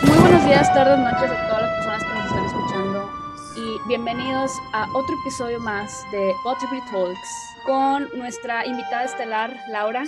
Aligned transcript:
Pues 0.00 0.10
muy 0.10 0.22
buenos 0.22 0.44
días, 0.44 0.74
tardes, 0.74 0.98
noches 0.98 1.30
a 1.30 1.46
todas 1.48 1.62
las 1.62 1.70
personas 1.76 2.02
que 2.02 2.08
nos 2.14 2.26
están 2.26 2.44
escuchando 2.46 3.10
y 3.56 3.86
bienvenidos 3.86 4.50
a 4.72 4.88
otro 4.92 5.14
episodio 5.20 5.60
más 5.60 6.02
de 6.10 6.34
Butterfree 6.42 6.82
Talks 6.90 7.28
con 7.64 8.08
nuestra 8.18 8.66
invitada 8.66 9.04
estelar 9.04 9.56
Laura, 9.70 10.02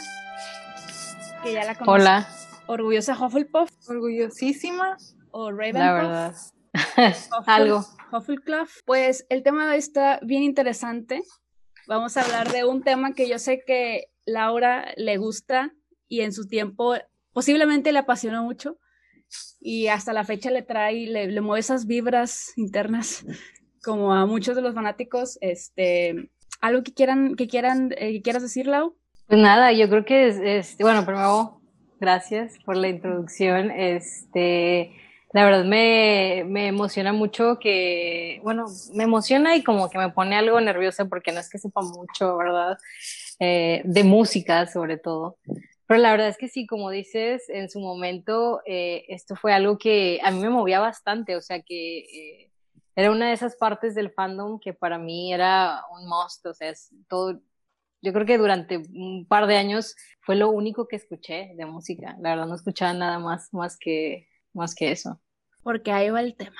que 1.44 1.52
ya 1.52 1.64
la 1.64 1.76
conoce. 1.76 2.02
Hola. 2.02 2.28
Orgullosa 2.66 3.16
Hufflepuff 3.16 3.70
Orgullosísima. 3.88 4.96
o 5.30 5.52
La 5.52 5.56
Ravenclaw. 5.56 5.94
verdad. 5.94 6.34
Algo. 7.46 7.84
Hufflecluff. 8.10 8.80
Pues 8.86 9.24
el 9.28 9.44
tema 9.44 9.66
de 9.66 9.72
hoy 9.74 9.78
está 9.78 10.18
bien 10.20 10.42
interesante. 10.42 11.22
Vamos 11.86 12.16
a 12.16 12.22
hablar 12.22 12.50
de 12.50 12.64
un 12.64 12.82
tema 12.82 13.12
que 13.12 13.28
yo 13.28 13.38
sé 13.38 13.62
que 13.64 14.06
Laura 14.24 14.92
le 14.96 15.16
gusta 15.16 15.70
y 16.08 16.22
en 16.22 16.32
su 16.32 16.48
tiempo 16.48 16.96
posiblemente 17.32 17.92
le 17.92 18.00
apasionó 18.00 18.42
mucho 18.42 18.78
y 19.60 19.88
hasta 19.88 20.12
la 20.12 20.24
fecha 20.24 20.50
le 20.50 20.62
trae, 20.62 21.06
le, 21.06 21.26
le 21.28 21.40
mueve 21.40 21.60
esas 21.60 21.86
vibras 21.86 22.52
internas 22.56 23.24
como 23.84 24.14
a 24.14 24.26
muchos 24.26 24.56
de 24.56 24.62
los 24.62 24.74
fanáticos. 24.74 25.38
Este, 25.40 26.30
algo 26.60 26.82
que 26.82 26.94
quieran, 26.94 27.36
que 27.36 27.48
quieran, 27.48 27.92
eh, 27.98 28.12
que 28.14 28.22
quieras 28.22 28.42
decir, 28.42 28.66
Lau. 28.66 28.96
Pues 29.26 29.40
nada, 29.40 29.72
yo 29.72 29.88
creo 29.88 30.04
que 30.04 30.28
es, 30.28 30.38
es- 30.38 30.78
bueno, 30.78 31.04
primero, 31.04 31.60
gracias 32.00 32.54
por 32.64 32.76
la 32.76 32.88
introducción. 32.88 33.70
Este, 33.72 34.92
la 35.32 35.44
verdad 35.44 35.64
me, 35.64 36.44
me 36.46 36.68
emociona 36.68 37.12
mucho 37.12 37.58
que, 37.58 38.40
bueno, 38.44 38.66
me 38.94 39.04
emociona 39.04 39.56
y 39.56 39.64
como 39.64 39.90
que 39.90 39.98
me 39.98 40.10
pone 40.10 40.36
algo 40.36 40.60
nerviosa 40.60 41.06
porque 41.06 41.32
no 41.32 41.40
es 41.40 41.50
que 41.50 41.58
sepa 41.58 41.82
mucho, 41.82 42.36
¿verdad? 42.36 42.78
Eh, 43.40 43.82
de 43.84 44.04
música 44.04 44.66
sobre 44.68 44.98
todo. 44.98 45.38
Pero 45.86 46.00
la 46.00 46.10
verdad 46.10 46.28
es 46.28 46.36
que 46.36 46.48
sí, 46.48 46.66
como 46.66 46.90
dices, 46.90 47.48
en 47.48 47.70
su 47.70 47.80
momento 47.80 48.60
eh, 48.66 49.04
esto 49.08 49.36
fue 49.36 49.52
algo 49.52 49.78
que 49.78 50.18
a 50.22 50.30
mí 50.30 50.40
me 50.40 50.50
movía 50.50 50.80
bastante, 50.80 51.36
o 51.36 51.40
sea 51.40 51.62
que 51.62 51.98
eh, 51.98 52.50
era 52.96 53.10
una 53.10 53.28
de 53.28 53.34
esas 53.34 53.56
partes 53.56 53.94
del 53.94 54.10
fandom 54.10 54.58
que 54.58 54.72
para 54.72 54.98
mí 54.98 55.32
era 55.32 55.82
un 55.92 56.08
must, 56.08 56.44
o 56.46 56.54
sea, 56.54 56.70
es 56.70 56.90
todo, 57.08 57.40
yo 58.02 58.12
creo 58.12 58.26
que 58.26 58.38
durante 58.38 58.78
un 58.78 59.26
par 59.28 59.46
de 59.46 59.56
años 59.56 59.94
fue 60.20 60.34
lo 60.34 60.50
único 60.50 60.88
que 60.88 60.96
escuché 60.96 61.52
de 61.56 61.66
música, 61.66 62.16
la 62.20 62.30
verdad 62.30 62.46
no 62.46 62.56
escuchaba 62.56 62.92
nada 62.92 63.18
más, 63.20 63.52
más 63.52 63.76
que, 63.78 64.28
más 64.52 64.74
que 64.74 64.90
eso. 64.90 65.20
Porque 65.62 65.92
ahí 65.92 66.10
va 66.10 66.20
el 66.20 66.34
tema. 66.36 66.56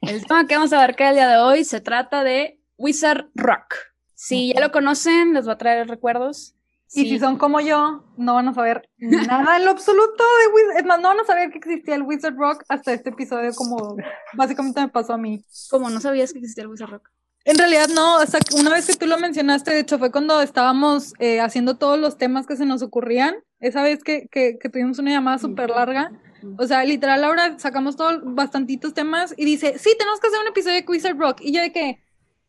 El 0.00 0.24
tema 0.26 0.46
que 0.46 0.54
vamos 0.54 0.72
a 0.72 0.76
abarcar 0.76 1.08
el 1.10 1.16
día 1.16 1.28
de 1.28 1.38
hoy 1.38 1.64
se 1.64 1.80
trata 1.80 2.22
de 2.22 2.60
Wizard 2.76 3.28
Rock. 3.34 3.74
Si 4.14 4.52
ya 4.52 4.60
lo 4.60 4.72
conocen, 4.72 5.34
les 5.34 5.46
va 5.46 5.52
a 5.52 5.58
traer 5.58 5.88
recuerdos. 5.88 6.54
Y 6.94 7.08
si 7.08 7.18
son 7.18 7.36
como 7.36 7.60
yo, 7.60 8.02
no 8.16 8.34
van 8.34 8.48
a 8.48 8.54
saber 8.54 8.88
nada 8.98 9.58
en 9.58 9.64
lo 9.64 9.72
absoluto 9.72 10.24
de 10.24 10.54
Wizard. 10.54 10.78
Es 10.78 10.86
más, 10.86 11.00
no 11.00 11.08
van 11.08 11.20
a 11.20 11.24
saber 11.24 11.50
que 11.50 11.58
existía 11.58 11.94
el 11.94 12.02
Wizard 12.02 12.36
Rock 12.36 12.64
hasta 12.68 12.92
este 12.92 13.10
episodio, 13.10 13.52
como 13.54 13.96
básicamente 14.34 14.80
me 14.80 14.88
pasó 14.88 15.12
a 15.14 15.18
mí. 15.18 15.44
como 15.70 15.90
no 15.90 16.00
sabías 16.00 16.32
que 16.32 16.38
existía 16.38 16.62
el 16.62 16.70
Wizard 16.70 16.90
Rock. 16.90 17.10
En 17.44 17.56
realidad, 17.56 17.88
no. 17.88 18.16
O 18.16 18.26
sea, 18.26 18.40
una 18.58 18.70
vez 18.70 18.86
que 18.86 18.94
tú 18.94 19.06
lo 19.06 19.18
mencionaste, 19.18 19.70
de 19.70 19.80
hecho, 19.80 19.98
fue 19.98 20.10
cuando 20.10 20.40
estábamos 20.40 21.14
eh, 21.18 21.40
haciendo 21.40 21.76
todos 21.76 21.98
los 21.98 22.16
temas 22.16 22.46
que 22.46 22.56
se 22.56 22.66
nos 22.66 22.82
ocurrían. 22.82 23.36
Esa 23.60 23.82
vez 23.82 24.02
que, 24.02 24.28
que, 24.28 24.58
que 24.58 24.68
tuvimos 24.68 24.98
una 24.98 25.10
llamada 25.10 25.38
súper 25.38 25.70
larga. 25.70 26.10
O 26.58 26.66
sea, 26.66 26.84
literal, 26.84 27.24
ahora 27.24 27.58
sacamos 27.58 27.96
todos 27.96 28.20
bastantitos 28.22 28.94
temas 28.94 29.34
y 29.36 29.44
dice, 29.44 29.78
sí, 29.78 29.90
tenemos 29.98 30.20
que 30.20 30.28
hacer 30.28 30.40
un 30.40 30.48
episodio 30.48 30.76
de 30.76 30.86
Wizard 30.86 31.18
Rock. 31.18 31.40
Y 31.40 31.52
yo 31.52 31.60
de 31.60 31.72
que, 31.72 32.02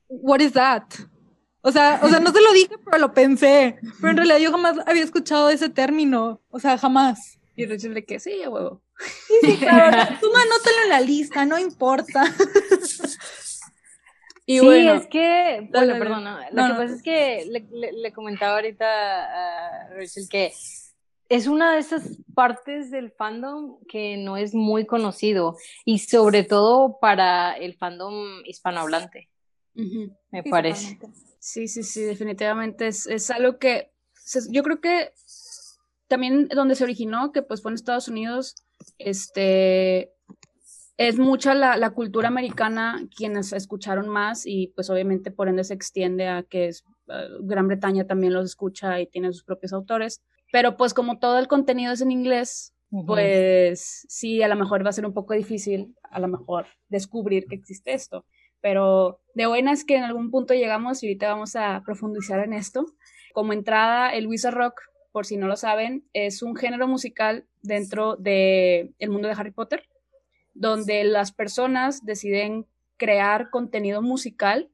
what 0.08 0.40
is 0.40 0.54
that? 0.54 0.84
O 1.62 1.72
sea, 1.72 2.00
o 2.04 2.08
sea, 2.10 2.20
no 2.20 2.32
se 2.32 2.42
lo 2.42 2.54
dije, 2.54 2.76
pero 2.86 2.98
lo 2.98 3.14
pensé. 3.14 3.78
Pero 4.00 4.12
en 4.12 4.18
realidad 4.18 4.38
yo 4.38 4.52
jamás 4.52 4.78
había 4.86 5.04
escuchado 5.04 5.50
ese 5.50 5.70
término. 5.70 6.42
O 6.50 6.60
sea, 6.60 6.78
jamás. 6.78 7.38
Y 7.56 7.66
Rachel 7.66 7.94
de 7.94 8.06
que 8.06 8.20
sí, 8.20 8.42
a 8.44 8.50
huevo. 8.50 8.82
Sí, 9.28 9.34
sí, 9.44 9.58
claro. 9.58 9.98
Tú 10.22 10.28
anótalo 10.28 10.78
en 10.86 10.90
la 10.90 11.02
lista, 11.02 11.46
no 11.46 11.60
importa. 11.60 12.24
Y 14.46 14.60
sí, 14.60 14.66
bueno, 14.66 14.94
es 14.96 15.08
que, 15.08 15.68
dale, 15.70 15.70
bueno, 15.70 15.88
dale. 15.94 16.00
perdona, 16.00 16.50
lo 16.52 16.56
No, 16.62 16.68
que 16.68 16.74
no. 16.74 16.80
pasa 16.80 16.96
es 16.96 17.04
que 17.04 17.46
le, 17.52 17.68
le- 17.72 17.92
le 17.92 18.12
comentaba 18.14 18.56
ahorita 18.56 18.86
a 18.86 19.90
Rachel 19.90 20.28
que 20.30 20.54
es 21.30 21.46
una 21.46 21.74
de 21.74 21.80
esas 21.80 22.18
partes 22.34 22.90
del 22.90 23.12
fandom 23.12 23.78
que 23.88 24.18
no 24.18 24.38
es 24.38 24.56
muy 24.56 24.88
conocido 24.88 25.56
y 25.86 26.00
sobre 26.00 26.44
todo 26.44 26.98
para 27.00 27.54
el 27.58 27.76
fandom 27.78 28.42
hispanohablante, 28.46 29.30
me 29.76 30.42
Sí, 30.44 30.50
parece. 30.50 30.98
Sí, 31.40 31.68
sí, 31.68 31.84
sí, 31.84 32.02
definitivamente 32.02 32.88
es, 32.88 33.08
es 33.08 33.30
algo 33.32 33.58
que 33.58 33.92
yo 34.52 34.64
creo 34.64 34.80
que 34.82 35.12
también 36.08 36.48
donde 36.50 36.76
se 36.76 36.84
originó, 36.84 37.32
que 37.32 37.42
pues 37.42 37.62
fue 37.62 37.72
en 37.72 37.76
Estados 37.76 38.08
Unidos, 38.08 38.56
este, 38.98 40.12
es 40.98 41.18
mucha 41.18 41.54
la, 41.54 41.78
la 41.78 41.92
cultura 41.92 42.28
americana 42.28 43.08
quienes 43.16 43.54
escucharon 43.54 44.10
más 44.10 44.46
y 44.46 44.68
pues 44.76 44.90
obviamente 44.90 45.32
por 45.32 45.48
ende 45.48 45.64
se 45.64 45.74
extiende 45.74 46.28
a 46.28 46.44
que 46.44 46.68
es, 46.68 46.84
eh, 47.08 47.28
Gran 47.42 47.68
Bretaña 47.68 48.06
también 48.06 48.34
los 48.34 48.46
escucha 48.46 49.00
y 49.00 49.08
tiene 49.08 49.32
sus 49.32 49.44
propios 49.44 49.74
autores. 49.74 50.22
Pero 50.52 50.78
pues 50.78 50.94
como 50.94 51.20
todo 51.20 51.38
el 51.40 51.48
contenido 51.48 51.94
es 51.94 52.02
en 52.02 52.12
inglés, 52.12 52.74
pues 53.06 54.06
sí, 54.10 54.42
a 54.42 54.48
lo 54.48 54.56
mejor 54.56 54.84
va 54.84 54.90
a 54.90 54.94
ser 54.94 55.06
un 55.06 55.14
poco 55.14 55.36
difícil, 55.36 55.96
a 56.04 56.20
lo 56.20 56.28
mejor, 56.28 56.66
descubrir 56.88 57.46
que 57.46 57.56
existe 57.56 57.94
esto. 57.94 58.26
Pero 58.62 59.20
de 59.34 59.46
buena 59.46 59.72
es 59.72 59.86
que 59.86 59.96
en 59.96 60.04
algún 60.04 60.32
punto 60.32 60.54
llegamos 60.54 61.04
y 61.04 61.08
ahorita 61.08 61.30
vamos 61.30 61.56
a 61.56 61.82
profundizar 61.86 62.40
en 62.40 62.54
esto. 62.54 62.86
Como 63.34 63.54
entrada, 63.54 64.14
el 64.14 64.28
Wizard 64.28 64.56
Rock, 64.56 64.82
por 65.12 65.26
si 65.26 65.38
no 65.38 65.48
lo 65.48 65.56
saben, 65.56 66.06
es 66.14 66.42
un 66.44 66.56
género 66.56 66.88
musical 66.88 67.46
dentro 67.62 68.16
del 68.16 68.94
el 69.00 69.10
mundo 69.10 69.28
de 69.28 69.34
Harry 69.36 69.52
Potter, 69.52 69.88
donde 70.54 71.04
las 71.04 71.32
personas 71.32 72.06
deciden 72.06 72.66
crear 72.98 73.50
contenido 73.50 74.02
musical 74.02 74.70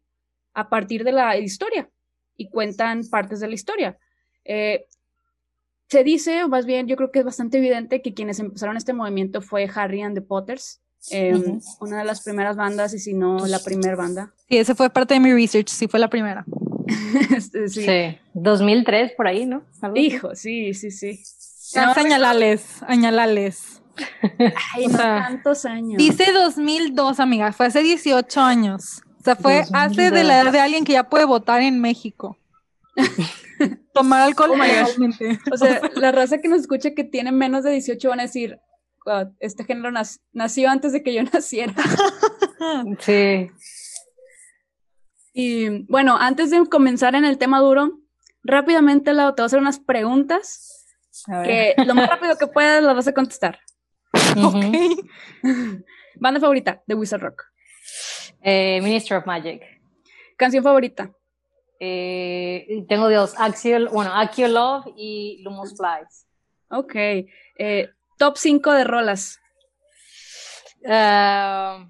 a 0.53 0.69
partir 0.69 1.03
de 1.03 1.11
la 1.11 1.37
historia 1.37 1.89
y 2.35 2.49
cuentan 2.49 3.01
partes 3.09 3.39
de 3.39 3.47
la 3.47 3.53
historia. 3.53 3.99
Eh, 4.43 4.87
se 5.87 6.03
dice, 6.03 6.43
o 6.43 6.49
más 6.49 6.65
bien 6.65 6.87
yo 6.87 6.95
creo 6.95 7.11
que 7.11 7.19
es 7.19 7.25
bastante 7.25 7.59
evidente 7.59 8.01
que 8.01 8.13
quienes 8.13 8.39
empezaron 8.39 8.77
este 8.77 8.93
movimiento 8.93 9.41
fue 9.41 9.69
Harry 9.73 10.01
and 10.01 10.15
the 10.15 10.21
Potters, 10.21 10.81
eh, 11.11 11.35
Ujú. 11.35 11.59
una 11.81 11.99
de 11.99 12.05
las 12.05 12.21
primeras 12.21 12.55
bandas, 12.55 12.93
y 12.93 12.99
si 12.99 13.13
no 13.13 13.45
la 13.47 13.59
primera 13.59 13.95
banda. 13.95 14.33
Sí, 14.49 14.57
ese 14.57 14.75
fue 14.75 14.89
parte 14.89 15.13
de 15.13 15.19
mi 15.19 15.31
research, 15.33 15.67
sí 15.69 15.87
fue 15.87 15.99
la 15.99 16.09
primera. 16.09 16.45
Sí. 17.67 17.67
Sí, 17.69 18.17
2003 18.35 19.13
por 19.17 19.27
ahí, 19.27 19.45
¿no? 19.45 19.63
Hijo, 19.95 20.35
sí, 20.35 20.73
sí, 20.73 20.91
sí. 20.91 21.19
Ah, 21.75 21.93
Añalales, 21.95 22.83
añalales. 22.87 23.81
Ay, 24.75 24.85
o 24.85 24.89
no 24.89 24.97
sea, 24.97 25.23
tantos 25.27 25.65
años. 25.65 25.97
Dice 25.97 26.31
2002, 26.31 27.19
amiga, 27.19 27.51
fue 27.53 27.65
hace 27.67 27.81
18 27.81 28.39
años. 28.41 29.01
O 29.19 29.23
sea, 29.23 29.35
fue 29.35 29.61
hace 29.73 30.01
de 30.01 30.09
2002. 30.11 30.25
la 30.27 30.41
edad 30.41 30.51
de 30.51 30.59
alguien 30.59 30.85
que 30.85 30.93
ya 30.93 31.09
puede 31.09 31.25
votar 31.25 31.61
en 31.61 31.79
México. 31.81 32.37
Tomar 33.93 34.21
alcohol 34.21 34.51
Oh 34.51 34.55
legalmente. 34.57 35.39
O 35.51 35.57
sea, 35.57 35.81
la 35.95 36.11
raza 36.11 36.39
que 36.39 36.47
nos 36.49 36.61
escucha 36.61 36.91
que 36.93 37.03
tiene 37.03 37.31
menos 37.31 37.63
de 37.63 37.71
18 37.71 38.09
van 38.09 38.19
a 38.19 38.23
decir, 38.23 38.51
"Wow, 38.51 38.64
este 39.39 39.63
género 39.63 39.91
nació 40.33 40.69
antes 40.69 40.91
de 40.91 41.03
que 41.03 41.13
yo 41.13 41.23
naciera. 41.33 41.73
Sí. 42.99 43.51
Y 45.33 45.83
bueno, 45.87 46.17
antes 46.17 46.49
de 46.49 46.65
comenzar 46.67 47.13
en 47.13 47.25
el 47.25 47.37
tema 47.37 47.59
duro, 47.59 47.99
rápidamente 48.43 49.13
Lau, 49.13 49.35
te 49.35 49.41
voy 49.41 49.45
a 49.45 49.47
hacer 49.47 49.59
unas 49.59 49.79
preguntas 49.79 50.95
que 51.43 51.75
lo 51.85 51.93
más 51.93 52.09
rápido 52.09 52.37
que 52.37 52.47
puedas 52.47 52.81
las 52.81 52.95
vas 52.95 53.07
a 53.07 53.13
contestar. 53.13 53.59
Ujú. 54.37 55.83
Banda 56.15 56.39
favorita 56.39 56.81
de 56.87 56.95
Wizard 56.95 57.21
Rock. 57.21 57.43
Eh, 58.41 58.79
Minister 58.81 59.17
of 59.17 59.25
Magic. 59.25 59.61
Canción 60.37 60.63
favorita. 60.63 61.11
Eh, 61.79 62.85
tengo 62.87 63.09
dos, 63.09 63.35
Axial, 63.37 63.89
bueno, 63.89 64.11
Akio 64.13 64.47
Love 64.47 64.93
y 64.95 65.41
Lumos 65.43 65.75
Flies. 65.75 66.25
Ok. 66.69 66.95
Eh, 66.95 67.89
top 68.17 68.37
5 68.37 68.73
de 68.73 68.83
rolas. 68.83 69.39
Um, 70.85 71.89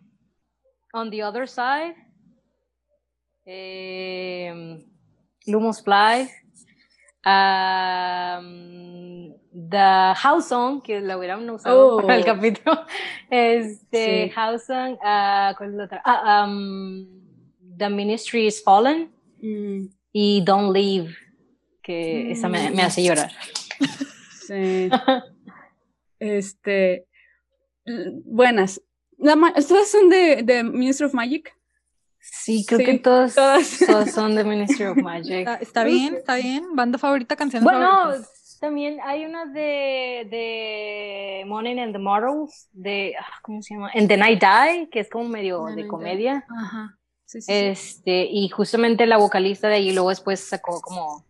on 0.94 1.10
the 1.10 1.22
other 1.22 1.46
side, 1.48 1.96
um, 3.46 4.86
Lumos 5.48 5.82
Fly, 5.84 6.30
um, 7.26 9.34
The 9.54 10.14
House 10.16 10.48
Song, 10.48 10.82
que 10.82 11.02
la 11.02 11.18
hubieran 11.18 11.50
usado 11.50 11.98
Oh. 11.98 12.02
para 12.02 12.16
el 12.16 12.24
capítulo, 12.26 12.86
este, 13.30 14.28
Sí. 14.28 14.30
House 14.34 14.66
Song, 14.66 14.98
ah, 15.04 15.54
¿cuál 15.58 15.72
es 15.72 15.76
la 15.76 15.84
otra? 15.86 16.02
Ah, 16.06 16.46
um, 16.46 17.06
The 17.78 17.90
Ministry 17.90 18.48
is 18.48 18.64
Fallen 18.64 19.12
Mm, 19.42 19.88
y 20.14 20.42
Don't 20.46 20.74
Leave, 20.74 21.14
que 21.84 22.32
esa 22.32 22.48
me, 22.48 22.72
me 22.72 22.82
hace 22.84 23.04
llorar. 23.04 23.32
sí. 24.48 24.90
Este. 26.20 27.06
Buenas. 28.26 28.82
La 29.18 29.36
¿Todas 29.68 29.90
son 29.90 30.10
de, 30.10 30.44
de 30.44 30.64
Ministry 30.64 31.06
of 31.06 31.14
Magic? 31.14 31.56
Sí, 32.20 32.66
creo 32.66 32.80
Sí, 32.80 32.86
que 32.86 33.00
todos, 33.00 33.36
todas. 33.36 33.80
todos 33.86 34.12
son 34.12 34.36
de 34.36 34.44
Ministry 34.44 34.86
of 34.86 34.98
Magic. 34.98 35.40
Está, 35.40 35.56
está 35.56 35.84
bien, 35.84 36.16
está 36.16 36.36
bien. 36.36 36.76
Banda 36.76 36.98
favorita, 36.98 37.36
canción 37.36 37.64
Bueno, 37.64 37.80
favorita. 37.88 38.28
También 38.60 39.00
hay 39.04 39.26
una 39.26 39.46
de, 39.46 40.28
de 40.32 41.44
Morning 41.46 41.78
and 41.78 41.94
the 41.94 42.00
Mortals, 42.00 42.70
de, 42.72 43.14
ah, 43.20 43.26
¿cómo 43.44 43.62
se 43.62 43.76
llama? 43.76 43.92
And 43.94 44.08
the 44.08 44.18
Night 44.18 44.42
Die, 44.42 44.90
que 44.90 45.02
es 45.02 45.10
como 45.10 45.30
medio 45.30 45.66
de 45.66 45.88
comedia. 45.88 46.46
Ajá. 46.58 46.98
Sí, 47.26 47.42
sí, 47.42 47.52
este, 47.52 48.28
y 48.32 48.50
justamente 48.50 49.06
la 49.06 49.18
vocalista 49.18 49.68
de 49.68 49.76
ahí 49.76 49.92
luego 49.94 50.10
después 50.10 50.40
sacó 50.40 50.80
como 50.82 51.26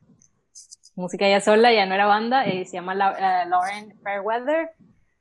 música 0.95 1.27
ya 1.27 1.41
sola, 1.41 1.73
ya 1.73 1.85
no 1.85 1.93
era 1.93 2.05
banda, 2.05 2.45
eh, 2.45 2.65
se 2.65 2.73
llama 2.73 2.93
eh, 2.93 3.49
Lauren 3.49 3.95
Fairweather 4.01 4.71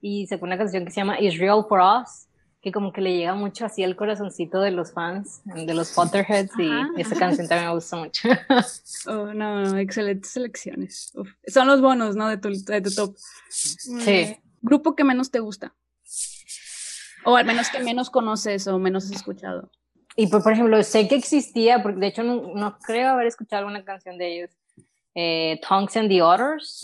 y 0.01 0.27
sacó 0.27 0.45
una 0.45 0.59
canción 0.59 0.85
que 0.85 0.91
se 0.91 1.01
llama 1.01 1.21
Israel 1.21 1.65
for 1.69 1.81
Us, 1.81 2.29
que 2.61 2.73
como 2.73 2.93
que 2.93 3.01
le 3.01 3.17
llega 3.17 3.35
mucho 3.35 3.67
así 3.67 3.83
al 3.83 3.97
corazoncito 3.97 4.61
de 4.61 4.71
los 4.71 4.93
fans, 4.93 5.43
de 5.45 5.75
los 5.75 5.93
Potterheads, 5.93 6.53
y 6.59 7.01
esa 7.01 7.17
canción 7.17 7.49
también 7.49 7.69
me 7.69 7.75
gusta 7.75 7.97
mucho. 7.97 8.29
oh, 9.07 9.35
no, 9.35 9.77
excelentes 9.79 10.31
selecciones. 10.31 11.13
Son 11.47 11.67
los 11.67 11.81
bonos, 11.81 12.17
¿no? 12.17 12.29
De 12.29 12.39
tu, 12.39 12.51
de 12.51 12.81
tu 12.81 12.91
top. 12.95 13.17
Sí. 13.49 14.37
¿Grupo 14.63 14.95
que 14.95 15.05
menos 15.05 15.31
te 15.31 15.41
gusta? 15.41 15.75
O 17.27 17.37
al 17.37 17.45
menos 17.47 17.69
que 17.71 17.81
menos 17.81 18.11
conoces 18.11 18.67
o 18.67 18.79
menos 18.79 19.07
has 19.07 19.13
escuchado. 19.13 19.71
Y 20.17 20.29
por, 20.29 20.43
por 20.43 20.53
ejemplo, 20.53 20.83
sé 20.83 21.09
que 21.09 21.17
existía, 21.17 21.83
porque 21.83 22.01
de 22.01 22.07
hecho 22.07 22.23
no, 22.23 22.55
no 22.55 22.79
creo 22.79 23.11
haber 23.11 23.27
escuchado 23.27 23.61
alguna 23.61 23.85
canción 23.85 24.17
de 24.17 24.37
ellos. 24.37 24.51
Eh, 25.15 25.61
Tongues 25.67 25.97
and 25.97 26.09
the 26.09 26.23
Otters. 26.23 26.83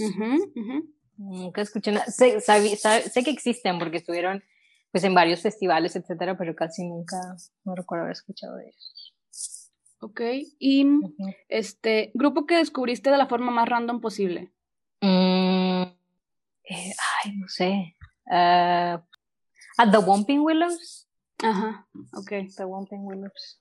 Nunca 1.16 1.60
escuché 1.60 1.92
nada. 1.92 2.06
Sé, 2.06 2.40
sé, 2.40 3.24
que 3.24 3.30
existen 3.30 3.78
porque 3.78 3.98
estuvieron 3.98 4.42
pues 4.90 5.04
en 5.04 5.14
varios 5.14 5.40
festivales, 5.40 5.94
etcétera, 5.94 6.36
pero 6.36 6.54
casi 6.56 6.84
nunca 6.84 7.16
no 7.64 7.74
recuerdo 7.74 8.04
haber 8.04 8.16
escuchado 8.16 8.56
de 8.56 8.68
ellos. 8.68 9.14
Ok, 10.00 10.20
y 10.58 10.86
este 11.48 12.10
grupo 12.14 12.46
que 12.46 12.56
descubriste 12.56 13.10
de 13.10 13.18
la 13.18 13.26
forma 13.26 13.50
más 13.50 13.68
random 13.68 14.00
posible. 14.00 14.50
Mm, 15.02 15.82
eh, 16.64 16.94
ay, 17.24 17.36
no 17.36 17.48
sé. 17.48 17.94
Uh, 18.26 18.98
at 19.76 19.90
the 19.90 19.98
Womping 19.98 20.40
Willows. 20.40 21.06
Ajá, 21.42 21.86
ok. 22.14 22.30
The 22.56 22.64
Womping 22.64 23.04
Willows. 23.04 23.59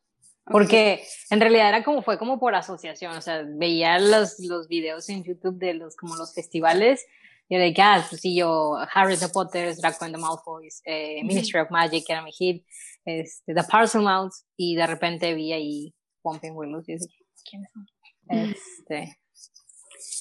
Porque 0.49 1.03
en 1.29 1.39
realidad 1.39 1.69
era 1.69 1.83
como, 1.83 2.01
fue 2.01 2.17
como 2.17 2.39
por 2.39 2.55
asociación, 2.55 3.15
o 3.15 3.21
sea, 3.21 3.43
veía 3.47 3.99
los, 3.99 4.39
los 4.39 4.67
videos 4.67 5.09
en 5.09 5.23
YouTube 5.23 5.57
de 5.57 5.75
los, 5.75 5.95
como 5.95 6.15
los 6.15 6.33
festivales, 6.33 7.05
y 7.47 7.55
era 7.55 7.63
de 7.63 7.73
que, 7.73 7.81
ah, 7.81 8.05
pues 8.07 8.21
sí, 8.21 8.35
yo, 8.35 8.77
Harry 8.93 9.15
Potter, 9.33 9.75
Draco 9.75 10.05
and 10.05 10.15
the 10.15 10.21
Malfoys, 10.21 10.81
eh, 10.85 11.23
Ministry 11.23 11.59
of 11.59 11.71
Magic, 11.71 12.03
era 12.07 12.21
mi 12.21 12.31
hit, 12.31 12.65
este, 13.05 13.53
The 13.53 13.63
Parcel 13.63 14.01
Mouse, 14.01 14.45
y 14.55 14.75
de 14.75 14.87
repente 14.87 15.33
vi 15.33 15.53
ahí 15.53 15.95
Pumping 16.21 16.51
Willows, 16.53 16.87
y 16.89 16.93
dije, 16.93 17.25
¿quiénes 17.49 17.71
son? 17.71 17.87
Este, 18.29 19.17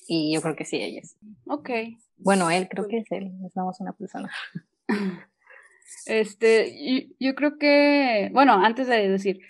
y 0.07 0.35
yo 0.35 0.41
creo 0.41 0.57
que 0.57 0.65
sí, 0.65 0.77
ellos. 0.77 1.17
Ok. 1.47 1.71
Bueno, 2.17 2.51
él, 2.51 2.69
creo 2.69 2.89
que 2.89 2.99
es 2.99 3.13
él, 3.13 3.33
somos 3.55 3.81
una 3.81 3.93
persona. 3.93 4.31
Este, 6.07 7.09
yo 7.19 7.35
creo 7.35 7.59
que, 7.59 8.31
bueno, 8.33 8.55
antes 8.65 8.87
de 8.87 9.09
decir, 9.09 9.41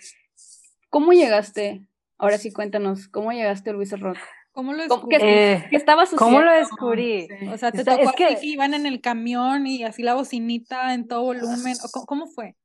¿Cómo 0.89 1.13
llegaste? 1.13 1.83
Ahora 2.17 2.37
sí, 2.37 2.51
cuéntanos, 2.51 3.07
¿cómo 3.07 3.31
llegaste 3.31 3.69
a 3.69 3.73
Luis 3.73 3.97
Rock? 3.99 4.17
¿Cómo 4.51 4.73
lo 4.73 4.83
descubrí? 4.83 5.17
¿Qué, 5.17 5.65
¿Qué 5.69 5.75
estabas 5.75 6.09
¿Cómo 6.11 6.41
lo 6.41 6.51
descubrí? 6.51 7.27
O 7.51 7.57
sea, 7.57 7.71
te 7.71 7.85
tocó 7.85 8.11
que... 8.11 8.35
que 8.35 8.45
iban 8.45 8.73
en 8.73 8.85
el 8.85 8.99
camión 8.99 9.67
y 9.67 9.83
así 9.83 10.03
la 10.03 10.15
bocinita 10.15 10.93
en 10.93 11.07
todo 11.07 11.23
volumen. 11.23 11.75
¿Cómo, 12.07 12.27
fue? 12.27 12.55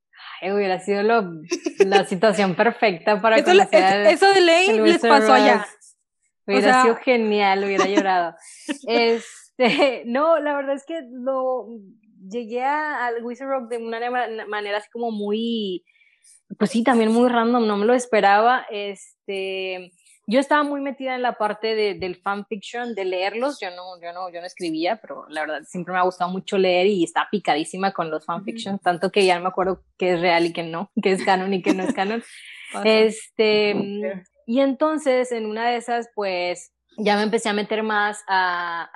Ay, 0.41 0.51
hubiera 0.51 0.81
sido 0.81 1.03
lo, 1.03 1.23
la 1.87 2.05
situación 2.05 2.57
perfecta 2.57 3.21
para 3.21 3.37
eso, 3.37 3.53
eso 3.53 4.33
de 4.33 4.41
ley 4.41 4.79
les 4.81 5.01
pasó 5.01 5.35
allá. 5.35 5.67
Hubiera 6.47 6.83
sido 6.83 6.97
genial, 6.97 7.65
hubiera 7.65 7.87
llorado. 7.87 8.35
este, 8.89 10.03
no, 10.07 10.39
la 10.41 10.55
verdad 10.57 10.75
es 10.75 10.85
que 10.85 11.01
lo 11.11 11.69
llegué 12.29 12.65
al 12.65 13.23
Wizard 13.23 13.49
Rock 13.49 13.69
de 13.71 13.79
una 13.79 14.01
manera 14.49 14.79
así 14.79 14.89
como 14.91 15.11
muy 15.11 15.85
pues 16.59 16.71
sí, 16.71 16.83
también 16.83 17.13
muy 17.13 17.29
random, 17.29 17.67
no 17.67 17.77
me 17.77 17.87
lo 17.87 17.95
esperaba. 17.95 18.67
Este, 18.71 19.93
yo 20.27 20.41
estaba 20.41 20.63
muy 20.63 20.81
metida 20.81 21.15
en 21.15 21.23
la 21.23 21.37
parte 21.37 21.75
de, 21.75 21.95
del 21.95 22.17
fanfiction, 22.17 22.95
de 22.95 23.05
leerlos, 23.05 23.59
yo 23.61 23.71
no, 23.71 24.01
yo, 24.03 24.13
no, 24.13 24.31
yo 24.31 24.41
no 24.41 24.47
escribía, 24.47 24.97
pero 24.97 25.27
la 25.29 25.43
verdad 25.43 25.63
siempre 25.67 25.93
me 25.93 26.01
ha 26.01 26.05
gustado 26.05 26.31
mucho 26.31 26.57
leer 26.57 26.87
y 26.87 27.05
está 27.05 27.29
picadísima 27.31 27.93
con 27.93 28.11
los 28.11 28.25
fanfictions, 28.25 28.81
tanto 28.81 29.11
que 29.11 29.27
ya 29.27 29.37
no 29.37 29.43
me 29.43 29.49
acuerdo 29.49 29.83
qué 29.99 30.15
es 30.15 30.21
real 30.21 30.47
y 30.47 30.53
qué 30.53 30.63
no, 30.63 30.91
qué 31.03 31.13
es 31.13 31.25
canon 31.25 31.53
y 31.53 31.63
qué 31.63 31.75
no 31.75 31.83
es 31.83 31.93
canon. 31.93 32.23
este, 32.85 34.25
y 34.47 34.61
entonces 34.61 35.31
en 35.33 35.47
una 35.47 35.71
de 35.71 35.77
esas, 35.77 36.09
pues 36.15 36.73
ya 36.97 37.17
me 37.17 37.23
empecé 37.23 37.49
a 37.49 37.53
meter 37.53 37.83
más 37.83 38.23
a, 38.27 38.89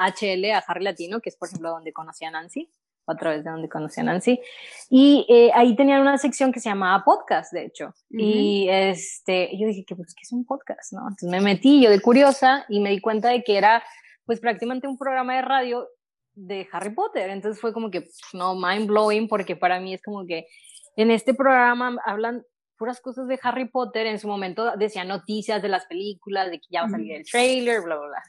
a 0.00 0.08
HL, 0.08 0.50
a 0.50 0.64
Harry 0.66 0.84
Latino, 0.84 1.20
que 1.20 1.28
es 1.28 1.36
por 1.36 1.48
ejemplo 1.48 1.70
donde 1.70 1.92
conocí 1.92 2.24
a 2.24 2.30
Nancy 2.30 2.70
a 3.06 3.16
través 3.16 3.44
de 3.44 3.50
donde 3.50 3.68
conocí 3.68 4.00
a 4.00 4.04
Nancy. 4.04 4.40
Y 4.88 5.26
eh, 5.28 5.50
ahí 5.54 5.74
tenían 5.76 6.00
una 6.00 6.18
sección 6.18 6.52
que 6.52 6.60
se 6.60 6.68
llamaba 6.68 7.04
podcast, 7.04 7.52
de 7.52 7.66
hecho. 7.66 7.94
Y 8.10 8.68
este, 8.70 9.50
yo 9.58 9.66
dije, 9.66 9.84
que 9.84 9.96
pues, 9.96 10.14
¿qué 10.14 10.22
es 10.22 10.32
un 10.32 10.44
podcast? 10.44 10.92
¿no? 10.92 11.00
Entonces 11.02 11.30
me 11.30 11.40
metí 11.40 11.82
yo 11.82 11.90
de 11.90 12.00
curiosa 12.00 12.64
y 12.68 12.80
me 12.80 12.90
di 12.90 13.00
cuenta 13.00 13.28
de 13.28 13.42
que 13.42 13.56
era 13.56 13.82
pues 14.24 14.40
prácticamente 14.40 14.86
un 14.86 14.98
programa 14.98 15.34
de 15.36 15.42
radio 15.42 15.88
de 16.34 16.68
Harry 16.72 16.94
Potter. 16.94 17.30
Entonces 17.30 17.60
fue 17.60 17.72
como 17.72 17.90
que, 17.90 18.08
no, 18.32 18.54
mind 18.54 18.86
blowing, 18.86 19.28
porque 19.28 19.56
para 19.56 19.80
mí 19.80 19.94
es 19.94 20.02
como 20.02 20.26
que 20.26 20.46
en 20.96 21.10
este 21.10 21.34
programa 21.34 21.96
hablan 22.04 22.44
puras 22.76 23.00
cosas 23.00 23.28
de 23.28 23.38
Harry 23.42 23.68
Potter. 23.68 24.06
En 24.06 24.18
su 24.18 24.28
momento 24.28 24.76
decía 24.76 25.04
noticias 25.04 25.62
de 25.62 25.68
las 25.68 25.86
películas, 25.86 26.50
de 26.50 26.58
que 26.58 26.66
ya 26.70 26.82
va 26.82 26.86
a 26.88 26.90
salir 26.90 27.12
el 27.12 27.24
trailer, 27.24 27.80
bla, 27.82 27.96
bla, 27.96 28.08
bla. 28.08 28.22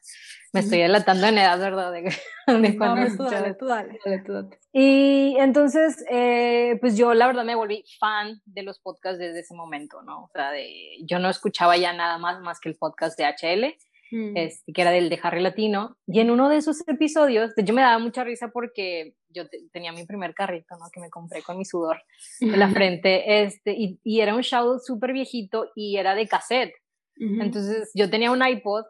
Me 0.53 0.59
estoy 0.59 0.79
delatando 0.79 1.27
en 1.27 1.37
edad, 1.37 1.59
¿verdad? 1.59 1.91
De, 1.91 2.01
de 2.47 2.77
cuando 2.77 3.09
no, 3.09 3.17
tú 3.17 3.23
dale, 3.23 3.53
tú 3.55 3.65
dale, 3.65 3.99
dale, 4.05 4.49
Y 4.71 5.35
entonces, 5.39 6.03
eh, 6.09 6.77
pues 6.79 6.95
yo 6.95 7.13
la 7.13 7.27
verdad 7.27 7.43
me 7.43 7.55
volví 7.55 7.83
fan 7.99 8.41
de 8.45 8.63
los 8.63 8.79
podcasts 8.79 9.19
desde 9.19 9.39
ese 9.39 9.55
momento, 9.55 10.01
¿no? 10.03 10.25
O 10.25 10.29
sea, 10.33 10.51
de, 10.51 10.97
yo 11.03 11.19
no 11.19 11.29
escuchaba 11.29 11.75
ya 11.77 11.93
nada 11.93 12.17
más 12.17 12.39
más 12.41 12.59
que 12.59 12.69
el 12.69 12.75
podcast 12.75 13.17
de 13.17 13.25
HL. 13.25 13.75
Mm. 14.13 14.37
Este, 14.37 14.73
que 14.73 14.81
era 14.83 14.91
del 14.91 15.09
de 15.09 15.19
Harry 15.23 15.41
Latino, 15.41 15.97
y 16.05 16.19
en 16.19 16.29
uno 16.29 16.47
de 16.47 16.57
esos 16.57 16.87
episodios, 16.87 17.51
yo 17.57 17.73
me 17.73 17.81
daba 17.81 17.97
mucha 17.97 18.23
risa 18.23 18.49
porque 18.49 19.15
yo 19.29 19.45
tenía 19.71 19.91
mi 19.91 20.05
primer 20.05 20.35
carrito, 20.35 20.77
¿no? 20.77 20.85
Que 20.93 20.99
me 20.99 21.09
compré 21.09 21.41
con 21.41 21.57
mi 21.57 21.65
sudor 21.65 21.99
de 22.39 22.55
la 22.55 22.69
frente, 22.69 23.43
este, 23.43 23.73
y, 23.73 23.99
y 24.03 24.19
era 24.19 24.35
un 24.35 24.43
show 24.43 24.77
súper 24.77 25.13
viejito 25.13 25.71
y 25.75 25.97
era 25.97 26.13
de 26.13 26.27
cassette. 26.27 26.75
Entonces 27.15 27.91
yo 27.95 28.09
tenía 28.09 28.31
un 28.31 28.45
iPod 28.45 28.85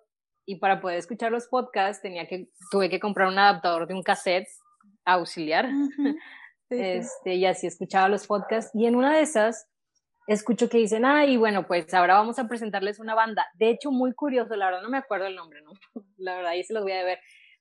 y 0.46 0.58
para 0.58 0.82
poder 0.82 0.98
escuchar 0.98 1.32
los 1.32 1.48
podcasts 1.48 2.02
tenía 2.02 2.28
que, 2.28 2.50
tuve 2.72 2.90
que 2.90 3.00
comprar 3.00 3.30
un 3.30 3.40
adaptador 3.40 3.88
de 3.88 3.94
un 3.94 4.04
cassette 4.04 4.48
auxiliar. 5.06 5.70
este, 6.70 7.36
y 7.36 7.46
así 7.46 7.68
escuchaba 7.68 8.10
los 8.10 8.28
podcasts. 8.28 8.72
Y 8.74 8.88
en 8.88 8.96
una 8.96 9.16
de 9.16 9.22
esas 9.22 9.68
escucho 10.28 10.70
que 10.70 10.78
dicen, 10.78 11.06
ay, 11.06 11.38
bueno, 11.38 11.68
pues 11.68 11.94
ahora 11.94 12.16
vamos 12.16 12.40
a 12.40 12.48
presentarles 12.48 13.00
una 13.00 13.16
banda. 13.16 13.48
De 13.56 13.70
hecho, 13.70 13.92
muy 13.92 14.14
curioso, 14.14 14.56
la 14.56 14.66
verdad 14.66 14.82
no 14.82 14.90
me 14.90 14.98
acuerdo 14.98 15.26
el 15.26 15.36
nombre, 15.36 15.62
¿no? 15.62 15.72
La 16.18 16.36
verdad, 16.36 16.52
ahí 16.52 16.64
se 16.64 16.74
los 16.74 16.84
voy 16.84 16.94
a 16.94 17.04
ver. 17.04 17.20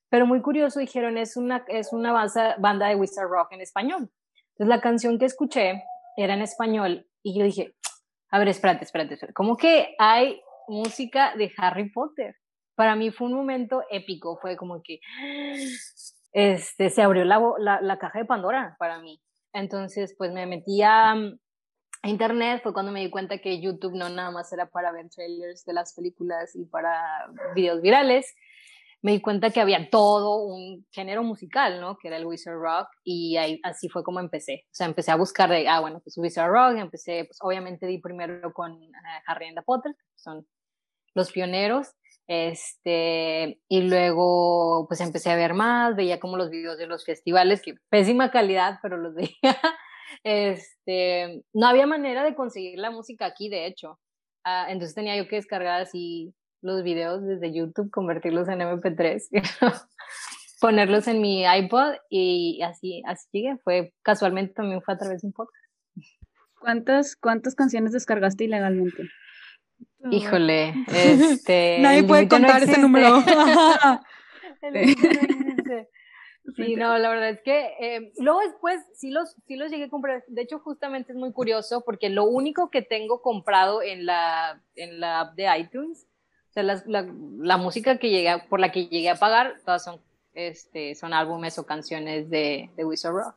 Pero 0.09 0.25
muy 0.25 0.41
curioso, 0.41 0.79
dijeron, 0.79 1.17
es 1.17 1.35
una, 1.37 1.65
es 1.67 1.91
una 1.91 2.11
banda, 2.11 2.55
banda 2.59 2.87
de 2.87 2.95
Wizard 2.95 3.27
Rock 3.27 3.51
en 3.51 3.61
español. 3.61 4.11
Entonces 4.51 4.67
la 4.67 4.81
canción 4.81 5.17
que 5.17 5.25
escuché 5.25 5.83
era 6.15 6.35
en 6.35 6.41
español 6.41 7.07
y 7.23 7.37
yo 7.37 7.45
dije, 7.45 7.75
a 8.29 8.39
ver, 8.39 8.47
espérate, 8.47 8.83
espérate, 8.83 9.15
espérate. 9.15 9.33
¿cómo 9.33 9.57
que 9.57 9.95
hay 9.97 10.39
música 10.67 11.35
de 11.35 11.51
Harry 11.57 11.89
Potter? 11.91 12.35
Para 12.75 12.95
mí 12.95 13.11
fue 13.11 13.27
un 13.27 13.33
momento 13.33 13.83
épico, 13.89 14.37
fue 14.37 14.55
como 14.55 14.81
que 14.83 14.99
este, 16.31 16.89
se 16.89 17.01
abrió 17.01 17.25
la, 17.25 17.41
la, 17.57 17.81
la 17.81 17.97
caja 17.97 18.19
de 18.19 18.25
Pandora 18.25 18.75
para 18.77 18.99
mí. 18.99 19.19
Entonces, 19.53 20.15
pues 20.17 20.31
me 20.31 20.45
metí 20.45 20.81
a, 20.81 21.15
internet 22.09 22.61
fue 22.63 22.73
cuando 22.73 22.91
me 22.91 23.01
di 23.01 23.09
cuenta 23.09 23.37
que 23.37 23.61
YouTube 23.61 23.95
no 23.95 24.09
nada 24.09 24.31
más 24.31 24.51
era 24.51 24.67
para 24.67 24.91
ver 24.91 25.09
trailers 25.09 25.65
de 25.65 25.73
las 25.73 25.93
películas 25.93 26.55
y 26.55 26.65
para 26.65 27.01
videos 27.55 27.81
virales. 27.81 28.33
Me 29.01 29.11
di 29.11 29.21
cuenta 29.21 29.49
que 29.49 29.59
había 29.59 29.89
todo 29.89 30.43
un 30.43 30.85
género 30.91 31.23
musical, 31.23 31.81
¿no? 31.81 31.97
Que 31.97 32.07
era 32.07 32.17
el 32.17 32.25
Wizard 32.25 32.57
Rock 32.57 32.87
y 33.03 33.37
así 33.63 33.89
fue 33.89 34.03
como 34.03 34.19
empecé. 34.19 34.65
O 34.67 34.75
sea, 34.75 34.87
empecé 34.87 35.11
a 35.11 35.17
buscar 35.17 35.49
de, 35.49 35.67
ah, 35.67 35.81
bueno, 35.81 35.99
pues 36.01 36.17
Wizard 36.17 36.49
Rock, 36.49 36.77
empecé, 36.77 37.25
pues 37.25 37.37
obviamente 37.41 37.85
di 37.85 37.97
primero 37.99 38.53
con 38.53 38.71
uh, 38.71 38.91
Harry 39.27 39.53
Potter, 39.65 39.93
que 39.93 40.19
son 40.19 40.47
los 41.15 41.31
pioneros, 41.31 41.93
este, 42.27 43.59
y 43.67 43.81
luego 43.81 44.85
pues 44.87 45.01
empecé 45.01 45.31
a 45.31 45.35
ver 45.35 45.53
más, 45.53 45.95
veía 45.95 46.19
como 46.19 46.37
los 46.37 46.49
videos 46.49 46.77
de 46.77 46.87
los 46.87 47.05
festivales, 47.05 47.61
que 47.61 47.75
pésima 47.89 48.31
calidad, 48.31 48.79
pero 48.81 48.97
los 48.97 49.13
veía. 49.15 49.59
Este, 50.23 51.43
no 51.53 51.67
había 51.67 51.87
manera 51.87 52.23
de 52.23 52.35
conseguir 52.35 52.79
la 52.79 52.91
música 52.91 53.25
aquí, 53.25 53.49
de 53.49 53.65
hecho. 53.65 53.99
Ah, 54.43 54.67
entonces 54.69 54.95
tenía 54.95 55.15
yo 55.17 55.27
que 55.27 55.37
descargar 55.37 55.81
así 55.81 56.33
los 56.61 56.83
videos 56.83 57.23
desde 57.23 57.53
YouTube, 57.53 57.91
convertirlos 57.91 58.47
en 58.47 58.59
MP3, 58.59 59.27
ponerlos 60.61 61.07
en 61.07 61.21
mi 61.21 61.43
iPod 61.45 61.93
y 62.09 62.61
así, 62.61 63.03
así 63.05 63.27
llegué. 63.31 63.57
Fue, 63.63 63.93
casualmente 64.01 64.53
también 64.53 64.81
fue 64.81 64.93
a 64.93 64.97
través 64.97 65.21
de 65.21 65.27
un 65.27 65.33
podcast. 65.33 65.63
¿Cuántas, 66.59 67.15
cuántas 67.17 67.55
canciones 67.55 67.91
descargaste 67.91 68.45
ilegalmente? 68.45 69.09
Híjole, 70.11 70.73
este. 70.87 71.79
Nadie 71.79 72.03
puede 72.03 72.27
contar 72.27 72.63
ese 72.63 72.79
número. 72.79 73.23
Sí, 74.63 74.95
no, 74.95 75.52
la 76.45 77.09
verdad 77.09 77.29
es 77.29 77.41
que 77.41 77.73
eh, 77.79 78.11
luego 78.17 78.39
después 78.41 78.81
sí 78.93 79.11
los, 79.11 79.35
sí 79.47 79.55
los 79.55 79.71
llegué 79.71 79.85
a 79.85 79.89
comprar. 79.89 80.23
De 80.27 80.41
hecho, 80.41 80.59
justamente 80.59 81.13
es 81.13 81.17
muy 81.17 81.31
curioso 81.31 81.83
porque 81.85 82.09
lo 82.09 82.25
único 82.25 82.69
que 82.69 82.81
tengo 82.81 83.21
comprado 83.21 83.81
en 83.81 84.05
la, 84.05 84.61
en 84.75 84.99
la 84.99 85.21
app 85.21 85.35
de 85.35 85.47
iTunes, 85.57 86.05
o 86.49 86.53
sea, 86.53 86.63
la, 86.63 86.83
la, 86.85 87.57
música 87.57 87.97
que 87.97 88.09
llegué, 88.09 88.43
por 88.49 88.59
la 88.59 88.71
que 88.71 88.87
llegué 88.87 89.09
a 89.09 89.15
pagar, 89.15 89.55
todas 89.65 89.83
son, 89.83 90.01
este, 90.33 90.95
son 90.95 91.13
álbumes 91.13 91.57
o 91.57 91.65
canciones 91.65 92.29
de, 92.29 92.69
de 92.75 92.85
Wizard 92.85 93.13
Rock. 93.13 93.35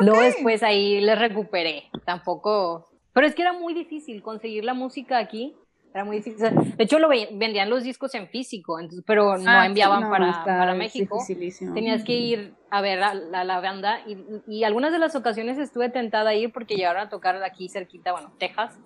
Luego 0.00 0.22
después 0.22 0.62
ahí 0.62 1.00
les 1.00 1.18
recuperé. 1.18 1.84
Tampoco, 2.04 2.88
pero 3.12 3.26
es 3.26 3.34
que 3.34 3.42
era 3.42 3.52
muy 3.52 3.74
difícil 3.74 4.22
conseguir 4.22 4.64
la 4.64 4.74
música 4.74 5.18
aquí 5.18 5.54
era 5.94 6.04
muy 6.04 6.16
difícil. 6.16 6.50
De 6.76 6.84
hecho, 6.84 6.98
lo 6.98 7.08
vendían 7.08 7.70
los 7.70 7.84
discos 7.84 8.16
en 8.16 8.28
físico, 8.28 8.78
pero 9.06 9.38
no 9.38 9.48
ah, 9.48 9.64
enviaban 9.64 10.10
para, 10.10 10.44
para, 10.44 10.74
México. 10.74 11.24
Tenías 11.72 12.02
que 12.02 12.14
ir 12.14 12.54
a 12.68 12.80
ver 12.80 13.00
a, 13.00 13.14
la 13.14 13.60
banda 13.60 14.00
y, 14.04 14.18
y, 14.48 14.64
algunas 14.64 14.90
de 14.90 14.98
las 14.98 15.14
ocasiones 15.14 15.56
estuve 15.56 15.90
tentada 15.90 16.30
a 16.30 16.34
ir 16.34 16.52
porque 16.52 16.74
llegaron 16.74 17.02
a 17.02 17.08
tocar 17.08 17.40
aquí 17.44 17.68
cerquita, 17.68 18.10
bueno, 18.10 18.32
Texas. 18.40 18.76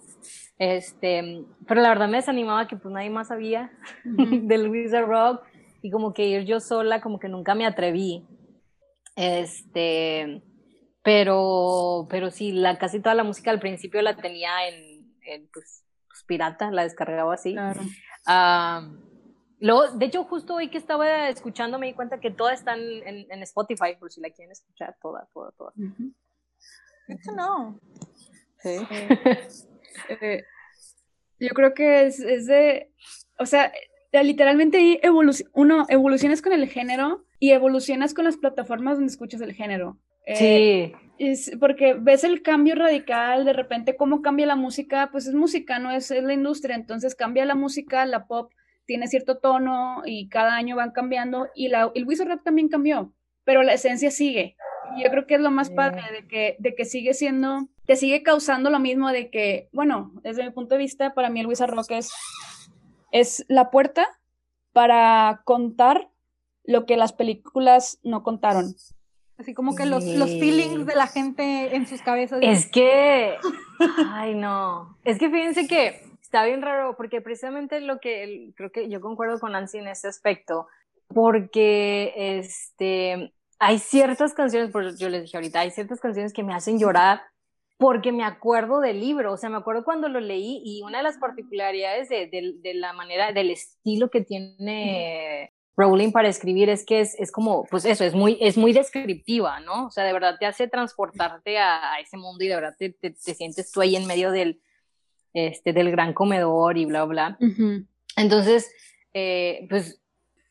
Este, 0.58 1.46
pero 1.66 1.80
la 1.80 1.88
verdad 1.88 2.08
me 2.08 2.18
desanimaba 2.18 2.68
que 2.68 2.76
pues 2.76 2.92
nadie 2.92 3.08
más 3.08 3.28
sabía 3.28 3.72
del 4.04 4.68
Wizard 4.68 5.06
Rock 5.06 5.44
y 5.80 5.90
como 5.90 6.12
que 6.12 6.26
ir 6.26 6.44
yo 6.44 6.60
sola, 6.60 7.00
como 7.00 7.18
que 7.18 7.30
nunca 7.30 7.54
me 7.54 7.64
atreví. 7.64 8.26
Este, 9.16 10.42
pero, 11.02 12.06
pero 12.10 12.30
sí, 12.30 12.52
la, 12.52 12.76
casi 12.76 13.00
toda 13.00 13.14
la 13.14 13.24
música 13.24 13.50
al 13.50 13.60
principio 13.60 14.02
la 14.02 14.14
tenía 14.14 14.68
en, 14.68 15.10
en 15.22 15.48
pues, 15.50 15.87
pirata, 16.28 16.70
la 16.70 16.84
descargaba 16.84 17.34
así. 17.34 17.56
luego, 19.58 19.88
de 19.96 20.06
hecho, 20.06 20.22
justo 20.22 20.54
hoy 20.54 20.68
que 20.70 20.78
estaba 20.78 21.28
escuchando 21.28 21.80
me 21.80 21.86
di 21.86 21.94
cuenta 21.94 22.20
que 22.20 22.30
todas 22.30 22.60
están 22.60 22.78
en, 22.78 23.42
Spotify, 23.42 23.96
por 23.98 24.12
si 24.12 24.20
la 24.20 24.30
quieren 24.30 24.52
escuchar, 24.52 24.96
toda, 25.02 25.26
toda, 25.34 25.50
toda. 25.52 25.72
Eso 27.08 27.32
no. 27.32 27.80
Sí. 28.60 28.76
Eh, 30.10 30.44
yo 31.40 31.48
creo 31.54 31.74
que 31.74 32.06
es, 32.06 32.20
es 32.20 32.46
de, 32.46 32.92
o 33.36 33.46
sea, 33.46 33.72
literalmente 34.12 35.00
uno 35.52 35.86
evolucionas 35.88 36.40
con 36.40 36.52
el 36.52 36.68
género 36.68 37.24
y 37.40 37.50
evolucionas 37.50 38.14
con 38.14 38.24
las 38.24 38.36
plataformas 38.36 38.98
donde 38.98 39.10
escuchas 39.10 39.40
el 39.40 39.54
género. 39.54 39.98
Eh, 40.28 40.92
sí. 40.92 40.92
Es 41.18 41.50
porque 41.58 41.94
ves 41.94 42.22
el 42.22 42.42
cambio 42.42 42.76
radical, 42.76 43.44
de 43.44 43.52
repente 43.52 43.96
cómo 43.96 44.22
cambia 44.22 44.46
la 44.46 44.56
música, 44.56 45.08
pues 45.10 45.26
es 45.26 45.34
música, 45.34 45.78
no 45.78 45.90
es, 45.90 46.10
la 46.10 46.32
industria, 46.32 46.76
entonces 46.76 47.16
cambia 47.16 47.44
la 47.44 47.56
música, 47.56 48.06
la 48.06 48.26
pop 48.26 48.52
tiene 48.84 49.08
cierto 49.08 49.38
tono 49.38 50.02
y 50.04 50.28
cada 50.28 50.54
año 50.54 50.76
van 50.76 50.92
cambiando 50.92 51.48
y 51.54 51.68
la, 51.68 51.90
el 51.94 52.06
Wizard 52.06 52.28
Rap 52.28 52.44
también 52.44 52.68
cambió, 52.68 53.12
pero 53.44 53.62
la 53.62 53.72
esencia 53.72 54.10
sigue. 54.10 54.56
Y 54.96 55.02
yo 55.02 55.10
creo 55.10 55.26
que 55.26 55.34
es 55.34 55.40
lo 55.40 55.50
más 55.50 55.70
padre 55.70 56.02
de 56.12 56.28
que, 56.28 56.56
de 56.60 56.74
que 56.74 56.84
sigue 56.84 57.14
siendo, 57.14 57.68
te 57.86 57.96
sigue 57.96 58.22
causando 58.22 58.70
lo 58.70 58.78
mismo 58.78 59.10
de 59.10 59.30
que, 59.30 59.68
bueno, 59.72 60.12
desde 60.22 60.44
mi 60.44 60.50
punto 60.50 60.76
de 60.76 60.78
vista, 60.78 61.14
para 61.14 61.30
mí 61.30 61.40
el 61.40 61.46
Wizard 61.46 61.70
Rock 61.70 61.90
es, 61.90 62.12
es 63.10 63.44
la 63.48 63.70
puerta 63.70 64.06
para 64.72 65.42
contar 65.44 66.10
lo 66.64 66.86
que 66.86 66.96
las 66.96 67.12
películas 67.12 67.98
no 68.02 68.22
contaron. 68.22 68.74
Así 69.38 69.54
como 69.54 69.76
que 69.76 69.86
los, 69.86 70.04
los 70.04 70.30
feelings 70.30 70.84
de 70.84 70.96
la 70.96 71.06
gente 71.06 71.76
en 71.76 71.86
sus 71.86 72.02
cabezas. 72.02 72.40
Es 72.42 72.68
que, 72.68 73.36
ay 74.12 74.34
no, 74.34 74.98
es 75.04 75.18
que 75.18 75.30
fíjense 75.30 75.68
que 75.68 76.02
está 76.20 76.44
bien 76.44 76.60
raro 76.60 76.96
porque 76.96 77.20
precisamente 77.20 77.80
lo 77.80 78.00
que 78.00 78.52
creo 78.56 78.72
que 78.72 78.90
yo 78.90 79.00
concuerdo 79.00 79.38
con 79.38 79.52
Nancy 79.52 79.78
en 79.78 79.86
ese 79.86 80.08
aspecto, 80.08 80.66
porque 81.06 82.12
este, 82.16 83.32
hay 83.60 83.78
ciertas 83.78 84.34
canciones, 84.34 84.72
por 84.72 84.96
yo 84.98 85.08
les 85.08 85.22
dije 85.22 85.36
ahorita, 85.36 85.60
hay 85.60 85.70
ciertas 85.70 86.00
canciones 86.00 86.32
que 86.32 86.42
me 86.42 86.54
hacen 86.54 86.80
llorar 86.80 87.22
porque 87.78 88.10
me 88.10 88.24
acuerdo 88.24 88.80
del 88.80 88.98
libro, 88.98 89.32
o 89.32 89.36
sea, 89.36 89.50
me 89.50 89.56
acuerdo 89.56 89.84
cuando 89.84 90.08
lo 90.08 90.18
leí 90.18 90.60
y 90.64 90.82
una 90.82 90.98
de 90.98 91.04
las 91.04 91.16
particularidades 91.16 92.08
de, 92.08 92.26
de, 92.26 92.54
de 92.60 92.74
la 92.74 92.92
manera, 92.92 93.30
del 93.30 93.50
estilo 93.50 94.10
que 94.10 94.20
tiene 94.20 95.52
Rowling 95.78 96.10
para 96.10 96.28
escribir 96.28 96.68
es 96.68 96.84
que 96.84 97.00
es, 97.00 97.14
es, 97.20 97.30
como, 97.30 97.64
pues 97.64 97.84
eso, 97.84 98.04
es 98.04 98.12
muy, 98.12 98.36
es 98.40 98.58
muy 98.58 98.72
descriptiva, 98.72 99.60
¿no? 99.60 99.86
O 99.86 99.90
sea, 99.90 100.02
de 100.02 100.12
verdad 100.12 100.36
te 100.38 100.44
hace 100.44 100.66
transportarte 100.66 101.58
a, 101.58 102.00
ese 102.00 102.16
mundo 102.16 102.44
y 102.44 102.48
de 102.48 102.54
verdad 102.56 102.74
te, 102.76 102.90
te, 102.90 103.14
sientes 103.14 103.70
tú 103.70 103.80
ahí 103.80 103.94
en 103.94 104.06
medio 104.06 104.32
del, 104.32 104.60
este, 105.34 105.72
del 105.72 105.92
gran 105.92 106.14
comedor 106.14 106.76
y 106.76 106.84
bla, 106.84 107.04
bla. 107.04 107.38
Entonces, 108.16 108.72
eh, 109.14 109.66
pues 109.70 110.00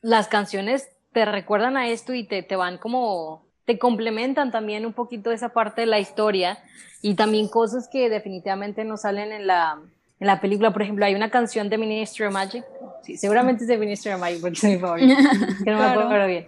las 0.02 0.30
canciones 0.30 0.90
te 1.12 1.26
recuerdan 1.26 1.76
a 1.76 1.90
esto 1.90 2.14
y 2.14 2.26
te, 2.26 2.42
te 2.42 2.56
van 2.56 2.78
como, 2.78 3.46
te 3.66 3.78
complementan 3.78 4.50
también 4.50 4.86
un 4.86 4.94
poquito 4.94 5.34
esa 5.34 5.50
parte 5.50 5.82
de 5.82 5.88
la 5.88 6.00
historia 6.00 6.58
y 7.02 7.16
también 7.16 7.50
cosas 7.50 7.90
que 7.92 8.10
definitivamente 8.10 8.86
no 8.86 8.96
salen 8.96 9.34
en 9.34 9.46
la, 9.46 9.82
en 10.20 10.28
la 10.28 10.42
película, 10.42 10.72
por 10.72 10.82
ejemplo, 10.82 11.06
hay 11.06 11.16
una 11.16 11.30
canción 11.30 11.70
de 11.70 11.78
Ministry 11.78 12.26
of 12.26 12.34
Magic. 12.34 12.66
Sí, 13.04 13.18
seguramente 13.18 13.64
es 13.64 13.68
de 13.68 13.78
Ministry 13.78 14.12
of 14.12 14.20
Magic 14.20 14.42
porque 14.42 14.58
es 14.58 14.64
mi 14.64 14.80
favorita. 14.80 15.16
que 15.64 15.72
no 15.72 15.78
me 15.78 15.86
acuerdo 15.86 16.28
bien. 16.28 16.48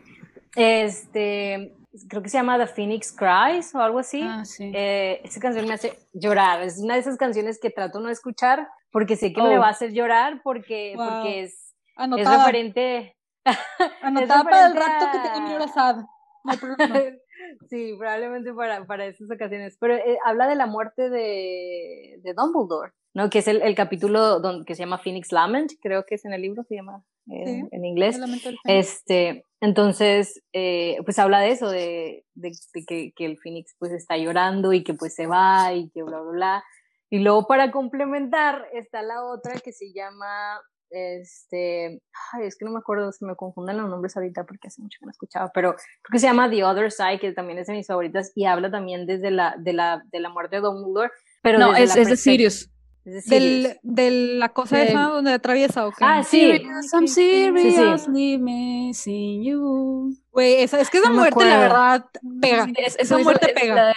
Este, 0.56 1.76
creo 2.08 2.22
que 2.24 2.30
se 2.30 2.38
llama 2.38 2.58
The 2.58 2.68
Phoenix 2.68 3.12
Cries 3.12 3.74
o 3.76 3.82
algo 3.82 4.00
así. 4.00 4.22
Ah, 4.24 4.44
sí. 4.44 4.72
eh, 4.74 5.22
esa 5.24 5.40
canción 5.40 5.68
me 5.68 5.74
hace 5.74 5.98
llorar. 6.14 6.64
Es 6.64 6.80
una 6.80 6.96
de 6.96 7.02
esas 7.02 7.18
canciones 7.18 7.60
que 7.60 7.70
trato 7.70 8.00
no 8.00 8.10
escuchar 8.10 8.68
porque 8.92 9.16
sé 9.16 9.34
que 9.34 9.42
me 9.42 9.58
oh. 9.58 9.62
va 9.62 9.68
a 9.68 9.72
hacer 9.72 9.94
llorar 9.94 10.42
porque, 10.44 10.94
porque 10.96 11.44
es, 11.44 11.76
es 12.18 12.30
referente. 12.30 13.16
Anotada 14.02 14.44
para 14.44 14.68
el 14.68 14.76
rato 14.76 15.08
que 15.12 15.20
tengo 15.20 15.42
mi 15.42 15.54
abrazado. 15.54 16.08
No, 16.44 16.54
sí, 17.70 17.96
probablemente 17.98 18.54
para, 18.54 18.86
para 18.86 19.06
esas 19.06 19.30
ocasiones. 19.30 19.78
Pero 19.80 19.96
eh, 19.96 20.18
habla 20.26 20.48
de 20.48 20.56
la 20.56 20.66
muerte 20.66 21.10
de, 21.10 22.20
de 22.22 22.34
Dumbledore. 22.34 22.94
¿No? 23.20 23.30
Que 23.30 23.40
es 23.40 23.50
el, 23.50 23.62
el 23.62 23.76
capítulo 23.76 24.40
donde, 24.40 24.64
que 24.66 24.76
se 24.76 24.84
llama 24.84 24.98
Phoenix 24.98 25.34
Lament, 25.34 25.74
creo 25.82 26.06
que 26.06 26.16
es 26.16 26.24
en 26.24 26.32
el 26.32 26.42
libro, 26.42 26.64
se 26.64 26.76
llama 26.76 27.04
eh, 27.30 27.64
en 27.70 27.86
inglés. 27.86 28.18
Este, 28.64 29.44
entonces, 29.60 30.42
eh, 30.54 30.96
pues 31.04 31.20
habla 31.20 31.42
de 31.42 31.52
eso, 31.52 31.70
de, 31.70 32.26
de, 32.36 32.52
que, 32.88 33.12
que, 33.14 33.26
el 33.26 33.38
Phoenix 33.38 33.76
pues 33.78 33.92
está 33.92 34.16
llorando 34.16 34.72
y 34.72 34.86
que 34.86 34.94
pues 34.94 35.16
se 35.16 35.28
va 35.28 35.74
y 35.74 35.90
que 35.90 36.02
bla, 36.02 36.22
bla, 36.22 36.32
bla. 36.32 36.64
Y 37.10 37.20
luego 37.20 37.46
para 37.46 37.72
complementar 37.72 38.66
está 38.72 39.02
la 39.02 39.26
otra 39.26 39.60
que 39.60 39.74
se 39.74 39.92
llama, 39.92 40.62
este, 40.90 42.02
ay, 42.32 42.46
es 42.46 42.56
que 42.58 42.64
no 42.64 42.72
me 42.72 42.80
acuerdo, 42.80 43.12
se 43.12 43.26
me 43.26 43.36
confunden 43.36 43.80
los 43.80 43.90
nombres 43.90 44.16
ahorita 44.16 44.46
porque 44.46 44.70
hace 44.70 44.82
mucho 44.82 44.98
que 44.98 45.08
no 45.08 45.12
escuchaba, 45.12 45.52
pero 45.54 45.74
creo 45.74 46.12
que 46.14 46.20
se 46.20 46.28
llama 46.28 46.50
The 46.50 46.64
Other 46.64 46.90
Side, 46.90 47.20
que 47.20 47.34
también 47.34 47.60
es 47.60 47.68
de 47.68 47.74
mis 47.74 47.88
favoritas 47.88 48.32
y 48.34 48.46
habla 48.46 48.72
también 48.72 49.06
desde 49.06 49.30
la, 49.30 49.56
de 49.60 49.74
la, 49.74 50.04
de 50.10 50.22
la 50.22 50.30
muerte 50.30 50.56
de 50.56 50.62
Dumbledore. 50.62 51.12
Pero 51.44 51.60
no, 51.60 51.76
es, 51.76 51.98
es 51.98 52.08
de 52.08 52.16
Sirius. 52.16 52.72
Del, 53.06 53.80
de 53.82 54.12
la 54.12 54.50
cosa 54.50 54.84
esa 54.84 55.04
donde 55.04 55.32
atraviesa, 55.32 55.88
¿ok? 55.88 55.98
Ah, 56.02 56.24
sí. 56.24 56.62
I'm 56.94 57.08
seriously 57.08 58.38
missing 58.38 59.44
you. 59.44 60.16
Güey, 60.32 60.62
esa, 60.62 60.80
es 60.80 60.90
que 60.90 61.00
esa 61.00 61.12
muerte, 61.12 61.46
la 61.46 61.60
verdad, 61.60 62.06
pega. 62.42 62.68
esa 62.78 63.18
muerte 63.18 63.54
pega. 63.54 63.94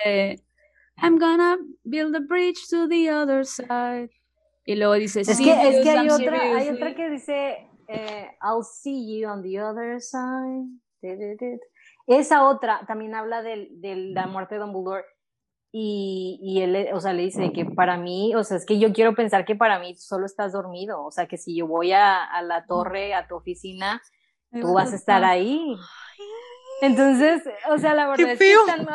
I'm 1.02 1.18
gonna 1.18 1.59
build 1.85 2.14
a 2.14 2.21
bridge 2.21 2.68
to 2.71 2.88
the 2.88 3.11
other 3.11 3.44
side. 3.44 4.11
Y 4.64 4.76
luego 4.76 4.94
dice, 4.94 5.23
es 5.23 5.38
que, 5.38 5.50
es 5.50 5.82
que 5.82 5.90
hay, 5.90 6.09
otra, 6.09 6.40
hay 6.40 6.68
otra 6.68 6.94
que 6.94 7.11
dice, 7.11 7.68
eh, 7.88 8.28
I'll 8.40 8.62
see 8.62 9.21
you 9.21 9.28
on 9.28 9.42
the 9.42 9.61
other 9.61 10.00
side. 10.00 10.68
Esa 12.06 12.44
otra 12.44 12.85
también 12.87 13.14
habla 13.14 13.42
de, 13.42 13.68
de 13.73 13.97
la 13.97 14.26
muerte 14.26 14.54
de 14.54 14.61
Dumbledore 14.61 15.04
y, 15.75 16.38
y, 16.43 16.61
él, 16.61 16.88
o 16.93 17.00
sea, 17.00 17.14
le 17.14 17.23
dice 17.23 17.50
que 17.52 17.64
para 17.64 17.97
mí, 17.97 18.35
o 18.35 18.45
sea, 18.45 18.59
es 18.59 18.67
que 18.67 18.79
yo 18.79 18.93
quiero 18.93 19.14
pensar 19.14 19.47
que 19.47 19.57
para 19.57 19.79
mí 19.79 19.97
solo 19.97 20.26
estás 20.26 20.52
dormido, 20.52 21.02
o 21.02 21.11
sea, 21.11 21.26
que 21.26 21.38
si 21.38 21.57
yo 21.57 21.67
voy 21.67 21.93
a, 21.93 22.23
a 22.23 22.43
la 22.43 22.67
torre, 22.67 23.14
a 23.14 23.26
tu 23.26 23.37
oficina, 23.37 24.02
tú 24.61 24.75
vas 24.75 24.93
a 24.93 24.97
estar 24.97 25.25
ahí. 25.25 25.75
Entonces, 26.83 27.43
o 27.71 27.79
sea, 27.79 27.95
la 27.95 28.07
verdad 28.09 28.33
es 28.33 28.38
que 28.38 28.52
están, 28.52 28.87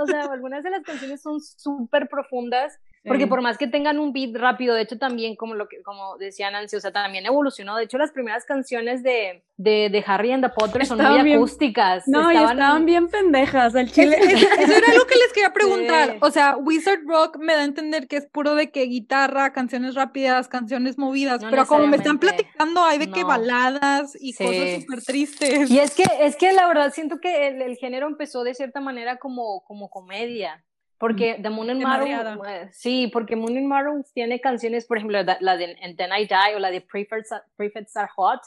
o 0.00 0.06
sea, 0.06 0.22
algunas 0.22 0.62
de 0.62 0.70
las 0.70 0.82
canciones 0.82 1.20
son 1.20 1.40
súper 1.40 2.08
profundas 2.08 2.78
porque 3.04 3.26
por 3.26 3.42
más 3.42 3.58
que 3.58 3.66
tengan 3.66 3.98
un 3.98 4.12
beat 4.12 4.36
rápido, 4.36 4.74
de 4.74 4.82
hecho 4.82 4.96
también, 4.96 5.34
como 5.34 5.54
lo 5.54 5.68
que 5.68 5.82
como 5.82 6.16
decía 6.18 6.50
Nancy, 6.50 6.76
o 6.76 6.80
sea, 6.80 6.92
también 6.92 7.26
evolucionó. 7.26 7.76
De 7.76 7.84
hecho, 7.84 7.98
las 7.98 8.12
primeras 8.12 8.44
canciones 8.44 9.02
de, 9.02 9.42
de, 9.56 9.88
de 9.90 10.04
Harry 10.06 10.30
and 10.30 10.44
the 10.44 10.50
Potter 10.50 10.86
son 10.86 10.98
muy 10.98 11.32
acústicas. 11.32 12.06
No, 12.06 12.30
estaban, 12.30 12.58
estaban 12.58 12.86
bien 12.86 13.08
pendejas 13.08 13.74
el 13.74 13.90
chile. 13.90 14.16
Eso, 14.20 14.72
era 14.72 14.92
algo 14.92 15.06
que 15.06 15.16
les 15.16 15.32
quería 15.32 15.52
preguntar. 15.52 16.18
O 16.20 16.30
sea, 16.30 16.56
Wizard 16.56 17.04
Rock 17.04 17.38
me 17.38 17.54
da 17.54 17.62
a 17.62 17.64
entender 17.64 18.06
que 18.06 18.18
es 18.18 18.26
puro 18.26 18.54
de 18.54 18.70
que 18.70 18.82
guitarra, 18.84 19.52
canciones 19.52 19.96
rápidas, 19.96 20.46
canciones 20.48 20.96
movidas, 20.96 21.42
pero 21.50 21.66
como 21.66 21.88
me 21.88 21.96
están 21.96 22.18
platicando, 22.18 22.84
hay 22.84 22.98
de 22.98 23.10
que 23.10 23.24
baladas 23.24 24.16
y 24.20 24.32
cosas 24.34 24.80
súper 24.80 25.02
tristes. 25.02 25.70
Y 25.70 25.80
es 25.80 25.94
que, 25.94 26.04
es 26.20 26.36
que 26.36 26.52
la 26.52 26.68
verdad 26.68 26.92
siento 26.92 27.18
que 27.18 27.48
el, 27.48 27.62
el 27.62 27.76
género 27.76 28.06
empezó 28.06 28.44
de 28.44 28.54
cierta 28.54 28.80
manera 28.80 29.16
como, 29.16 29.64
como 29.64 29.90
comedia. 29.90 30.62
Porque 31.02 31.40
The 31.42 31.50
Moon 31.50 31.68
and 31.68 31.82
Marrow, 31.82 32.44
eh, 32.46 32.68
sí, 32.70 33.10
porque 33.12 33.34
Moon 33.34 33.56
and 33.56 33.66
Marrow 33.66 34.04
tiene 34.14 34.40
canciones, 34.40 34.86
por 34.86 34.98
ejemplo, 34.98 35.18
la 35.40 35.56
de 35.56 35.76
And 35.82 35.96
Then 35.96 36.10
I 36.16 36.26
Die 36.26 36.54
o 36.54 36.60
la 36.60 36.70
de 36.70 36.80
Prefects, 36.80 37.96
Are 37.96 38.08
Hot, 38.14 38.40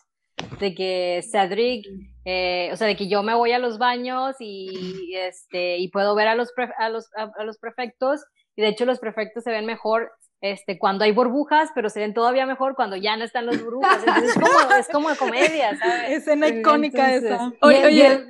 de 0.61 0.73
que 0.73 1.21
Cedric 1.29 1.85
eh, 2.23 2.69
o 2.71 2.77
sea, 2.77 2.87
de 2.87 2.95
que 2.95 3.09
yo 3.09 3.23
me 3.23 3.33
voy 3.33 3.51
a 3.51 3.59
los 3.59 3.77
baños 3.77 4.37
y, 4.39 5.15
este, 5.17 5.79
y 5.79 5.89
puedo 5.89 6.15
ver 6.15 6.29
a 6.29 6.35
los, 6.35 6.53
a, 6.77 6.87
los, 6.87 7.09
a, 7.17 7.43
los 7.43 7.57
prefectos, 7.57 8.23
y 8.55 8.61
de 8.61 8.69
hecho 8.69 8.85
los 8.85 8.99
prefectos 8.99 9.43
se 9.43 9.51
ven 9.51 9.65
mejor 9.65 10.13
este, 10.39 10.79
cuando 10.79 11.03
hay 11.03 11.11
burbujas, 11.11 11.71
pero 11.75 11.89
se 11.89 11.99
ven 11.99 12.13
todavía 12.13 12.45
mejor 12.45 12.75
cuando 12.75 12.95
ya 12.95 13.17
no 13.17 13.25
están 13.25 13.47
las 13.47 13.61
burbujas. 13.61 13.99
Entonces 13.99 14.29
es 14.29 14.41
como, 14.41 14.75
es 14.79 14.87
como 14.87 15.15
comedia, 15.17 15.75
¿sabes? 15.75 16.09
Escena 16.21 16.47
icónica 16.47 17.13
esa. 17.13 17.51
Oye, 17.61 17.85
oye, 17.85 18.25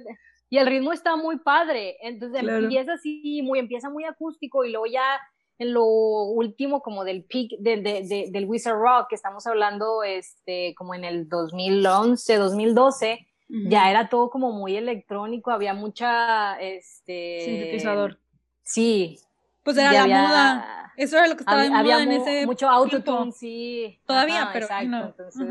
y 0.49 0.57
el 0.57 0.67
ritmo 0.67 0.93
está 0.93 1.15
muy 1.15 1.39
padre, 1.39 1.97
entonces 2.01 2.43
empieza 2.43 2.93
así, 2.93 3.41
muy, 3.43 3.59
empieza 3.59 3.89
muy 3.89 4.05
acústico 4.05 4.63
y 4.63 4.71
luego 4.71 4.85
ya 4.85 5.19
en 5.57 5.73
lo 5.73 5.85
último 5.85 6.81
como 6.81 7.03
del 7.03 7.23
peak 7.23 7.59
del, 7.59 7.83
del 7.83 8.45
Wizard 8.45 8.77
Rock, 8.77 9.07
que 9.09 9.15
estamos 9.15 9.47
hablando 9.47 10.03
este, 10.03 10.73
como 10.75 10.93
en 10.93 11.03
el 11.03 11.29
2011, 11.29 12.35
2012, 12.35 13.27
ya 13.47 13.89
era 13.89 14.09
todo 14.09 14.29
como 14.29 14.51
muy 14.51 14.75
electrónico, 14.75 15.51
había 15.51 15.73
mucha... 15.73 16.59
Este, 16.59 17.41
Sintetizador. 17.45 18.19
Sí. 18.63 19.19
Pues 19.63 19.77
era 19.77 19.93
la 19.93 20.07
moda. 20.07 20.93
Eso 20.97 21.17
era 21.17 21.27
lo 21.27 21.35
que 21.35 21.43
estaba 21.43 21.61
había, 21.61 21.83
moda 21.83 22.03
en 22.03 22.11
ese 22.11 22.45
Mucho 22.45 22.67
autotune, 22.67 23.31
sí. 23.31 23.99
Todavía, 24.05 24.49
pero 24.51 24.65
exacto, 24.65 25.13
entonces, 25.17 25.47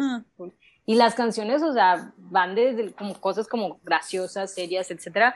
y 0.86 0.96
las 0.96 1.14
canciones, 1.14 1.62
o 1.62 1.72
sea, 1.72 2.12
van 2.16 2.54
desde 2.54 2.92
como 2.92 3.18
cosas 3.20 3.48
como 3.48 3.80
graciosas, 3.84 4.54
serias, 4.54 4.90
etcétera. 4.90 5.34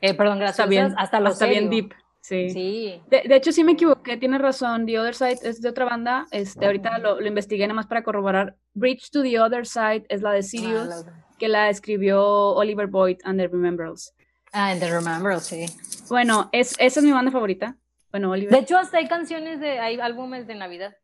Eh, 0.00 0.14
perdón, 0.14 0.38
graciosas, 0.38 0.94
hasta 0.96 1.20
lo 1.20 1.28
hasta 1.28 1.46
bien 1.46 1.70
deep. 1.70 1.94
Sí. 2.20 2.50
sí. 2.50 3.00
De, 3.08 3.22
de, 3.28 3.36
hecho, 3.36 3.52
sí 3.52 3.62
me 3.62 3.72
equivoqué, 3.72 4.16
tienes 4.16 4.40
razón. 4.40 4.84
The 4.84 4.98
Other 4.98 5.14
Side 5.14 5.38
es 5.44 5.60
de 5.60 5.68
otra 5.68 5.84
banda. 5.84 6.26
Este, 6.32 6.66
ahorita 6.66 6.98
lo, 6.98 7.20
lo 7.20 7.26
investigué 7.28 7.64
nada 7.68 7.74
más 7.74 7.86
para 7.86 8.02
corroborar. 8.02 8.56
Bridge 8.74 9.10
to 9.10 9.22
the 9.22 9.38
Other 9.38 9.64
Side 9.64 10.06
es 10.08 10.22
la 10.22 10.32
de 10.32 10.42
Sirius, 10.42 11.06
ah, 11.06 11.24
que 11.38 11.46
la 11.46 11.70
escribió 11.70 12.20
Oliver 12.54 12.88
Boyd 12.88 13.18
and 13.22 13.38
the 13.38 13.46
Remembrals. 13.46 14.12
Ah, 14.52 14.70
and 14.70 14.80
the 14.80 14.90
Remembrals, 14.90 15.44
sí. 15.44 15.66
Bueno, 16.08 16.48
es, 16.50 16.74
esa 16.80 16.98
es 16.98 17.04
mi 17.04 17.12
banda 17.12 17.30
favorita. 17.30 17.76
Bueno, 18.10 18.32
Oliver. 18.32 18.52
De 18.52 18.58
hecho, 18.58 18.76
hasta 18.76 18.98
hay 18.98 19.06
canciones 19.06 19.60
de, 19.60 19.78
hay 19.78 20.00
álbumes 20.00 20.48
de 20.48 20.56
Navidad. 20.56 20.96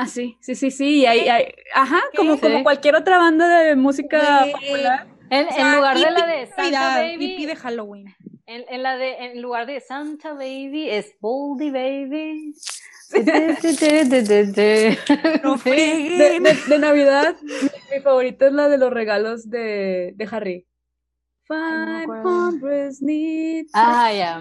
Ah, 0.00 0.06
sí, 0.06 0.36
sí, 0.40 0.54
sí, 0.54 0.70
sí. 0.70 1.06
Hay, 1.06 1.28
hay, 1.28 1.52
ajá, 1.74 2.00
como, 2.14 2.38
como 2.38 2.62
cualquier 2.62 2.94
otra 2.94 3.18
banda 3.18 3.48
de 3.48 3.74
música 3.74 4.46
popular. 4.52 5.08
En, 5.28 5.48
en 5.48 5.74
lugar 5.74 5.98
de 5.98 6.10
la 6.12 6.24
de 6.24 6.46
Santa 6.46 6.98
Baby. 6.98 7.46
de 7.46 7.56
Halloween. 7.56 8.14
En, 8.46 8.64
en, 8.68 8.84
la 8.84 8.96
de, 8.96 9.16
en 9.24 9.42
lugar 9.42 9.66
de 9.66 9.80
Santa 9.80 10.34
Baby 10.34 10.88
es 10.88 11.16
Boldy 11.20 11.72
Baby. 11.72 12.54
no 13.10 13.22
de, 13.22 14.04
de, 14.04 14.22
de, 16.68 16.78
Navidad, 16.78 17.34
mi, 17.42 17.52
mi, 17.96 18.00
favorita 18.00 18.46
es 18.46 18.52
la 18.52 18.68
de 18.68 18.78
los 18.78 18.92
regalos 18.92 19.50
de, 19.50 20.12
de 20.14 20.28
Harry. 20.30 20.67
Five 21.48 22.92
needs. 23.00 23.70
Ah, 23.72 24.12
ya. 24.12 24.36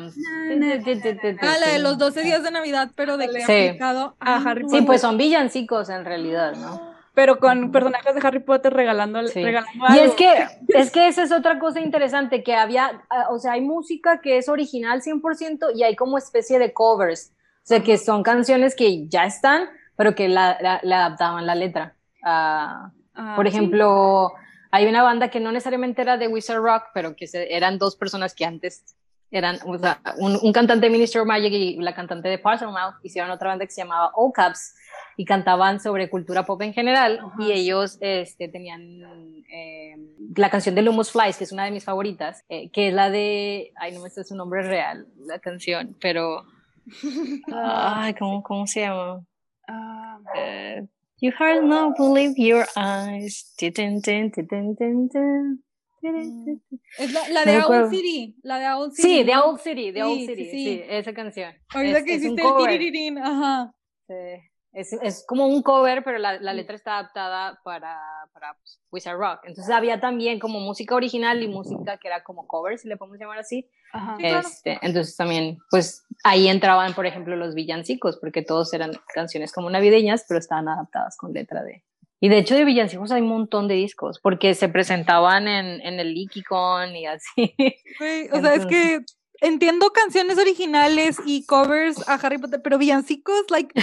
Ah, 1.41 1.57
la 1.57 1.67
de 1.71 1.79
los 1.79 1.97
12 1.97 2.21
días 2.21 2.43
de 2.43 2.51
Navidad, 2.51 2.91
pero 2.95 3.15
de 3.15 3.29
que 3.29 3.41
sí. 3.45 3.77
a 3.79 4.35
Harry 4.45 4.63
Potter. 4.63 4.79
Sí, 4.79 4.85
pues 4.85 4.99
son 4.99 5.17
villancicos 5.17 5.87
en 5.87 6.03
realidad, 6.03 6.55
¿no? 6.55 6.95
Pero 7.13 7.39
con 7.39 7.71
personajes 7.71 8.13
de 8.13 8.27
Harry 8.27 8.39
Potter 8.39 8.73
regalando, 8.73 9.21
regalando 9.21 9.95
Y 9.95 9.99
es 9.99 10.13
que, 10.15 10.47
es 10.67 10.91
que 10.91 11.07
esa 11.07 11.23
es 11.23 11.31
otra 11.31 11.59
cosa 11.59 11.79
interesante, 11.79 12.43
que 12.43 12.55
había, 12.55 13.01
ah, 13.09 13.27
o 13.29 13.39
sea, 13.39 13.53
hay 13.53 13.61
música 13.61 14.19
que 14.19 14.37
es 14.37 14.49
original 14.49 15.01
100% 15.01 15.71
y 15.75 15.83
hay 15.83 15.95
como 15.95 16.17
especie 16.17 16.59
de 16.59 16.73
covers. 16.73 17.31
O 17.31 17.67
sea, 17.67 17.81
que 17.81 17.97
son 17.97 18.21
canciones 18.21 18.75
que 18.75 19.07
ya 19.07 19.25
están, 19.25 19.69
pero 19.95 20.13
que 20.13 20.27
la, 20.27 20.57
la, 20.83 21.05
adaptaban 21.05 21.45
la 21.45 21.55
letra. 21.55 21.95
Uh, 22.21 23.35
por 23.37 23.47
ejemplo... 23.47 24.33
Hay 24.71 24.85
una 24.85 25.03
banda 25.03 25.29
que 25.29 25.39
no 25.39 25.51
necesariamente 25.51 26.01
era 26.01 26.17
de 26.17 26.27
Wizard 26.27 26.61
Rock, 26.61 26.85
pero 26.93 27.15
que 27.15 27.27
eran 27.49 27.77
dos 27.77 27.95
personas 27.95 28.33
que 28.33 28.45
antes 28.45 28.95
eran 29.31 29.59
o 29.65 29.77
sea, 29.77 30.01
un, 30.17 30.53
cantante 30.53 30.85
de 30.85 30.91
Minister 30.91 31.21
of 31.21 31.27
Magic 31.27 31.51
y 31.51 31.75
la 31.77 31.93
cantante 31.93 32.29
de 32.29 32.37
Parcel 32.37 32.69
Mouth 32.69 32.95
hicieron 33.03 33.29
otra 33.29 33.49
banda 33.49 33.65
que 33.65 33.71
se 33.71 33.81
llamaba 33.81 34.11
All 34.15 34.31
Caps 34.31 34.75
y 35.17 35.25
cantaban 35.25 35.79
sobre 35.79 36.09
cultura 36.09 36.45
pop 36.45 36.61
en 36.61 36.73
general 36.73 37.19
y 37.39 37.51
ellos 37.51 37.97
este, 37.99 38.47
tenían 38.47 39.43
eh, 39.51 39.95
la 40.35 40.49
canción 40.49 40.75
de 40.75 40.81
Lumos 40.81 41.11
Flies 41.11 41.37
que 41.37 41.43
es 41.43 41.51
una 41.51 41.65
de 41.65 41.71
mis 41.71 41.83
favoritas 41.83 42.45
eh, 42.47 42.69
que 42.69 42.89
es 42.89 42.93
la 42.93 43.09
de 43.09 43.73
ay 43.75 43.93
no 43.93 44.01
me 44.01 44.09
sé 44.09 44.23
su 44.23 44.35
nombre 44.35 44.61
real 44.61 45.07
la 45.17 45.39
canción 45.39 45.95
pero 45.99 46.45
ay 47.53 48.13
cómo, 48.13 48.43
cómo 48.43 48.65
se 48.65 48.81
llama 48.81 49.15
uh, 49.67 50.87
You 51.19 51.31
heart 51.31 51.63
not 51.63 51.97
believe 51.97 52.37
your 52.37 52.67
eyes. 52.75 53.53
Es 56.99 57.11
la, 57.11 57.29
la 57.29 57.45
de 57.45 57.63
Old 57.63 57.89
City. 57.89 58.35
La 58.43 58.59
de 58.59 58.69
Old 58.71 58.93
City. 58.93 59.07
Sí, 59.07 59.23
de 59.23 59.35
Old 59.35 59.59
City, 59.59 59.91
de 59.91 60.03
Old 60.03 60.19
City, 60.27 60.49
sí, 60.49 60.81
esa 60.87 61.13
canción. 61.13 61.55
Ahorita 61.69 62.03
que 62.03 62.13
hiciste 62.15 62.41
el 62.41 62.67
tirirín, 62.67 63.17
ajá. 63.17 63.73
Sí. 64.07 64.13
Es, 64.77 64.93
es, 64.93 65.25
como 65.25 65.47
un 65.47 65.63
cover, 65.63 66.03
pero 66.03 66.19
la, 66.19 66.39
la 66.39 66.53
letra 66.53 66.75
está 66.75 66.99
adaptada 66.99 67.59
para, 67.63 67.99
para 68.31 68.53
pues, 68.53 68.79
Wizard 68.91 69.17
Rock. 69.17 69.39
Entonces 69.45 69.73
había 69.73 69.99
también 69.99 70.37
como 70.37 70.59
música 70.59 70.93
original 70.93 71.41
y 71.41 71.47
música 71.47 71.97
que 71.97 72.07
era 72.07 72.23
como 72.23 72.45
cover, 72.45 72.77
si 72.77 72.87
le 72.87 72.95
podemos 72.95 73.19
llamar 73.19 73.39
así. 73.39 73.67
Ajá. 73.91 74.17
Este, 74.19 74.77
Entonces 74.83 75.15
también, 75.15 75.57
pues 75.71 76.05
ahí 76.23 76.47
entraban, 76.47 76.93
por 76.93 77.07
ejemplo, 77.07 77.35
los 77.35 77.55
villancicos, 77.55 78.17
porque 78.17 78.43
todos 78.43 78.71
eran 78.71 78.91
canciones 79.15 79.51
como 79.51 79.67
navideñas, 79.71 80.25
pero 80.27 80.39
estaban 80.39 80.69
adaptadas 80.69 81.17
con 81.17 81.33
letra 81.33 81.63
de... 81.63 81.83
Y 82.19 82.29
de 82.29 82.37
hecho 82.37 82.53
de 82.53 82.63
villancicos 82.63 83.11
hay 83.11 83.23
un 83.23 83.29
montón 83.29 83.67
de 83.67 83.73
discos, 83.73 84.19
porque 84.19 84.53
se 84.53 84.69
presentaban 84.69 85.47
en, 85.47 85.81
en 85.81 85.99
el 85.99 86.13
LeakyCon 86.13 86.95
y 86.95 87.07
así. 87.07 87.55
o 88.31 88.41
sea, 88.41 88.53
es 88.53 88.65
que 88.67 88.99
entiendo 89.41 89.91
canciones 89.91 90.37
originales 90.37 91.17
y 91.25 91.45
covers 91.45 92.07
a 92.07 92.15
Harry 92.15 92.37
Potter, 92.37 92.61
pero 92.61 92.77
villancicos, 92.77 93.45
like, 93.49 93.73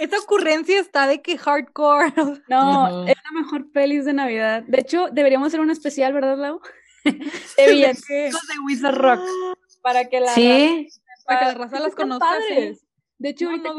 esa 0.00 0.18
ocurrencia 0.18 0.80
está 0.80 1.06
de 1.06 1.22
que 1.22 1.38
hardcore. 1.38 2.12
No, 2.48 3.06
es 3.06 3.16
la 3.16 3.40
mejor 3.40 3.70
pelis 3.72 4.04
de 4.04 4.12
Navidad. 4.12 4.62
De 4.66 4.80
hecho, 4.80 5.08
deberíamos 5.10 5.48
hacer 5.48 5.60
un 5.60 5.70
especial, 5.70 6.12
¿verdad, 6.12 6.38
Lau? 6.38 6.60
de 7.04 7.72
villancicos 7.72 8.46
de 8.46 8.54
Wizard 8.66 8.96
Rock. 8.96 9.20
Para 9.82 10.08
que 10.08 10.20
la, 10.20 10.34
¿Sí? 10.34 10.88
para 11.26 11.40
que 11.40 11.46
la 11.46 11.54
raza 11.54 11.80
las 11.80 11.94
conozca. 11.94 12.26
De 13.18 13.28
hecho, 13.30 13.48
ahorita 13.48 13.70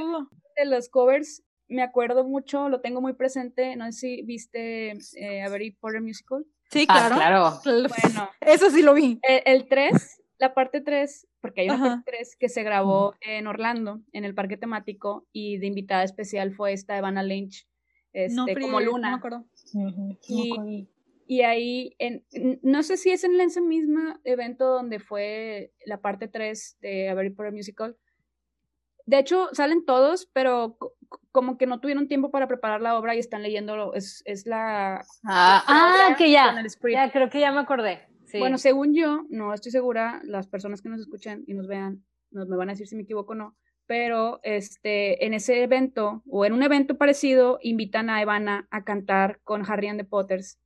de 0.57 0.65
los 0.65 0.89
covers, 0.89 1.43
me 1.67 1.83
acuerdo 1.83 2.23
mucho, 2.23 2.67
lo 2.69 2.81
tengo 2.81 3.01
muy 3.01 3.13
presente. 3.13 3.75
No 3.75 3.85
sé 3.85 3.91
si 3.91 4.21
viste 4.23 4.97
eh, 5.15 5.43
A 5.43 5.49
Very 5.49 5.71
Potter 5.71 6.01
Musical. 6.01 6.45
Sí, 6.71 6.85
ah, 6.87 7.09
claro. 7.09 7.15
claro. 7.15 7.59
Bueno, 7.63 8.29
eso 8.41 8.69
sí 8.69 8.81
lo 8.81 8.93
vi. 8.93 9.19
El, 9.23 9.67
3 9.67 10.18
la 10.39 10.53
parte 10.53 10.81
3, 10.81 11.27
porque 11.41 11.61
hay 11.61 11.69
una 11.69 11.79
parte 11.79 12.11
3 12.17 12.35
que 12.37 12.49
se 12.49 12.63
grabó 12.63 13.13
en 13.21 13.45
Orlando, 13.45 14.01
en 14.13 14.25
el 14.25 14.33
parque 14.33 14.57
temático, 14.57 15.27
y 15.31 15.57
de 15.57 15.67
invitada 15.67 16.03
especial 16.03 16.53
fue 16.53 16.73
esta 16.73 16.97
Evana 16.97 17.23
Lynch, 17.23 17.67
este, 18.13 18.59
como 18.59 18.79
Luna. 18.79 19.11
No 19.11 19.17
me 19.17 19.19
acuerdo. 19.19 19.45
y, 20.27 20.87
y, 21.27 21.41
ahí, 21.41 21.95
en, 21.99 22.25
no 22.63 22.83
sé 22.83 22.97
si 22.97 23.11
es 23.11 23.23
en 23.23 23.39
ese 23.39 23.61
mismo 23.61 23.99
evento 24.23 24.65
donde 24.65 24.99
fue 24.99 25.73
la 25.85 26.01
parte 26.01 26.27
3 26.27 26.77
de 26.81 27.09
A 27.09 27.13
Very 27.13 27.31
Poor 27.31 27.51
Musical. 27.51 27.97
De 29.05 29.19
hecho, 29.19 29.49
salen 29.53 29.85
todos, 29.85 30.29
pero 30.33 30.77
como 31.31 31.57
que 31.57 31.65
no 31.65 31.79
tuvieron 31.79 32.07
tiempo 32.07 32.31
para 32.31 32.47
preparar 32.47 32.79
la 32.79 32.97
obra 32.97 33.15
y 33.15 33.19
están 33.19 33.41
leyéndolo. 33.41 33.93
Es, 33.93 34.21
es 34.25 34.45
la. 34.45 35.03
Ah, 35.25 35.63
ah 35.67 36.15
que 36.15 36.31
ya. 36.31 36.55
Ya, 36.91 37.11
creo 37.11 37.29
que 37.29 37.39
ya 37.39 37.51
me 37.51 37.59
acordé. 37.59 38.08
Bueno, 38.37 38.57
según 38.57 38.93
yo, 38.93 39.25
no 39.29 39.53
estoy 39.53 39.71
segura, 39.71 40.21
las 40.23 40.47
personas 40.47 40.81
que 40.81 40.89
nos 40.89 40.99
escuchan 40.99 41.43
y 41.47 41.53
nos 41.53 41.67
vean, 41.67 42.03
nos 42.31 42.47
me 42.47 42.57
van 42.57 42.69
a 42.69 42.73
decir 42.73 42.87
si 42.87 42.95
me 42.95 43.03
equivoco 43.03 43.33
o 43.33 43.35
no, 43.35 43.57
pero 43.87 44.39
este, 44.43 45.25
en 45.25 45.33
ese 45.33 45.63
evento 45.63 46.21
o 46.27 46.45
en 46.45 46.53
un 46.53 46.61
evento 46.61 46.97
parecido 46.97 47.57
invitan 47.63 48.09
a 48.11 48.21
Evana 48.21 48.67
a 48.69 48.83
cantar 48.83 49.39
con 49.43 49.63
Harry 49.67 49.87
and 49.87 49.99
the 49.99 50.05
Potters 50.05 50.59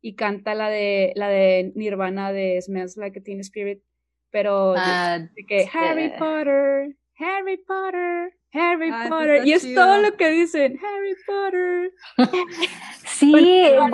y 0.00 0.16
canta 0.16 0.54
la 0.54 0.68
de 0.68 1.12
la 1.14 1.28
de 1.28 1.72
Nirvana 1.76 2.32
de 2.32 2.60
Smells 2.60 2.96
Like 2.96 3.20
a 3.20 3.22
Teen 3.22 3.40
Spirit, 3.40 3.82
pero 4.30 4.72
de, 4.72 4.80
ah, 4.80 5.28
que 5.46 5.68
Harry 5.72 6.10
Potter, 6.18 6.96
Harry 7.18 7.56
Potter, 7.58 8.34
Harry 8.58 8.90
ah, 8.92 9.06
Potter. 9.08 9.46
Y 9.46 9.52
es 9.52 9.74
todo 9.74 9.98
lo 9.98 10.16
que 10.16 10.30
dicen, 10.30 10.78
Harry 10.82 11.16
Potter. 11.26 11.92
sí, 13.04 13.32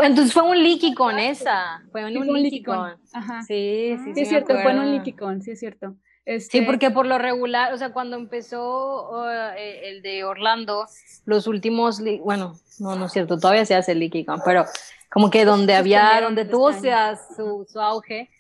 entonces 0.03 0.33
fue 0.33 0.43
un 0.43 0.63
leaky 0.63 0.95
con 0.95 1.19
esa. 1.19 1.83
Fue 1.91 2.05
un, 2.05 2.17
un 2.29 2.63
con. 2.65 2.97
Ajá. 3.13 3.43
Sí, 3.43 3.97
sí, 4.05 4.15
sí. 4.15 4.21
es 4.23 4.29
cierto, 4.29 4.55
fue 4.59 4.71
en 4.71 4.79
un 4.79 5.13
con, 5.13 5.43
sí 5.43 5.53
es 5.53 5.61
cierto. 5.61 5.97
Este... 6.25 6.59
Sí, 6.59 6.65
porque 6.65 6.91
por 6.91 7.07
lo 7.07 7.19
regular, 7.19 7.73
o 7.73 7.77
sea, 7.77 7.93
cuando 7.93 8.17
empezó 8.17 9.11
uh, 9.11 9.55
eh, 9.57 9.89
el 9.89 10.03
de 10.03 10.23
Orlando, 10.23 10.87
los 11.25 11.49
últimos, 11.49 12.01
bueno, 12.23 12.55
no, 12.79 12.95
no 12.95 13.07
es 13.07 13.13
cierto, 13.13 13.39
todavía 13.39 13.67
se 13.67 13.75
hace 13.75 13.93
el 13.93 14.25
con, 14.25 14.41
pero 14.45 14.65
como 15.11 15.31
que 15.31 15.45
donde 15.45 15.75
había, 15.75 16.21
donde 16.21 16.45
tuvo 16.45 16.73
sea, 16.73 17.17
su, 17.17 17.67
su 17.69 17.81
auge, 17.81 18.31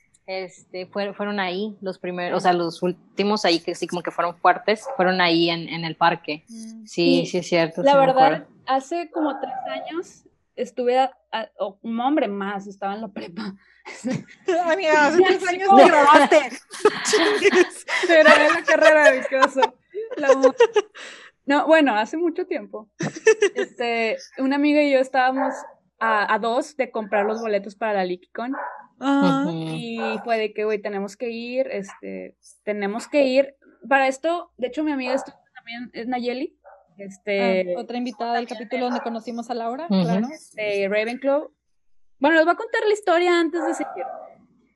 este, 0.40 0.86
fueron, 0.86 1.40
ahí 1.40 1.76
los 1.80 1.98
primeros, 1.98 2.38
o 2.38 2.40
sea, 2.40 2.52
los 2.52 2.82
últimos 2.82 3.44
ahí 3.44 3.60
que 3.60 3.74
sí 3.74 3.86
como 3.86 4.02
que 4.02 4.10
fueron 4.10 4.36
fuertes, 4.36 4.86
fueron 4.96 5.20
ahí 5.20 5.50
en, 5.50 5.68
en 5.68 5.84
el 5.84 5.96
parque. 5.96 6.44
Mm. 6.48 6.86
Sí, 6.86 7.26
sí, 7.26 7.38
es 7.38 7.46
cierto. 7.46 7.82
La 7.82 7.96
verdad, 7.96 8.46
hace 8.66 9.10
como 9.10 9.38
tres 9.40 9.54
años 9.70 10.24
estuve, 10.56 11.10
un 11.82 12.00
hombre 12.00 12.28
más, 12.28 12.66
estaba 12.66 12.94
en 12.94 13.02
la 13.02 13.08
prepa. 13.08 13.54
Amiga, 14.64 15.06
hace 15.06 15.22
tres 15.22 15.48
años 15.48 15.68
te 15.76 15.86
grabaste. 15.86 16.38
Pero 18.06 18.28
en 18.28 18.52
la 18.54 18.62
carrera 18.64 19.10
de 19.10 19.22
La 20.16 20.28
no, 21.44 21.66
bueno, 21.66 21.96
hace 21.96 22.16
mucho 22.16 22.46
tiempo. 22.46 22.88
Este, 23.54 24.16
una 24.38 24.56
amiga 24.56 24.80
y 24.82 24.92
yo 24.92 25.00
estábamos 25.00 25.54
a, 26.04 26.38
dos 26.40 26.76
de 26.76 26.90
comprar 26.90 27.26
los 27.26 27.40
boletos 27.40 27.76
para 27.76 27.94
la 27.94 28.04
LikiCon. 28.04 28.54
Y 29.56 29.98
fue 30.24 30.38
de 30.38 30.52
que, 30.52 30.64
güey, 30.64 30.80
tenemos 30.80 31.16
que 31.16 31.30
ir, 31.30 31.68
este, 31.68 32.36
tenemos 32.64 33.06
que 33.06 33.24
ir. 33.24 33.56
Para 33.88 34.08
esto, 34.08 34.52
de 34.56 34.68
hecho, 34.68 34.82
mi 34.82 34.92
amiga 34.92 35.16
también 35.54 35.90
es 35.92 36.08
Nayeli. 36.08 36.58
Este, 36.98 37.74
ah, 37.74 37.80
otra 37.80 37.96
invitada 37.96 38.34
del 38.34 38.46
capítulo 38.46 38.84
donde 38.86 39.00
conocimos 39.00 39.48
a 39.50 39.54
Laura, 39.54 39.86
claro. 39.88 40.28
De 40.54 40.88
Ravenclaw. 40.88 41.50
Bueno, 42.18 42.36
les 42.36 42.44
voy 42.44 42.52
a 42.52 42.56
contar 42.56 42.82
la 42.86 42.92
historia 42.92 43.40
antes 43.40 43.64
de 43.64 43.74
seguir. 43.74 44.04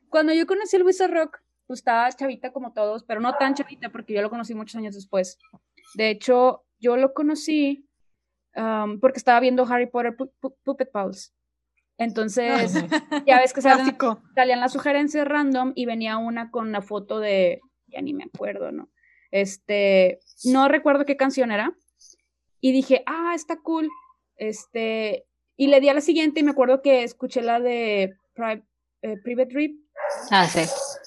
Cuando 0.08 0.32
yo 0.32 0.46
conocí 0.46 0.76
a 0.76 0.78
Luisa 0.78 1.06
Rock, 1.08 1.38
pues 1.66 1.80
estaba 1.80 2.10
chavita 2.10 2.52
como 2.52 2.72
todos, 2.72 3.04
pero 3.04 3.20
no 3.20 3.34
tan 3.34 3.54
chavita 3.54 3.90
porque 3.90 4.14
yo 4.14 4.22
lo 4.22 4.30
conocí 4.30 4.54
muchos 4.54 4.76
años 4.76 4.94
después. 4.94 5.38
De 5.94 6.10
hecho, 6.10 6.64
yo 6.78 6.96
lo 6.96 7.12
conocí 7.12 7.85
um, 8.56 9.00
porque 9.00 9.18
estaba 9.18 9.40
viendo 9.40 9.66
Harry 9.66 9.86
Potter 9.86 10.16
Puppet 10.64 10.90
Pals. 10.90 11.34
Entonces, 11.98 12.74
ya 13.26 13.40
ves 13.40 13.52
que 13.52 13.60
salían, 13.62 13.96
salían 14.34 14.60
las 14.60 14.72
sugerencias 14.72 15.26
random 15.26 15.72
y 15.74 15.86
venía 15.86 16.18
una 16.18 16.50
con 16.50 16.68
una 16.68 16.82
foto 16.82 17.20
de, 17.20 17.60
ya 17.86 18.02
ni 18.02 18.12
me 18.12 18.24
acuerdo, 18.24 18.70
¿no? 18.70 18.90
Este, 19.30 20.20
no 20.44 20.68
recuerdo 20.68 21.04
qué 21.04 21.16
canción 21.16 21.50
era. 21.50 21.74
Y 22.60 22.72
dije, 22.72 23.02
ah, 23.06 23.32
está 23.34 23.58
cool. 23.60 23.88
Este, 24.36 25.26
y 25.56 25.68
le 25.68 25.80
di 25.80 25.88
a 25.88 25.94
la 25.94 26.00
siguiente 26.00 26.40
y 26.40 26.42
me 26.42 26.50
acuerdo 26.50 26.82
que 26.82 27.02
escuché 27.02 27.42
la 27.42 27.60
de 27.60 28.14
eh, 29.02 29.16
Private 29.22 29.54
Rip. 29.54 29.80
Ah, 30.30 30.46
sí. 30.46 30.60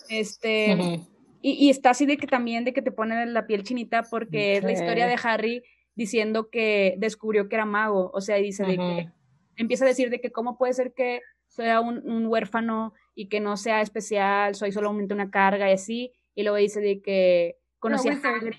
Este, 0.10 1.02
y, 1.42 1.70
está 1.70 1.92
así 1.92 2.06
de 2.06 2.18
que 2.18 2.28
también 2.28 2.66
de 2.66 2.74
que 2.74 2.82
te 2.82 2.92
pone 2.92 3.26
la 3.28 3.46
piel 3.46 3.64
chinita 3.64 4.04
porque 4.04 4.58
es 4.58 4.64
la 4.64 4.72
historia 4.72 5.08
de 5.08 5.18
Harry 5.24 5.64
diciendo 6.00 6.50
que 6.50 6.96
descubrió 6.98 7.50
que 7.50 7.58
era 7.58 7.66
mago. 7.66 8.10
O 8.14 8.22
sea, 8.22 8.38
dice 8.38 8.64
de 8.64 8.78
que 8.78 9.12
empieza 9.58 9.84
a 9.84 9.90
decir 9.90 10.10
de 10.10 10.22
que 10.22 10.32
cómo 10.32 10.58
puede 10.58 10.72
ser 10.72 10.94
que 10.94 11.20
sea 11.48 11.82
un, 11.82 12.26
huérfano 12.26 12.94
y 13.16 13.28
que 13.28 13.42
no 13.42 13.58
sea 13.58 13.82
especial, 13.82 14.56
soy 14.56 14.72
solamente 14.72 15.14
una 15.14 15.30
carga 15.30 15.70
y 15.70 15.74
así. 15.74 16.14
Y 16.36 16.44
luego 16.44 16.56
dice 16.56 16.80
de 16.80 17.02
que 17.02 17.58
conocí 17.80 18.08
a 18.08 18.14
Hagrid. 18.14 18.56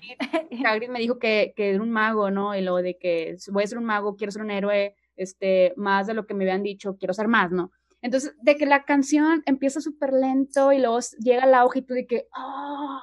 Hagrid 0.63 0.89
me 0.89 0.99
dijo 0.99 1.17
que, 1.17 1.53
que 1.55 1.71
era 1.71 1.81
un 1.81 1.89
mago, 1.89 2.29
¿no? 2.29 2.55
Y 2.55 2.61
luego 2.61 2.83
de 2.83 2.99
que 2.99 3.35
voy 3.51 3.63
a 3.63 3.67
ser 3.67 3.79
un 3.79 3.85
mago, 3.85 4.15
quiero 4.15 4.31
ser 4.31 4.43
un 4.43 4.51
héroe, 4.51 4.95
este, 5.15 5.73
más 5.77 6.05
de 6.05 6.13
lo 6.13 6.27
que 6.27 6.35
me 6.35 6.43
habían 6.43 6.61
dicho, 6.61 6.95
quiero 6.99 7.15
ser 7.15 7.27
más, 7.27 7.51
¿no? 7.51 7.71
Entonces, 8.03 8.35
de 8.43 8.55
que 8.55 8.67
la 8.67 8.83
canción 8.83 9.41
empieza 9.47 9.81
súper 9.81 10.13
lento 10.13 10.71
y 10.71 10.77
luego 10.77 10.99
llega 11.17 11.45
el 11.45 11.55
auge 11.55 11.79
y 11.79 11.81
tú 11.81 11.95
de 11.95 12.05
que, 12.05 12.27
¡ah! 12.35 13.01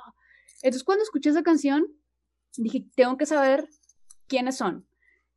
Entonces, 0.62 0.84
cuando 0.84 1.02
escuché 1.02 1.30
esa 1.30 1.42
canción, 1.42 1.88
dije, 2.56 2.86
tengo 2.94 3.16
que 3.16 3.26
saber 3.26 3.68
quiénes 4.28 4.56
son. 4.56 4.86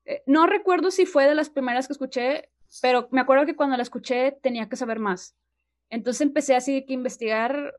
Eh, 0.06 0.24
no 0.26 0.48
recuerdo 0.48 0.92
si 0.92 1.06
fue 1.06 1.28
de 1.28 1.36
las 1.36 1.50
primeras 1.50 1.88
que 1.88 1.94
escuché, 1.94 2.50
pero 2.82 3.08
me 3.12 3.22
acuerdo 3.22 3.46
que 3.46 3.56
cuando 3.56 3.78
la 3.78 3.84
escuché 3.84 4.38
tenía 4.44 4.70
que 4.70 4.76
saber 4.76 5.00
más. 5.00 5.36
Entonces 5.90 6.22
empecé 6.22 6.56
así 6.56 6.86
que 6.86 6.94
investigar, 6.94 7.74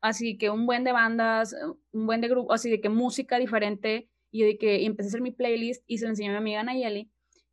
así 0.00 0.38
que 0.38 0.50
un 0.50 0.66
buen 0.66 0.84
de 0.84 0.92
bandas, 0.92 1.54
un 1.92 2.06
buen 2.06 2.20
de 2.20 2.28
grupos, 2.28 2.54
así 2.54 2.70
de 2.70 2.80
que 2.80 2.88
música 2.88 3.38
diferente, 3.38 4.08
y 4.30 4.42
de 4.44 4.58
que 4.58 4.80
y 4.80 4.86
empecé 4.86 5.08
a 5.08 5.10
hacer 5.10 5.20
mi 5.22 5.30
playlist 5.30 5.82
y 5.86 5.98
se 5.98 6.04
lo 6.04 6.10
enseñé 6.10 6.28
a 6.28 6.32
mi 6.32 6.38
amiga 6.38 6.62
Nayeli, 6.62 7.10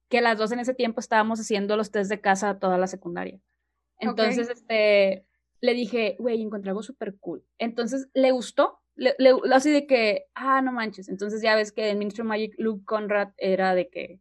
que 0.10 0.22
las 0.22 0.38
dos 0.38 0.52
en 0.52 0.60
ese 0.60 0.74
tiempo 0.74 1.00
estábamos 1.00 1.40
haciendo 1.40 1.78
los 1.78 1.92
test 1.92 2.10
de 2.10 2.20
casa 2.20 2.60
toda 2.60 2.78
la 2.78 2.88
secundaria. 2.88 3.40
Entonces, 4.00 4.50
este, 4.50 5.26
le 5.62 5.74
dije, 5.74 6.18
güey, 6.20 6.42
encontré 6.42 6.72
algo 6.72 6.84
súper 6.84 7.16
cool. 7.20 7.46
Entonces, 7.58 8.10
le 8.14 8.32
gustó, 8.32 8.82
le, 8.96 9.16
así 9.52 9.72
de 9.72 9.88
que, 9.88 10.26
ah, 10.36 10.62
no 10.62 10.72
manches. 10.72 11.10
Entonces, 11.10 11.42
ya 11.42 11.56
ves 11.56 11.72
que 11.72 11.90
en 11.90 12.00
Ministry 12.00 12.24
Magic, 12.24 12.54
Luke 12.58 12.86
Conrad 12.86 13.30
era 13.38 13.76
de 13.76 13.90
que 13.90 14.20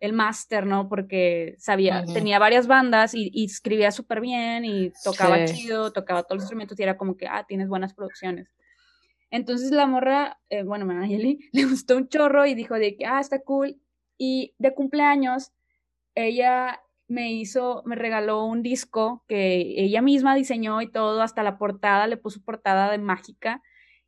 el 0.00 0.12
máster, 0.12 0.66
¿no? 0.66 0.88
Porque 0.88 1.54
sabía, 1.58 2.04
tenía 2.12 2.40
varias 2.40 2.66
bandas 2.66 3.14
y, 3.14 3.44
escribía 3.44 3.92
súper 3.92 4.20
bien 4.20 4.64
y 4.64 4.92
tocaba 5.04 5.44
chido, 5.44 5.92
tocaba 5.92 6.24
todos 6.24 6.38
los 6.38 6.44
instrumentos 6.44 6.78
y 6.78 6.82
era 6.82 6.96
como 6.96 7.16
que, 7.16 7.28
ah, 7.28 7.44
tienes 7.46 7.68
buenas 7.68 7.94
producciones. 7.94 8.48
Entonces 9.30 9.70
la 9.70 9.86
morra, 9.86 10.40
eh, 10.50 10.64
bueno, 10.64 10.86
Manayeli, 10.86 11.38
le 11.52 11.64
gustó 11.66 11.96
un 11.96 12.08
chorro 12.08 12.46
y 12.46 12.54
dijo 12.54 12.74
de 12.74 12.96
que, 12.96 13.06
ah, 13.06 13.20
está 13.20 13.42
cool. 13.42 13.80
Y 14.18 14.54
de 14.58 14.74
cumpleaños, 14.74 15.52
ella 16.16 16.80
me 17.06 17.32
hizo, 17.32 17.82
me 17.86 17.94
regaló 17.94 18.44
un 18.44 18.62
disco 18.62 19.24
que 19.28 19.74
ella 19.76 20.02
misma 20.02 20.34
diseñó 20.34 20.82
y 20.82 20.90
todo, 20.90 21.22
hasta 21.22 21.44
la 21.44 21.58
portada, 21.58 22.08
le 22.08 22.16
puso 22.16 22.42
portada 22.42 22.90
de 22.90 22.98
mágica 22.98 23.62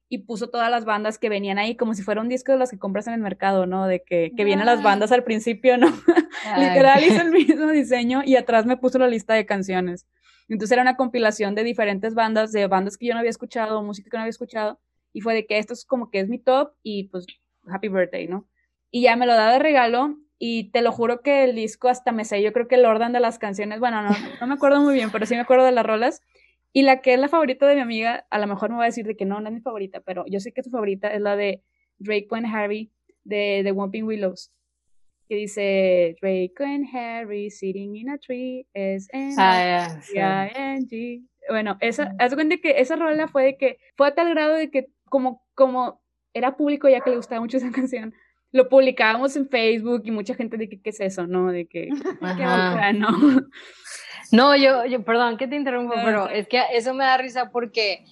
y 0.09 0.19
puso 0.19 0.49
todas 0.49 0.71
las 0.71 0.85
bandas 0.85 1.19
que 1.19 1.29
venían 1.29 1.59
ahí 1.59 1.77
como 1.77 1.95
si 1.95 2.03
fuera 2.03 2.21
un 2.21 2.29
disco 2.29 2.53
de 2.53 2.59
los 2.59 2.71
que 2.71 2.79
compras 2.79 3.07
en 3.07 3.15
el 3.15 3.21
mercado, 3.21 3.67
¿no? 3.67 3.87
De 3.87 4.03
que, 4.03 4.33
que 4.37 4.45
vienen 4.45 4.67
las 4.67 4.83
bandas 4.83 5.13
al 5.13 5.25
principio, 5.25 5.79
¿no? 5.79 5.89
Literal 6.59 7.03
hizo 7.05 7.23
el 7.23 7.31
mismo 7.33 7.69
diseño 7.69 8.23
y 8.25 8.37
atrás 8.37 8.67
me 8.67 8.77
puso 8.77 8.99
la 8.99 9.09
lista 9.09 9.35
de 9.35 9.47
canciones. 9.47 10.07
Entonces 10.49 10.73
era 10.73 10.83
una 10.83 10.97
compilación 10.97 11.55
de 11.55 11.65
diferentes 11.65 12.15
bandas, 12.15 12.53
de 12.53 12.67
bandas 12.67 12.99
que 12.99 13.07
yo 13.07 13.15
no 13.15 13.21
había 13.21 13.31
escuchado, 13.31 13.83
música 13.83 14.11
que 14.11 14.17
no 14.17 14.23
había 14.23 14.31
escuchado, 14.31 14.79
y 15.13 15.21
fue 15.21 15.35
de 15.35 15.47
que 15.47 15.59
esto 15.59 15.73
es 15.73 15.87
como 15.87 16.11
que 16.11 16.21
es 16.21 16.29
mi 16.29 16.39
top 16.39 16.73
y 16.83 17.05
pues 17.05 17.27
happy 17.67 17.89
birthday, 17.89 18.29
¿no? 18.29 18.47
Y 18.91 19.03
ya 19.03 19.17
me 19.17 19.27
lo 19.27 19.35
da 19.35 19.53
de 19.53 19.59
regalo 19.59 20.19
y 20.39 20.71
te 20.71 20.83
lo 20.83 20.93
juro 20.93 21.23
que 21.23 21.45
el 21.45 21.55
disco 21.55 21.89
hasta 21.89 22.13
me 22.13 22.25
sé, 22.25 22.43
yo 22.43 22.53
creo 22.53 22.69
que 22.69 22.75
el 22.75 22.85
orden 22.85 23.13
de 23.13 23.21
las 23.21 23.39
canciones, 23.39 23.81
bueno, 23.81 24.03
no, 24.03 24.11
no 24.41 24.47
me 24.47 24.55
acuerdo 24.55 24.81
muy 24.81 24.95
bien, 24.95 25.11
pero 25.11 25.25
sí 25.25 25.35
me 25.35 25.41
acuerdo 25.41 25.65
de 25.65 25.73
las 25.73 25.87
rolas. 25.87 26.21
Y 26.77 26.83
la 26.83 27.01
que 27.03 27.15
es 27.15 27.21
la 27.21 27.29
favorita 27.29 27.69
de 27.69 27.77
mi 27.77 27.81
amiga, 27.83 28.27
a 28.31 28.39
lo 28.41 28.49
mejor 28.49 28.69
me 28.71 28.77
va 28.77 28.83
a 28.83 28.87
decir 28.87 29.07
de 29.07 29.17
que 29.17 29.25
no, 29.25 29.41
no 29.41 29.47
es 29.47 29.55
mi 29.55 29.61
favorita, 29.61 30.01
pero 30.01 30.25
yo 30.27 30.41
sé 30.41 30.53
que 30.53 30.65
su 30.65 30.71
favorita 30.71 31.07
es 31.15 31.21
la 31.21 31.37
de 31.37 31.63
Drake 31.99 32.27
and 32.33 32.47
Harry 32.53 32.91
de 33.23 33.61
The 33.63 33.71
Whomping 33.71 34.03
Willows. 34.03 34.53
Que 35.29 35.37
dice 35.37 36.17
Drake 36.21 36.55
and 36.59 36.87
Harry 36.93 37.49
sitting 37.49 37.95
in 37.95 38.11
a 38.11 38.19
tree 38.19 38.67
S 38.75 39.09
N 39.13 39.37
ah, 39.39 40.01
G. 40.03 41.23
Bueno, 41.49 41.77
esa, 41.81 42.13
haz 42.19 42.35
cuenta 42.35 42.57
que 42.57 42.81
esa 42.81 42.97
rola 42.97 43.29
fue 43.29 43.45
de 43.45 43.57
que 43.57 43.79
fue 43.97 44.09
a 44.09 44.15
tal 44.17 44.31
grado 44.31 44.55
de 44.55 44.71
que 44.71 44.89
como, 45.05 45.45
como 45.55 46.03
era 46.35 46.57
público 46.57 46.89
ya 46.89 47.01
que 47.01 47.11
le 47.11 47.17
gustaba 47.17 47.41
mucho 47.41 47.57
esa 47.59 47.71
canción, 47.71 48.15
lo 48.55 48.69
publicábamos 48.69 49.35
en 49.35 49.49
Facebook 49.49 50.03
y 50.05 50.13
mucha 50.13 50.35
gente 50.37 50.57
de 50.57 50.69
que 50.69 50.81
qué 50.81 50.91
es 50.91 51.01
eso, 51.01 51.27
¿no? 51.27 51.51
De 51.51 51.67
que, 51.67 51.89
qué 51.89 52.93
no. 52.95 53.11
No, 54.31 54.57
yo, 54.57 54.87
yo, 54.87 55.05
perdón 55.05 55.37
que 55.37 55.49
te 55.49 55.57
interrumpo, 55.57 55.95
pero 56.05 56.29
es 56.29 56.47
que 56.47 56.63
eso 56.73 56.95
me 56.95 57.05
da 57.05 57.17
risa 57.17 57.51
porque 57.51 58.05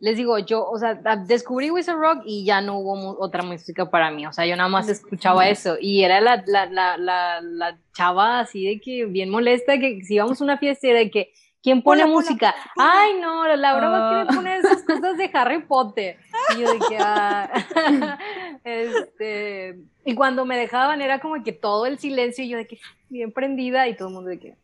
les 0.00 0.16
digo, 0.16 0.38
yo, 0.38 0.64
o 0.64 0.78
sea, 0.78 0.94
descubrí 1.26 1.70
Wizard 1.70 1.98
Rock 1.98 2.22
y 2.24 2.44
ya 2.46 2.62
no 2.62 2.78
hubo 2.78 3.18
otra 3.20 3.42
música 3.42 3.90
para 3.90 4.10
mí, 4.10 4.26
o 4.26 4.32
sea, 4.32 4.46
yo 4.46 4.56
nada 4.56 4.70
más 4.70 4.88
escuchaba 4.88 5.46
eso 5.48 5.76
y 5.78 6.02
era 6.02 6.22
la, 6.22 6.42
la, 6.46 6.66
la, 6.66 6.96
la, 6.96 7.40
la 7.42 7.78
chava 7.94 8.40
así 8.40 8.64
de 8.64 8.80
que 8.80 9.04
bien 9.04 9.28
molesta, 9.28 9.78
que 9.78 10.02
si 10.02 10.14
íbamos 10.14 10.40
a 10.40 10.44
una 10.44 10.56
fiesta 10.56 10.88
y 10.88 10.92
de 10.92 11.10
que 11.10 11.32
¿Quién 11.62 11.80
pone 11.82 12.04
música? 12.06 12.54
Ay, 12.76 13.20
no, 13.20 13.46
la 13.56 13.76
broma 13.76 14.08
quiere 14.08 14.26
ah. 14.28 14.34
poner 14.34 14.58
esas 14.58 14.82
cosas 14.86 15.16
de 15.16 15.30
Harry 15.32 15.62
Potter. 15.62 16.18
Y 16.56 16.60
yo 16.60 16.72
de 16.72 16.78
que, 16.80 16.98
ah, 16.98 18.18
este, 18.64 19.78
y 20.04 20.14
cuando 20.14 20.44
me 20.44 20.56
dejaban 20.56 21.00
era 21.00 21.20
como 21.20 21.42
que 21.44 21.52
todo 21.52 21.86
el 21.86 22.00
silencio 22.00 22.44
y 22.44 22.48
yo 22.48 22.58
de 22.58 22.66
que 22.66 22.80
bien 23.08 23.32
prendida 23.32 23.86
y 23.86 23.96
todo 23.96 24.08
el 24.08 24.14
mundo 24.14 24.30
de 24.30 24.40
que, 24.40 24.56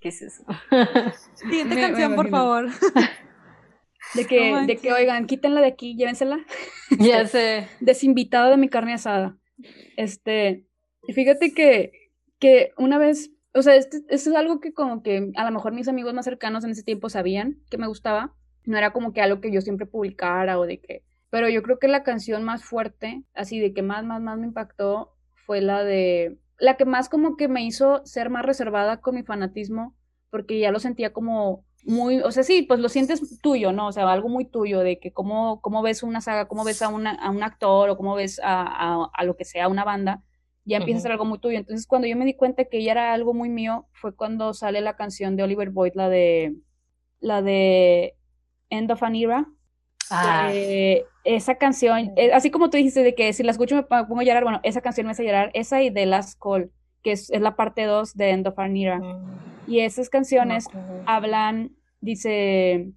¿qué 0.00 0.08
es 0.08 0.22
eso? 0.22 0.44
Siguiente 1.34 1.80
canción, 1.80 2.16
por 2.16 2.30
favor. 2.30 2.68
De 4.14 4.26
que, 4.26 4.56
de 4.66 4.76
que, 4.76 4.92
oigan, 4.92 5.26
quítenla 5.26 5.60
de 5.60 5.68
aquí, 5.68 5.96
llévensela. 5.96 6.40
Ya 6.98 7.26
sé. 7.26 7.68
Desinvitado 7.78 8.50
de 8.50 8.56
mi 8.56 8.68
carne 8.68 8.94
asada. 8.94 9.36
Este, 9.96 10.66
fíjate 11.14 11.54
que, 11.54 12.10
que 12.40 12.72
una 12.76 12.98
vez 12.98 13.30
o 13.54 13.62
sea, 13.62 13.74
esto 13.76 13.98
es 14.08 14.26
algo 14.28 14.60
que 14.60 14.72
como 14.72 15.02
que 15.02 15.30
a 15.36 15.44
lo 15.44 15.50
mejor 15.50 15.72
mis 15.72 15.88
amigos 15.88 16.14
más 16.14 16.24
cercanos 16.24 16.64
en 16.64 16.70
ese 16.70 16.82
tiempo 16.82 17.08
sabían 17.08 17.58
que 17.70 17.78
me 17.78 17.86
gustaba. 17.86 18.34
No 18.64 18.78
era 18.78 18.92
como 18.92 19.12
que 19.12 19.20
algo 19.20 19.40
que 19.40 19.52
yo 19.52 19.60
siempre 19.60 19.86
publicara 19.86 20.58
o 20.58 20.66
de 20.66 20.80
que... 20.80 21.04
Pero 21.30 21.48
yo 21.48 21.62
creo 21.62 21.78
que 21.78 21.88
la 21.88 22.02
canción 22.02 22.44
más 22.44 22.64
fuerte, 22.64 23.24
así 23.34 23.58
de 23.58 23.72
que 23.74 23.82
más, 23.82 24.04
más, 24.04 24.20
más 24.20 24.38
me 24.38 24.46
impactó, 24.46 25.14
fue 25.46 25.60
la 25.60 25.82
de... 25.84 26.38
La 26.58 26.76
que 26.76 26.84
más 26.84 27.08
como 27.08 27.36
que 27.36 27.48
me 27.48 27.64
hizo 27.64 28.02
ser 28.04 28.30
más 28.30 28.44
reservada 28.44 29.00
con 29.00 29.16
mi 29.16 29.24
fanatismo, 29.24 29.96
porque 30.30 30.58
ya 30.60 30.70
lo 30.70 30.78
sentía 30.78 31.12
como 31.12 31.64
muy, 31.84 32.20
o 32.20 32.30
sea, 32.30 32.42
sí, 32.42 32.62
pues 32.62 32.80
lo 32.80 32.88
sientes 32.88 33.40
tuyo, 33.40 33.72
¿no? 33.72 33.88
O 33.88 33.92
sea, 33.92 34.10
algo 34.10 34.28
muy 34.28 34.44
tuyo, 34.44 34.80
de 34.80 34.98
que 34.98 35.12
cómo, 35.12 35.60
cómo 35.60 35.82
ves 35.82 36.02
una 36.02 36.20
saga, 36.20 36.46
cómo 36.46 36.64
ves 36.64 36.82
a, 36.82 36.88
una, 36.88 37.12
a 37.12 37.30
un 37.30 37.42
actor 37.42 37.90
o 37.90 37.96
cómo 37.96 38.14
ves 38.14 38.40
a, 38.42 38.62
a, 38.62 39.10
a, 39.12 39.24
lo 39.24 39.36
que 39.36 39.44
sea, 39.44 39.68
una 39.68 39.84
banda, 39.84 40.22
ya 40.64 40.78
empieza 40.78 40.98
a 40.98 41.02
ser 41.02 41.12
algo 41.12 41.24
muy 41.24 41.38
tuyo. 41.38 41.58
Entonces, 41.58 41.86
cuando 41.86 42.06
yo 42.06 42.16
me 42.16 42.24
di 42.24 42.34
cuenta 42.34 42.64
que 42.64 42.78
ella 42.78 42.92
era 42.92 43.12
algo 43.12 43.34
muy 43.34 43.48
mío, 43.48 43.86
fue 43.92 44.14
cuando 44.14 44.54
sale 44.54 44.80
la 44.80 44.96
canción 44.96 45.36
de 45.36 45.42
Oliver 45.42 45.70
Boyd, 45.70 45.92
la 45.94 46.08
de 46.08 46.54
la 47.20 47.42
de 47.42 48.16
End 48.70 48.90
of 48.90 49.02
an 49.02 49.16
Era. 49.16 49.46
Ah. 50.14 50.52
esa 51.24 51.54
canción, 51.54 52.12
eh, 52.16 52.32
así 52.34 52.50
como 52.50 52.68
tú 52.68 52.76
dijiste 52.76 53.02
de 53.02 53.14
que 53.14 53.32
si 53.32 53.42
la 53.42 53.52
escucho 53.52 53.76
me 53.76 53.84
pongo 53.84 54.20
a 54.20 54.24
llorar, 54.24 54.42
bueno, 54.42 54.60
esa 54.62 54.82
canción 54.82 55.06
me 55.06 55.12
hace 55.12 55.24
llorar, 55.24 55.50
esa 55.54 55.80
y 55.80 55.88
de 55.88 56.04
Last 56.04 56.38
Call, 56.38 56.70
que 57.02 57.12
es, 57.12 57.30
la 57.30 57.56
parte 57.56 57.84
2 57.84 58.14
de 58.14 58.30
End 58.30 58.46
of 58.46 58.58
Our 58.58 58.76
Era. 58.76 58.98
Mm. 58.98 59.42
Y 59.68 59.80
esas 59.80 60.10
canciones 60.10 60.66
hablan, 61.06 61.74
dice, 62.00 62.92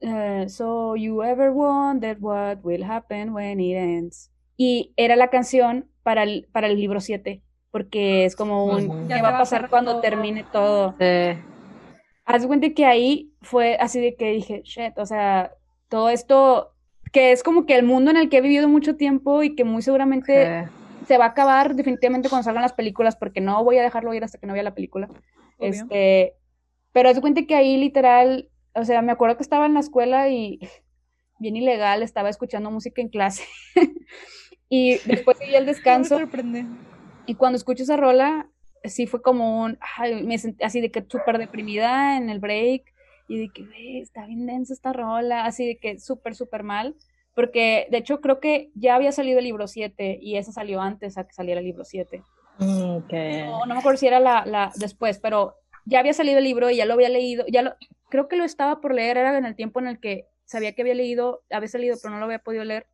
uh, 0.00 0.48
So 0.48 0.96
you 0.96 1.22
ever 1.22 1.52
wondered 1.52 2.18
what 2.20 2.58
will 2.64 2.82
happen 2.82 3.34
when 3.34 3.60
it 3.60 3.76
ends. 3.76 4.32
Y 4.56 4.92
era 4.96 5.14
la 5.14 5.28
canción 5.28 5.91
para 6.02 6.22
el, 6.22 6.48
para 6.52 6.66
el 6.66 6.76
libro 6.76 7.00
7, 7.00 7.42
porque 7.70 8.24
es 8.24 8.36
como 8.36 8.66
un, 8.66 9.08
¿qué 9.08 9.22
va 9.22 9.30
a 9.30 9.38
pasar 9.38 9.68
cuando 9.70 10.00
termine 10.00 10.44
todo? 10.52 10.94
Haz 12.24 12.46
cuenta 12.46 12.70
que 12.70 12.86
ahí 12.86 13.32
fue 13.42 13.76
así 13.80 14.00
de 14.00 14.14
que 14.14 14.32
dije, 14.32 14.62
shit, 14.64 14.96
o 14.98 15.06
sea, 15.06 15.52
todo 15.88 16.08
esto, 16.08 16.74
que 17.12 17.32
es 17.32 17.42
como 17.42 17.66
que 17.66 17.76
el 17.76 17.84
mundo 17.84 18.10
en 18.10 18.16
el 18.16 18.28
que 18.28 18.38
he 18.38 18.40
vivido 18.40 18.68
mucho 18.68 18.96
tiempo 18.96 19.42
y 19.42 19.54
que 19.54 19.64
muy 19.64 19.82
seguramente 19.82 20.68
se 21.06 21.18
va 21.18 21.26
a 21.26 21.28
acabar 21.28 21.74
definitivamente 21.74 22.28
cuando 22.28 22.44
salgan 22.44 22.62
las 22.62 22.72
películas, 22.72 23.16
porque 23.16 23.40
no 23.40 23.62
voy 23.64 23.78
a 23.78 23.82
dejarlo 23.82 24.14
ir 24.14 24.24
hasta 24.24 24.38
que 24.38 24.46
no 24.46 24.54
vea 24.54 24.62
la 24.62 24.74
película. 24.74 25.08
Este, 25.58 26.34
pero 26.92 27.08
haz 27.08 27.20
cuenta 27.20 27.44
que 27.46 27.54
ahí 27.54 27.76
literal, 27.76 28.48
o 28.74 28.84
sea, 28.84 29.02
me 29.02 29.12
acuerdo 29.12 29.36
que 29.36 29.42
estaba 29.42 29.66
en 29.66 29.74
la 29.74 29.80
escuela 29.80 30.28
y 30.28 30.60
bien 31.38 31.56
ilegal, 31.56 32.02
estaba 32.02 32.28
escuchando 32.28 32.70
música 32.70 33.00
en 33.00 33.08
clase. 33.08 33.44
y 34.74 34.96
después 35.04 35.36
seguí 35.36 35.54
el 35.54 35.66
descanso. 35.72 36.18
y 37.26 37.34
cuando 37.34 37.58
escucho 37.58 37.82
esa 37.82 37.98
rola, 37.98 38.48
sí 38.84 39.06
fue 39.06 39.20
como 39.20 39.62
un, 39.62 39.78
ay, 39.98 40.24
me 40.24 40.38
sentí 40.38 40.64
así 40.64 40.80
de 40.80 40.90
que 40.90 41.04
súper 41.06 41.36
deprimida 41.36 42.16
en 42.16 42.30
el 42.30 42.40
break 42.40 42.84
y 43.28 43.38
de 43.38 43.48
que, 43.50 44.00
está 44.00 44.24
bien 44.24 44.46
densa 44.46 44.72
esta 44.72 44.94
rola, 44.94 45.44
así 45.44 45.66
de 45.66 45.76
que 45.76 45.98
súper, 46.00 46.34
súper 46.34 46.62
mal, 46.62 46.96
porque 47.34 47.86
de 47.90 47.98
hecho 47.98 48.22
creo 48.22 48.40
que 48.40 48.70
ya 48.74 48.94
había 48.94 49.12
salido 49.12 49.40
el 49.40 49.44
libro 49.44 49.68
7 49.68 50.18
y 50.22 50.38
ese 50.38 50.52
salió 50.52 50.80
antes 50.80 51.18
a 51.18 51.26
que 51.26 51.34
saliera 51.34 51.60
el 51.60 51.66
libro 51.66 51.84
7. 51.84 52.22
Mm, 52.58 52.98
no, 53.10 53.66
no 53.66 53.74
me 53.74 53.78
acuerdo 53.78 53.98
si 53.98 54.06
era 54.06 54.20
la, 54.20 54.46
la, 54.46 54.72
después, 54.76 55.18
pero 55.18 55.54
ya 55.84 56.00
había 56.00 56.14
salido 56.14 56.38
el 56.38 56.44
libro 56.44 56.70
y 56.70 56.76
ya 56.76 56.86
lo 56.86 56.94
había 56.94 57.10
leído, 57.10 57.44
ya 57.46 57.60
lo, 57.60 57.74
creo 58.08 58.26
que 58.26 58.36
lo 58.36 58.44
estaba 58.44 58.80
por 58.80 58.94
leer, 58.94 59.18
era 59.18 59.36
en 59.36 59.44
el 59.44 59.54
tiempo 59.54 59.80
en 59.80 59.88
el 59.88 60.00
que 60.00 60.28
sabía 60.46 60.72
que 60.72 60.80
había 60.80 60.94
leído, 60.94 61.42
había 61.50 61.68
salido, 61.68 61.98
pero 62.02 62.14
no 62.14 62.20
lo 62.20 62.24
había 62.24 62.38
podido 62.38 62.64
leer. 62.64 62.86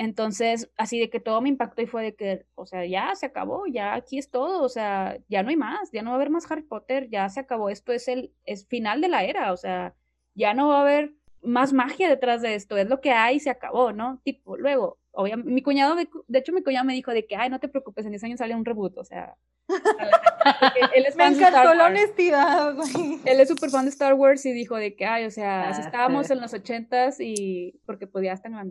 Entonces, 0.00 0.70
así 0.78 0.98
de 0.98 1.10
que 1.10 1.20
todo 1.20 1.42
me 1.42 1.50
impactó 1.50 1.82
y 1.82 1.86
fue 1.86 2.02
de 2.02 2.14
que, 2.14 2.46
o 2.54 2.64
sea, 2.64 2.86
ya 2.86 3.14
se 3.14 3.26
acabó, 3.26 3.66
ya 3.66 3.92
aquí 3.92 4.16
es 4.16 4.30
todo, 4.30 4.62
o 4.62 4.68
sea, 4.70 5.18
ya 5.28 5.42
no 5.42 5.50
hay 5.50 5.56
más, 5.56 5.90
ya 5.92 6.00
no 6.00 6.08
va 6.08 6.14
a 6.14 6.16
haber 6.16 6.30
más 6.30 6.50
Harry 6.50 6.62
Potter, 6.62 7.10
ya 7.10 7.28
se 7.28 7.40
acabó, 7.40 7.68
esto 7.68 7.92
es 7.92 8.08
el 8.08 8.32
es 8.46 8.66
final 8.66 9.02
de 9.02 9.08
la 9.08 9.24
era, 9.24 9.52
o 9.52 9.58
sea, 9.58 9.94
ya 10.34 10.54
no 10.54 10.68
va 10.68 10.78
a 10.78 10.80
haber 10.80 11.12
más 11.42 11.74
magia 11.74 12.08
detrás 12.08 12.40
de 12.40 12.54
esto, 12.54 12.78
es 12.78 12.88
lo 12.88 13.02
que 13.02 13.10
hay, 13.10 13.40
se 13.40 13.50
acabó, 13.50 13.92
¿no? 13.92 14.22
Tipo, 14.24 14.56
luego, 14.56 14.98
obviamente, 15.10 15.52
mi 15.52 15.60
cuñado, 15.60 15.94
de 15.94 16.38
hecho, 16.38 16.52
mi 16.54 16.62
cuñado 16.62 16.86
me 16.86 16.94
dijo 16.94 17.12
de 17.12 17.26
que, 17.26 17.36
ay, 17.36 17.50
no 17.50 17.60
te 17.60 17.68
preocupes, 17.68 18.06
en 18.06 18.12
10 18.12 18.24
años 18.24 18.38
sale 18.38 18.54
un 18.54 18.64
reboot, 18.64 18.96
o 18.96 19.04
sea, 19.04 19.36
él 20.94 21.04
es 21.06 21.14
Me 21.14 21.26
encantó 21.26 21.74
la 21.74 21.88
honestidad, 21.88 22.74
güey. 22.74 23.20
Él 23.26 23.38
es 23.38 23.48
súper 23.48 23.68
fan 23.68 23.84
de 23.84 23.90
Star 23.90 24.14
Wars 24.14 24.46
y 24.46 24.52
dijo 24.52 24.76
de 24.76 24.96
que, 24.96 25.04
ay, 25.04 25.26
o 25.26 25.30
sea, 25.30 25.68
así 25.68 25.82
ah, 25.82 25.84
estábamos 25.84 26.30
en 26.30 26.40
los 26.40 26.54
ochentas 26.54 27.20
y, 27.20 27.78
porque 27.84 28.06
podía 28.06 28.32
estar 28.32 28.50
en 28.50 28.56
la 28.56 28.64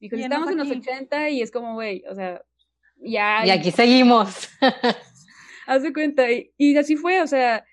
Dijo, 0.00 0.16
estábamos 0.16 0.50
en 0.50 0.58
los 0.58 0.70
80 0.70 1.30
y 1.30 1.42
es 1.42 1.50
como, 1.50 1.74
güey, 1.74 2.04
o 2.08 2.14
sea, 2.14 2.42
ya. 2.96 3.46
Y 3.46 3.50
aquí 3.50 3.70
seguimos. 3.70 4.48
Haz 5.66 5.82
de 5.82 5.92
cuenta, 5.92 6.30
y, 6.30 6.52
y 6.58 6.76
así 6.76 6.96
fue, 6.96 7.22
o 7.22 7.26
sea, 7.26 7.64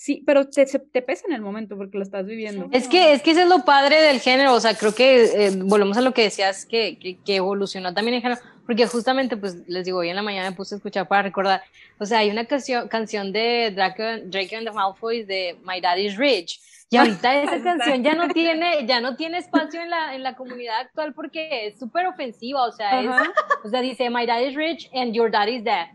Sí, 0.00 0.22
pero 0.24 0.48
te, 0.48 0.64
te, 0.64 1.02
pesa 1.02 1.26
en 1.28 1.34
el 1.34 1.42
momento 1.42 1.76
porque 1.76 1.98
lo 1.98 2.02
estás 2.02 2.24
viviendo. 2.24 2.70
Es 2.72 2.88
que, 2.88 3.12
es 3.12 3.20
que 3.20 3.32
eso 3.32 3.42
es 3.42 3.48
lo 3.48 3.66
padre 3.66 4.00
del 4.00 4.18
género, 4.18 4.54
o 4.54 4.58
sea, 4.60 4.74
creo 4.74 4.94
que 4.94 5.24
eh, 5.24 5.50
volvemos 5.54 5.94
a 5.98 6.00
lo 6.00 6.14
que 6.14 6.22
decías, 6.22 6.64
que, 6.64 6.96
que, 7.22 7.36
evolucionó 7.36 7.92
también 7.92 8.14
el 8.14 8.22
género, 8.22 8.40
porque 8.64 8.86
justamente, 8.86 9.36
pues, 9.36 9.56
les 9.68 9.84
digo, 9.84 9.98
hoy 9.98 10.08
en 10.08 10.16
la 10.16 10.22
mañana 10.22 10.48
me 10.48 10.56
puse 10.56 10.74
a 10.74 10.78
escuchar 10.78 11.06
para 11.06 11.20
recordar, 11.20 11.62
o 11.98 12.06
sea, 12.06 12.20
hay 12.20 12.30
una 12.30 12.46
canción, 12.46 12.88
canción 12.88 13.30
de 13.30 13.72
Drake, 13.76 14.22
Drake 14.24 14.56
and 14.56 14.66
the 14.66 14.72
Malfoy 14.72 15.22
de 15.24 15.58
My 15.66 15.82
Daddy's 15.82 16.16
Rich, 16.16 16.58
y 16.90 16.96
ahorita 16.98 17.42
esa 17.42 17.62
canción 17.62 18.02
ya 18.02 18.14
no 18.14 18.28
tiene, 18.28 18.86
ya 18.86 19.00
no 19.00 19.16
tiene 19.16 19.38
espacio 19.38 19.80
en 19.80 19.90
la, 19.90 20.14
en 20.14 20.22
la 20.22 20.36
comunidad 20.36 20.80
actual 20.80 21.14
porque 21.14 21.66
es 21.66 21.78
súper 21.78 22.06
ofensiva, 22.06 22.64
o 22.64 22.72
sea, 22.72 23.00
es, 23.00 23.10
o 23.64 23.68
sea, 23.68 23.80
dice 23.80 24.10
My 24.10 24.26
Daddy's 24.26 24.54
Rich 24.54 24.90
and 24.94 25.12
Your 25.12 25.30
Daddy's 25.30 25.64
Dead, 25.64 25.88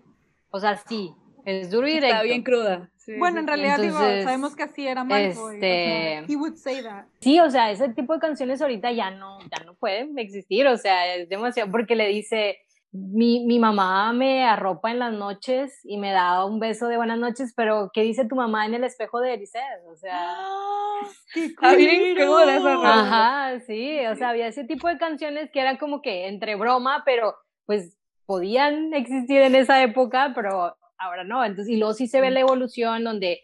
o 0.49 0.59
sea, 0.59 0.77
sí, 0.77 1.13
es 1.45 1.69
duro 1.69 1.87
y 1.87 1.93
directo. 1.93 2.15
Está 2.15 2.23
bien 2.23 2.43
cruda 2.43 2.89
bueno, 3.17 3.39
en 3.39 3.47
realidad 3.47 3.79
digo, 3.79 3.97
sabemos 3.97 4.55
que 4.55 4.63
así 4.63 4.87
era 4.87 5.03
Malfoy. 5.03 5.55
Este, 5.55 6.31
he 6.31 6.35
would 6.35 6.55
say 6.55 6.81
that. 6.81 7.05
Sí, 7.19 7.39
o 7.39 7.49
sea, 7.49 7.71
ese 7.71 7.89
tipo 7.89 8.13
de 8.13 8.19
canciones 8.19 8.61
ahorita 8.61 8.91
ya 8.91 9.11
no, 9.11 9.39
ya 9.41 9.63
no 9.63 9.75
pueden 9.75 10.17
existir, 10.17 10.67
o 10.67 10.77
sea, 10.77 11.15
es 11.15 11.29
demasiado, 11.29 11.71
porque 11.71 11.95
le 11.95 12.07
dice, 12.07 12.57
mi, 12.95 13.45
mi, 13.45 13.59
mamá 13.59 14.13
me 14.13 14.43
arropa 14.43 14.91
en 14.91 14.99
las 14.99 15.13
noches 15.13 15.79
y 15.83 15.97
me 15.97 16.11
da 16.11 16.45
un 16.45 16.59
beso 16.59 16.87
de 16.87 16.97
buenas 16.97 17.19
noches, 17.19 17.53
pero 17.55 17.91
¿qué 17.93 18.01
dice 18.01 18.25
tu 18.25 18.35
mamá 18.35 18.65
en 18.65 18.73
el 18.73 18.83
espejo 18.83 19.19
de 19.19 19.33
Erised? 19.33 19.59
O 19.91 19.95
sea... 19.95 20.13
¡Ah! 20.13 21.01
¡Qué 21.33 21.53
cool! 21.55 22.49
Ajá, 22.85 23.59
sí, 23.61 23.99
o 24.05 24.15
sea, 24.15 24.29
había 24.29 24.47
ese 24.47 24.63
tipo 24.63 24.87
de 24.87 24.97
canciones 24.97 25.51
que 25.51 25.59
eran 25.59 25.77
como 25.77 26.01
que 26.01 26.27
entre 26.27 26.55
broma, 26.55 27.03
pero 27.05 27.35
pues 27.65 27.97
podían 28.25 28.93
existir 28.93 29.41
en 29.41 29.55
esa 29.55 29.81
época, 29.83 30.31
pero 30.33 30.75
ahora 30.97 31.23
no. 31.23 31.43
Entonces, 31.43 31.73
y 31.73 31.77
luego 31.77 31.93
sí 31.93 32.07
se 32.07 32.21
ve 32.21 32.31
la 32.31 32.39
evolución 32.39 33.03
donde, 33.03 33.41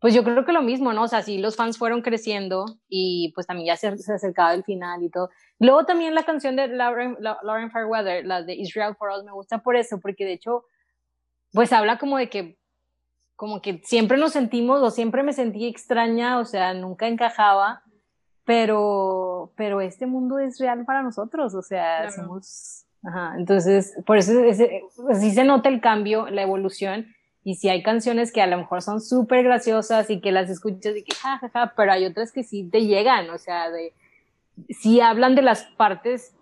pues 0.00 0.14
yo 0.14 0.22
creo 0.22 0.44
que 0.44 0.52
lo 0.52 0.62
mismo, 0.62 0.92
¿no? 0.92 1.04
O 1.04 1.08
sea, 1.08 1.22
sí 1.22 1.38
los 1.38 1.56
fans 1.56 1.76
fueron 1.76 2.02
creciendo 2.02 2.66
y 2.88 3.32
pues 3.34 3.46
también 3.46 3.66
ya 3.66 3.76
se, 3.76 3.96
se 3.98 4.12
acercaba 4.12 4.54
el 4.54 4.64
final 4.64 5.02
y 5.02 5.10
todo. 5.10 5.30
Luego 5.58 5.84
también 5.84 6.14
la 6.14 6.24
canción 6.24 6.54
de 6.56 6.68
Lauren, 6.68 7.16
Lauren 7.20 7.70
Fairweather, 7.70 8.24
la 8.24 8.42
de 8.42 8.54
Israel 8.54 8.94
for 8.96 9.10
Us, 9.10 9.24
me 9.24 9.32
gusta 9.32 9.58
por 9.58 9.76
eso, 9.76 9.98
porque 10.00 10.24
de 10.24 10.34
hecho, 10.34 10.64
pues 11.52 11.72
habla 11.72 11.98
como 11.98 12.18
de 12.18 12.28
que 12.28 12.58
como 13.34 13.62
que 13.62 13.80
siempre 13.84 14.18
nos 14.18 14.32
sentimos 14.32 14.82
o 14.82 14.90
siempre 14.90 15.22
me 15.22 15.32
sentí 15.32 15.66
extraña, 15.66 16.40
o 16.40 16.44
sea, 16.44 16.74
nunca 16.74 17.06
encajaba, 17.06 17.82
pero, 18.44 19.52
pero 19.56 19.80
este 19.80 20.06
mundo 20.06 20.40
es 20.40 20.58
real 20.58 20.84
para 20.84 21.02
nosotros, 21.02 21.54
o 21.54 21.62
sea, 21.62 22.10
somos 22.10 22.84
Ajá, 23.04 23.34
entonces, 23.38 23.94
por 24.04 24.18
eso 24.18 24.32
sí 25.20 25.30
se 25.30 25.44
nota 25.44 25.68
el 25.68 25.80
cambio, 25.80 26.28
la 26.30 26.42
evolución, 26.42 27.14
y 27.48 27.54
si 27.54 27.70
hay 27.70 27.82
canciones 27.82 28.30
que 28.30 28.42
a 28.42 28.46
lo 28.46 28.58
mejor 28.58 28.82
son 28.82 29.00
súper 29.00 29.42
graciosas 29.42 30.10
y 30.10 30.20
que 30.20 30.32
las 30.32 30.50
escuchas 30.50 30.94
y 30.94 31.02
que 31.02 31.14
jajaja, 31.14 31.72
pero 31.74 31.92
hay 31.92 32.04
otras 32.04 32.30
que 32.30 32.42
sí 32.42 32.68
te 32.70 32.84
llegan, 32.84 33.30
o 33.30 33.38
sea, 33.38 33.70
de, 33.70 33.94
sí 34.68 35.00
hablan 35.00 35.34
de 35.34 35.40
las 35.40 35.62
partes 35.78 36.34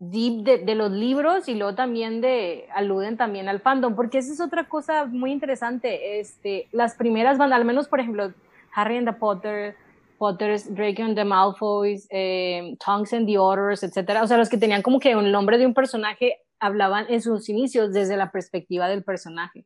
deep 0.00 0.42
de, 0.42 0.74
los 0.74 0.90
libros 0.90 1.48
y 1.48 1.54
luego 1.54 1.76
también 1.76 2.20
de, 2.20 2.66
aluden 2.74 3.16
también 3.16 3.48
al 3.48 3.60
fandom, 3.60 3.94
porque 3.94 4.18
esa 4.18 4.32
es 4.32 4.40
otra 4.40 4.64
cosa 4.64 5.04
muy 5.04 5.30
interesante, 5.30 6.18
este, 6.18 6.66
las 6.72 6.96
primeras 6.96 7.38
bandas, 7.38 7.60
al 7.60 7.64
menos 7.64 7.86
por 7.86 8.00
ejemplo, 8.00 8.34
Harry 8.74 8.96
and 8.96 9.06
the 9.06 9.14
Potter, 9.14 9.76
Potters, 10.18 10.74
Drake 10.74 11.00
and 11.00 11.14
the 11.14 11.24
Malfoys, 11.24 12.08
eh, 12.10 12.76
Tonks 12.84 13.12
and 13.12 13.28
the 13.28 13.38
Otters, 13.38 13.84
etcétera. 13.84 14.24
O 14.24 14.26
sea, 14.26 14.36
los 14.36 14.48
que 14.48 14.58
tenían 14.58 14.82
como 14.82 14.98
que 14.98 15.14
un 15.14 15.30
nombre 15.30 15.56
de 15.56 15.66
un 15.66 15.74
personaje 15.74 16.38
hablaban 16.58 17.06
en 17.08 17.22
sus 17.22 17.48
inicios 17.48 17.92
desde 17.92 18.16
la 18.16 18.32
perspectiva 18.32 18.88
del 18.88 19.04
personaje. 19.04 19.64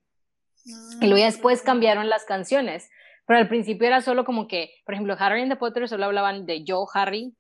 Y 0.65 1.07
luego 1.07 1.25
después 1.25 1.61
ah, 1.61 1.65
cambiaron 1.67 2.09
las 2.09 2.25
canciones. 2.25 2.89
Pero 3.27 3.39
al 3.39 3.49
principio 3.49 3.87
era 3.87 4.01
solo 4.01 4.25
como 4.25 4.49
que, 4.49 4.71
por 4.85 4.95
ejemplo, 4.95 5.17
Harry 5.19 5.43
and 5.43 5.53
the 5.53 5.57
Potter 5.57 5.89
solo 5.89 6.05
hablaban 6.05 6.45
de 6.47 6.65
yo, 6.65 6.87
Harry. 6.93 7.35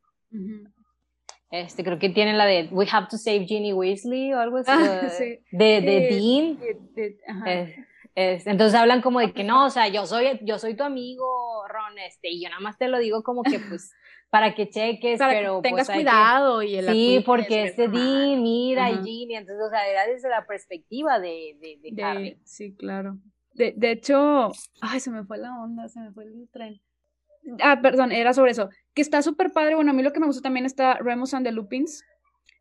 Este, 1.50 1.84
creo 1.84 1.98
que 1.98 2.08
tienen 2.08 2.38
la 2.38 2.46
de 2.46 2.68
We 2.70 2.86
have 2.90 3.08
to 3.10 3.18
save 3.18 3.46
Ginny 3.46 3.72
Weasley 3.72 4.32
o 4.32 4.40
algo 4.40 4.58
así. 4.58 4.70
Ah, 4.72 5.10
de, 5.50 5.80
de, 5.80 6.08
Dean. 6.10 6.58
Eh, 8.14 8.42
entonces 8.44 8.78
hablan 8.78 9.00
como 9.00 9.20
de 9.20 9.32
que 9.32 9.42
no, 9.42 9.66
o 9.66 9.70
sea, 9.70 9.88
yo 9.88 10.06
soy, 10.06 10.38
yo 10.42 10.58
soy 10.58 10.74
tu 10.74 10.84
amigo, 10.84 11.24
Ron, 11.66 11.98
este, 11.98 12.28
y 12.28 12.42
yo 12.42 12.50
nada 12.50 12.60
más 12.60 12.76
te 12.76 12.88
lo 12.88 12.98
digo 12.98 13.22
como 13.22 13.42
que 13.42 13.58
pues 13.58 13.92
para 14.32 14.54
que 14.54 14.70
cheques, 14.70 15.18
pero 15.18 15.60
que 15.60 15.68
tengas 15.68 15.88
pues, 15.88 15.98
cuidado 15.98 16.62
y 16.62 16.76
el 16.76 16.86
Sí, 16.86 17.22
porque 17.26 17.64
este 17.64 17.88
Dean, 17.88 18.42
mira, 18.42 18.90
y 18.90 19.02
Ginny, 19.04 19.36
entonces, 19.36 19.62
o 19.62 19.68
sea, 19.68 19.86
era 19.86 20.06
desde 20.06 20.30
la 20.30 20.46
perspectiva 20.46 21.20
de, 21.20 21.58
de, 21.60 21.90
de, 21.92 22.02
Harry. 22.02 22.38
Sí, 22.42 22.74
claro. 22.74 23.18
De, 23.52 23.74
de 23.76 23.90
hecho, 23.90 24.50
ay, 24.80 25.00
se 25.00 25.10
me 25.10 25.22
fue 25.24 25.36
la 25.36 25.52
onda, 25.60 25.86
se 25.90 26.00
me 26.00 26.12
fue 26.12 26.24
el 26.24 26.48
tren. 26.50 26.80
Ah, 27.60 27.80
perdón, 27.82 28.10
era 28.10 28.32
sobre 28.32 28.52
eso. 28.52 28.70
Que 28.94 29.02
está 29.02 29.20
súper 29.20 29.52
padre. 29.52 29.74
Bueno, 29.74 29.90
a 29.90 29.94
mí 29.94 30.02
lo 30.02 30.14
que 30.14 30.20
me 30.20 30.26
gusta 30.26 30.40
también 30.40 30.64
está 30.64 30.94
Remus 30.94 31.34
and 31.34 31.44
the 31.44 31.52
Lupins, 31.52 32.02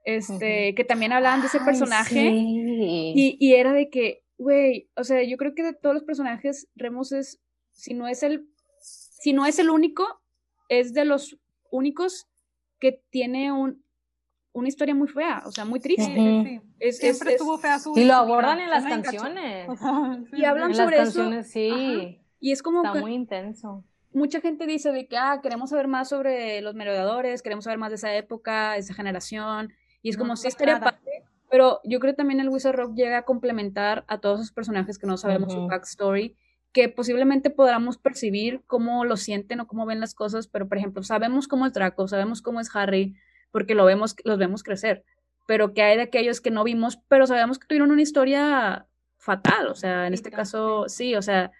este, 0.03 0.75
que 0.75 0.83
también 0.83 1.13
hablaban 1.13 1.39
de 1.39 1.47
ese 1.47 1.61
personaje. 1.61 2.31
y, 2.33 3.37
y, 3.39 3.53
era 3.53 3.71
de 3.71 3.89
que 3.89 4.25
Güey, 4.37 4.89
o 4.95 5.05
sea, 5.05 5.23
yo 5.23 5.37
creo 5.37 5.53
que 5.53 5.61
de 5.61 5.73
todos 5.73 5.93
los 5.93 6.03
personajes, 6.03 6.67
Remus 6.75 7.11
es, 7.11 7.39
si 7.69 7.93
no 7.93 8.07
es 8.07 8.23
el, 8.23 8.49
si 8.79 9.33
no 9.33 9.45
es 9.45 9.59
el 9.59 9.69
único, 9.69 10.03
es 10.67 10.93
de 10.93 11.05
los 11.05 11.37
únicos 11.71 12.27
que 12.79 13.03
tiene 13.09 13.51
un, 13.51 13.83
una 14.53 14.67
historia 14.67 14.93
muy 14.93 15.07
fea, 15.07 15.41
o 15.45 15.51
sea, 15.51 15.65
muy 15.65 15.79
triste. 15.79 16.61
Siempre 16.91 17.33
estuvo 17.33 17.57
fea 17.57 17.79
su 17.79 17.97
Y 17.97 18.03
lo 18.05 18.13
abordan 18.13 18.59
en 18.59 18.69
las 18.69 18.85
canciones. 18.85 19.67
y 20.33 20.45
hablan 20.45 20.75
sobre 20.75 20.97
canciones, 20.97 21.47
eso. 21.47 21.53
Sí. 21.53 22.19
Y 22.39 22.51
es 22.51 22.61
como 22.61 22.83
Está 22.83 22.99
muy 22.99 23.13
intenso. 23.13 23.83
Mucha 24.13 24.41
gente 24.41 24.67
dice 24.67 24.91
de 24.91 25.07
que, 25.07 25.17
ah, 25.17 25.39
queremos 25.41 25.69
saber 25.69 25.87
más 25.87 26.09
sobre 26.09 26.61
los 26.61 26.75
merodeadores, 26.75 27.41
queremos 27.41 27.63
saber 27.63 27.79
más 27.79 27.89
de 27.89 27.95
esa 27.95 28.13
época, 28.13 28.73
de 28.73 28.79
esa 28.79 28.93
generación. 28.93 29.73
Y 30.01 30.09
es 30.09 30.17
como, 30.17 30.35
si 30.35 30.47
estaría 30.47 30.79
padre 30.79 31.23
pero 31.51 31.81
yo 31.83 31.99
creo 31.99 32.13
que 32.13 32.17
también 32.17 32.39
el 32.39 32.47
Wizard 32.47 32.77
Rock 32.77 32.95
llega 32.95 33.17
a 33.17 33.21
complementar 33.23 34.05
a 34.07 34.19
todos 34.19 34.39
esos 34.39 34.53
personajes 34.53 34.97
que 34.97 35.05
no 35.05 35.17
sabemos 35.17 35.51
su 35.51 35.67
backstory, 35.67 36.37
que 36.71 36.89
posiblemente 36.89 37.49
podamos 37.49 37.97
percibir 37.97 38.61
cómo 38.67 39.05
lo 39.05 39.17
sienten 39.17 39.59
o 39.59 39.67
cómo 39.67 39.85
ven 39.85 39.99
las 39.99 40.13
cosas, 40.13 40.47
pero 40.47 40.67
por 40.67 40.77
ejemplo, 40.77 41.03
sabemos 41.03 41.47
cómo 41.47 41.65
es 41.65 41.73
Draco, 41.73 42.07
sabemos 42.07 42.41
cómo 42.41 42.59
es 42.59 42.73
Harry, 42.75 43.15
porque 43.51 43.75
lo 43.75 43.85
vemos, 43.85 44.15
los 44.23 44.37
vemos 44.37 44.63
crecer, 44.63 45.03
pero 45.47 45.73
que 45.73 45.83
hay 45.83 45.97
de 45.97 46.03
aquellos 46.03 46.39
que 46.39 46.51
no 46.51 46.63
vimos, 46.63 46.99
pero 47.07 47.27
sabemos 47.27 47.59
que 47.59 47.67
tuvieron 47.67 47.91
una 47.91 48.01
historia 48.01 48.87
fatal, 49.17 49.67
o 49.67 49.75
sea, 49.75 50.07
en 50.07 50.13
este 50.13 50.31
caso, 50.31 50.87
sí, 50.87 51.15
o 51.15 51.21
sea, 51.21 51.51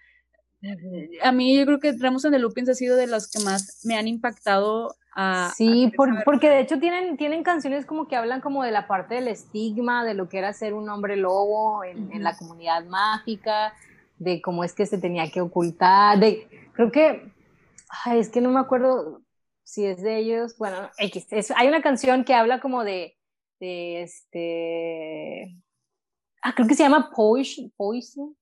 a 1.22 1.32
mí 1.32 1.58
yo 1.58 1.66
creo 1.66 1.80
que 1.80 1.92
Ramos 1.98 2.24
en 2.24 2.32
the 2.32 2.38
Lupins 2.38 2.68
ha 2.68 2.74
sido 2.74 2.96
de 2.96 3.06
los 3.06 3.30
que 3.30 3.40
más 3.40 3.84
me 3.84 3.96
han 3.96 4.06
impactado. 4.06 4.94
A, 5.14 5.52
sí, 5.54 5.92
porque 6.24 6.48
de 6.48 6.60
hecho 6.60 6.78
tienen, 6.78 7.16
tienen 7.16 7.42
canciones 7.42 7.84
como 7.84 8.08
que 8.08 8.16
hablan 8.16 8.40
como 8.40 8.62
de 8.62 8.70
la 8.70 8.86
parte 8.86 9.16
del 9.16 9.28
estigma, 9.28 10.04
de 10.04 10.14
lo 10.14 10.28
que 10.28 10.38
era 10.38 10.52
ser 10.52 10.72
un 10.72 10.88
hombre 10.88 11.16
lobo 11.16 11.84
en, 11.84 12.22
la 12.22 12.36
comunidad 12.36 12.84
mágica, 12.84 13.74
de 14.22 14.40
cómo 14.40 14.64
es 14.64 14.72
que 14.72 14.86
se 14.86 14.98
tenía 14.98 15.30
que 15.30 15.40
ocultar, 15.40 16.18
de, 16.18 16.48
creo 16.72 16.90
que, 16.90 17.32
ay, 18.04 18.20
es 18.20 18.28
que 18.28 18.40
no 18.40 18.50
me 18.50 18.60
acuerdo 18.60 19.22
si 19.64 19.86
es 19.86 20.02
de 20.02 20.18
ellos, 20.18 20.56
bueno, 20.58 20.90
hay 21.56 21.68
una 21.68 21.82
canción 21.82 22.24
que 22.24 22.34
habla 22.34 22.60
como 22.60 22.84
de, 22.84 23.16
de 23.60 24.02
este, 24.02 25.56
ah, 26.42 26.54
creo 26.54 26.68
que 26.68 26.74
se 26.74 26.82
llama 26.82 27.10
Poison, 27.14 27.72
Poison, 27.76 28.36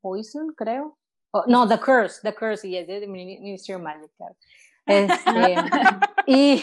Poison, 0.00 0.54
creo, 0.56 0.98
Oh, 1.34 1.44
no, 1.46 1.66
The 1.66 1.78
Curse, 1.78 2.20
The 2.22 2.34
Curse, 2.34 2.68
y 2.68 2.76
es 2.76 2.86
de 2.86 3.06
Ministry 3.06 3.74
of 3.74 3.82
Magic. 3.82 4.10
Este, 4.84 5.54
y, 6.26 6.62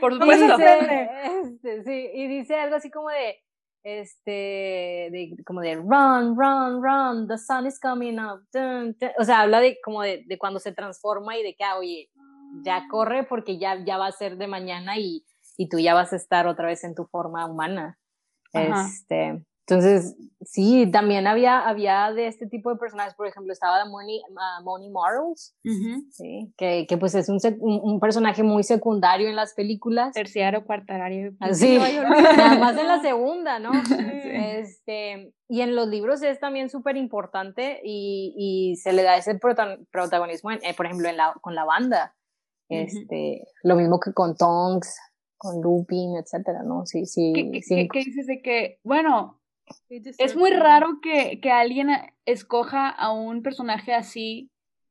Por 0.00 0.12
supuesto. 0.18 0.58
Dice, 0.58 1.10
este, 1.42 1.84
sí, 1.84 2.10
y 2.12 2.26
dice 2.28 2.56
algo 2.56 2.76
así 2.76 2.90
como 2.90 3.08
de, 3.08 3.42
este, 3.82 4.30
de, 5.10 5.34
como 5.44 5.60
de 5.60 5.76
run, 5.76 6.36
run, 6.36 6.82
run, 6.82 7.28
the 7.28 7.38
sun 7.38 7.66
is 7.66 7.78
coming 7.80 8.18
up. 8.18 8.40
O 9.18 9.24
sea, 9.24 9.40
habla 9.40 9.60
de 9.60 9.78
como 9.84 10.02
de, 10.02 10.24
de, 10.26 10.38
cuando 10.38 10.60
se 10.60 10.72
transforma 10.72 11.36
y 11.36 11.42
de 11.42 11.54
que, 11.54 11.64
ah, 11.64 11.78
oye, 11.78 12.10
ya 12.64 12.86
corre 12.90 13.24
porque 13.24 13.58
ya, 13.58 13.82
ya 13.84 13.98
va 13.98 14.06
a 14.06 14.12
ser 14.12 14.36
de 14.36 14.46
mañana 14.46 14.98
y, 14.98 15.24
y 15.56 15.68
tú 15.68 15.78
ya 15.78 15.94
vas 15.94 16.12
a 16.12 16.16
estar 16.16 16.46
otra 16.46 16.66
vez 16.66 16.84
en 16.84 16.94
tu 16.94 17.06
forma 17.06 17.46
humana. 17.46 17.98
Este, 18.52 19.42
entonces, 19.66 20.16
sí, 20.40 20.90
también 20.90 21.28
había, 21.28 21.60
había 21.60 22.10
de 22.12 22.26
este 22.26 22.48
tipo 22.48 22.70
de 22.70 22.76
personajes, 22.76 23.14
por 23.14 23.28
ejemplo, 23.28 23.52
estaba 23.52 23.84
Moni, 23.84 24.20
uh, 24.28 24.64
Moni 24.64 24.90
¿sí? 26.10 26.52
que, 26.56 26.86
que, 26.88 26.98
pues 26.98 27.14
es 27.14 27.28
un, 27.28 27.38
un, 27.60 28.00
personaje 28.00 28.42
muy 28.42 28.64
secundario 28.64 29.28
en 29.28 29.36
las 29.36 29.54
películas. 29.54 30.12
Terciario, 30.14 30.64
cuartarario. 30.64 31.34
Así, 31.38 31.78
nada 32.36 32.58
más 32.58 32.76
en 32.76 32.88
la 32.88 33.00
segunda, 33.00 33.58
¿no? 33.58 33.70
Este, 34.32 35.32
y 35.48 35.60
en 35.60 35.76
los 35.76 35.88
libros 35.88 36.22
es 36.22 36.40
también 36.40 36.70
súper 36.70 36.96
importante 36.96 37.80
y, 37.84 38.34
y, 38.36 38.76
se 38.76 38.92
le 38.92 39.02
da 39.02 39.16
ese 39.16 39.38
protagonismo, 39.38 40.50
eh, 40.50 40.74
por 40.76 40.86
ejemplo, 40.86 41.08
en 41.08 41.16
la, 41.16 41.34
con 41.40 41.54
la 41.54 41.64
banda. 41.64 42.16
Este, 42.68 43.46
Lo 43.62 43.76
mismo 43.76 44.00
que 44.00 44.12
con 44.12 44.34
Tonks, 44.36 44.98
con 45.36 45.60
Lupin, 45.60 46.16
etcétera, 46.16 46.62
¿no? 46.62 46.86
Sí, 46.86 47.04
sí. 47.06 47.32
¿Qué, 47.34 47.88
¿qué 47.88 47.98
dices 47.98 48.26
de 48.26 48.40
que, 48.40 48.78
bueno, 48.82 49.41
es 49.90 50.36
muy 50.36 50.50
raro 50.50 51.00
que, 51.02 51.40
que, 51.40 51.50
alguien 51.50 51.90
escoja 52.24 52.88
a 52.88 53.12
un 53.12 53.42
personaje 53.42 53.94
así 53.94 54.50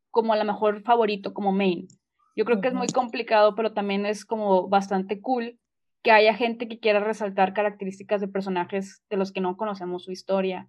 como 0.09 0.33
a 0.33 0.37
lo 0.37 0.45
mejor 0.45 0.81
favorito, 0.83 1.33
como 1.33 1.51
main. 1.51 1.87
Yo 2.35 2.45
creo 2.45 2.61
que 2.61 2.69
es 2.69 2.73
muy 2.73 2.87
complicado, 2.87 3.55
pero 3.55 3.73
también 3.73 4.05
es 4.05 4.25
como 4.25 4.67
bastante 4.69 5.21
cool 5.21 5.59
que 6.03 6.11
haya 6.11 6.33
gente 6.33 6.67
que 6.67 6.79
quiera 6.79 6.99
resaltar 6.99 7.53
características 7.53 8.21
de 8.21 8.27
personajes 8.27 9.03
de 9.09 9.17
los 9.17 9.31
que 9.31 9.41
no 9.41 9.57
conocemos 9.57 10.03
su 10.03 10.11
historia. 10.11 10.67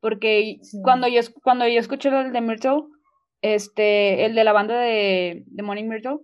Porque 0.00 0.58
cuando, 0.82 1.08
yo, 1.08 1.20
cuando 1.42 1.68
yo 1.68 1.78
escuché 1.78 2.08
el 2.08 2.32
de 2.32 2.40
Myrtle, 2.40 2.84
este, 3.42 4.24
el 4.24 4.34
de 4.34 4.44
la 4.44 4.52
banda 4.52 4.78
de, 4.80 5.44
de 5.46 5.62
Morning 5.62 5.88
Myrtle, 5.88 6.18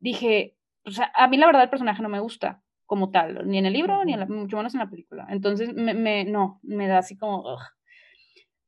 dije, 0.00 0.56
o 0.84 0.90
sea, 0.90 1.12
a 1.14 1.28
mí 1.28 1.36
la 1.36 1.46
verdad 1.46 1.62
el 1.62 1.70
personaje 1.70 2.02
no 2.02 2.08
me 2.08 2.20
gusta 2.20 2.62
como 2.92 3.10
tal, 3.10 3.48
ni 3.48 3.56
en 3.56 3.64
el 3.64 3.72
libro, 3.72 4.04
ni 4.04 4.12
en 4.12 4.20
la, 4.20 4.26
mucho 4.26 4.58
menos 4.58 4.74
en 4.74 4.80
la 4.80 4.90
película. 4.90 5.26
Entonces, 5.30 5.72
me, 5.72 5.94
me 5.94 6.26
no, 6.26 6.60
me 6.62 6.86
da 6.88 6.98
así 6.98 7.16
como... 7.16 7.56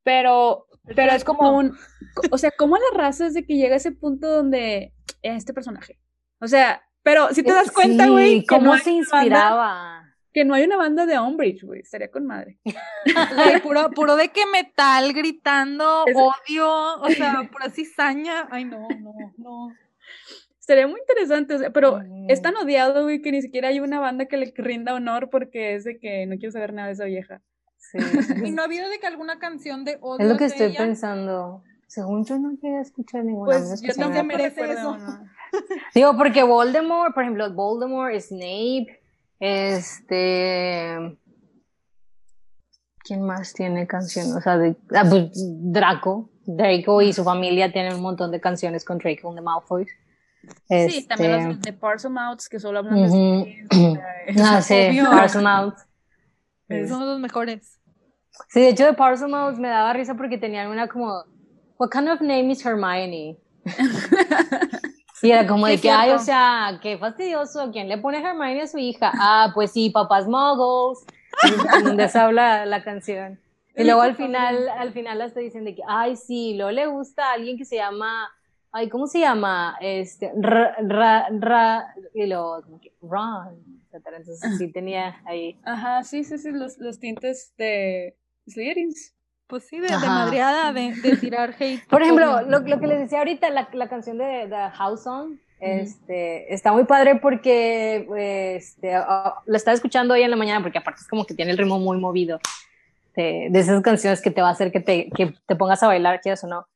Pero, 0.03 0.67
pero 0.97 1.13
es 1.13 1.25
como 1.25 1.55
un... 1.55 1.77
O 2.31 2.39
sea, 2.39 2.51
¿cómo 2.57 2.79
la 2.79 2.97
raza 2.97 3.27
es 3.27 3.35
de 3.35 3.45
que 3.45 3.57
llega 3.57 3.75
a 3.75 3.77
ese 3.77 3.93
punto 3.93 4.27
donde 4.31 4.95
este 5.21 5.53
personaje? 5.53 5.99
O 6.41 6.47
sea, 6.47 6.83
pero 7.03 7.35
si 7.35 7.43
te 7.43 7.53
das 7.53 7.71
cuenta, 7.71 8.09
güey... 8.09 8.41
Sí, 8.41 8.47
¿Cómo 8.47 8.79
se 8.79 8.93
inspiraba? 8.93 10.01
que 10.33 10.47
no 10.47 10.55
hay 10.55 10.65
una 10.65 10.79
banda 10.79 11.05
de 11.05 11.21
Umbridge, 11.21 11.65
güey, 11.65 11.83
estaría 11.83 12.11
con 12.11 12.27
madre. 12.27 12.59
puro, 13.63 13.91
puro 13.91 14.17
de 14.17 14.31
que 14.31 14.47
metal 14.47 15.13
gritando, 15.13 16.05
odio, 16.05 16.97
o 17.03 17.11
sea, 17.11 17.47
pura 17.53 17.69
cizaña. 17.69 18.49
Ay, 18.51 18.65
no, 18.65 18.89
no, 18.89 19.35
no. 19.37 19.69
Sería 20.64 20.87
muy 20.87 20.98
interesante, 20.98 21.70
pero 21.72 22.00
es 22.27 22.40
tan 22.40 22.57
odiado, 22.57 23.03
güey, 23.03 23.20
que 23.20 23.31
ni 23.31 23.42
siquiera 23.42 23.68
hay 23.68 23.81
una 23.81 24.00
banda 24.00 24.24
que 24.24 24.38
le 24.38 24.50
rinda 24.57 24.94
honor 24.94 25.29
porque 25.29 25.74
es 25.74 25.85
de 25.85 25.98
que 25.98 26.24
no 26.24 26.38
quiero 26.38 26.53
saber 26.53 26.72
nada 26.72 26.88
de 26.88 26.94
esa 26.94 27.05
vieja. 27.05 27.42
Sí. 27.77 27.98
¿Y 28.48 28.50
no 28.50 28.62
ha 28.62 28.64
habido 28.64 28.88
de 28.88 28.98
que 28.98 29.07
alguna 29.07 29.38
canción 29.38 29.85
de 29.85 29.98
odio? 30.00 30.24
Es 30.24 30.33
lo 30.33 30.38
que 30.38 30.46
estoy 30.46 30.74
pensando. 30.74 31.62
Según 31.87 32.24
yo 32.24 32.38
no 32.38 32.57
quería 32.59 32.81
escuchar 32.81 33.27
ninguna. 33.27 33.59
Pues 33.59 33.83
yo 33.83 33.92
no 33.98 34.09
me 34.09 34.22
merece 34.22 34.62
eso. 34.72 34.96
Digo, 35.94 36.16
porque 36.16 36.42
Voldemort, 36.42 37.12
por 37.12 37.24
ejemplo, 37.24 37.53
Voldemort, 37.53 38.18
Snape, 38.18 39.03
este... 39.40 41.18
¿Quién 43.00 43.20
más 43.20 43.53
tiene 43.53 43.87
canciones? 43.87 44.35
O 44.35 44.40
sea, 44.40 44.57
de, 44.57 44.77
ah, 44.94 45.05
pues, 45.07 45.29
Draco. 45.35 46.31
Draco 46.46 47.03
y 47.03 47.12
su 47.12 47.22
familia 47.22 47.70
tienen 47.70 47.96
un 47.96 48.00
montón 48.00 48.31
de 48.31 48.40
canciones 48.40 48.83
con 48.83 48.96
Draco 48.96 49.29
and 49.29 49.37
the 49.37 49.44
Malfoy. 50.45 50.91
Sí, 50.91 51.07
también 51.07 51.33
los 51.33 51.57
este, 51.57 51.73
de 51.73 51.79
Parcel 51.79 52.11
Mouths 52.11 52.49
que 52.49 52.59
solo 52.61 52.81
hablan 52.81 53.11
de 53.11 53.67
No, 54.35 54.63
sí, 54.63 55.01
Parcel 55.03 55.43
Mouths. 55.43 55.87
Son 56.89 57.07
los 57.07 57.19
mejores. 57.19 57.81
Sí, 58.49 58.61
de 58.61 58.71
hecho 58.71 58.85
de 58.85 58.95
Parcel 58.95 59.29
Mouths 59.29 59.59
me 59.59 59.69
daba 59.69 59.93
risa 59.93 60.15
porque 60.15 60.39
tenían 60.39 60.69
una 60.69 60.89
como, 60.89 61.25
what 61.79 61.91
kind 61.91 62.09
of 62.09 62.21
name 62.21 62.51
is 62.51 62.65
Hermione? 62.65 63.39
y 65.23 65.31
era 65.31 65.47
como 65.47 65.67
de 65.67 65.79
que, 65.79 65.91
ay, 65.91 66.11
o 66.11 66.19
sea, 66.19 66.79
qué 66.83 66.99
fastidioso, 66.99 67.71
¿quién 67.73 67.89
le 67.89 67.99
pone 67.99 68.19
Hermione 68.19 68.63
a 68.63 68.67
su 68.67 68.79
hija? 68.79 69.13
Ah, 69.15 69.53
pues 69.55 69.73
sí, 69.73 69.91
papás 69.91 70.27
muggles. 70.27 71.05
donde 71.85 72.09
se 72.09 72.19
habla 72.19 72.67
la 72.67 72.83
canción. 72.83 73.39
Y 73.77 73.83
luego 73.83 74.03
al 74.03 74.15
final, 74.15 74.69
al 74.69 74.93
final 74.93 75.21
hasta 75.21 75.41
dicen 75.41 75.65
de 75.65 75.75
que, 75.75 75.83
ay, 75.89 76.15
sí, 76.15 76.55
luego 76.55 76.71
le 76.71 76.87
gusta 76.87 77.31
a 77.31 77.33
alguien 77.33 77.59
que 77.59 77.65
se 77.65 77.75
llama 77.75 78.31
ay, 78.75 78.89
¿cómo 78.89 79.07
se 79.07 79.21
llama? 79.21 79.77
Este, 79.81 80.33
ra, 80.37 80.75
ra, 80.81 81.29
ra 81.31 81.95
y 82.13 82.27
lo, 82.27 82.61
run, 83.01 83.81
etcétera. 83.87 84.17
Entonces 84.19 84.59
sí 84.59 84.73
tenía 84.73 85.23
ahí. 85.25 85.57
Ajá, 85.65 86.03
sí, 86.03 86.25
sí, 86.25 86.37
sí, 86.39 86.51
los, 86.51 86.77
los 86.79 86.99
tintes 86.99 87.55
de 87.57 88.17
Slytherins. 88.49 89.15
Pues 89.47 89.67
sí, 89.69 89.79
de, 89.79 89.87
de 89.87 90.07
madreada, 90.07 90.73
de, 90.73 90.93
de, 90.95 91.17
tirar 91.17 91.55
hate. 91.59 91.87
Por 91.89 92.03
ejemplo, 92.03 92.43
lo, 92.43 92.61
lo, 92.61 92.81
que 92.81 92.87
les 92.87 92.99
decía 92.99 93.19
ahorita, 93.19 93.49
la, 93.51 93.69
la 93.73 93.89
canción 93.89 94.19
de 94.19 94.47
The 94.49 94.71
House 94.73 95.05
Song, 95.05 95.37
este, 95.61 96.53
está 96.53 96.73
muy 96.73 96.85
padre 96.85 97.17
porque 97.17 98.09
este, 98.57 98.99
oh, 98.99 99.35
lo 99.47 99.57
estaba 99.57 99.75
escuchando 99.75 100.15
hoy 100.15 100.23
en 100.23 100.31
la 100.31 100.37
mañana 100.37 100.63
porque 100.63 100.79
aparte 100.79 101.03
es 101.03 101.09
como 101.09 101.25
que 101.27 101.35
tiene 101.35 101.53
el 101.53 101.59
ritmo 101.59 101.79
muy 101.79 101.99
movido 101.99 102.41
de, 103.15 103.49
de 103.51 103.59
esas 103.61 103.83
canciones 103.83 104.21
que 104.21 104.31
te 104.31 104.43
va 104.43 104.49
a 104.49 104.53
hacer 104.53 104.73
que 104.73 104.81
te, 104.81 105.11
que 105.11 105.35
te 105.47 105.57
pongas 105.57 105.83
a 105.83 105.87
bailar, 105.87 106.21
quieras 106.21 106.43
o 106.45 106.49
no. 106.49 106.67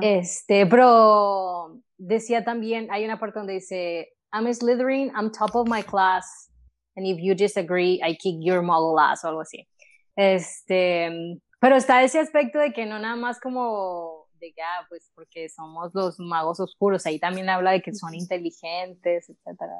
Este, 0.00 0.66
pero 0.66 1.80
decía 1.98 2.44
también, 2.44 2.88
hay 2.90 3.04
una 3.04 3.18
parte 3.18 3.38
donde 3.38 3.54
dice, 3.54 4.12
I'm 4.32 4.52
Slytherin, 4.52 5.12
I'm 5.16 5.30
top 5.30 5.54
of 5.54 5.68
my 5.68 5.82
class, 5.82 6.50
and 6.96 7.06
if 7.06 7.18
you 7.20 7.34
disagree, 7.34 8.00
I 8.02 8.16
kick 8.16 8.36
your 8.40 8.62
muggle 8.62 9.00
ass, 9.00 9.24
o 9.24 9.28
algo 9.28 9.40
así. 9.40 9.68
Este, 10.16 11.40
pero 11.60 11.76
está 11.76 12.02
ese 12.02 12.20
aspecto 12.20 12.58
de 12.58 12.72
que 12.72 12.86
no 12.86 12.98
nada 12.98 13.16
más 13.16 13.40
como 13.40 14.26
de 14.38 14.52
que, 14.52 14.62
ah, 14.62 14.86
pues 14.88 15.10
porque 15.14 15.48
somos 15.48 15.90
los 15.94 16.18
magos 16.18 16.60
oscuros, 16.60 17.06
ahí 17.06 17.18
también 17.18 17.48
habla 17.48 17.72
de 17.72 17.82
que 17.82 17.94
son 17.94 18.14
inteligentes, 18.14 19.28
etcétera. 19.28 19.72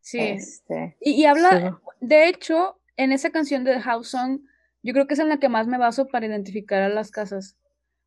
Sí. 0.00 0.18
Este, 0.18 0.96
y, 1.00 1.24
habla, 1.26 1.80
de 2.00 2.28
hecho, 2.28 2.80
en 2.96 3.12
esa 3.12 3.30
canción 3.30 3.62
de 3.62 3.80
House 3.80 4.08
Song, 4.08 4.40
yo 4.82 4.92
creo 4.92 5.06
que 5.06 5.14
es 5.14 5.20
en 5.20 5.28
la 5.28 5.38
que 5.38 5.48
más 5.48 5.66
me 5.68 5.78
baso 5.78 6.08
para 6.08 6.26
identificar 6.26 6.82
a 6.82 6.88
las 6.88 7.10
casas. 7.10 7.56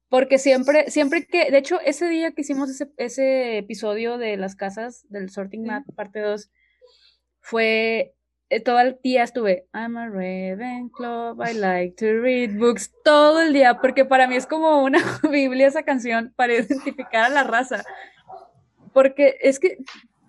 Porque 0.10 0.38
siempre, 0.38 0.89
siempre 0.91 1.26
que, 1.26 1.49
de 1.49 1.58
hecho, 1.58 1.80
ese 1.82 2.08
día 2.08 2.32
que 2.32 2.41
hicimos 2.41 2.70
ese, 2.70 2.91
ese 2.97 3.58
episodio 3.58 4.18
de 4.18 4.38
las 4.38 4.56
casas 4.56 5.06
del 5.10 5.30
Sorting 5.30 5.64
Map, 5.64 5.84
parte 5.95 6.20
2, 6.20 6.51
fue, 7.41 8.16
eh, 8.49 8.60
todo 8.60 8.80
el 8.80 8.99
día 9.03 9.24
estuve, 9.24 9.68
I'm 9.74 9.97
a 9.97 10.08
Ravenclaw, 10.08 11.38
I 11.43 11.53
like 11.53 11.95
to 11.97 12.22
read 12.22 12.58
books, 12.58 12.93
todo 13.03 13.41
el 13.41 13.53
día, 13.53 13.80
porque 13.82 14.06
para 14.06 14.28
mí 14.28 14.36
es 14.36 14.45
como 14.45 14.84
una 14.84 14.99
Biblia 15.32 15.68
esa 15.68 15.84
canción 15.84 16.34
para 16.36 16.53
identificar 16.53 17.26
a 17.26 17.30
la 17.30 17.43
raza. 17.43 17.84
Porque 18.93 19.38
es 19.41 19.60
que 19.60 19.80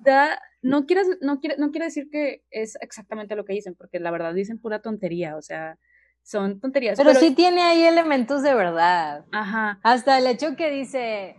da, 0.01 0.41
no, 0.63 0.87
quieres, 0.87 1.07
no, 1.21 1.39
quiere, 1.41 1.57
no 1.59 1.71
quiere 1.71 1.87
decir 1.87 2.09
que 2.11 2.43
es 2.51 2.77
exactamente 2.81 3.37
lo 3.37 3.45
que 3.45 3.53
dicen, 3.53 3.75
porque 3.75 4.01
la 4.01 4.11
verdad 4.11 4.35
dicen 4.35 4.59
pura 4.59 4.81
tontería, 4.81 5.37
o 5.37 5.43
sea, 5.43 5.79
son 6.27 6.59
tonterías. 6.61 6.99
Pero, 6.99 7.15
sí 7.15 7.35
tiene 7.35 7.63
ahí 7.63 7.85
elementos 7.85 8.43
de 8.43 8.53
verdad. 8.53 9.25
Ajá. 9.31 9.79
Hasta 9.85 10.19
el 10.19 10.27
hecho 10.27 10.57
que 10.57 10.71
dice, 10.71 11.37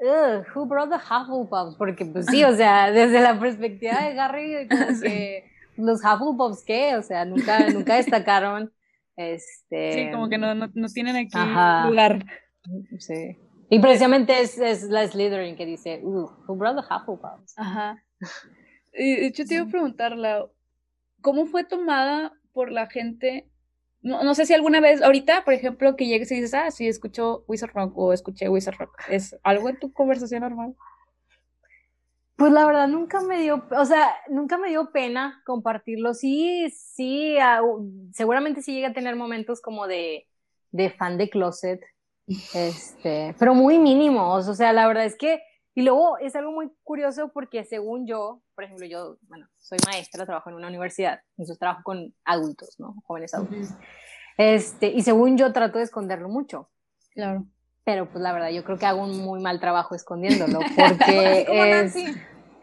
Ugh, 0.00 0.46
who 0.54 0.66
brought 0.66 0.90
the 0.90 0.96
Hufflepuffs? 0.96 1.76
Porque 1.76 2.04
pues 2.06 2.26
sí, 2.26 2.44
o 2.44 2.54
sea, 2.54 2.90
desde 2.92 3.20
la 3.20 3.38
perspectiva 3.40 4.00
de 4.02 4.18
Harry, 4.18 4.68
como 4.68 4.86
que 5.02 5.44
los 5.76 6.00
Hufflepuffs, 6.00 6.62
¿qué? 6.64 6.94
O 6.96 7.02
sea, 7.02 7.24
nunca, 7.24 7.68
nunca 7.70 7.96
destacaron. 7.96 8.72
Este... 9.16 9.92
Sí, 9.92 10.10
como 10.12 10.28
que 10.28 10.38
no, 10.38 10.54
no, 10.54 10.70
no 10.72 10.88
tienen 10.88 11.16
aquí 11.16 11.36
lugar. 11.88 12.24
Sí. 12.98 13.36
Y 13.68 13.78
precisamente 13.80 14.40
es, 14.40 14.58
es 14.58 14.84
la 14.84 15.06
Slytherin 15.08 15.56
que 15.56 15.66
dice, 15.66 16.00
who 16.04 16.54
brought 16.54 16.76
the 16.76 16.94
Hufflepuffs? 16.94 17.58
Ajá. 17.58 18.00
Y 18.92 19.16
de 19.16 19.26
hecho 19.26 19.44
te 19.44 19.54
iba 19.54 19.64
a 19.64 19.68
preguntarla, 19.68 20.46
¿cómo 21.20 21.46
fue 21.46 21.64
tomada 21.64 22.32
por 22.52 22.70
la 22.70 22.86
gente? 22.86 23.48
No, 24.04 24.22
no, 24.22 24.34
sé 24.34 24.44
si 24.44 24.52
alguna 24.52 24.80
vez, 24.80 25.00
ahorita, 25.00 25.44
por 25.44 25.54
ejemplo, 25.54 25.96
que 25.96 26.06
llegues 26.06 26.30
y 26.30 26.34
dices, 26.34 26.52
ah, 26.52 26.70
sí, 26.70 26.86
escucho 26.86 27.42
Wizard 27.48 27.72
Rock 27.72 27.96
o 27.96 28.12
escuché 28.12 28.50
Wizard 28.50 28.76
Rock, 28.76 28.94
¿es 29.08 29.34
algo 29.42 29.70
en 29.70 29.78
tu 29.78 29.94
conversación 29.94 30.42
normal? 30.42 30.76
Pues 32.36 32.52
la 32.52 32.66
verdad 32.66 32.86
nunca 32.86 33.22
me 33.22 33.40
dio, 33.40 33.64
o 33.70 33.84
sea, 33.86 34.14
nunca 34.28 34.58
me 34.58 34.68
dio 34.68 34.92
pena 34.92 35.42
compartirlo. 35.46 36.12
Sí, 36.12 36.68
sí, 36.70 37.36
seguramente 38.12 38.60
sí 38.60 38.74
llega 38.74 38.88
a 38.88 38.92
tener 38.92 39.16
momentos 39.16 39.62
como 39.62 39.86
de, 39.86 40.28
de 40.70 40.90
fan 40.90 41.16
de 41.16 41.30
closet, 41.30 41.80
este, 42.26 43.34
pero 43.38 43.54
muy 43.54 43.78
mínimos. 43.78 44.48
O 44.48 44.54
sea, 44.54 44.74
la 44.74 44.86
verdad 44.86 45.06
es 45.06 45.16
que, 45.16 45.40
y 45.74 45.82
luego 45.82 46.18
es 46.18 46.36
algo 46.36 46.52
muy 46.52 46.70
curioso 46.82 47.30
porque 47.32 47.64
según 47.64 48.06
yo, 48.06 48.42
por 48.54 48.64
ejemplo, 48.64 48.86
yo, 48.86 49.18
bueno, 49.22 49.46
soy 49.56 49.78
maestra, 49.86 50.26
trabajo 50.26 50.50
en 50.50 50.56
una 50.56 50.68
universidad, 50.68 51.20
entonces 51.36 51.58
trabajo 51.58 51.82
con 51.84 52.14
adultos, 52.24 52.76
¿no? 52.78 52.94
Jóvenes 53.04 53.34
adultos. 53.34 53.70
Este, 54.36 54.88
y 54.88 55.02
según 55.02 55.36
yo 55.36 55.52
trato 55.52 55.78
de 55.78 55.84
esconderlo 55.84 56.28
mucho. 56.28 56.70
Claro 57.10 57.46
pero 57.84 58.10
pues 58.10 58.22
la 58.22 58.32
verdad 58.32 58.50
yo 58.50 58.64
creo 58.64 58.78
que 58.78 58.86
hago 58.86 59.04
un 59.04 59.22
muy 59.22 59.40
mal 59.40 59.60
trabajo 59.60 59.94
escondiéndolo 59.94 60.58
porque 60.76 61.46
es 61.82 61.96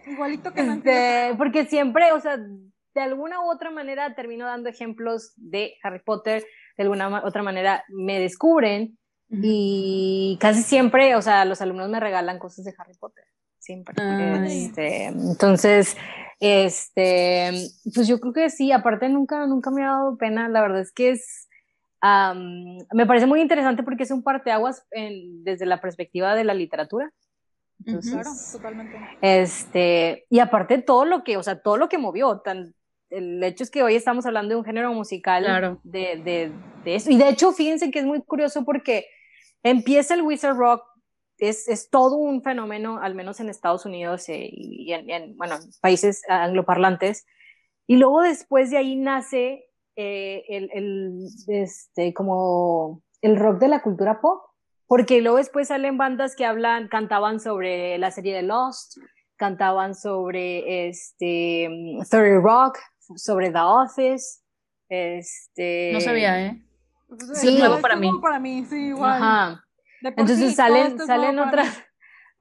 igualito 0.08 0.52
que 0.52 0.62
este, 0.62 1.36
porque 1.38 1.66
siempre, 1.66 2.12
o 2.12 2.20
sea, 2.20 2.38
de 2.38 3.02
alguna 3.02 3.40
u 3.42 3.50
otra 3.50 3.72
manera 3.72 4.14
termino 4.16 4.46
dando 4.46 4.68
ejemplos 4.68 5.34
de 5.38 5.76
Harry 5.84 6.02
Potter, 6.04 6.44
de 6.76 6.84
alguna 6.84 7.24
otra 7.24 7.44
manera 7.44 7.86
me 7.88 8.20
descubren 8.20 8.98
y 9.32 10.38
casi 10.40 10.62
siempre, 10.62 11.16
o 11.16 11.22
sea, 11.22 11.46
los 11.46 11.62
alumnos 11.62 11.90
me 11.90 12.00
regalan 12.00 12.40
cosas 12.40 12.66
de 12.66 12.74
Harry 12.78 12.94
Potter, 12.96 13.26
siempre. 13.58 13.96
Este, 14.46 15.06
entonces, 15.06 15.96
este, 16.40 17.52
pues 17.94 18.08
yo 18.08 18.20
creo 18.20 18.34
que 18.34 18.50
sí, 18.50 18.72
aparte 18.72 19.08
nunca, 19.10 19.48
nunca 19.48 19.72
me 19.72 19.84
ha 19.84 19.92
dado 19.92 20.18
pena, 20.18 20.50
la 20.50 20.62
verdad 20.62 20.82
es 20.82 20.92
que 20.92 21.12
es 21.12 21.48
me 22.02 23.06
parece 23.06 23.26
muy 23.26 23.42
interesante 23.42 23.84
porque 23.84 24.04
es 24.04 24.12
un 24.12 24.24
parteaguas 24.24 24.86
en, 24.92 25.44
desde 25.44 25.66
la 25.66 25.82
perspectiva 25.82 26.36
de 26.36 26.44
la 26.44 26.54
literatura. 26.54 27.12
claro, 27.84 28.32
totalmente. 28.52 28.98
Este, 29.22 30.26
y 30.30 30.40
aparte 30.40 30.82
todo 30.82 31.06
lo 31.06 31.24
que, 31.24 31.38
o 31.38 31.44
sea, 31.44 31.62
todo 31.62 31.78
lo 31.78 31.90
que 31.90 31.98
movió, 31.98 32.40
tan, 32.40 32.74
el 33.10 33.44
hecho 33.44 33.64
es 33.64 33.70
que 33.70 33.84
hoy 33.84 33.96
estamos 33.96 34.26
hablando 34.26 34.56
de 34.56 34.60
un 34.60 34.66
género 34.66 34.94
musical 34.94 35.80
de, 35.84 36.22
de, 36.24 36.52
de, 36.84 36.96
eso. 36.96 37.12
Y 37.12 37.18
de 37.18 37.30
hecho, 37.30 37.52
fíjense 37.52 37.92
que 37.92 38.00
es 38.00 38.06
muy 38.06 38.22
curioso 38.22 38.66
porque 38.66 39.06
empieza 39.64 40.14
el 40.14 40.22
Wizard 40.22 40.56
Rock, 40.56 40.84
es, 41.38 41.68
es 41.68 41.90
todo 41.90 42.18
un 42.18 42.44
fenómeno, 42.44 43.00
al 43.02 43.16
menos 43.16 43.40
en 43.40 43.50
Estados 43.50 43.86
Unidos 43.86 44.30
eh, 44.30 44.50
y 44.52 44.94
en, 44.94 45.10
en, 45.10 45.38
bueno, 45.38 45.56
países 45.82 46.22
angloparlantes. 46.30 47.26
Y 47.88 47.98
luego 47.98 48.22
después 48.22 48.70
de 48.70 48.78
ahí 48.78 48.96
nace 48.96 49.66
eh, 49.96 50.44
el, 50.48 50.70
el, 50.74 51.28
este, 51.48 52.14
como 52.14 53.02
el 53.22 53.38
rock 53.38 53.60
de 53.60 53.68
la 53.68 53.82
cultura 53.82 54.22
pop, 54.22 54.44
porque 54.88 55.22
luego 55.22 55.38
después 55.38 55.70
salen 55.70 55.98
bandas 55.98 56.36
que 56.36 56.46
hablan, 56.46 56.88
cantaban 56.90 57.40
sobre 57.40 57.98
la 57.98 58.12
serie 58.12 58.36
de 58.36 58.44
Lost, 58.44 58.98
cantaban 59.36 59.96
sobre 59.96 60.90
este, 60.90 61.70
30 62.10 62.40
Rock, 62.42 62.78
sobre 63.16 63.50
The 63.50 63.60
Office, 63.60 64.42
este... 64.90 65.92
No 65.94 66.02
sabía, 66.02 66.46
¿eh? 66.46 66.62
Pues, 67.18 67.40
sí, 67.40 67.58
nuevo 67.58 67.80
para 67.82 67.96
mí. 67.96 68.10
Para 68.22 68.40
mí, 68.40 68.66
sí, 68.70 68.88
igual. 68.88 69.22
Ajá. 69.22 69.66
Entonces 70.02 70.56
salen, 70.56 70.98
salen 71.00 71.38
otras 71.40 71.68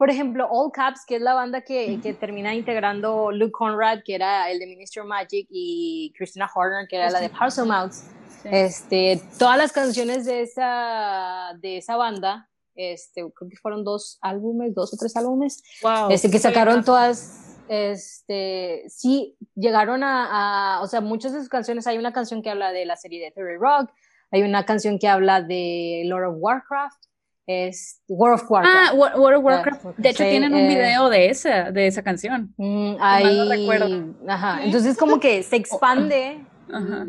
por 0.01 0.09
ejemplo, 0.09 0.49
All 0.51 0.73
Caps, 0.73 1.05
que 1.07 1.17
es 1.17 1.21
la 1.21 1.35
banda 1.35 1.61
que, 1.61 2.01
que, 2.03 2.15
termina 2.15 2.55
integrando 2.55 3.31
Luke 3.33 3.53
Conrad, 3.53 3.99
que 4.03 4.15
era 4.15 4.51
el 4.51 4.59
de 4.59 4.67
Minister 4.67 5.05
Magic, 5.05 5.47
y 5.51 6.11
Christina 6.17 6.51
Horner, 6.55 6.89
que 6.89 6.97
era 6.97 7.11
la 7.11 7.21
de 7.21 7.29
Parcel 7.29 7.67
Mouths. 7.67 8.07
Este, 8.45 9.21
todas 9.39 9.59
las 9.59 9.73
canciones 9.73 10.25
de 10.25 10.41
esa, 10.41 11.53
de 11.61 11.77
esa 11.77 11.97
banda, 11.97 12.49
este, 12.75 13.31
creo 13.35 13.51
que 13.51 13.57
fueron 13.59 13.85
dos 13.85 14.19
álbumes, 14.23 14.75
dos 14.75 14.95
o 14.95 14.97
tres 14.97 15.15
álbumes, 15.17 15.63
wow, 15.83 16.11
este, 16.11 16.31
que 16.31 16.39
sacaron 16.39 16.83
todas, 16.83 17.59
este, 17.69 18.85
sí, 18.89 19.37
llegaron 19.55 20.03
a, 20.03 20.77
a, 20.77 20.81
o 20.81 20.87
sea, 20.87 21.03
muchas 21.03 21.35
de 21.35 21.41
sus 21.41 21.51
canciones, 21.51 21.87
hay 21.87 21.99
una 21.99 22.15
canción 22.15 22.41
que 22.41 22.49
habla 22.49 22.73
de 22.73 22.87
la 22.87 22.97
serie 22.97 23.23
de 23.23 23.33
Theory 23.33 23.59
Rock, 23.59 23.91
hay 24.31 24.43
una 24.43 24.65
canción 24.65 24.99
que 24.99 25.09
habla 25.09 25.43
de 25.43 26.03
Lord 26.07 26.29
of 26.29 26.37
Warcraft, 26.39 27.03
es 27.47 28.01
World 28.09 28.43
of 28.43 28.51
Warcraft. 28.51 28.91
Ah, 28.91 28.95
World 28.95 29.39
of 29.39 29.45
Warcraft. 29.45 29.85
De 29.97 30.11
hecho, 30.11 30.25
tienen 30.25 30.53
un 30.53 30.61
eh, 30.61 30.69
video 30.69 31.09
de 31.09 31.31
esa, 31.31 31.73
de 31.73 31.87
esa 31.89 32.03
canción. 32.03 32.55
Mm, 32.57 32.95
ahí, 33.01 33.37
no 33.37 33.49
recuerdo. 33.49 34.15
Ajá. 34.29 34.65
Entonces, 34.65 34.97
como 34.97 35.19
que 35.19 35.43
se 35.43 35.57
expande 35.57 36.45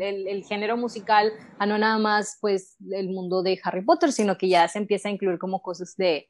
el, 0.00 0.26
el, 0.26 0.44
género 0.44 0.76
musical 0.76 1.32
a 1.58 1.66
no 1.66 1.78
nada 1.78 1.98
más, 1.98 2.38
pues, 2.40 2.76
el 2.90 3.10
mundo 3.10 3.44
de 3.44 3.60
Harry 3.62 3.84
Potter, 3.84 4.10
sino 4.10 4.36
que 4.36 4.48
ya 4.48 4.66
se 4.66 4.78
empieza 4.78 5.08
a 5.08 5.12
incluir 5.12 5.38
como 5.38 5.62
cosas 5.62 5.94
de. 5.96 6.28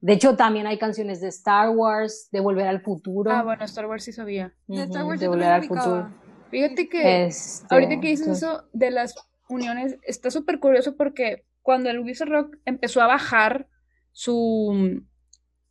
De 0.00 0.14
hecho, 0.14 0.36
también 0.36 0.66
hay 0.66 0.78
canciones 0.78 1.20
de 1.20 1.28
Star 1.28 1.70
Wars, 1.70 2.28
de 2.30 2.40
Volver 2.40 2.68
al 2.68 2.80
Futuro. 2.80 3.30
Ah, 3.32 3.42
bueno, 3.42 3.64
Star 3.64 3.86
Wars 3.86 4.04
sí 4.04 4.12
sabía. 4.12 4.54
De 4.66 4.84
Star 4.84 5.04
Wars 5.04 5.20
de 5.20 5.28
Volver 5.28 5.48
al 5.48 5.64
Futuro. 5.64 6.08
Fíjate 6.50 6.88
que 6.88 7.24
este, 7.24 7.66
ahorita 7.72 8.00
que 8.00 8.08
dices 8.08 8.26
eso 8.26 8.64
de 8.72 8.90
las 8.90 9.14
uniones, 9.50 9.98
está 10.02 10.30
súper 10.30 10.60
curioso 10.60 10.96
porque 10.96 11.44
cuando 11.62 11.90
el 11.90 12.00
Wizard 12.00 12.28
Rock 12.28 12.56
empezó 12.64 13.00
a 13.02 13.06
bajar 13.06 13.66
su, 14.12 15.02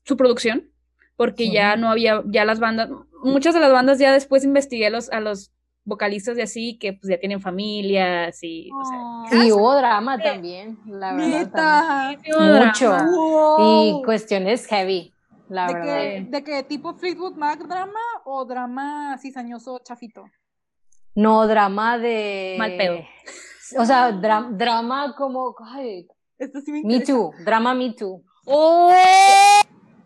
su 0.04 0.18
producción, 0.18 0.72
porque 1.16 1.52
ya 1.52 1.76
no 1.76 1.90
había, 1.90 2.24
ya 2.28 2.46
las 2.46 2.60
bandas, 2.60 2.90
muchas 3.24 3.54
de 3.54 3.60
las 3.60 3.72
bandas 3.72 4.00
ya 4.00 4.14
después 4.14 4.44
investigué 4.44 4.88
a 4.88 4.90
los, 4.90 5.12
a 5.12 5.20
los 5.20 5.52
vocalistas 5.84 6.38
de 6.38 6.44
así, 6.44 6.78
que 6.78 6.94
pues 6.94 7.10
ya 7.10 7.20
tienen 7.20 7.42
familias 7.42 8.42
y... 8.42 8.70
y 9.32 9.52
hubo 9.52 9.76
drama 9.76 10.18
también, 10.18 10.80
la 10.86 11.14
verdad. 11.14 12.18
Mucho. 12.38 12.96
Y 13.60 14.02
cuestiones 14.06 14.66
heavy, 14.68 15.14
la 15.50 15.68
¿De 15.68 15.74
verdad. 15.74 15.98
Que, 15.98 16.26
¿De 16.30 16.44
qué 16.44 16.64
tipo 16.64 16.94
Fleetwood 16.94 17.36
Mac 17.36 17.60
drama 17.68 18.00
o 18.24 18.46
drama 18.46 19.18
cizañoso 19.18 19.80
chafito? 19.80 20.26
No, 21.16 21.48
drama 21.48 21.98
de... 21.98 22.56
Mal 22.58 22.78
pedo. 22.78 23.00
O 23.78 23.86
sea, 23.86 24.12
drama 24.12 25.16
como. 25.18 25.56
Ay, 25.64 26.08
Esto 26.38 26.62
sí 26.62 26.72
me, 26.72 26.84
me 26.84 27.00
Too, 27.02 27.32
drama 27.46 27.74
Me 27.74 27.94
Too. 27.94 28.24
Oh. 28.46 28.92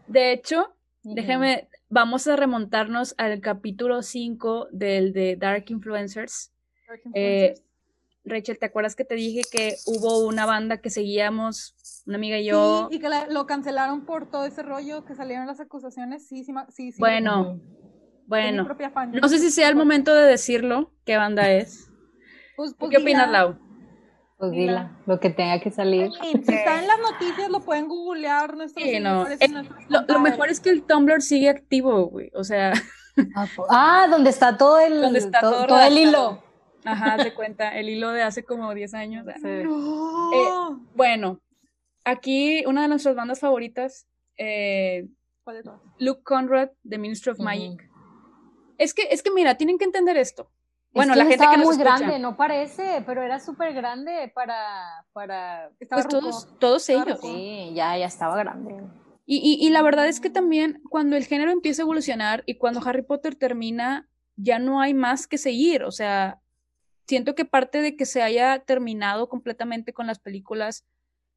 De 0.08 0.32
hecho, 0.32 0.76
déjame, 1.04 1.70
vamos 1.90 2.28
a 2.28 2.36
remontarnos 2.36 3.16
al 3.18 3.40
capítulo 3.40 4.02
5 4.02 4.68
del 4.72 5.14
de 5.14 5.36
Dark 5.36 5.66
Influencers. 5.70 6.52
Dark 6.88 7.02
eh, 7.14 7.56
Influencers. 7.56 7.64
Rachel, 8.26 8.58
¿te 8.58 8.66
acuerdas 8.66 8.96
que 8.96 9.04
te 9.04 9.16
dije 9.16 9.42
que 9.52 9.76
hubo 9.86 10.26
una 10.26 10.46
banda 10.46 10.78
que 10.78 10.90
seguíamos, 10.90 11.76
una 12.06 12.16
amiga 12.16 12.38
y 12.38 12.46
yo? 12.46 12.88
Sí, 12.90 12.98
y 12.98 13.00
que 13.00 13.10
lo 13.30 13.46
cancelaron 13.46 14.06
por 14.06 14.30
todo 14.30 14.46
ese 14.46 14.64
rollo, 14.64 15.04
que 15.04 15.14
salieron 15.14 15.46
las 15.46 15.60
acusaciones. 15.60 16.28
Sí, 16.28 16.44
sí, 16.44 16.54
sí. 16.70 16.92
sí 16.94 17.00
bueno, 17.00 17.60
bueno. 18.28 18.66
No 19.12 19.28
sé 19.28 19.40
si 19.40 19.52
sea 19.52 19.68
el 19.68 19.76
momento 19.76 20.16
de 20.16 20.24
decirlo, 20.24 20.92
qué 21.04 21.18
banda 21.18 21.52
es. 21.52 21.92
Pues, 22.56 22.74
pues 22.78 22.92
¿Qué 22.92 22.98
opinas, 22.98 23.30
Lau? 23.30 23.58
Pues 24.38 24.52
dila, 24.52 24.98
lo 25.06 25.20
que 25.20 25.30
tenga 25.30 25.60
que 25.60 25.72
salir. 25.72 26.12
Si 26.22 26.54
está 26.54 26.80
en 26.80 26.88
las 26.88 27.00
noticias, 27.00 27.50
lo 27.50 27.62
pueden 27.62 27.88
googlear. 27.88 28.58
Nuestros 28.58 28.84
sí, 28.84 29.00
no. 29.00 29.28
Eh, 29.28 29.38
lo, 29.90 30.20
mejor 30.20 30.50
es 30.50 30.60
que 30.60 30.70
el 30.70 30.84
Tumblr 30.84 31.22
sigue 31.22 31.50
activo, 31.50 32.08
güey. 32.08 32.30
O 32.34 32.44
sea. 32.44 32.74
Ah, 33.36 33.48
ah 33.70 34.08
donde 34.10 34.32
está 34.32 34.58
todo 34.58 34.80
el, 34.80 35.00
donde 35.02 35.20
está 35.20 35.40
todo, 35.40 35.68
todo 35.68 35.80
el 35.80 35.98
hilo. 35.98 36.44
Ajá, 36.84 37.22
se 37.22 37.34
cuenta, 37.34 37.78
el 37.78 37.90
hilo 37.90 38.12
de 38.12 38.24
hace 38.24 38.44
como 38.44 38.74
10 38.74 38.94
años. 38.96 39.26
Sí. 39.36 39.48
Eh, 39.48 39.66
bueno, 40.96 41.40
aquí 42.04 42.66
una 42.66 42.82
de 42.82 42.88
nuestras 42.88 43.16
bandas 43.16 43.40
favoritas, 43.40 44.08
eh, 44.38 45.08
¿Cuál 45.44 45.58
es 45.58 45.66
Luke 46.00 46.24
Conrad, 46.24 46.70
The 46.88 46.98
Ministry 46.98 47.32
of 47.32 47.40
Magic. 47.40 47.90
Es 48.78 48.94
que, 48.94 49.04
es 49.12 49.22
que 49.22 49.32
mira, 49.32 49.56
tienen 49.56 49.78
que 49.78 49.86
entender 49.86 50.18
esto. 50.18 50.50
Bueno, 50.94 51.16
la 51.16 51.26
gente 51.26 51.46
que 51.50 51.58
nos 51.58 51.66
muy 51.66 51.78
grande, 51.78 52.20
no 52.20 52.38
parece, 52.38 53.04
pero 53.06 53.24
era 53.24 53.40
súper 53.40 53.74
grande 53.74 54.32
para, 54.34 55.06
para... 55.12 55.72
Pues 55.90 56.08
todos, 56.08 56.48
todos 56.60 56.88
ellos. 56.90 57.20
Sí, 57.22 57.72
ya, 57.74 57.98
ya 57.98 58.06
estaba 58.06 58.38
grande. 58.38 58.84
Y, 59.26 59.58
y, 59.60 59.70
la 59.70 59.82
verdad 59.82 60.08
es 60.08 60.20
que 60.20 60.30
también 60.30 60.82
cuando 60.90 61.16
el 61.16 61.26
género 61.26 61.52
empieza 61.52 61.82
a 61.82 61.86
evolucionar 61.86 62.44
y 62.46 62.58
cuando 62.58 62.82
Harry 62.86 63.04
Potter 63.04 63.36
termina, 63.36 64.10
ya 64.36 64.60
no 64.60 64.82
hay 64.82 64.94
más 64.94 65.28
que 65.28 65.38
seguir. 65.38 65.84
O 65.84 65.92
sea, 65.92 66.42
siento 67.08 67.34
que 67.34 67.46
parte 67.46 67.82
de 67.82 67.96
que 67.96 68.06
se 68.06 68.22
haya 68.22 68.60
terminado 68.60 69.30
completamente 69.30 69.94
con 69.94 70.08
las 70.08 70.20
películas 70.20 70.86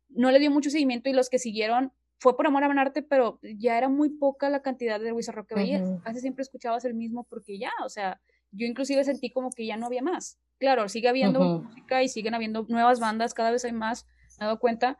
no 0.09 0.31
le 0.31 0.39
dio 0.39 0.51
mucho 0.51 0.71
seguimiento 0.71 1.09
y 1.09 1.13
los 1.13 1.31
que 1.31 1.39
siguieron 1.39 1.93
fue 2.19 2.37
por 2.37 2.47
amor 2.47 2.65
a 2.65 2.81
arte, 2.81 3.03
pero 3.03 3.39
ya 3.43 3.77
era 3.77 3.89
muy 3.89 4.09
poca 4.09 4.49
la 4.49 4.63
cantidad 4.63 4.99
de 4.99 5.13
Wizard 5.13 5.37
Rock 5.37 5.49
que 5.49 5.55
veías. 5.55 5.83
Casi 6.03 6.21
siempre 6.21 6.43
escuchabas 6.43 6.85
el 6.85 6.95
mismo 6.95 7.25
porque 7.25 7.59
ya, 7.59 7.73
o 7.85 7.89
sea, 7.89 8.21
yo 8.57 8.67
inclusive 8.67 9.05
sentí 9.05 9.31
como 9.31 9.51
que 9.51 9.67
ya 9.67 9.77
no 9.77 9.87
había 9.87 10.03
más. 10.03 10.39
Claro, 10.59 10.89
sigue 10.89 11.09
habiendo 11.09 11.41
música 11.41 12.03
y 12.03 12.09
siguen 12.09 12.35
habiendo 12.35 12.65
nuevas 12.69 12.99
bandas, 12.99 13.35
cada 13.35 13.51
vez 13.51 13.65
hay 13.65 13.73
más, 13.73 14.07
me 14.39 14.45
he 14.45 14.47
dado 14.47 14.59
cuenta. 14.59 14.99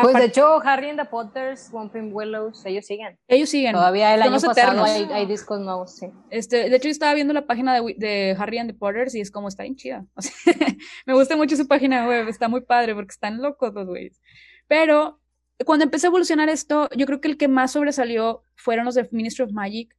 Pues 0.00 0.14
de 0.14 0.26
hecho, 0.26 0.60
Harry 0.62 0.90
and 0.90 1.00
the 1.00 1.06
Potters, 1.06 1.70
Whomping 1.72 2.12
Willows, 2.12 2.64
ellos 2.64 2.86
siguen. 2.86 3.18
Ellos 3.26 3.48
siguen. 3.48 3.72
Todavía 3.72 4.14
el 4.14 4.22
año 4.22 4.38
pasado 4.40 4.84
hay, 4.84 5.26
discos 5.26 5.60
nuevos, 5.60 5.96
sí. 5.96 6.06
Este, 6.30 6.70
de 6.70 6.76
hecho, 6.76 6.84
yo 6.84 6.92
estaba 6.92 7.14
viendo 7.14 7.34
la 7.34 7.46
página 7.46 7.74
de, 7.74 7.94
de 7.96 8.36
Harry 8.38 8.58
and 8.58 8.70
the 8.70 8.78
Potters 8.78 9.16
y 9.16 9.20
es 9.20 9.32
como 9.32 9.48
está 9.48 9.64
bien 9.64 9.74
chida. 9.74 10.06
me 11.06 11.14
gusta 11.14 11.36
mucho 11.36 11.56
su 11.56 11.66
página 11.66 12.06
web, 12.06 12.28
está 12.28 12.48
muy 12.48 12.60
padre 12.60 12.94
porque 12.94 13.10
están 13.10 13.42
locos 13.42 13.74
los 13.74 13.86
güeyes. 13.86 14.20
Pero 14.68 15.20
cuando 15.64 15.84
empecé 15.84 16.06
a 16.06 16.08
evolucionar 16.08 16.48
esto, 16.48 16.88
yo 16.96 17.06
creo 17.06 17.20
que 17.20 17.28
el 17.28 17.36
que 17.36 17.48
más 17.48 17.72
sobresalió 17.72 18.42
fueron 18.54 18.84
los 18.84 18.94
de 18.94 19.08
Ministry 19.10 19.44
of 19.44 19.52
Magic 19.52 19.96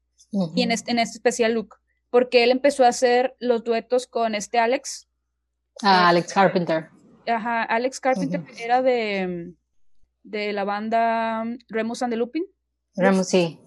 y 0.55 0.61
en 0.61 0.71
este, 0.71 0.91
en 0.91 0.99
este 0.99 1.17
especial 1.17 1.53
look, 1.53 1.75
porque 2.09 2.43
él 2.43 2.51
empezó 2.51 2.85
a 2.85 2.89
hacer 2.89 3.35
los 3.39 3.63
duetos 3.63 4.07
con 4.07 4.35
este 4.35 4.59
Alex. 4.59 5.07
Ah, 5.81 6.05
eh, 6.05 6.09
Alex 6.09 6.33
Carpenter. 6.33 6.89
Ajá, 7.27 7.63
Alex 7.63 7.99
Carpenter 7.99 8.43
era 8.57 8.81
de, 8.81 9.53
de 10.23 10.53
la 10.53 10.63
banda 10.63 11.43
Remus 11.69 12.01
and 12.01 12.13
the 12.13 12.17
Lupin. 12.17 12.45
Remus, 12.95 13.27
sí. 13.27 13.59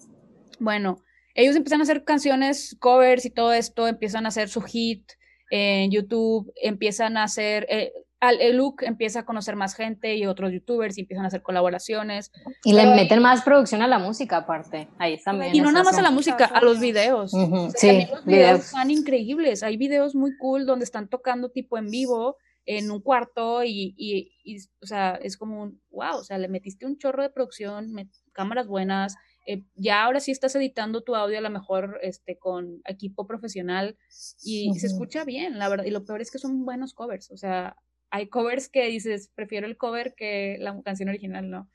Bueno, 0.59 1.01
ellos 1.33 1.55
empiezan 1.55 1.79
a 1.79 1.83
hacer 1.83 2.03
canciones, 2.03 2.75
covers 2.79 3.25
y 3.25 3.29
todo 3.29 3.53
esto, 3.53 3.87
empiezan 3.87 4.25
a 4.25 4.29
hacer 4.29 4.49
su 4.49 4.61
hit 4.61 5.11
en 5.49 5.91
YouTube, 5.91 6.51
empiezan 6.61 7.17
a 7.17 7.23
hacer, 7.23 7.65
eh, 7.69 7.91
el 8.31 8.57
look 8.57 8.83
empieza 8.83 9.19
a 9.19 9.25
conocer 9.25 9.55
más 9.55 9.75
gente 9.75 10.15
y 10.15 10.25
otros 10.25 10.51
youtubers 10.51 10.97
y 10.97 11.01
empiezan 11.01 11.25
a 11.25 11.27
hacer 11.27 11.41
colaboraciones. 11.41 12.31
Y 12.63 12.73
le 12.73 12.85
meten 12.87 13.21
más 13.21 13.43
producción 13.43 13.81
a 13.81 13.87
la 13.87 13.99
música 13.99 14.37
aparte. 14.37 14.87
Ahí 14.97 15.19
también. 15.21 15.55
Y 15.55 15.61
no 15.61 15.71
nada 15.71 15.83
más 15.83 15.97
a 15.97 16.01
la 16.01 16.11
música, 16.11 16.45
a 16.45 16.61
los 16.61 16.79
videos. 16.79 17.31
sí, 17.75 18.07
los 18.09 18.25
videos 18.25 18.59
están 18.61 18.91
increíbles. 18.91 19.63
Hay 19.63 19.77
videos 19.77 20.15
muy 20.15 20.37
cool 20.37 20.65
donde 20.65 20.85
están 20.85 21.09
tocando 21.09 21.49
tipo 21.49 21.77
en 21.77 21.89
vivo 21.89 22.37
en 22.65 22.91
un 22.91 23.01
cuarto 23.01 23.63
y, 23.63 23.93
y, 23.97 24.57
o 24.81 24.85
sea, 24.85 25.15
es 25.15 25.37
como 25.37 25.63
un, 25.63 25.81
wow, 25.91 26.17
o 26.17 26.23
sea, 26.23 26.37
le 26.37 26.47
metiste 26.47 26.85
un 26.85 26.97
chorro 26.97 27.21
de 27.21 27.29
producción, 27.29 27.93
cámaras 28.31 28.67
buenas, 28.67 29.15
eh, 29.45 29.63
ya 29.75 30.05
ahora 30.05 30.21
sí 30.21 30.31
estás 30.31 30.55
editando 30.55 31.01
tu 31.01 31.15
audio 31.15 31.37
a 31.37 31.41
lo 31.41 31.49
mejor 31.49 31.99
este, 32.01 32.37
con 32.37 32.81
equipo 32.85 33.27
profesional 33.27 33.97
y 34.41 34.73
se 34.75 34.87
escucha 34.87 35.25
bien, 35.25 35.59
la 35.59 35.67
verdad, 35.67 35.85
y 35.85 35.91
lo 35.91 36.05
peor 36.05 36.21
es 36.21 36.31
que 36.31 36.39
son 36.39 36.63
buenos 36.63 36.93
covers, 36.93 37.29
o 37.31 37.37
sea, 37.37 37.75
hay 38.13 38.27
covers 38.27 38.69
que 38.69 38.85
dices, 38.85 39.31
prefiero 39.33 39.65
el 39.65 39.75
cover 39.75 40.13
que 40.13 40.57
la 40.59 40.79
canción 40.83 41.09
original, 41.09 41.49
¿no? 41.49 41.67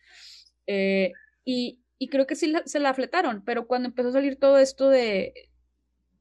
Eh, 0.69 1.13
y, 1.45 1.81
creo 2.13 2.29
que 2.29 2.37
sí 2.37 2.55
se 2.65 2.79
la 2.79 2.95
fletaron, 2.95 3.43
pero 3.45 3.67
cuando 3.67 3.89
empezó 3.89 4.11
a 4.11 4.13
salir 4.13 4.39
todo 4.39 4.57
esto 4.59 4.89
de, 4.89 5.35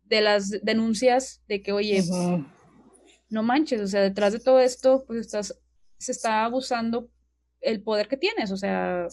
de 0.05 0.21
las 0.21 0.49
denuncias 0.63 1.43
de 1.47 1.61
que, 1.61 1.71
oye, 1.71 2.03
no 3.29 3.43
manches, 3.43 3.79
o 3.79 3.85
sea, 3.85 4.01
detrás 4.01 4.33
de 4.33 4.39
todo 4.39 4.59
esto, 4.59 5.03
pues 5.05 5.19
estás, 5.19 5.61
se 5.99 6.13
está 6.13 6.45
abusando 6.45 7.11
el 7.61 7.83
poder 7.83 8.07
que 8.07 8.17
tienes, 8.17 8.49
o 8.49 8.57
sea, 8.57 9.05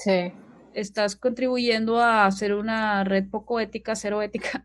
estás 0.72 1.16
contribuyendo 1.16 2.00
a 2.00 2.24
hacer 2.24 2.54
una 2.54 3.04
red 3.04 3.28
poco 3.28 3.60
ética, 3.60 3.94
cero 3.94 4.22
ética, 4.22 4.64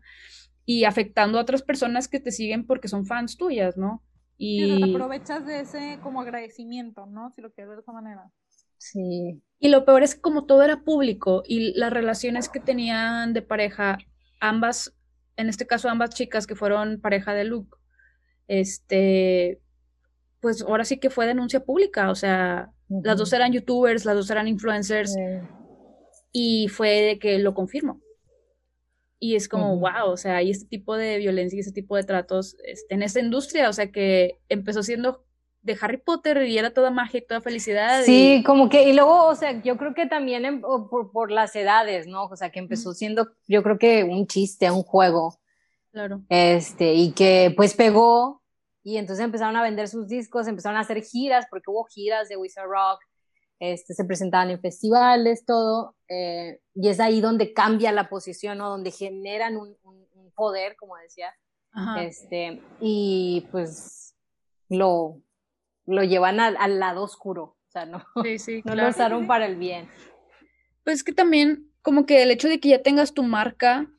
y 0.64 0.84
afectando 0.84 1.38
a 1.38 1.42
otras 1.42 1.60
personas 1.60 2.08
que 2.08 2.18
te 2.18 2.32
siguen 2.32 2.66
porque 2.66 2.88
son 2.88 3.04
fans 3.04 3.36
tuyas, 3.36 3.76
¿no? 3.76 4.02
Y 4.42 4.80
te 4.80 4.90
aprovechas 4.90 5.44
de 5.44 5.60
ese 5.60 5.98
como 6.02 6.22
agradecimiento, 6.22 7.04
¿no? 7.04 7.30
Si 7.30 7.42
lo 7.42 7.52
quieres 7.52 7.68
ver 7.68 7.76
de 7.76 7.82
esa 7.82 7.92
manera. 7.92 8.30
Sí. 8.78 9.42
Y 9.58 9.68
lo 9.68 9.84
peor 9.84 10.02
es 10.02 10.14
que 10.14 10.22
como 10.22 10.46
todo 10.46 10.62
era 10.62 10.82
público 10.82 11.42
y 11.46 11.78
las 11.78 11.92
relaciones 11.92 12.48
que 12.48 12.58
tenían 12.58 13.34
de 13.34 13.42
pareja, 13.42 13.98
ambas, 14.40 14.96
en 15.36 15.50
este 15.50 15.66
caso 15.66 15.90
ambas 15.90 16.10
chicas 16.14 16.46
que 16.46 16.56
fueron 16.56 17.02
pareja 17.02 17.34
de 17.34 17.44
Luke, 17.44 17.76
este, 18.48 19.60
pues 20.40 20.62
ahora 20.62 20.86
sí 20.86 20.98
que 20.98 21.10
fue 21.10 21.26
denuncia 21.26 21.60
pública, 21.60 22.10
o 22.10 22.14
sea, 22.14 22.70
las 22.88 23.18
dos 23.18 23.34
eran 23.34 23.52
youtubers, 23.52 24.06
las 24.06 24.14
dos 24.14 24.30
eran 24.30 24.48
influencers, 24.48 25.14
y 26.32 26.68
fue 26.68 27.02
de 27.02 27.18
que 27.18 27.38
lo 27.40 27.52
confirmo. 27.52 28.00
Y 29.22 29.36
es 29.36 29.48
como, 29.48 29.76
wow, 29.78 30.10
o 30.10 30.16
sea, 30.16 30.36
hay 30.36 30.50
este 30.50 30.66
tipo 30.66 30.96
de 30.96 31.18
violencia 31.18 31.56
y 31.56 31.60
ese 31.60 31.72
tipo 31.72 31.94
de 31.94 32.04
tratos 32.04 32.56
este, 32.64 32.94
en 32.94 33.02
esta 33.02 33.20
industria, 33.20 33.68
o 33.68 33.72
sea, 33.72 33.92
que 33.92 34.40
empezó 34.48 34.82
siendo 34.82 35.24
de 35.62 35.76
Harry 35.78 35.98
Potter 35.98 36.42
y 36.44 36.56
era 36.56 36.72
toda 36.72 36.90
magia 36.90 37.18
y 37.18 37.26
toda 37.26 37.42
felicidad. 37.42 38.02
Sí, 38.04 38.42
como 38.46 38.70
que, 38.70 38.88
y 38.88 38.94
luego, 38.94 39.26
o 39.26 39.34
sea, 39.34 39.62
yo 39.62 39.76
creo 39.76 39.92
que 39.92 40.06
también 40.06 40.62
por, 40.62 41.12
por, 41.12 41.30
las 41.30 41.54
edades, 41.54 42.06
¿no? 42.06 42.24
O 42.24 42.36
sea, 42.36 42.50
que 42.50 42.60
empezó 42.60 42.94
siendo, 42.94 43.28
yo 43.46 43.62
creo 43.62 43.78
que 43.78 44.04
un 44.04 44.26
chiste, 44.26 44.70
un 44.70 44.82
juego. 44.82 45.38
Claro. 45.92 46.22
Este, 46.30 46.94
y 46.94 47.12
que 47.12 47.52
pues 47.54 47.74
pegó, 47.74 48.40
y 48.82 48.96
entonces 48.96 49.24
empezaron 49.24 49.56
a 49.56 49.62
vender 49.62 49.88
sus 49.88 50.08
discos, 50.08 50.48
empezaron 50.48 50.78
a 50.78 50.80
hacer 50.80 51.02
giras, 51.02 51.46
porque 51.50 51.70
hubo 51.70 51.84
giras 51.84 52.28
de 52.28 52.36
Wizard 52.36 52.68
Rock, 52.68 53.00
este, 53.60 53.92
se 53.92 54.04
presentaban 54.04 54.50
en 54.50 54.60
festivales, 54.60 55.44
todo, 55.44 55.94
eh, 56.08 56.60
y 56.74 56.88
es 56.88 56.98
ahí 56.98 57.20
donde 57.20 57.52
cambia 57.52 57.92
la 57.92 58.08
posición, 58.08 58.58
¿no? 58.58 58.70
Donde 58.70 58.90
generan 58.90 59.56
un, 59.56 59.76
poder, 60.34 60.74
como 60.76 60.96
decía, 60.96 61.34
este, 61.98 62.62
y 62.80 63.46
pues 63.52 64.16
lo, 64.70 65.20
lo 65.84 66.02
llevan 66.02 66.40
al, 66.40 66.80
lado 66.80 67.02
oscuro, 67.02 67.58
o 67.68 67.70
sea, 67.70 67.84
no, 67.84 68.02
no 68.64 68.74
lo 68.74 68.88
usaron 68.88 69.26
para 69.26 69.44
el 69.44 69.56
bien. 69.56 69.86
Pues 70.82 71.04
que 71.04 71.12
también, 71.12 71.70
como 71.82 72.06
que 72.06 72.22
el 72.22 72.30
hecho 72.30 72.48
de 72.48 72.58
que 72.58 72.70
ya 72.70 72.82
tengas 72.82 73.12
tu 73.12 73.22
marca, 73.22 73.90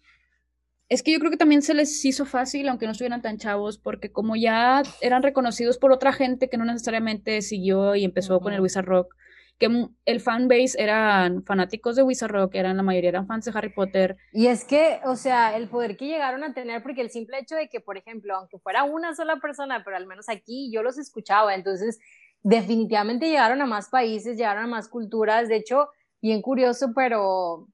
es 0.89 1.03
que 1.03 1.11
yo 1.11 1.19
creo 1.19 1.29
que 1.29 1.37
también 1.37 1.61
se 1.61 1.75
les 1.75 2.03
hizo 2.03 2.25
fácil, 2.25 2.67
aunque 2.67 2.87
no 2.87 2.93
estuvieran 2.93 3.21
tan 3.21 3.37
chavos, 3.37 3.77
porque 3.77 4.11
como 4.11 4.35
ya 4.35 4.81
eran 5.01 5.21
reconocidos 5.21 5.77
por 5.77 5.91
otra 5.91 6.11
gente 6.11 6.49
que 6.49 6.57
no 6.57 6.65
necesariamente 6.65 7.43
siguió 7.43 7.95
y 7.95 8.03
empezó 8.03 8.39
con 8.39 8.53
el 8.53 8.61
Wizard 8.61 8.85
Rock, 8.85 9.15
que 9.61 9.87
el 10.05 10.19
fanbase 10.19 10.81
eran 10.81 11.43
fanáticos 11.43 11.95
de 11.95 12.01
Wizard 12.01 12.31
Rock, 12.31 12.55
eran 12.55 12.77
la 12.77 12.83
mayoría 12.83 13.09
eran 13.09 13.27
fans 13.27 13.45
de 13.45 13.51
Harry 13.53 13.69
Potter. 13.69 14.17
Y 14.33 14.47
es 14.47 14.65
que, 14.65 14.99
o 15.05 15.15
sea, 15.15 15.55
el 15.55 15.69
poder 15.69 15.97
que 15.97 16.07
llegaron 16.07 16.43
a 16.43 16.55
tener, 16.55 16.81
porque 16.81 17.01
el 17.01 17.11
simple 17.11 17.37
hecho 17.37 17.55
de 17.55 17.69
que, 17.69 17.79
por 17.79 17.95
ejemplo, 17.95 18.35
aunque 18.35 18.57
fuera 18.57 18.83
una 18.83 19.13
sola 19.15 19.37
persona, 19.37 19.83
pero 19.85 19.97
al 19.97 20.07
menos 20.07 20.29
aquí 20.29 20.71
yo 20.73 20.81
los 20.81 20.97
escuchaba, 20.97 21.53
entonces 21.53 21.99
definitivamente 22.41 23.29
llegaron 23.29 23.61
a 23.61 23.67
más 23.67 23.89
países, 23.89 24.35
llegaron 24.35 24.63
a 24.63 24.67
más 24.67 24.89
culturas, 24.89 25.47
de 25.47 25.57
hecho, 25.57 25.89
bien 26.23 26.41
curioso, 26.41 26.93
pero 26.95 27.67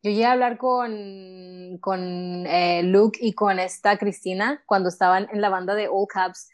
yo 0.00 0.10
llegué 0.10 0.26
a 0.26 0.32
hablar 0.32 0.58
con, 0.58 1.78
con 1.80 2.46
eh, 2.46 2.84
Luke 2.84 3.18
y 3.20 3.32
con 3.32 3.58
esta 3.58 3.98
Cristina 3.98 4.62
cuando 4.66 4.90
estaban 4.90 5.26
en 5.32 5.40
la 5.40 5.48
banda 5.48 5.74
de 5.74 5.88
All 5.88 6.06
Caps. 6.06 6.50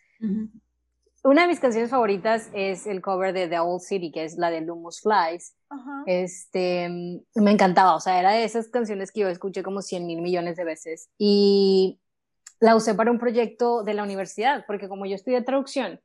Una 1.25 1.43
de 1.43 1.49
mis 1.49 1.61
canciones 1.61 1.91
favoritas 1.91 2.49
es 2.53 2.87
el 2.87 3.03
cover 3.03 3.33
de 3.33 3.49
The 3.49 3.59
Old 3.59 3.81
City, 3.81 4.12
que 4.12 4.25
es 4.25 4.37
la 4.37 4.51
de 4.51 4.61
Lumus 4.61 5.01
Flies. 5.01 5.57
Este, 6.07 6.89
me 7.35 7.51
encantaba, 7.51 7.97
o 7.97 8.01
sea, 8.01 8.19
era 8.19 8.33
de 8.33 8.45
esas 8.45 8.69
canciones 8.69 9.11
que 9.11 9.21
yo 9.21 9.29
escuché 9.29 9.62
como 9.62 9.83
100 9.83 10.07
mil 10.07 10.23
millones 10.23 10.57
de 10.57 10.64
veces. 10.64 11.11
Y 11.19 12.01
la 12.61 12.77
usé 12.77 12.95
para 12.95 13.11
un 13.11 13.19
proyecto 13.19 13.83
de 13.83 13.95
la 13.95 14.05
universidad, 14.05 14.64
porque 14.66 14.89
como 14.89 15.07
yo 15.07 15.16
estudié 15.16 15.43
traducción, 15.43 16.01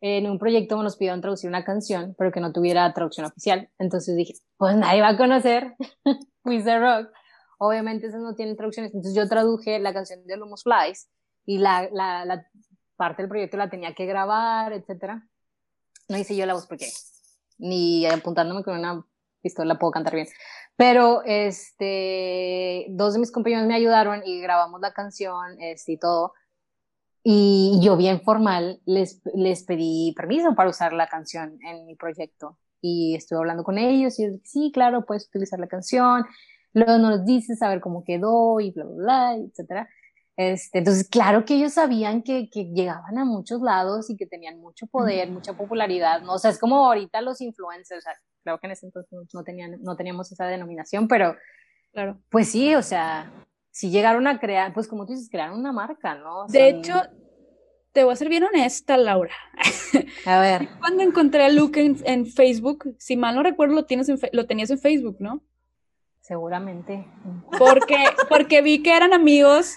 en 0.00 0.28
un 0.28 0.38
proyecto 0.38 0.82
nos 0.82 0.96
pidieron 0.96 1.20
traducir 1.20 1.48
una 1.48 1.64
canción, 1.64 2.14
pero 2.18 2.30
que 2.30 2.40
no 2.40 2.52
tuviera 2.52 2.92
traducción 2.92 3.26
oficial. 3.26 3.70
Entonces 3.78 4.16
dije, 4.16 4.34
pues 4.56 4.76
nadie 4.76 5.00
va 5.00 5.08
a 5.08 5.16
conocer 5.16 5.74
Wizard 6.44 6.82
Rock. 6.82 7.12
Obviamente 7.58 8.08
esas 8.08 8.20
no 8.20 8.34
tienen 8.34 8.56
traducciones. 8.56 8.92
Entonces 8.92 9.14
yo 9.14 9.28
traduje 9.28 9.78
la 9.78 9.94
canción 9.94 10.26
de 10.26 10.36
Lumus 10.36 10.62
Flies 10.62 11.08
y 11.46 11.58
la, 11.58 11.88
la, 11.92 12.24
la 12.24 12.46
parte 12.96 13.22
del 13.22 13.28
proyecto 13.28 13.56
la 13.56 13.70
tenía 13.70 13.94
que 13.94 14.06
grabar, 14.06 14.72
etcétera. 14.72 15.26
No 16.08 16.18
hice 16.18 16.36
yo 16.36 16.46
la 16.46 16.54
voz 16.54 16.66
porque 16.66 16.86
ni 17.58 18.06
apuntándome 18.06 18.62
con 18.62 18.78
una 18.78 19.04
pistola 19.42 19.78
puedo 19.78 19.92
cantar 19.92 20.14
bien. 20.14 20.28
Pero 20.76 21.22
este, 21.24 22.86
dos 22.90 23.14
de 23.14 23.20
mis 23.20 23.30
compañeros 23.30 23.66
me 23.66 23.74
ayudaron 23.74 24.22
y 24.24 24.40
grabamos 24.40 24.80
la 24.80 24.92
canción 24.92 25.60
este, 25.60 25.92
y 25.92 25.98
todo. 25.98 26.32
Y 27.22 27.78
yo 27.82 27.96
bien 27.96 28.20
formal 28.22 28.80
les, 28.84 29.22
les 29.34 29.62
pedí 29.64 30.12
permiso 30.16 30.54
para 30.54 30.70
usar 30.70 30.92
la 30.92 31.06
canción 31.06 31.58
en 31.62 31.86
mi 31.86 31.94
proyecto. 31.94 32.58
Y 32.80 33.14
estuve 33.14 33.38
hablando 33.38 33.64
con 33.64 33.78
ellos 33.78 34.18
y 34.18 34.24
ellos, 34.24 34.40
sí, 34.44 34.70
claro, 34.74 35.06
puedes 35.06 35.28
utilizar 35.28 35.58
la 35.58 35.68
canción. 35.68 36.26
Luego 36.74 36.98
nos 36.98 37.24
dices 37.24 37.62
a 37.62 37.68
ver 37.68 37.80
cómo 37.80 38.04
quedó 38.04 38.60
y 38.60 38.72
bla, 38.72 38.84
bla, 38.84 38.94
bla, 38.96 39.36
etcétera. 39.36 39.88
Este, 40.36 40.78
entonces, 40.78 41.08
claro 41.08 41.44
que 41.44 41.54
ellos 41.54 41.74
sabían 41.74 42.22
que, 42.22 42.50
que, 42.50 42.64
llegaban 42.64 43.18
a 43.18 43.24
muchos 43.24 43.60
lados 43.60 44.10
y 44.10 44.16
que 44.16 44.26
tenían 44.26 44.60
mucho 44.60 44.86
poder, 44.86 45.30
mucha 45.30 45.52
popularidad, 45.52 46.22
¿no? 46.22 46.34
O 46.34 46.38
sea, 46.38 46.50
es 46.50 46.58
como 46.58 46.86
ahorita 46.86 47.20
los 47.20 47.40
influencers, 47.40 47.98
o 47.98 48.02
sea, 48.02 48.14
claro 48.42 48.58
que 48.58 48.66
en 48.66 48.72
ese 48.72 48.86
entonces 48.86 49.28
no, 49.32 49.44
tenían, 49.44 49.80
no 49.82 49.96
teníamos 49.96 50.32
esa 50.32 50.46
denominación, 50.46 51.06
pero 51.06 51.36
claro. 51.92 52.18
pues 52.30 52.50
sí, 52.50 52.74
o 52.74 52.82
sea, 52.82 53.32
si 53.70 53.90
llegaron 53.90 54.26
a 54.26 54.40
crear, 54.40 54.74
pues 54.74 54.88
como 54.88 55.06
tú 55.06 55.12
dices, 55.12 55.28
crearon 55.30 55.58
una 55.58 55.72
marca, 55.72 56.16
¿no? 56.16 56.46
de 56.48 56.68
hecho, 56.68 56.94
te 57.92 58.02
voy 58.02 58.12
a 58.12 58.16
ser 58.16 58.28
bien 58.28 58.42
honesta, 58.42 58.96
Laura. 58.96 59.34
A 60.26 60.40
ver. 60.40 60.68
Cuando 60.80 61.04
encontré 61.04 61.44
a 61.44 61.48
Luke 61.48 61.80
en, 61.80 62.26
Facebook, 62.26 62.96
si 62.98 63.16
mal 63.16 63.36
no 63.36 63.44
recuerdo, 63.44 63.74
lo, 63.74 63.84
tienes 63.84 64.10
lo 64.32 64.46
tenías 64.46 64.70
en 64.70 64.80
Facebook, 64.80 65.18
¿no? 65.20 65.44
Seguramente. 66.24 67.06
Porque, 67.58 67.98
porque 68.30 68.62
vi 68.62 68.82
que 68.82 68.96
eran 68.96 69.12
amigos 69.12 69.76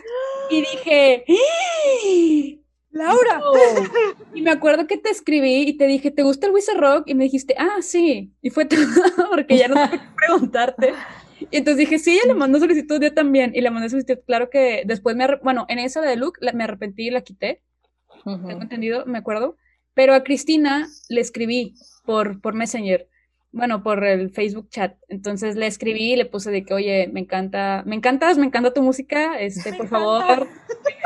y 0.50 0.62
dije, 0.62 1.26
¡Ah! 1.28 2.68
Laura. 2.89 3.41
Y 4.34 4.41
me 4.41 4.52
acuerdo 4.52 4.88
que 4.88 4.98
te 4.98 5.10
escribí 5.10 5.64
y 5.68 5.78
te 5.78 5.88
dije, 5.88 6.10
¿te 6.10 6.24
gusta 6.24 6.48
el 6.48 6.54
Wizard 6.54 6.80
Rock? 6.80 7.04
Y 7.08 7.16
me 7.16 7.26
dijiste, 7.26 7.54
ah, 7.58 7.82
sí. 7.82 8.34
Y 8.41 8.50
fue 8.50 8.64
todo, 8.64 8.80
porque 9.30 9.58
ya 9.58 9.68
no 9.68 9.76
tengo 9.76 9.91
que 9.91 10.16
preguntarte. 10.26 10.93
Y 11.52 11.58
entonces 11.58 11.80
dije, 11.80 12.00
sí, 12.00 12.12
ella 12.14 12.28
le 12.28 12.34
mandó 12.34 12.60
solicitud, 12.60 13.02
yo 13.02 13.14
también. 13.14 13.52
Y 13.54 13.60
le 13.60 13.70
mandé 13.70 13.89
solicitud, 13.89 14.24
claro 14.26 14.50
que 14.50 14.84
después 14.86 15.18
me, 15.18 15.28
bueno, 15.43 15.66
en 15.68 15.80
esa 15.80 16.00
de 16.00 16.16
Luke 16.16 16.39
me 16.54 16.64
arrepentí 16.64 17.08
y 17.08 17.12
la 17.12 17.22
quité. 17.22 17.62
Tengo 18.24 18.62
entendido, 18.62 19.06
me 19.06 19.18
acuerdo. 19.18 19.58
Pero 19.93 20.14
a 20.14 20.24
Cristina 20.24 20.88
le 21.10 21.20
escribí 21.20 21.76
por, 22.06 22.39
por 22.39 22.54
Messenger 22.54 23.10
bueno, 23.58 23.84
por 23.84 24.03
el 24.05 24.30
Facebook 24.30 24.70
chat. 24.70 24.95
Entonces 25.10 25.55
le 25.55 25.68
escribí 25.68 26.14
y 26.14 26.16
le 26.16 26.26
puse 26.26 26.51
de 26.51 26.64
que, 26.64 26.74
oye, 26.74 27.10
me 27.12 27.20
encanta, 27.20 27.84
me 27.86 27.95
encantas, 27.95 28.38
me 28.38 28.45
encanta 28.45 28.74
tu 28.74 28.82
música, 28.82 29.39
este, 29.39 29.74
por 29.74 29.88
favor, 29.88 30.47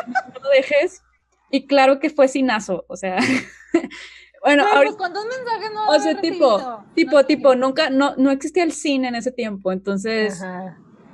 no 0.08 0.40
lo 0.42 0.50
dejes. 0.50 1.02
Y 1.50 1.68
claro 1.68 2.00
que 2.00 2.10
fue 2.10 2.28
sinazo, 2.28 2.86
o 2.88 2.96
sea. 2.96 3.18
bueno, 4.44 4.66
ahora, 4.72 4.92
¿cuántos 4.98 5.26
mensajes 5.26 5.72
no 5.74 5.88
O 5.88 6.00
sea, 6.00 6.22
tipo, 6.22 6.84
tipo, 6.94 7.26
tipo, 7.26 7.56
nunca, 7.56 7.90
no, 7.90 8.16
no 8.16 8.32
existía 8.32 8.64
el 8.64 8.72
cine 8.72 9.08
en 9.08 9.16
ese 9.16 9.32
tiempo, 9.32 9.72
entonces. 9.72 10.42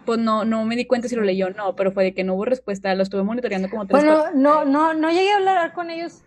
Pues 0.05 0.19
no, 0.19 0.45
no 0.45 0.63
me 0.63 0.77
di 0.77 0.88
cuenta 0.88 1.09
si 1.09 1.17
lo 1.17 1.21
leyó 1.21 1.47
o 1.47 1.49
no, 1.49 1.75
pero 1.75 1.91
fue 1.91 2.05
de 2.05 2.13
que 2.13 2.23
no 2.23 2.35
hubo 2.35 2.45
respuesta, 2.45 2.95
lo 2.95 3.03
estuve 3.03 3.23
monitoreando 3.23 3.69
como 3.69 3.85
tres 3.85 4.05
Bueno, 4.05 4.31
no, 4.33 4.63
no, 4.63 4.93
no 4.93 5.11
llegué 5.11 5.33
a 5.33 5.35
hablar 5.35 5.73
con 5.73 5.89
ellos 5.89 6.23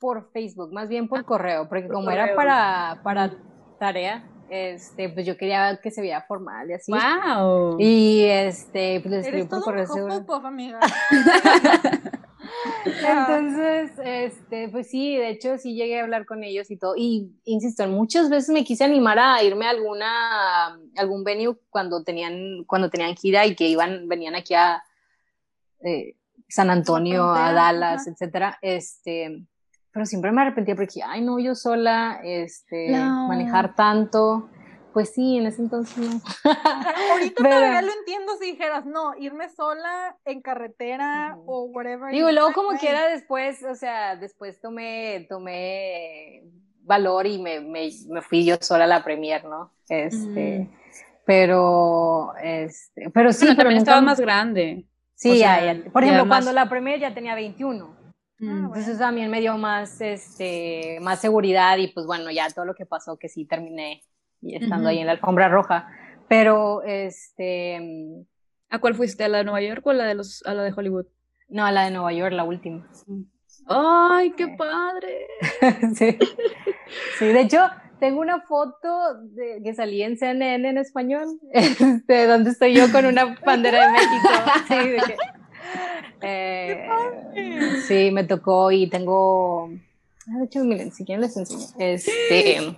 por 0.00 0.32
Facebook, 0.32 0.72
más 0.72 0.88
bien 0.88 1.06
por 1.06 1.24
correo, 1.24 1.68
porque 1.68 1.86
como 1.86 2.10
era 2.10 2.34
para, 2.34 3.00
para 3.04 3.36
tarea, 3.78 4.24
este, 4.50 5.08
pues 5.08 5.24
yo 5.24 5.36
quería 5.36 5.80
que 5.82 5.90
se 5.90 6.02
viera 6.02 6.22
formal 6.22 6.68
y 6.70 6.74
así. 6.74 6.92
¡Wow! 6.92 7.76
Y 7.78 8.24
este, 8.24 9.00
pues 9.00 9.12
le 9.12 9.20
escribí 9.20 9.44
por 9.44 9.62
correo. 9.62 9.86
amiga. 10.44 10.80
Entonces, 12.84 13.92
este, 14.02 14.68
pues 14.68 14.88
sí, 14.88 15.16
de 15.16 15.30
hecho 15.30 15.58
sí 15.58 15.74
llegué 15.74 16.00
a 16.00 16.02
hablar 16.02 16.26
con 16.26 16.42
ellos 16.44 16.70
y 16.70 16.76
todo. 16.76 16.94
Y 16.96 17.32
insisto, 17.44 17.86
muchas 17.88 18.30
veces 18.30 18.50
me 18.50 18.64
quise 18.64 18.84
animar 18.84 19.18
a 19.18 19.42
irme 19.42 19.66
a 19.66 19.70
alguna, 19.70 20.78
algún 20.96 21.24
venue 21.24 21.56
cuando 21.70 22.02
tenían, 22.02 22.64
cuando 22.64 22.90
tenían 22.90 23.16
gira 23.16 23.46
y 23.46 23.54
que 23.54 23.68
iban, 23.68 24.08
venían 24.08 24.34
aquí 24.34 24.54
a 24.54 24.82
eh, 25.84 26.16
San 26.48 26.70
Antonio, 26.70 27.30
a 27.30 27.52
Dallas, 27.52 28.06
etcétera. 28.06 28.58
Este, 28.62 29.44
pero 29.92 30.06
siempre 30.06 30.32
me 30.32 30.42
arrepentía 30.42 30.74
porque, 30.74 31.00
ay, 31.04 31.22
no, 31.22 31.38
yo 31.38 31.54
sola, 31.54 32.20
este, 32.22 32.90
manejar 32.90 33.74
tanto. 33.74 34.48
Pues 34.92 35.14
sí, 35.14 35.36
en 35.36 35.46
ese 35.46 35.62
entonces 35.62 35.96
no. 35.98 36.20
ahorita 37.12 37.44
todavía 37.44 37.82
lo 37.82 37.92
entiendo 37.92 38.32
si 38.40 38.52
dijeras, 38.52 38.86
no, 38.86 39.16
irme 39.16 39.48
sola 39.48 40.16
en 40.24 40.42
carretera 40.42 41.36
o 41.46 41.64
whatever. 41.64 42.12
Digo, 42.12 42.30
luego 42.32 42.52
como 42.52 42.76
quiera 42.76 43.06
después, 43.06 43.62
o 43.62 43.76
sea, 43.76 44.16
después 44.16 44.60
tomé, 44.60 45.26
tomé 45.28 46.42
valor 46.82 47.28
y 47.28 47.38
me, 47.38 47.60
me, 47.60 47.88
me 48.08 48.20
fui 48.20 48.44
yo 48.44 48.56
sola 48.60 48.84
a 48.84 48.88
la 48.88 49.04
premier, 49.04 49.44
¿no? 49.44 49.70
Este, 49.88 50.68
pero, 51.24 52.32
este, 52.42 53.10
pero 53.10 53.32
sí. 53.32 53.44
Pero 53.44 53.56
también 53.56 53.78
estaba 53.78 54.00
más 54.00 54.18
grande. 54.18 54.86
Sí, 55.14 55.38
ya, 55.38 55.76
por 55.92 56.02
ejemplo, 56.02 56.26
cuando 56.26 56.52
la 56.52 56.68
premier 56.68 56.98
ya 56.98 57.14
tenía 57.14 57.34
21. 57.34 57.99
Ah, 58.42 58.64
entonces 58.66 58.98
también 58.98 59.30
me 59.30 59.40
dio 59.40 59.56
más, 59.58 60.00
este, 60.00 60.98
más 61.00 61.20
seguridad 61.20 61.76
y 61.78 61.88
pues 61.88 62.06
bueno, 62.06 62.30
ya 62.30 62.48
todo 62.50 62.64
lo 62.64 62.74
que 62.74 62.86
pasó 62.86 63.18
que 63.18 63.28
sí 63.28 63.44
terminé 63.44 64.02
estando 64.42 64.88
ahí 64.88 64.98
en 64.98 65.06
la 65.06 65.12
alfombra 65.12 65.48
roja. 65.48 65.88
Pero, 66.28 66.82
este... 66.84 68.24
¿A 68.70 68.78
cuál 68.78 68.94
fuiste? 68.94 69.24
¿A 69.24 69.28
la 69.28 69.38
de 69.38 69.44
Nueva 69.44 69.60
York 69.60 69.84
o 69.84 69.90
a 69.90 69.94
la 69.94 70.04
de, 70.04 70.14
los, 70.14 70.44
a 70.46 70.54
la 70.54 70.62
de 70.62 70.72
Hollywood? 70.74 71.06
No, 71.48 71.66
a 71.66 71.72
la 71.72 71.84
de 71.84 71.90
Nueva 71.90 72.12
York, 72.12 72.32
la 72.32 72.44
última. 72.44 72.88
¡Ay, 73.66 74.30
qué 74.36 74.48
padre! 74.48 75.26
sí. 75.96 76.16
sí, 77.18 77.26
de 77.26 77.40
hecho, 77.40 77.58
tengo 78.00 78.20
una 78.20 78.40
foto 78.40 79.14
de, 79.22 79.60
que 79.62 79.74
salí 79.74 80.02
en 80.02 80.16
CNN 80.16 80.68
en 80.68 80.78
español, 80.78 81.38
este, 81.52 82.26
donde 82.26 82.50
estoy 82.50 82.74
yo 82.74 82.90
con 82.90 83.06
una 83.06 83.36
bandera 83.44 83.86
de 83.86 83.92
México. 83.92 84.28
Sí, 84.68 84.88
de 84.88 84.96
que, 84.98 85.16
eh, 86.22 86.88
sí, 87.86 88.10
me 88.10 88.24
tocó 88.24 88.70
y 88.70 88.88
tengo. 88.88 89.70
Ah, 90.28 90.38
de 90.38 90.44
hecho, 90.44 90.64
miren, 90.64 90.92
si 90.92 91.04
quieren 91.04 91.22
les 91.22 91.36
enseño. 91.36 91.66
Este, 91.78 92.76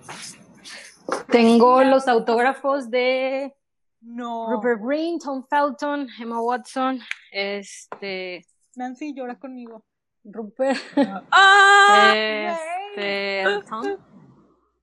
tengo 1.29 1.83
los 1.83 2.07
autógrafos 2.07 2.89
de 2.89 3.53
no. 4.01 4.51
Rupert 4.51 4.81
Green, 4.81 5.19
Tom 5.19 5.45
Felton, 5.49 6.07
Emma 6.19 6.41
Watson. 6.41 6.99
Este. 7.31 8.45
Nancy, 8.75 9.13
llora 9.13 9.37
conmigo. 9.37 9.83
Rupert. 10.23 10.79
¡Ah! 11.31 12.13
Este, 12.15 13.43
Tom. 13.69 13.97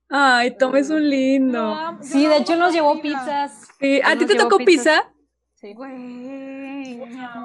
Ay, 0.08 0.56
Tom 0.56 0.74
es 0.74 0.90
un 0.90 1.08
lindo. 1.08 1.98
sí, 2.00 2.26
de 2.26 2.38
hecho 2.38 2.56
nos 2.56 2.72
llevó 2.72 3.00
pizzas. 3.00 3.68
¿A 4.04 4.16
ti 4.16 4.26
te 4.26 4.34
tocó 4.34 4.58
pizza? 4.58 5.12
Sí. 5.54 5.74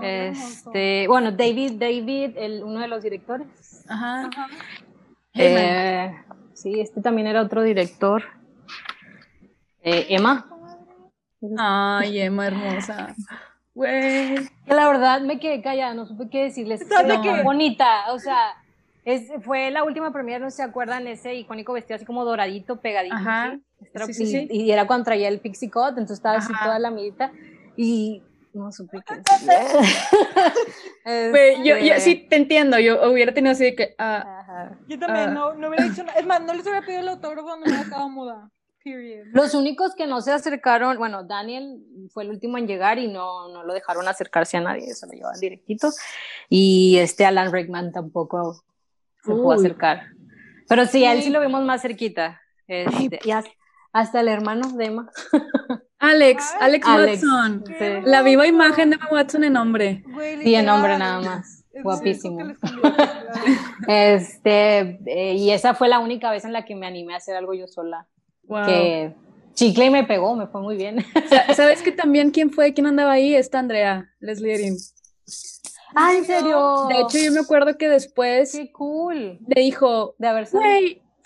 Este, 0.02 1.08
bueno, 1.08 1.32
David, 1.32 1.74
David, 1.74 2.38
el, 2.38 2.64
uno 2.64 2.80
de 2.80 2.88
los 2.88 3.04
directores. 3.04 3.48
Ajá. 3.88 4.30
Eh, 5.34 6.16
sí, 6.54 6.80
este 6.80 7.02
también 7.02 7.28
era 7.28 7.42
otro 7.42 7.64
director. 7.64 8.24
Eh, 9.84 10.08
Emma. 10.10 10.48
Ay, 11.58 12.20
Emma, 12.20 12.48
hermosa. 12.48 13.16
Güey. 13.74 14.50
La 14.68 14.88
verdad 14.88 15.22
me 15.22 15.40
quedé 15.40 15.62
callada, 15.62 15.94
no 15.94 16.06
supe 16.06 16.30
qué 16.30 16.44
decirles. 16.44 16.82
No, 16.90 17.22
qué? 17.22 17.44
bonita, 17.44 18.14
o 18.14 18.20
sea, 18.20 18.56
es, 19.04 19.32
fue 19.44 19.70
la 19.70 19.84
última 19.84 20.12
premiere, 20.14 20.44
no 20.44 20.50
se 20.50 20.64
acuerdan, 20.64 21.08
ese 21.08 21.36
icónico 21.36 21.74
vestido 21.74 21.98
así 21.98 22.06
como 22.06 22.24
doradito, 22.24 22.78
pegadito. 22.80 23.16
Ajá. 23.16 23.60
Sí, 24.08 24.14
sí, 24.14 24.26
sí. 24.26 24.48
Y, 24.50 24.72
era 24.72 24.88
cuando 24.88 25.04
traía 25.04 25.28
el 25.28 25.40
pixie 25.40 25.70
cut, 25.70 25.90
entonces 25.90 26.18
estaba 26.18 26.38
así 26.38 26.54
toda 26.64 26.80
la 26.80 26.90
mirita. 26.90 27.32
Y 27.76 28.24
no 28.56 28.72
supe 28.72 29.00
qué 29.06 29.16
yo, 31.64 31.78
yo, 31.78 32.00
sí 32.00 32.12
este 32.12 32.28
te 32.30 32.36
entiendo, 32.38 32.80
yo 32.80 33.12
hubiera 33.12 33.34
tenido 33.34 33.52
así 33.52 33.66
de 33.66 33.76
que... 33.76 33.96
Uh, 34.00 34.76
yo 34.88 34.98
también, 34.98 35.32
uh, 35.32 35.34
no, 35.34 35.54
no 35.54 35.68
hubiera 35.68 35.84
dicho 35.86 36.04
nada. 36.04 36.18
Es 36.20 36.26
más, 36.26 36.42
no 36.42 36.54
les 36.54 36.64
hubiera 36.64 36.82
pedido 36.82 37.02
el 37.02 37.10
autógrafo 37.10 37.48
cuando 37.48 37.68
me 37.68 37.78
acaba 37.78 38.08
muda. 38.08 38.50
Period. 38.84 39.28
Los 39.34 39.54
únicos 39.56 39.96
que 39.96 40.08
no 40.08 40.22
se 40.22 40.32
acercaron, 40.32 40.98
bueno, 40.98 41.24
Daniel 41.24 41.84
fue 42.12 42.24
el 42.24 42.30
último 42.30 42.58
en 42.58 42.68
llegar 42.68 42.98
y 43.00 43.08
no, 43.08 43.50
no 43.50 43.64
lo 43.64 43.74
dejaron 43.74 44.08
acercarse 44.08 44.58
a 44.58 44.62
nadie, 44.62 44.94
se 44.94 45.08
lo 45.08 45.14
llevaban 45.14 45.40
directito. 45.40 45.90
Y 46.50 46.98
este 46.98 47.26
Alan 47.26 47.52
Rickman 47.52 47.92
tampoco 47.92 48.64
se 49.24 49.32
pudo 49.32 49.54
acercar. 49.54 50.04
Pero 50.68 50.86
sí, 50.86 51.04
a 51.04 51.14
él 51.14 51.24
sí 51.24 51.32
lo 51.32 51.42
vimos 51.42 51.64
más 51.64 51.82
cerquita. 51.82 52.42
Este, 52.68 53.20
y 53.24 53.32
hasta 53.32 53.52
el 54.14 54.28
hermano 54.28 54.70
de 54.74 54.86
Emma. 54.86 55.10
Alex, 56.00 56.54
Alex, 56.60 56.88
Watson. 56.88 57.64
La 58.04 58.22
viva 58.22 58.46
imagen 58.48 58.92
de 58.92 58.96
Emma 58.98 59.08
Watson 59.12 59.44
en 59.44 59.58
hombre. 59.58 60.04
Sí, 60.44 60.56
en 60.56 60.70
hombre 60.70 60.98
nada 60.98 61.22
más. 61.22 61.64
Guapísimo. 61.84 62.40
este, 63.88 65.00
eh, 65.06 65.34
y 65.36 65.52
esa 65.52 65.74
fue 65.74 65.90
la 65.90 66.00
única 66.00 66.32
vez 66.32 66.46
en 66.46 66.54
la 66.54 66.64
que 66.64 66.76
me 66.76 66.88
animé 66.88 67.14
a 67.14 67.18
hacer 67.18 67.36
algo 67.36 67.54
yo 67.54 67.68
sola. 67.68 68.08
Que 68.48 69.14
chicle 69.54 69.86
y 69.86 69.90
me 69.90 70.04
pegó, 70.04 70.36
me 70.36 70.48
fue 70.48 70.62
muy 70.62 70.76
bien. 70.76 71.04
¿Sabes 71.56 71.82
que 71.82 71.92
también 71.92 72.32
quién 72.32 72.52
fue, 72.52 72.74
quién 72.74 72.88
andaba 72.88 73.14
ahí? 73.14 73.36
Esta 73.36 73.60
Andrea, 73.60 74.10
Leslie 74.20 74.54
Erin. 74.54 74.78
Ah, 75.96 76.14
¿en 76.14 76.26
serio? 76.26 76.88
De 76.90 77.02
hecho, 77.02 77.18
yo 77.18 77.32
me 77.32 77.40
acuerdo 77.40 77.78
que 77.78 77.88
después. 77.88 78.52
Qué 78.52 78.72
cool. 78.72 79.40
Le 79.48 79.62
dijo. 79.62 80.16
De 80.18 80.28
haber 80.28 80.46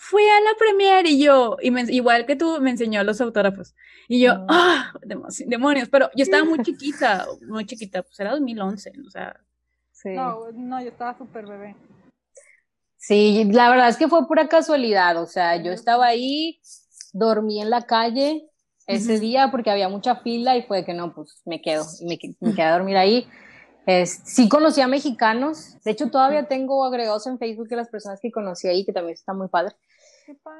fui 0.02 0.22
a 0.22 0.40
la 0.40 0.56
premier 0.58 1.06
y 1.06 1.22
yo, 1.22 1.58
y 1.60 1.68
igual 1.94 2.24
que 2.24 2.34
tú, 2.34 2.58
me 2.62 2.70
enseñó 2.70 3.04
los 3.04 3.20
autógrafos. 3.20 3.74
Y 4.08 4.22
yo, 4.22 4.46
¡ah! 4.48 4.94
demonios, 5.46 5.90
pero 5.90 6.08
yo 6.16 6.22
estaba 6.22 6.42
muy 6.42 6.58
chiquita, 6.62 7.26
muy 7.46 7.66
chiquita, 7.66 8.02
pues 8.02 8.18
era 8.18 8.30
2011, 8.30 8.92
o 9.06 9.10
sea. 9.10 9.38
Sí. 9.92 10.08
No, 10.14 10.50
no, 10.52 10.80
yo 10.80 10.88
estaba 10.88 11.16
súper 11.18 11.46
bebé. 11.46 11.76
Sí, 12.96 13.44
la 13.52 13.68
verdad 13.68 13.90
es 13.90 13.98
que 13.98 14.08
fue 14.08 14.26
pura 14.26 14.48
casualidad, 14.48 15.20
o 15.22 15.26
sea, 15.26 15.62
yo 15.62 15.70
estaba 15.70 16.06
ahí, 16.06 16.62
dormí 17.12 17.60
en 17.60 17.68
la 17.68 17.82
calle 17.82 18.48
ese 18.86 19.20
día 19.20 19.50
porque 19.50 19.70
había 19.70 19.90
mucha 19.90 20.16
fila 20.16 20.56
y 20.56 20.62
fue 20.62 20.84
que 20.84 20.94
no, 20.94 21.14
pues 21.14 21.42
me 21.44 21.60
quedo, 21.60 21.84
me, 22.06 22.18
me 22.40 22.54
quedé 22.54 22.62
a 22.62 22.72
dormir 22.72 22.96
ahí. 22.96 23.28
Es, 23.90 24.20
sí 24.24 24.48
conocí 24.48 24.80
a 24.80 24.86
mexicanos, 24.86 25.82
de 25.82 25.90
hecho 25.90 26.10
todavía 26.10 26.46
tengo 26.46 26.84
agregados 26.84 27.26
en 27.26 27.38
Facebook 27.38 27.68
de 27.68 27.76
las 27.76 27.88
personas 27.88 28.20
que 28.20 28.30
conocí 28.30 28.68
ahí, 28.68 28.84
que 28.84 28.92
también 28.92 29.14
está 29.14 29.32
muy 29.34 29.48
padre. 29.48 29.74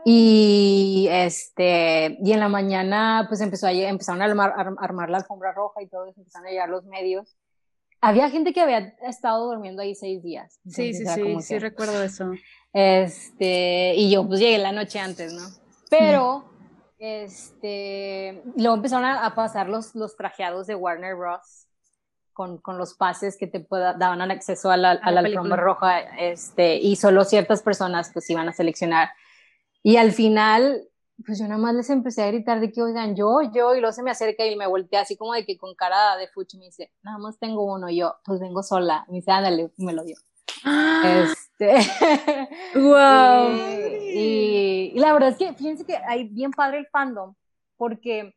Y 0.04 1.06
este, 1.10 2.18
y 2.24 2.32
en 2.32 2.40
la 2.40 2.48
mañana, 2.48 3.26
pues 3.28 3.40
empezó 3.40 3.66
a, 3.66 3.72
empezaron 3.72 4.22
a 4.22 4.24
armar, 4.24 4.52
armar 4.78 5.10
la 5.10 5.18
alfombra 5.18 5.52
roja 5.52 5.80
y 5.80 5.86
todo, 5.86 6.06
empezaron 6.06 6.48
a 6.48 6.50
llegar 6.50 6.68
los 6.68 6.84
medios. 6.86 7.36
Había 8.00 8.30
gente 8.30 8.52
que 8.52 8.62
había 8.62 8.94
estado 9.02 9.46
durmiendo 9.46 9.82
ahí 9.82 9.94
seis 9.94 10.22
días. 10.22 10.58
Sí, 10.66 10.94
sí, 10.94 11.04
sí, 11.06 11.40
sí, 11.42 11.58
recuerdo 11.58 12.02
eso. 12.02 12.32
Este, 12.72 13.94
y 13.94 14.10
yo 14.10 14.26
pues 14.26 14.40
llegué 14.40 14.58
la 14.58 14.72
noche 14.72 14.98
antes, 14.98 15.32
¿no? 15.34 15.46
Pero, 15.90 16.50
este, 16.98 18.42
luego 18.56 18.76
empezaron 18.76 19.04
a, 19.04 19.34
pasar 19.34 19.68
los, 19.68 19.94
los 19.94 20.16
trajeados 20.16 20.66
de 20.66 20.74
Warner 20.74 21.14
Bros. 21.14 21.68
Con, 22.40 22.56
con, 22.56 22.78
los 22.78 22.94
pases 22.94 23.36
que 23.36 23.46
te 23.46 23.60
pueda, 23.60 23.92
daban 23.92 24.22
acceso 24.30 24.70
a 24.70 24.78
la, 24.78 24.92
a 24.92 25.10
la, 25.10 25.20
alfombra 25.20 25.56
roja, 25.56 26.00
este, 26.18 26.76
y 26.76 26.96
solo 26.96 27.24
ciertas 27.24 27.60
personas 27.60 28.10
pues 28.14 28.30
iban 28.30 28.48
a 28.48 28.54
seleccionar. 28.54 29.10
Y 29.82 29.96
al 29.96 30.12
final, 30.12 30.88
pues 31.26 31.38
yo 31.38 31.44
nada 31.46 31.60
más 31.60 31.74
les 31.74 31.90
empecé 31.90 32.22
a 32.22 32.28
gritar 32.28 32.60
de 32.60 32.72
que, 32.72 32.80
oigan, 32.80 33.14
yo, 33.14 33.42
yo, 33.52 33.74
y 33.74 33.80
luego 33.80 33.92
se 33.92 34.02
me 34.02 34.10
acerca 34.10 34.46
y 34.46 34.56
me 34.56 34.66
voltea 34.66 35.02
así 35.02 35.18
como 35.18 35.34
de 35.34 35.44
que 35.44 35.58
con 35.58 35.74
cara 35.74 36.16
de 36.16 36.28
fuchi 36.28 36.56
me 36.56 36.64
dice, 36.64 36.90
nada 37.02 37.18
más 37.18 37.38
tengo 37.38 37.62
uno, 37.62 37.90
y 37.90 37.98
yo, 37.98 38.14
pues 38.24 38.40
vengo 38.40 38.62
sola, 38.62 39.04
me 39.08 39.16
dice, 39.16 39.32
ándale, 39.32 39.70
me 39.76 39.92
lo 39.92 40.02
dio. 40.02 40.16
Este, 41.04 41.76
wow. 42.74 43.50
y, 44.14 44.92
la 44.96 45.12
verdad 45.12 45.28
es 45.28 45.36
que 45.36 45.52
fíjense 45.52 45.84
que 45.84 45.96
hay 45.96 46.24
bien 46.24 46.52
padre 46.52 46.78
el 46.78 46.86
fandom, 46.86 47.34
porque 47.76 48.34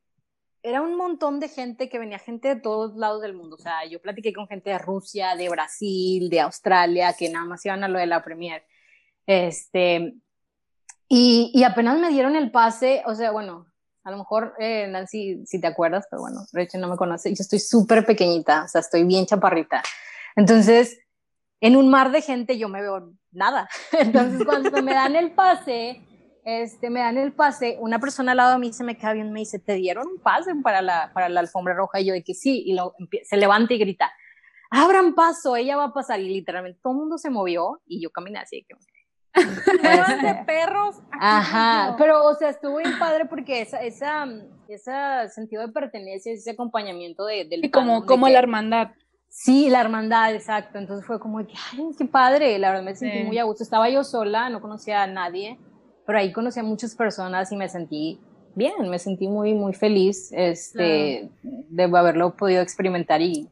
era 0.63 0.81
un 0.81 0.95
montón 0.95 1.41
de 1.41 1.49
gente 1.49 1.89
que 1.89 1.99
venía 1.99 2.17
gente 2.19 2.47
de 2.47 2.55
todos 2.55 2.95
lados 2.95 3.21
del 3.21 3.33
mundo. 3.33 3.57
O 3.57 3.59
sea, 3.59 3.85
yo 3.85 4.01
platiqué 4.01 4.33
con 4.33 4.47
gente 4.47 4.69
de 4.69 4.77
Rusia, 4.77 5.35
de 5.35 5.49
Brasil, 5.49 6.29
de 6.29 6.39
Australia, 6.39 7.13
que 7.13 7.29
nada 7.29 7.45
más 7.45 7.65
iban 7.65 7.83
a 7.83 7.89
lo 7.89 7.99
de 7.99 8.07
la 8.07 8.23
premier. 8.23 8.63
Este, 9.27 10.15
y, 11.09 11.51
y 11.53 11.63
apenas 11.63 11.99
me 11.99 12.09
dieron 12.09 12.37
el 12.37 12.49
pase, 12.49 13.03
o 13.05 13.13
sea, 13.13 13.31
bueno, 13.31 13.67
a 14.05 14.11
lo 14.11 14.17
mejor, 14.17 14.53
eh, 14.57 14.87
Nancy, 14.87 15.45
si 15.45 15.59
te 15.59 15.67
acuerdas, 15.67 16.07
pero 16.09 16.21
bueno, 16.21 16.45
Rachel 16.51 16.81
no 16.81 16.89
me 16.89 16.97
conoce, 16.97 17.29
yo 17.29 17.41
estoy 17.41 17.59
súper 17.59 18.05
pequeñita, 18.05 18.63
o 18.63 18.67
sea, 18.67 18.81
estoy 18.81 19.03
bien 19.03 19.25
chaparrita. 19.25 19.83
Entonces, 20.35 20.99
en 21.61 21.75
un 21.75 21.89
mar 21.89 22.11
de 22.11 22.21
gente 22.21 22.57
yo 22.57 22.67
me 22.67 22.81
veo 22.81 23.13
nada. 23.31 23.69
Entonces, 23.91 24.45
cuando 24.45 24.81
me 24.81 24.93
dan 24.93 25.15
el 25.15 25.31
pase, 25.31 26.01
este, 26.45 26.89
me 26.89 26.99
dan 26.99 27.17
el 27.17 27.33
pase, 27.33 27.77
una 27.79 27.99
persona 27.99 28.31
al 28.31 28.37
lado 28.37 28.53
de 28.53 28.59
mí 28.59 28.73
se 28.73 28.83
me 28.83 28.97
queda 28.97 29.13
bien, 29.13 29.31
me 29.31 29.39
dice, 29.39 29.59
¿te 29.59 29.73
dieron 29.73 30.07
un 30.07 30.19
pase 30.19 30.53
para 30.61 30.81
la, 30.81 31.11
para 31.13 31.29
la 31.29 31.39
alfombra 31.39 31.73
roja? 31.73 31.99
Y 31.99 32.05
yo 32.05 32.13
de 32.13 32.23
que 32.23 32.33
sí, 32.33 32.63
y 32.65 32.73
lo, 32.73 32.95
se 33.23 33.37
levanta 33.37 33.73
y 33.73 33.77
grita, 33.77 34.11
abran 34.69 35.13
paso, 35.13 35.55
ella 35.55 35.77
va 35.77 35.85
a 35.85 35.93
pasar. 35.93 36.19
Y 36.19 36.29
literalmente 36.29 36.79
todo 36.81 36.93
el 36.93 36.99
mundo 36.99 37.17
se 37.17 37.29
movió 37.29 37.81
y 37.85 38.01
yo 38.01 38.09
caminé 38.09 38.39
así 38.39 38.57
de 38.57 38.65
que... 38.65 38.75
de 39.33 40.43
perros. 40.45 40.97
Ajá, 41.19 41.95
pero 41.97 42.23
o 42.25 42.35
sea, 42.35 42.49
estuvo 42.49 42.77
bien 42.77 42.99
padre 42.99 43.25
porque 43.25 43.61
esa, 43.61 43.81
esa, 43.81 44.27
ese 44.67 44.91
sentido 45.29 45.65
de 45.65 45.73
pertenencia, 45.73 46.31
ese 46.31 46.51
acompañamiento 46.51 47.25
de, 47.25 47.45
del... 47.45 47.65
Y 47.65 47.71
como, 47.71 48.05
como 48.05 48.29
la 48.29 48.39
hermandad. 48.39 48.91
Sí, 49.29 49.69
la 49.69 49.81
hermandad, 49.81 50.35
exacto. 50.35 50.77
Entonces 50.77 51.07
fue 51.07 51.19
como 51.19 51.39
que, 51.39 51.53
ay, 51.71 51.89
qué 51.97 52.05
padre. 52.05 52.59
La 52.59 52.69
verdad 52.69 52.83
me 52.83 52.95
sentí 52.95 53.23
muy 53.23 53.39
a 53.39 53.45
gusto. 53.45 53.63
Estaba 53.63 53.89
yo 53.89 54.03
sola, 54.03 54.51
no 54.51 54.61
conocía 54.61 55.01
a 55.01 55.07
nadie, 55.07 55.57
pero 56.05 56.19
ahí 56.19 56.31
conocí 56.31 56.59
a 56.59 56.63
muchas 56.63 56.95
personas 56.95 57.51
y 57.51 57.55
me 57.55 57.69
sentí 57.69 58.19
bien, 58.55 58.89
me 58.89 58.99
sentí 58.99 59.27
muy, 59.27 59.53
muy 59.53 59.73
feliz 59.73 60.31
este, 60.31 61.29
de 61.41 61.83
haberlo 61.83 62.35
podido 62.35 62.61
experimentar 62.61 63.21
y 63.21 63.49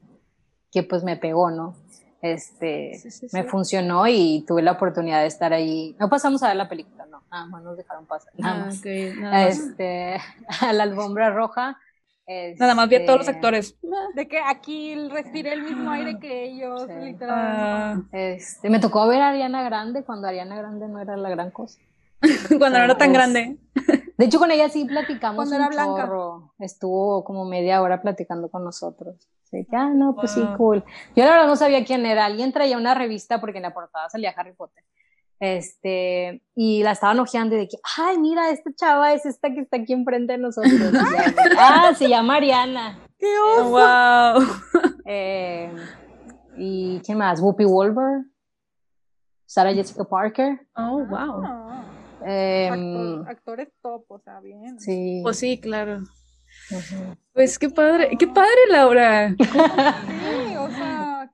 que 0.71 0.83
pues 0.83 1.03
me 1.03 1.17
pegó, 1.17 1.51
¿no? 1.51 1.75
Este, 2.21 3.01
me 3.33 3.43
funcionó 3.43 4.07
y 4.07 4.45
tuve 4.47 4.61
la 4.61 4.73
oportunidad 4.73 5.21
de 5.21 5.27
estar 5.27 5.53
ahí. 5.53 5.95
No 5.99 6.07
pasamos 6.07 6.43
a 6.43 6.49
ver 6.49 6.55
la 6.55 6.69
película, 6.69 7.07
no, 7.07 7.23
nada 7.31 7.47
más 7.47 7.63
nos 7.63 7.77
dejaron 7.77 8.05
pasar, 8.05 8.31
nada 8.37 8.55
ah, 8.55 8.65
más. 8.65 8.85
Este, 8.85 10.17
a 10.61 10.73
la 10.73 10.83
alfombra 10.83 11.31
roja 11.31 11.77
Nada 12.59 12.75
más 12.75 12.87
vi 12.87 12.95
a 12.95 13.05
todos 13.05 13.19
los 13.19 13.27
este, 13.27 13.37
actores. 13.37 13.77
De 14.15 14.27
que 14.27 14.39
aquí 14.39 14.95
respiré 15.09 15.53
el 15.53 15.63
mismo 15.63 15.91
aire 15.91 16.17
que 16.19 16.45
ellos, 16.45 16.87
literalmente. 16.87 17.25
Ah. 17.29 18.01
Este, 18.11 18.69
me 18.69 18.79
tocó 18.79 19.07
ver 19.07 19.21
a 19.21 19.29
Ariana 19.29 19.63
Grande 19.63 20.03
cuando 20.03 20.27
Ariana 20.27 20.55
Grande 20.55 20.87
no 20.87 20.99
era 20.99 21.17
la 21.17 21.29
gran 21.29 21.51
cosa. 21.51 21.79
cuando 22.59 22.79
no 22.79 22.85
era 22.85 22.97
tan 22.97 23.13
grande. 23.13 23.57
De 24.17 24.25
hecho, 24.25 24.39
con 24.39 24.51
ella 24.51 24.69
sí 24.69 24.85
platicamos 24.85 25.35
cuando 25.35 25.55
era 25.55 25.69
blanca. 25.69 26.09
Estuvo 26.59 27.23
como 27.23 27.45
media 27.45 27.81
hora 27.81 28.01
platicando 28.01 28.49
con 28.49 28.63
nosotros. 28.63 29.15
Así 29.45 29.65
que, 29.65 29.75
ah, 29.75 29.89
no, 29.93 30.15
pues 30.15 30.31
sí, 30.31 30.41
cool. 30.57 30.83
Yo 31.15 31.25
la 31.25 31.31
verdad 31.31 31.47
no 31.47 31.55
sabía 31.55 31.83
quién 31.83 32.05
era. 32.05 32.25
Alguien 32.25 32.53
traía 32.53 32.77
una 32.77 32.93
revista 32.93 33.41
porque 33.41 33.57
en 33.57 33.63
la 33.63 33.73
portada 33.73 34.09
salía 34.09 34.33
Harry 34.37 34.53
Potter. 34.53 34.83
Este, 35.39 36.43
y 36.55 36.83
la 36.83 36.91
estaban 36.91 37.19
ojeando 37.19 37.55
y 37.55 37.59
de 37.59 37.67
que, 37.67 37.77
ay, 37.97 38.19
mira, 38.19 38.51
esta 38.51 38.69
chava 38.75 39.11
es 39.13 39.25
esta 39.25 39.51
que 39.51 39.61
está 39.61 39.77
aquí 39.77 39.91
enfrente 39.91 40.33
de 40.33 40.37
nosotros. 40.37 40.71
ah, 41.57 41.91
se 41.97 42.07
llama 42.07 42.35
Ariana. 42.35 42.99
¡Qué 43.17 43.27
oso! 43.55 43.69
¡Wow! 43.69 44.91
Eh, 45.13 45.69
¿Y 46.55 47.01
qué 47.01 47.15
más? 47.15 47.41
Whoopi 47.41 47.65
Wolver, 47.65 48.23
Sarah 49.45 49.73
Jessica 49.73 50.05
Parker. 50.05 50.61
Oh, 50.75 51.03
wow. 51.05 51.80
Em, 52.25 53.25
actores 53.27 53.69
top, 53.81 54.05
o 54.09 54.19
sea, 54.19 54.39
bien. 54.39 54.79
Sí. 54.79 55.21
Pues 55.23 55.37
sí, 55.37 55.59
claro. 55.59 56.03
Pues 57.33 57.57
qué 57.59 57.69
padre, 57.69 58.09
qué 58.17 58.27
padre, 58.27 58.49
Laura. 58.69 59.35
sí, 59.37 60.55
o 60.57 60.69
sea, 60.69 61.31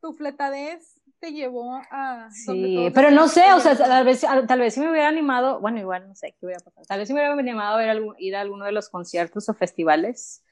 tu 0.00 0.12
fletadez 0.12 1.00
te 1.20 1.32
llevó 1.32 1.80
a... 1.90 2.28
Sí, 2.30 2.90
pero 2.94 3.10
no 3.10 3.28
sé, 3.28 3.52
o 3.52 3.60
sea, 3.60 3.76
tal 3.76 4.04
vez, 4.04 4.20
tal 4.20 4.60
vez 4.60 4.74
si 4.74 4.80
me 4.80 4.90
hubiera 4.90 5.08
animado, 5.08 5.60
bueno, 5.60 5.78
igual 5.78 6.06
no 6.06 6.14
sé 6.14 6.36
qué 6.38 6.46
hubiera 6.46 6.62
pasado, 6.62 6.84
tal 6.86 7.00
vez 7.00 7.08
si 7.08 7.14
me 7.14 7.20
hubiera 7.20 7.34
animado 7.34 7.74
a 7.74 7.78
ver 7.78 8.02
ir 8.18 8.36
a 8.36 8.40
alguno 8.40 8.64
de 8.64 8.72
los 8.72 8.88
conciertos 8.88 9.48
o 9.48 9.54
festivales, 9.54 10.44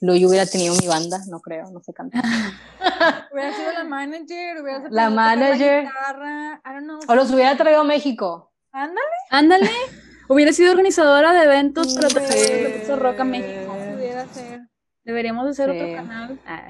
lo 0.00 0.14
yo 0.16 0.28
hubiera 0.28 0.46
tenido 0.46 0.74
mi 0.74 0.86
banda, 0.86 1.20
no 1.28 1.40
creo, 1.40 1.70
no 1.70 1.80
sé 1.80 1.92
cantar. 1.92 2.22
hubiera 3.32 3.52
sido 3.54 3.72
la 3.72 3.84
manager, 3.84 4.62
hubiera 4.62 4.78
sido 4.78 4.90
la 4.90 5.10
manager, 5.10 5.84
guitarra, 5.84 6.62
I 6.64 6.72
don't 6.72 6.84
know. 6.84 7.00
o 7.06 7.14
los 7.14 7.32
hubiera 7.32 7.56
traído 7.56 7.80
a 7.80 7.84
México. 7.84 8.51
Ándale. 8.72 9.06
Ándale. 9.30 9.70
hubiera 10.28 10.52
sido 10.52 10.72
organizadora 10.72 11.32
de 11.32 11.44
eventos 11.44 11.94
Rock 12.98 13.20
a 13.20 13.24
México. 13.24 13.76
Pudiera 13.92 14.26
ser. 14.28 14.60
Deberíamos 15.04 15.46
hacer 15.46 15.70
otro 15.70 15.94
canal. 15.94 16.38
Ah. 16.46 16.68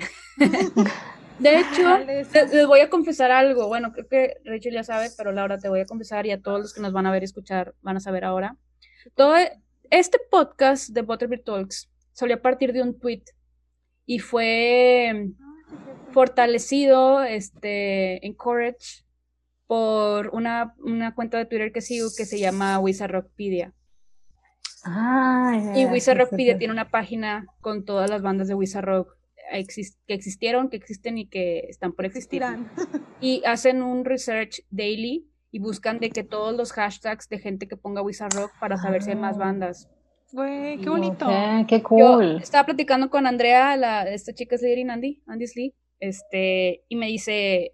De 1.39 1.59
hecho, 1.59 1.99
les, 1.99 2.67
voy 2.67 2.81
a 2.81 2.91
confesar 2.91 3.31
algo. 3.31 3.67
Bueno, 3.69 3.93
creo 3.93 4.09
que 4.09 4.37
Rachel 4.45 4.75
ya 4.75 4.85
sabe, 4.85 5.09
pero 5.17 5.33
Laura 5.33 5.59
te 5.59 5.69
voy 5.69 5.81
a 5.81 5.87
confesar 5.87 6.27
y 6.27 6.31
a 6.31 6.41
todos 6.41 6.61
los 6.61 6.75
que 6.75 6.81
nos 6.81 6.93
van 6.93 7.07
a 7.07 7.11
ver 7.11 7.23
y 7.23 7.25
escuchar 7.25 7.75
van 7.83 7.97
a 7.97 8.01
saber 8.01 8.25
ahora. 8.25 8.57
Todo 9.15 9.35
este 9.91 10.19
podcast 10.31 10.91
de 10.91 11.03
Butterbeer 11.03 11.43
Talks 11.43 11.91
salió 12.13 12.37
a 12.37 12.43
partir 12.43 12.73
de 12.73 12.83
un 12.83 12.99
tweet 12.99 13.25
y 14.07 14.19
fue 14.19 15.31
fortalecido, 16.13 17.23
este, 17.23 18.25
encouraged 18.27 19.02
por 19.73 20.29
una, 20.35 20.75
una 20.81 21.15
cuenta 21.15 21.39
de 21.39 21.47
Twitter 21.47 21.73
que 21.73 21.81
sigo 21.81 22.11
que 22.15 22.27
se 22.27 22.39
llama 22.39 22.79
Wizardrockpedia. 22.79 23.73
Ah, 24.85 25.73
y 25.75 25.87
Wizardrockpedia 25.87 26.59
tiene 26.59 26.75
una 26.75 26.91
página 26.91 27.47
con 27.63 27.87
todas 27.87 28.11
las 28.11 28.21
bandas 28.21 28.49
de 28.49 28.55
Wizardrock 28.55 29.17
que 29.51 30.13
existieron, 30.13 30.69
que 30.69 30.77
existen 30.77 31.17
y 31.17 31.27
que 31.27 31.61
están 31.71 31.95
por 31.95 32.05
existir. 32.05 32.43
Y 33.23 33.43
hacen 33.47 33.83
un 33.83 34.05
research 34.05 34.63
daily 34.69 35.27
y 35.51 35.59
buscan 35.59 36.01
de 36.01 36.11
que 36.11 36.23
todos 36.23 36.55
los 36.55 36.73
hashtags 36.73 37.31
de 37.31 37.39
gente 37.39 37.67
que 37.67 37.79
ponga 37.79 38.03
Wizard 38.03 38.35
Rock 38.35 38.51
para 38.61 38.77
saber 38.77 39.03
si 39.03 39.13
hay 39.13 39.17
más 39.17 39.37
ah. 39.37 39.39
bandas. 39.39 39.89
Güey, 40.33 40.83
qué 40.83 40.91
bonito. 40.91 41.27
qué 41.67 41.83
cool. 41.83 42.37
estaba 42.43 42.67
platicando 42.67 43.09
con 43.09 43.27
Andrea, 43.27 43.75
la, 43.79 44.03
esta 44.03 44.35
chica 44.35 44.55
es 44.57 44.61
Lady 44.61 44.83
Andy, 44.83 45.23
Andy 45.27 45.47
Slee, 45.47 45.75
este, 45.99 46.85
y 46.89 46.97
me 46.97 47.07
dice 47.07 47.73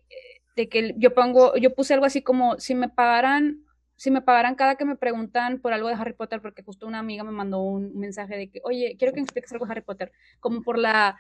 de 0.59 0.69
que 0.69 0.95
yo 0.99 1.15
pongo, 1.15 1.57
yo 1.57 1.73
puse 1.73 1.95
algo 1.95 2.05
así 2.05 2.21
como 2.21 2.59
si 2.59 2.75
me 2.75 2.89
pagaran, 2.89 3.65
si 3.95 4.11
me 4.11 4.23
pagaran 4.23 4.57
cada 4.57 4.75
que 4.75 4.85
me 4.85 4.97
preguntan 4.97 5.61
por 5.61 5.73
algo 5.73 5.89
de 5.89 5.95
Harry 5.95 6.15
Potter, 6.15 6.43
porque 6.43 6.65
justo 6.65 6.87
una 6.87 6.99
amiga 6.99 7.23
me 7.23 7.31
mandó 7.31 7.61
un 7.61 7.97
mensaje 7.97 8.37
de 8.37 8.51
que, 8.51 8.61
oye, 8.65 8.97
quiero 8.99 9.15
que 9.15 9.21
me 9.21 9.25
expliques 9.25 9.53
algo 9.53 9.67
de 9.67 9.73
Harry 9.73 9.83
Potter, 9.83 10.11
como 10.41 10.63
por 10.63 10.77
la 10.77 11.17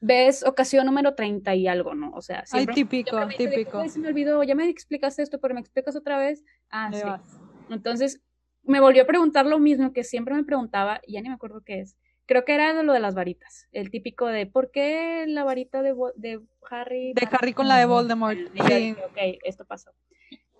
ves 0.00 0.44
ocasión 0.44 0.86
número 0.86 1.16
30 1.16 1.56
y 1.56 1.66
algo, 1.66 1.96
¿no? 1.96 2.12
O 2.12 2.22
sea, 2.22 2.46
siempre. 2.46 2.74
Ay, 2.76 2.84
típico, 2.84 3.18
típico. 3.36 3.88
se 3.88 3.98
me 3.98 4.08
olvidó, 4.08 4.44
ya 4.44 4.54
me 4.54 4.68
explicaste 4.68 5.22
esto, 5.22 5.40
pero 5.40 5.54
me 5.54 5.60
explicas 5.60 5.96
otra 5.96 6.16
vez. 6.16 6.44
Ah, 6.70 6.90
sí. 6.92 7.74
Entonces, 7.74 8.22
me 8.62 8.78
volvió 8.78 9.02
a 9.02 9.06
preguntar 9.06 9.46
lo 9.46 9.58
mismo 9.58 9.92
que 9.92 10.04
siempre 10.04 10.34
me 10.34 10.44
preguntaba, 10.44 11.00
ya 11.08 11.20
ni 11.22 11.28
me 11.28 11.34
acuerdo 11.34 11.62
qué 11.62 11.80
es. 11.80 11.96
Creo 12.26 12.44
que 12.44 12.54
era 12.54 12.82
lo 12.82 12.92
de 12.92 13.00
las 13.00 13.14
varitas, 13.14 13.68
el 13.72 13.90
típico 13.90 14.26
de 14.26 14.46
¿por 14.46 14.70
qué 14.70 15.24
la 15.28 15.44
varita 15.44 15.82
de, 15.82 15.94
de 16.16 16.40
Harry? 16.68 17.12
De 17.14 17.28
Harry 17.30 17.52
con 17.52 17.68
la 17.68 17.78
de 17.78 17.86
Voldemort. 17.86 18.38
Sí. 18.66 18.92
Ok, 18.92 19.38
esto 19.44 19.64
pasó. 19.64 19.92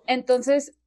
Entonces, 0.05 0.77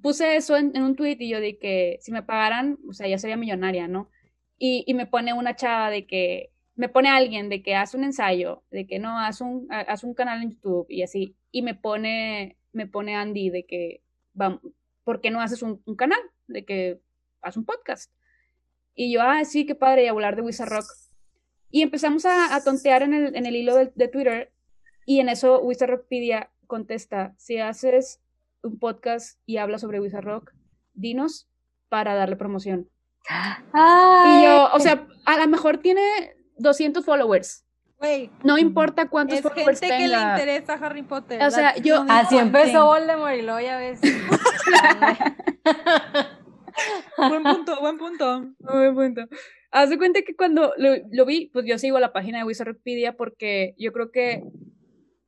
puse 0.00 0.36
eso 0.36 0.56
en, 0.56 0.80
un 0.80 0.94
tweet 0.94 1.16
y 1.18 1.30
yo 1.30 1.40
dije 1.40 1.58
que 1.58 1.98
si 2.00 2.12
me 2.12 2.22
pagaran, 2.22 2.78
o 2.88 2.92
sea, 2.92 3.08
ya 3.08 3.18
sería 3.18 3.36
millonaria, 3.36 3.88
¿no? 3.88 4.10
Y, 4.58 4.84
y 4.86 4.94
me 4.94 5.06
pone 5.06 5.32
una 5.32 5.56
chava 5.56 5.90
de 5.90 6.06
que 6.06 6.52
me 6.78 6.88
pone 6.88 7.08
alguien 7.08 7.48
de 7.48 7.60
que 7.60 7.74
haz 7.74 7.94
un 7.94 8.04
ensayo, 8.04 8.62
de 8.70 8.86
que 8.86 9.00
no, 9.00 9.18
haz 9.18 9.40
un, 9.40 9.66
haz 9.68 10.04
un 10.04 10.14
canal 10.14 10.42
en 10.42 10.52
YouTube 10.52 10.86
y 10.88 11.02
así, 11.02 11.36
y 11.50 11.62
me 11.62 11.74
pone, 11.74 12.56
me 12.72 12.86
pone 12.86 13.16
Andy 13.16 13.50
de 13.50 13.66
que, 13.66 14.04
vamos, 14.32 14.60
¿por 15.02 15.20
qué 15.20 15.32
no 15.32 15.40
haces 15.40 15.62
un, 15.62 15.82
canal? 15.96 16.20
de 16.46 16.64
que 16.64 17.00
haz 17.42 17.56
un 17.56 17.64
podcast. 17.64 18.12
Y 19.00 19.12
yo, 19.12 19.22
ah, 19.22 19.44
sí, 19.44 19.64
qué 19.64 19.76
padre, 19.76 20.02
y 20.02 20.06
a 20.08 20.10
hablar 20.10 20.34
de 20.34 20.42
Wizard 20.42 20.70
Rock. 20.70 20.86
Y 21.70 21.82
empezamos 21.82 22.26
a, 22.26 22.60
tontear 22.64 23.04
en 23.04 23.14
el, 23.14 23.36
en 23.36 23.46
el 23.46 23.54
hilo 23.54 23.76
de, 23.76 23.92
de, 23.94 24.08
Twitter 24.08 24.52
y 25.06 25.20
en 25.20 25.28
eso 25.28 25.60
Wizard 25.60 25.90
Rockpedia 25.90 26.50
contesta, 26.66 27.32
si 27.38 27.58
haces 27.58 28.20
un 28.60 28.80
podcast 28.80 29.38
y 29.46 29.58
hablas 29.58 29.82
sobre 29.82 30.00
Wizard 30.00 30.24
Rock, 30.24 30.52
dinos 30.94 31.48
para 31.88 32.16
darle 32.16 32.34
promoción. 32.34 32.90
Y 33.72 34.42
yo, 34.42 34.68
o 34.72 34.80
sea, 34.80 35.06
a 35.26 35.36
lo 35.36 35.46
mejor 35.46 35.78
tiene 35.78 36.34
200 36.56 37.04
followers. 37.04 37.64
no 38.42 38.58
importa 38.58 39.08
cuántos 39.08 39.42
followers 39.42 39.78
gente 39.78 39.96
que 39.96 40.08
le 40.08 40.20
interesa 40.20 40.72
Harry 40.72 41.02
Potter. 41.02 41.40
O 41.44 41.52
sea, 41.52 41.76
yo... 41.76 42.04
Así 42.08 42.36
empezó 42.36 42.86
Voldemort 42.86 43.36
y 43.36 43.42
luego 43.42 43.60
ya 43.60 43.78
ves. 43.78 44.00
buen 47.16 47.42
punto, 47.42 47.80
buen 47.80 47.98
punto. 47.98 48.46
Buen 48.60 48.94
punto. 48.94 49.22
Haz 49.70 49.90
de 49.90 49.98
cuenta 49.98 50.22
que 50.22 50.34
cuando 50.34 50.72
lo, 50.76 51.26
vi, 51.26 51.50
pues 51.52 51.66
yo 51.66 51.78
sigo 51.78 51.98
la 51.98 52.12
página 52.12 52.38
de 52.38 52.44
Wizardpedia 52.44 53.16
porque 53.16 53.74
yo 53.78 53.92
creo 53.92 54.10
que 54.10 54.42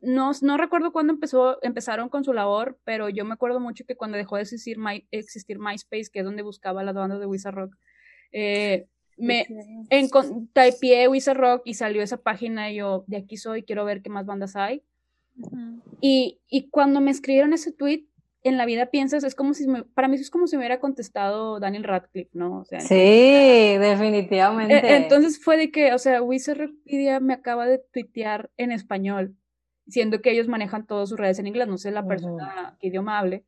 no, 0.00 0.32
no 0.40 0.56
recuerdo 0.56 0.92
cuándo 0.92 1.12
empezó, 1.12 1.58
empezaron 1.62 2.08
con 2.08 2.24
su 2.24 2.32
labor, 2.32 2.78
pero 2.84 3.10
yo 3.10 3.24
me 3.26 3.34
acuerdo 3.34 3.60
mucho 3.60 3.84
que 3.84 3.96
cuando 3.96 4.16
dejó 4.16 4.36
de 4.36 4.42
existir, 4.42 4.78
My, 4.78 5.06
existir 5.10 5.58
MySpace, 5.58 6.10
que 6.10 6.20
es 6.20 6.24
donde 6.24 6.42
buscaba 6.42 6.82
las 6.82 6.94
bandas 6.94 7.20
de 7.20 7.26
Wizard 7.26 7.54
Rock, 7.54 7.76
eh, 8.32 8.86
me 9.18 9.46
typeé 10.54 11.08
Wizard 11.08 11.36
Rock 11.36 11.62
y 11.66 11.74
salió 11.74 12.02
esa 12.02 12.16
página 12.16 12.70
y 12.70 12.76
yo, 12.76 13.04
de 13.06 13.18
aquí 13.18 13.36
soy, 13.36 13.62
quiero 13.62 13.84
ver 13.84 14.00
qué 14.00 14.08
más 14.08 14.24
bandas 14.24 14.56
hay. 14.56 14.82
y, 16.00 16.40
y, 16.48 16.68
cuando 16.70 17.00
me 17.00 17.10
escribieron 17.10 17.52
ese 17.52 17.72
tweet, 17.72 18.06
en 18.42 18.56
la 18.56 18.64
vida 18.64 18.86
piensas, 18.86 19.24
es 19.24 19.34
como 19.34 19.52
si, 19.54 19.66
para 19.94 20.08
mí 20.08 20.16
es 20.16 20.30
como 20.30 20.46
si 20.46 20.56
me 20.56 20.60
hubiera 20.60 20.80
contestado 20.80 21.60
Daniel 21.60 21.84
Radcliffe, 21.84 22.30
¿no? 22.32 22.60
O 22.60 22.64
sea, 22.64 22.80
sí, 22.80 22.94
e, 22.94 23.78
definitivamente. 23.78 24.96
entonces 24.96 25.42
fue 25.42 25.56
de 25.56 25.70
que, 25.70 25.92
o 25.92 25.98
sea, 25.98 26.22
Wikipedia 26.22 27.20
me 27.20 27.34
acaba 27.34 27.66
de 27.66 27.82
tuitear 27.92 28.50
en 28.56 28.72
español, 28.72 29.36
siendo 29.88 30.22
que 30.22 30.30
ellos 30.30 30.48
manejan 30.48 30.86
todas 30.86 31.10
sus 31.10 31.18
redes 31.18 31.38
en 31.38 31.48
inglés, 31.48 31.68
no 31.68 31.76
sé 31.76 31.90
la 31.90 32.06
persona 32.06 32.76
que 32.80 32.88
idioma 32.88 33.18
hable. 33.18 33.44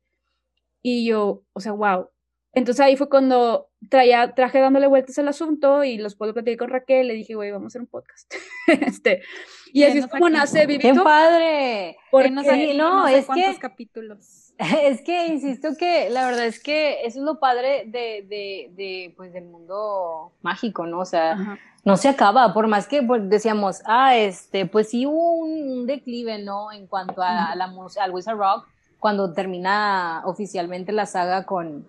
Y 0.81 1.05
yo, 1.05 1.43
o 1.53 1.59
sea, 1.59 1.71
wow. 1.71 2.09
Entonces 2.51 2.85
ahí 2.85 2.95
fue 2.95 3.09
cuando 3.09 3.69
traía, 3.89 4.35
traje 4.35 4.59
dándole 4.59 4.85
vueltas 4.85 5.17
al 5.17 5.27
asunto 5.27 5.83
y 5.83 5.97
los 5.97 6.15
puedo 6.15 6.33
platicar 6.33 6.67
con 6.67 6.69
Raquel, 6.69 7.07
le 7.07 7.15
dije, 7.15 7.33
güey, 7.33 7.49
vamos 7.49 7.65
a 7.65 7.67
hacer 7.67 7.81
un 7.81 7.87
podcast. 7.87 8.31
este, 8.67 9.23
y 9.71 9.83
así 9.83 9.97
es 9.97 10.07
como 10.07 10.29
nace 10.29 10.67
Vivito. 10.67 10.93
¡Qué 10.93 10.99
padre! 10.99 11.97
Porque, 12.11 12.29
no, 12.29 12.43
no, 12.75 13.07
es 13.07 13.25
que... 13.27 13.57
capítulos 13.59 14.42
Es 14.83 15.01
que 15.01 15.27
insisto 15.27 15.69
que 15.77 16.09
la 16.09 16.25
verdad 16.25 16.45
es 16.45 16.61
que 16.61 17.05
eso 17.05 17.19
es 17.19 17.25
lo 17.25 17.39
padre 17.39 17.85
de, 17.87 18.25
de, 18.27 18.71
de 18.75 19.13
pues, 19.15 19.33
del 19.33 19.45
mundo 19.45 20.31
mágico, 20.41 20.85
¿no? 20.85 20.99
O 20.99 21.05
sea, 21.05 21.57
no 21.83 21.97
se 21.97 22.07
acaba, 22.07 22.53
por 22.53 22.67
más 22.67 22.87
que 22.87 23.03
pues, 23.03 23.29
decíamos, 23.29 23.81
ah, 23.85 24.15
este, 24.15 24.65
pues 24.65 24.89
sí 24.89 25.05
hubo 25.05 25.35
un, 25.35 25.85
declive, 25.85 26.39
¿no? 26.39 26.71
En 26.71 26.87
cuanto 26.87 27.21
a, 27.21 27.55
la 27.55 27.67
música, 27.67 28.03
al 28.03 28.11
Wizard 28.11 28.37
Rock, 28.37 28.67
cuando 28.99 29.33
termina 29.33 30.21
oficialmente 30.25 30.91
la 30.91 31.05
saga 31.05 31.45
con, 31.45 31.85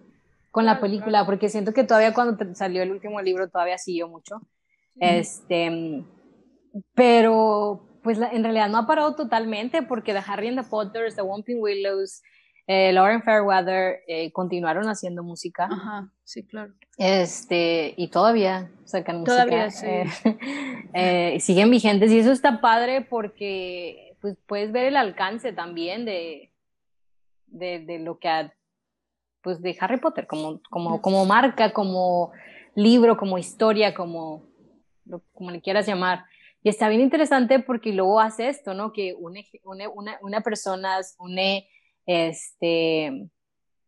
con 0.50 0.66
la 0.66 0.80
película, 0.80 1.24
porque 1.24 1.48
siento 1.48 1.72
que 1.72 1.84
todavía 1.84 2.12
cuando 2.12 2.54
salió 2.54 2.82
el 2.82 2.90
último 2.90 3.20
libro 3.20 3.48
todavía 3.48 3.78
siguió 3.78 4.08
mucho. 4.08 4.40
Este, 4.98 6.04
pero 6.94 7.86
pues 8.02 8.18
en 8.18 8.42
realidad 8.42 8.68
no 8.68 8.78
ha 8.78 8.86
parado 8.86 9.14
totalmente 9.14 9.82
porque 9.82 10.12
The 10.12 10.22
Harry 10.26 10.48
and 10.48 10.60
the 10.60 10.68
Potters, 10.68 11.16
The 11.16 11.22
Whomping 11.22 11.60
Willows, 11.60 12.22
eh, 12.66 12.92
Lauren 12.92 13.22
Fairweather 13.22 14.00
eh, 14.06 14.32
continuaron 14.32 14.88
haciendo 14.88 15.22
música. 15.22 15.68
Ajá, 15.70 16.10
sí, 16.24 16.44
claro. 16.44 16.72
Este, 16.96 17.92
y 17.96 18.08
todavía 18.08 18.70
sacan 18.84 19.20
música. 19.20 19.44
Todavía, 19.44 19.70
sí. 19.70 19.86
Eh, 20.96 21.40
siguen 21.40 21.72
vigentes 21.72 22.12
y 22.12 22.20
eso 22.20 22.30
está 22.30 22.60
padre 22.60 23.00
porque 23.00 24.16
pues, 24.20 24.36
puedes 24.46 24.70
ver 24.70 24.86
el 24.86 24.96
alcance 24.96 25.52
también 25.52 26.04
de, 26.04 26.52
de, 27.48 27.98
lo 27.98 28.20
que 28.20 28.28
ha, 28.28 28.54
pues 29.42 29.60
de 29.60 29.76
Harry 29.80 29.98
Potter, 29.98 30.28
como, 30.28 30.60
como, 30.70 31.02
como 31.02 31.24
marca, 31.24 31.72
como 31.72 32.30
libro, 32.76 33.16
como 33.16 33.38
historia, 33.38 33.92
como, 33.92 34.46
como 35.32 35.50
le 35.50 35.60
quieras 35.60 35.84
llamar. 35.84 36.26
Y 36.62 36.68
está 36.68 36.88
bien 36.88 37.00
interesante 37.00 37.58
porque 37.58 37.92
luego 37.92 38.20
hace 38.20 38.48
esto, 38.48 38.72
¿no? 38.72 38.92
Que 38.92 39.14
une, 39.18 39.44
une 39.64 39.88
una, 39.88 40.16
una 40.22 40.42
persona, 40.42 41.00
une 41.18 41.68
este, 42.06 43.28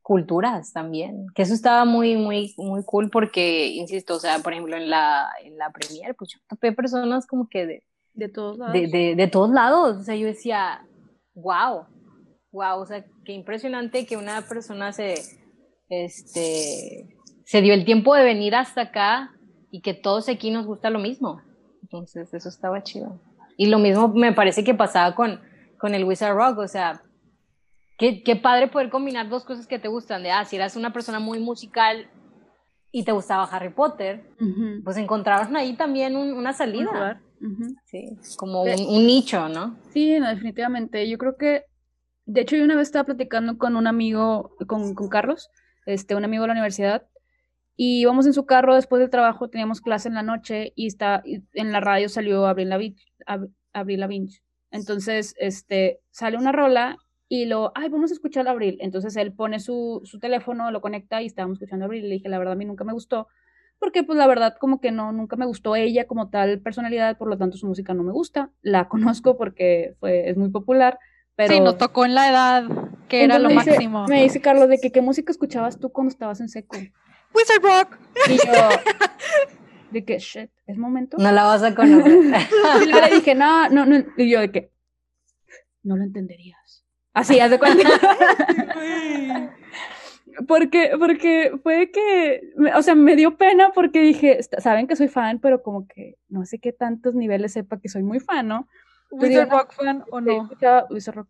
culturas 0.06 0.72
también, 0.72 1.26
que 1.34 1.42
eso 1.42 1.52
estaba 1.52 1.84
muy, 1.84 2.16
muy, 2.16 2.54
muy 2.58 2.84
cool 2.84 3.10
porque, 3.10 3.66
insisto, 3.66 4.14
o 4.14 4.20
sea, 4.20 4.38
por 4.38 4.52
ejemplo, 4.52 4.76
en 4.76 4.88
la, 4.88 5.28
en 5.42 5.58
la 5.58 5.70
premier, 5.70 6.14
pues 6.14 6.30
yo 6.32 6.38
topé 6.48 6.70
personas 6.70 7.26
como 7.26 7.48
que 7.48 7.66
de, 7.66 7.82
de 8.14 8.28
todos 8.28 8.56
lados. 8.56 8.72
De, 8.72 9.14
de, 9.16 9.26
todos 9.26 9.50
lados, 9.50 9.96
o 9.96 10.02
sea, 10.02 10.14
yo 10.14 10.26
decía, 10.26 10.86
wow, 11.34 11.86
wow, 12.52 12.78
o 12.78 12.86
sea, 12.86 13.04
qué 13.24 13.32
impresionante 13.32 14.06
que 14.06 14.16
una 14.16 14.42
persona 14.42 14.92
se, 14.92 15.14
este, 15.88 17.16
se 17.44 17.60
dio 17.60 17.74
el 17.74 17.84
tiempo 17.84 18.14
de 18.14 18.22
venir 18.22 18.54
hasta 18.54 18.82
acá 18.82 19.32
y 19.70 19.80
que 19.80 19.92
todos 19.92 20.28
aquí 20.28 20.50
nos 20.50 20.66
gusta 20.66 20.88
lo 20.88 21.00
mismo. 21.00 21.40
Entonces, 21.82 22.32
eso 22.32 22.48
estaba 22.48 22.82
chido. 22.82 23.20
Y 23.56 23.66
lo 23.66 23.80
mismo 23.80 24.08
me 24.08 24.32
parece 24.32 24.62
que 24.62 24.74
pasaba 24.74 25.14
con, 25.14 25.40
con 25.78 25.94
el 25.94 26.04
Wizard 26.04 26.36
Rock, 26.36 26.58
o 26.58 26.68
sea, 26.68 27.02
Qué, 27.98 28.22
qué, 28.22 28.36
padre 28.36 28.68
poder 28.68 28.90
combinar 28.90 29.28
dos 29.28 29.44
cosas 29.44 29.66
que 29.66 29.78
te 29.78 29.88
gustan. 29.88 30.22
De, 30.22 30.30
ah, 30.30 30.44
si 30.44 30.56
eras 30.56 30.76
una 30.76 30.92
persona 30.92 31.18
muy 31.18 31.38
musical 31.38 32.08
y 32.92 33.04
te 33.04 33.12
gustaba 33.12 33.44
Harry 33.44 33.70
Potter, 33.70 34.24
pues 34.84 34.96
encontrabas 34.96 35.52
ahí 35.54 35.76
también 35.76 36.16
una 36.16 36.52
salida. 36.52 37.20
Sí, 37.84 38.16
como 38.36 38.62
un, 38.62 39.06
nicho, 39.06 39.48
¿no? 39.48 39.76
Sí, 39.92 40.18
definitivamente. 40.18 41.08
Yo 41.08 41.18
creo 41.18 41.36
que, 41.36 41.64
de 42.24 42.40
hecho, 42.40 42.56
yo 42.56 42.64
una 42.64 42.76
vez 42.76 42.88
estaba 42.88 43.04
platicando 43.04 43.58
con 43.58 43.76
un 43.76 43.86
amigo, 43.86 44.56
con, 44.66 44.94
con 44.94 45.08
Carlos, 45.08 45.50
este, 45.84 46.14
un 46.14 46.24
amigo 46.24 46.42
de 46.42 46.48
la 46.48 46.54
universidad, 46.54 47.06
y 47.76 48.00
íbamos 48.00 48.26
en 48.26 48.32
su 48.32 48.46
carro 48.46 48.74
después 48.74 49.00
del 49.00 49.10
trabajo, 49.10 49.50
teníamos 49.50 49.82
clase 49.82 50.08
en 50.08 50.14
la 50.14 50.22
noche 50.22 50.72
y 50.74 50.86
está, 50.86 51.22
en 51.24 51.72
la 51.72 51.80
radio 51.80 52.08
salió 52.08 52.46
Abril 52.46 52.70
Lavigne. 52.70 53.02
Abril 53.72 54.00
Lavigne. 54.00 54.30
Entonces, 54.70 55.34
este, 55.38 56.00
sale 56.10 56.38
una 56.38 56.52
rola 56.52 56.96
y 57.28 57.46
lo, 57.46 57.72
ay, 57.74 57.88
vamos 57.88 58.10
a 58.10 58.14
escuchar 58.14 58.46
a 58.46 58.52
Abril. 58.52 58.78
Entonces 58.80 59.16
él 59.16 59.32
pone 59.32 59.58
su, 59.58 60.00
su, 60.04 60.18
teléfono, 60.18 60.70
lo 60.70 60.80
conecta 60.80 61.22
y 61.22 61.26
estábamos 61.26 61.56
escuchando 61.56 61.84
a 61.84 61.86
Abril. 61.86 62.04
Y 62.04 62.08
le 62.08 62.14
dije, 62.14 62.28
la 62.28 62.38
verdad, 62.38 62.52
a 62.52 62.56
mí 62.56 62.64
nunca 62.64 62.84
me 62.84 62.92
gustó, 62.92 63.28
porque 63.78 64.04
pues 64.04 64.18
la 64.18 64.26
verdad 64.26 64.56
como 64.58 64.80
que 64.80 64.92
no, 64.92 65.12
nunca 65.12 65.36
me 65.36 65.46
gustó 65.46 65.76
ella 65.76 66.06
como 66.06 66.30
tal 66.30 66.60
personalidad, 66.60 67.18
por 67.18 67.28
lo 67.28 67.36
tanto 67.36 67.56
su 67.56 67.66
música 67.66 67.94
no 67.94 68.02
me 68.02 68.12
gusta. 68.12 68.50
La 68.62 68.88
conozco 68.88 69.36
porque 69.36 69.94
fue, 70.00 70.28
es 70.30 70.36
muy 70.36 70.50
popular, 70.50 70.98
pero... 71.34 71.52
Sí, 71.52 71.60
nos 71.60 71.78
tocó 71.78 72.04
en 72.04 72.14
la 72.14 72.30
edad 72.30 72.64
que 73.08 73.24
era 73.24 73.38
lo 73.38 73.50
máximo. 73.50 74.06
Me 74.06 74.22
dice 74.22 74.40
Carlos, 74.40 74.68
de 74.68 74.78
que 74.78 74.90
qué 74.90 75.00
música 75.00 75.30
escuchabas 75.30 75.78
tú 75.78 75.90
cuando 75.90 76.10
estabas 76.10 76.40
en 76.40 76.48
seco. 76.48 76.76
Wizard 77.34 77.62
Rock. 77.62 77.98
Y 78.28 78.36
yo, 78.36 78.52
de 79.90 80.04
que, 80.04 80.18
shit, 80.18 80.50
es 80.66 80.78
momento. 80.78 81.16
No 81.18 81.30
la 81.32 81.44
vas 81.44 81.62
a 81.62 81.74
conocer. 81.74 82.12
y 82.82 82.86
le 82.86 83.14
dije, 83.16 83.34
no, 83.34 83.68
no, 83.68 83.84
no. 83.84 84.04
Y 84.16 84.30
yo 84.30 84.40
de 84.40 84.50
que, 84.50 84.70
no 85.82 85.96
lo 85.96 86.04
entenderías. 86.04 86.55
Así, 87.16 87.40
haz 87.40 87.50
de 87.50 87.58
cuenta. 87.58 87.88
porque, 90.46 90.90
porque 90.98 91.52
fue 91.62 91.90
que, 91.90 92.52
o 92.76 92.82
sea, 92.82 92.94
me 92.94 93.16
dio 93.16 93.38
pena 93.38 93.72
porque 93.74 94.02
dije, 94.02 94.38
saben 94.58 94.86
que 94.86 94.96
soy 94.96 95.08
fan, 95.08 95.38
pero 95.40 95.62
como 95.62 95.88
que 95.88 96.18
no 96.28 96.44
sé 96.44 96.58
qué 96.58 96.74
tantos 96.74 97.14
niveles 97.14 97.54
sepa 97.54 97.80
que 97.80 97.88
soy 97.88 98.02
muy 98.02 98.20
fan, 98.20 98.48
¿no? 98.48 98.68
¿Wizard 99.10 99.50
Rock 99.50 99.72
fan 99.72 100.04
o 100.10 100.20
no? 100.20 100.46
Wizard 100.90 101.16
Rock. 101.16 101.28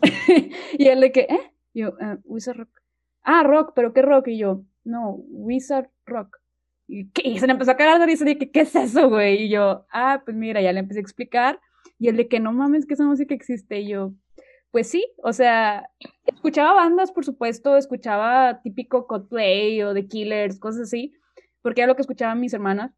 y 0.78 0.86
él 0.86 1.00
de 1.00 1.12
que, 1.12 1.20
¿eh? 1.20 1.52
Yo, 1.74 1.90
uh, 1.90 2.16
Wizard 2.24 2.56
Rock. 2.56 2.80
Ah, 3.22 3.42
rock, 3.42 3.72
pero 3.74 3.92
¿qué 3.92 4.00
rock? 4.00 4.28
Y 4.28 4.38
yo, 4.38 4.62
no, 4.84 5.16
Wizard 5.28 5.90
Rock. 6.06 6.38
Y, 6.88 7.10
y 7.22 7.38
se 7.38 7.46
le 7.46 7.52
empezó 7.52 7.72
a 7.72 7.76
cagar 7.76 8.00
de 8.00 8.06
risa, 8.06 8.24
dije, 8.24 8.50
¿qué 8.50 8.60
es 8.60 8.74
eso, 8.74 9.10
güey? 9.10 9.42
Y 9.42 9.50
yo, 9.50 9.84
ah, 9.92 10.22
pues 10.24 10.34
mira, 10.34 10.62
ya 10.62 10.72
le 10.72 10.80
empecé 10.80 11.00
a 11.00 11.02
explicar. 11.02 11.60
Y 11.98 12.08
él 12.08 12.16
de 12.16 12.26
que 12.26 12.40
no 12.40 12.54
mames 12.54 12.86
que 12.86 12.94
esa 12.94 13.04
música 13.04 13.34
existe. 13.34 13.80
Y 13.80 13.88
yo, 13.88 14.14
pues 14.70 14.88
sí, 14.88 15.12
o 15.22 15.32
sea, 15.32 15.90
escuchaba 16.24 16.74
bandas, 16.74 17.12
por 17.12 17.24
supuesto, 17.24 17.76
escuchaba 17.76 18.62
típico 18.62 19.06
Coldplay 19.06 19.82
o 19.82 19.94
The 19.94 20.06
Killers, 20.06 20.58
cosas 20.60 20.82
así, 20.82 21.12
porque 21.62 21.82
era 21.82 21.88
lo 21.88 21.96
que 21.96 22.02
escuchaban 22.02 22.40
mis 22.40 22.54
hermanas. 22.54 22.92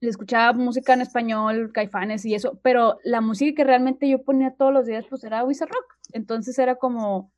Le 0.00 0.10
escuchaba 0.10 0.52
música 0.52 0.94
en 0.94 1.02
español, 1.02 1.72
caifanes 1.72 2.24
y 2.24 2.34
eso, 2.34 2.60
pero 2.62 2.98
la 3.04 3.20
música 3.20 3.56
que 3.56 3.64
realmente 3.64 4.08
yo 4.08 4.22
ponía 4.22 4.54
todos 4.54 4.72
los 4.72 4.86
días, 4.86 5.04
pues 5.10 5.24
era 5.24 5.44
Wizard 5.44 5.70
Rock. 5.70 5.98
Entonces 6.12 6.58
era 6.58 6.76
como, 6.76 7.32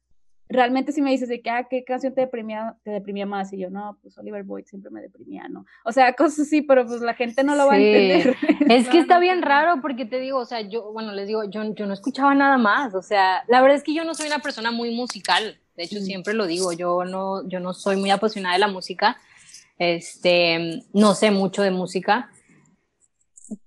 realmente 0.50 0.90
si 0.92 1.00
me 1.00 1.10
dices 1.10 1.28
de 1.28 1.40
que, 1.40 1.48
ah, 1.48 1.66
¿qué 1.70 1.84
canción 1.84 2.12
te 2.12 2.22
deprimía, 2.22 2.76
te 2.82 2.90
deprimía 2.90 3.24
más? 3.24 3.52
Y 3.52 3.58
yo, 3.58 3.70
no, 3.70 3.96
pues 4.02 4.18
Oliver 4.18 4.42
Boyd 4.42 4.64
siempre 4.66 4.90
me 4.90 5.00
deprimía, 5.00 5.48
¿no? 5.48 5.64
O 5.84 5.92
sea, 5.92 6.12
cosas 6.14 6.40
así, 6.40 6.60
pero 6.60 6.84
pues 6.86 7.00
la 7.00 7.14
gente 7.14 7.44
no 7.44 7.54
lo 7.54 7.66
va 7.66 7.74
a 7.74 7.78
entender. 7.78 8.36
Es 8.70 8.88
que 8.88 8.98
está 8.98 9.18
bien 9.18 9.42
raro 9.42 9.80
porque 9.80 10.04
te 10.04 10.18
digo, 10.18 10.38
o 10.38 10.44
sea, 10.44 10.60
yo, 10.60 10.92
bueno, 10.92 11.12
les 11.12 11.28
digo, 11.28 11.44
yo, 11.44 11.74
yo 11.74 11.86
no 11.86 11.94
escuchaba 11.94 12.34
nada 12.34 12.58
más, 12.58 12.94
o 12.94 13.02
sea, 13.02 13.44
la 13.48 13.60
verdad 13.60 13.76
es 13.76 13.82
que 13.82 13.94
yo 13.94 14.04
no 14.04 14.14
soy 14.14 14.26
una 14.26 14.40
persona 14.40 14.70
muy 14.70 14.94
musical, 14.94 15.58
De 15.76 15.84
hecho, 15.84 16.00
siempre 16.00 16.34
lo 16.34 16.46
digo, 16.46 16.72
yo 16.72 17.04
no, 17.04 17.48
yo 17.48 17.60
no 17.60 17.72
soy 17.72 17.96
muy 17.96 18.10
apasionada 18.10 18.54
de 18.54 18.60
la 18.60 18.68
música, 18.68 19.16
este, 19.78 20.82
no 20.92 21.14
sé 21.14 21.30
mucho 21.30 21.62
de 21.62 21.70
música, 21.70 22.30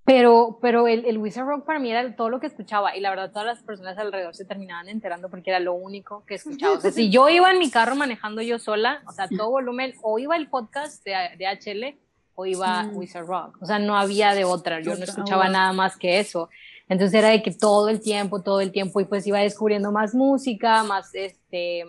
pero, 0.06 0.60
pero 0.62 0.88
el, 0.88 1.06
el 1.06 1.18
Wizard 1.18 1.46
Rock 1.46 1.66
para 1.66 1.80
mí 1.80 1.92
era 1.92 2.16
todo 2.16 2.30
lo 2.30 2.40
que 2.40 2.48
escuchaba 2.48 2.96
y 2.96 3.02
la 3.02 3.10
verdad 3.10 3.32
todas 3.32 3.46
las 3.46 3.64
personas 3.64 3.98
alrededor 3.98 4.36
se 4.36 4.46
terminaban 4.46 4.90
enterando 4.90 5.30
porque 5.30 5.50
era 5.50 5.60
lo 5.60 5.74
único 5.74 6.24
que 6.26 6.36
escuchaba. 6.36 6.78
O 6.78 6.82
sea, 6.82 6.92
si 6.92 7.10
yo 7.12 7.30
iba 7.30 7.52
en 7.52 7.60
mi 7.60 7.70
carro 7.70 7.96
manejando 7.96 8.42
yo 8.42 8.60
sola, 8.60 9.02
o 9.08 9.12
sea, 9.12 9.28
todo 9.28 9.50
volumen, 9.50 9.94
o 10.02 10.20
iba 10.20 10.36
el 10.36 10.48
podcast 10.48 11.04
de, 11.04 11.14
de 11.38 11.46
HL 11.48 11.98
o 12.36 12.46
iba. 12.46 12.90
Wizard 12.94 13.26
Rock. 13.26 13.58
O 13.62 13.66
sea, 13.66 13.80
no 13.80 13.98
había 13.98 14.34
de 14.34 14.44
otra, 14.44 14.82
yo 14.82 14.96
no 14.96 15.04
escuchaba 15.04 15.50
nada 15.50 15.74
más 15.74 15.98
que 15.98 16.20
eso. 16.20 16.50
Entonces 16.90 17.18
era 17.18 17.30
de 17.30 17.42
que 17.42 17.52
todo 17.52 17.90
el 17.90 18.02
tiempo, 18.02 18.42
todo 18.42 18.62
el 18.62 18.72
tiempo, 18.72 19.00
y 19.00 19.06
pues 19.06 19.26
iba 19.26 19.40
descubriendo 19.40 19.92
más 19.92 20.14
música, 20.14 20.84
más, 20.84 21.14
este, 21.14 21.86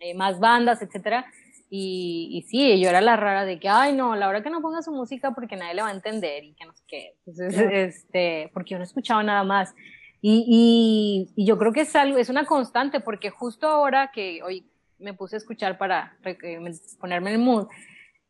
eh, 0.00 0.14
más 0.14 0.38
bandas, 0.38 0.80
etcétera. 0.82 1.26
Y, 1.70 2.30
y, 2.32 2.42
sí, 2.48 2.80
yo 2.80 2.88
era 2.88 3.02
la 3.02 3.16
rara 3.16 3.44
de 3.44 3.60
que, 3.60 3.68
ay, 3.68 3.94
no, 3.94 4.16
la 4.16 4.28
hora 4.28 4.42
que 4.42 4.48
no 4.48 4.62
ponga 4.62 4.80
su 4.80 4.90
música 4.90 5.32
porque 5.32 5.56
nadie 5.56 5.74
le 5.74 5.82
va 5.82 5.88
a 5.88 5.94
entender 5.94 6.44
y 6.44 6.54
que 6.54 6.64
no 6.64 6.72
sé 6.72 6.82
qué. 6.88 7.14
Entonces, 7.26 7.56
este, 7.72 8.50
porque 8.54 8.70
yo 8.70 8.78
no 8.78 8.84
escuchaba 8.84 9.22
nada 9.22 9.44
más. 9.44 9.74
Y, 10.22 10.44
y, 10.48 11.42
y, 11.42 11.46
yo 11.46 11.58
creo 11.58 11.72
que 11.72 11.82
es 11.82 11.94
algo, 11.94 12.16
es 12.16 12.30
una 12.30 12.46
constante 12.46 13.00
porque 13.00 13.30
justo 13.30 13.68
ahora 13.68 14.10
que 14.12 14.42
hoy 14.42 14.66
me 14.98 15.14
puse 15.14 15.36
a 15.36 15.38
escuchar 15.38 15.78
para 15.78 16.16
ponerme 16.98 17.30
en 17.30 17.36
el 17.36 17.42
mood, 17.42 17.68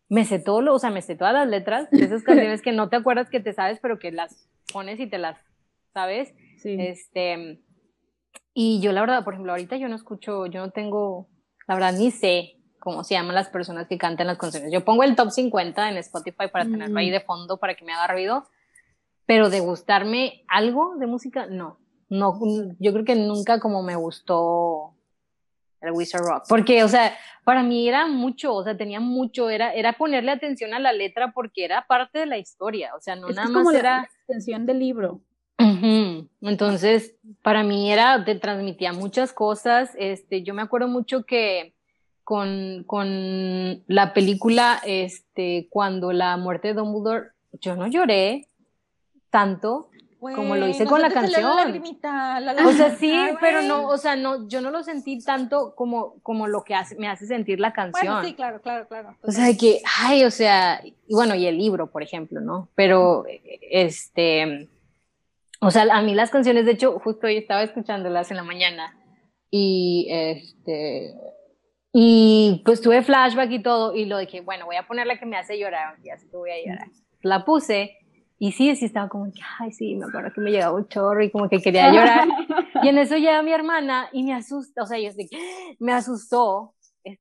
me 0.08 0.24
sé 0.24 0.38
todo 0.38 0.60
lo, 0.60 0.74
o 0.74 0.78
sea, 0.78 0.90
me 0.90 1.00
sé 1.00 1.14
todas 1.14 1.32
las 1.32 1.48
letras 1.48 1.88
de 1.90 2.04
esas 2.04 2.22
canciones 2.24 2.60
que 2.60 2.72
no 2.72 2.88
te 2.88 2.96
acuerdas 2.96 3.30
que 3.30 3.40
te 3.40 3.52
sabes, 3.52 3.78
pero 3.80 3.98
que 3.98 4.10
las 4.10 4.48
pones 4.72 4.98
y 5.00 5.06
te 5.06 5.18
las 5.18 5.38
sabes. 5.94 6.34
Sí. 6.58 6.76
Este, 6.78 7.60
y 8.52 8.80
yo 8.80 8.92
la 8.92 9.00
verdad, 9.00 9.24
por 9.24 9.34
ejemplo, 9.34 9.52
ahorita 9.52 9.76
yo 9.76 9.88
no 9.88 9.94
escucho, 9.94 10.46
yo 10.46 10.60
no 10.60 10.70
tengo, 10.72 11.28
la 11.68 11.74
verdad 11.74 11.92
ni 11.92 12.10
sé 12.10 12.57
cómo 12.78 13.04
se 13.04 13.14
llaman 13.14 13.34
las 13.34 13.48
personas 13.48 13.86
que 13.86 13.98
cantan 13.98 14.26
las 14.26 14.38
canciones. 14.38 14.72
Yo 14.72 14.84
pongo 14.84 15.02
el 15.02 15.16
top 15.16 15.30
50 15.30 15.90
en 15.90 15.96
Spotify 15.98 16.48
para 16.50 16.64
tenerlo 16.64 16.98
ahí 16.98 17.10
mm. 17.10 17.12
de 17.12 17.20
fondo 17.20 17.56
para 17.58 17.74
que 17.74 17.84
me 17.84 17.92
haga 17.92 18.06
ruido, 18.12 18.46
pero 19.26 19.50
de 19.50 19.60
gustarme 19.60 20.44
algo 20.48 20.96
de 20.96 21.06
música, 21.06 21.46
no. 21.46 21.78
No, 22.08 22.40
yo 22.78 22.92
creo 22.92 23.04
que 23.04 23.16
nunca 23.16 23.60
como 23.60 23.82
me 23.82 23.94
gustó 23.94 24.94
el 25.80 25.92
Wizard 25.92 26.24
Rock, 26.24 26.44
porque, 26.48 26.82
o 26.82 26.88
sea, 26.88 27.14
para 27.44 27.62
mí 27.62 27.86
era 27.86 28.06
mucho, 28.06 28.54
o 28.54 28.64
sea, 28.64 28.76
tenía 28.76 28.98
mucho, 28.98 29.50
era, 29.50 29.74
era 29.74 29.92
ponerle 29.92 30.30
atención 30.30 30.72
a 30.72 30.78
la 30.78 30.92
letra 30.92 31.32
porque 31.32 31.64
era 31.64 31.86
parte 31.86 32.20
de 32.20 32.26
la 32.26 32.38
historia, 32.38 32.94
o 32.96 33.00
sea, 33.00 33.14
no 33.14 33.28
nada 33.28 33.48
más 33.48 33.74
era... 33.74 33.98
La 33.98 34.08
atención 34.24 34.66
del 34.66 34.78
libro. 34.78 35.20
Entonces, 36.40 37.16
para 37.42 37.62
mí 37.62 37.92
era, 37.92 38.24
te 38.24 38.34
transmitía 38.36 38.92
muchas 38.92 39.32
cosas. 39.32 39.92
Este, 39.98 40.42
yo 40.42 40.54
me 40.54 40.62
acuerdo 40.62 40.88
mucho 40.88 41.24
que 41.24 41.74
con, 42.28 42.84
con 42.86 43.82
la 43.86 44.12
película, 44.12 44.82
este, 44.84 45.66
cuando 45.70 46.12
la 46.12 46.36
muerte 46.36 46.68
de 46.68 46.74
Dumbledore, 46.74 47.28
yo 47.52 47.74
no 47.74 47.86
lloré 47.86 48.48
tanto 49.30 49.88
como 50.20 50.54
lo 50.56 50.68
hice 50.68 50.84
con 50.84 51.00
la 51.00 51.08
canción. 51.08 51.80
o 52.66 52.72
sea, 52.72 52.96
sí, 52.96 53.14
pero 53.40 53.62
no, 53.62 53.88
o 53.88 53.96
sea, 53.96 54.14
no, 54.16 54.46
yo 54.46 54.60
no 54.60 54.70
lo 54.70 54.82
sentí 54.82 55.24
tanto 55.24 55.74
como, 55.74 56.16
como 56.22 56.48
lo 56.48 56.64
que 56.64 56.74
hace, 56.74 56.96
me 56.96 57.08
hace 57.08 57.26
sentir 57.26 57.60
la 57.60 57.72
canción. 57.72 58.16
Bueno, 58.16 58.28
sí, 58.28 58.34
claro, 58.34 58.60
claro, 58.60 58.86
claro. 58.86 59.16
O 59.22 59.32
sea, 59.32 59.56
que, 59.56 59.80
ay, 59.98 60.24
o 60.24 60.30
sea, 60.30 60.82
y 60.84 61.14
bueno, 61.14 61.34
y 61.34 61.46
el 61.46 61.56
libro, 61.56 61.90
por 61.90 62.02
ejemplo, 62.02 62.42
¿no? 62.42 62.68
Pero, 62.74 63.24
este, 63.70 64.68
o 65.60 65.70
sea, 65.70 65.86
a 65.90 66.02
mí 66.02 66.14
las 66.14 66.28
canciones, 66.28 66.66
de 66.66 66.72
hecho, 66.72 66.98
justo 66.98 67.26
hoy 67.26 67.38
estaba 67.38 67.62
escuchándolas 67.62 68.30
en 68.30 68.36
la 68.36 68.44
mañana 68.44 68.94
y 69.50 70.08
este 70.10 71.14
y 71.92 72.62
pues 72.64 72.80
tuve 72.80 73.02
flashback 73.02 73.50
y 73.50 73.62
todo 73.62 73.94
y 73.94 74.04
lo 74.04 74.18
dije, 74.18 74.40
bueno, 74.40 74.66
voy 74.66 74.76
a 74.76 74.86
poner 74.86 75.06
la 75.06 75.18
que 75.18 75.26
me 75.26 75.36
hace 75.36 75.58
llorar, 75.58 75.96
y 76.02 76.10
así 76.10 76.28
que 76.28 76.36
voy 76.36 76.50
a 76.50 76.64
llorar. 76.64 76.88
La 77.22 77.44
puse 77.44 77.96
y 78.38 78.52
sí, 78.52 78.74
sí 78.76 78.84
estaba 78.84 79.08
como 79.08 79.32
que, 79.32 79.40
ay, 79.58 79.72
sí, 79.72 79.96
me 79.96 80.06
acuerdo 80.06 80.32
que 80.32 80.40
me 80.40 80.50
llegaba 80.50 80.76
un 80.76 80.86
chorro 80.86 81.22
y 81.22 81.30
como 81.30 81.48
que 81.48 81.60
quería 81.60 81.90
llorar. 81.92 82.28
y 82.82 82.88
en 82.88 82.98
eso 82.98 83.16
llega 83.16 83.42
mi 83.42 83.52
hermana 83.52 84.08
y 84.12 84.22
me 84.22 84.34
asusta, 84.34 84.82
o 84.82 84.86
sea, 84.86 84.98
yo 84.98 85.10
sé, 85.12 85.28
me 85.78 85.92
asustó. 85.92 86.74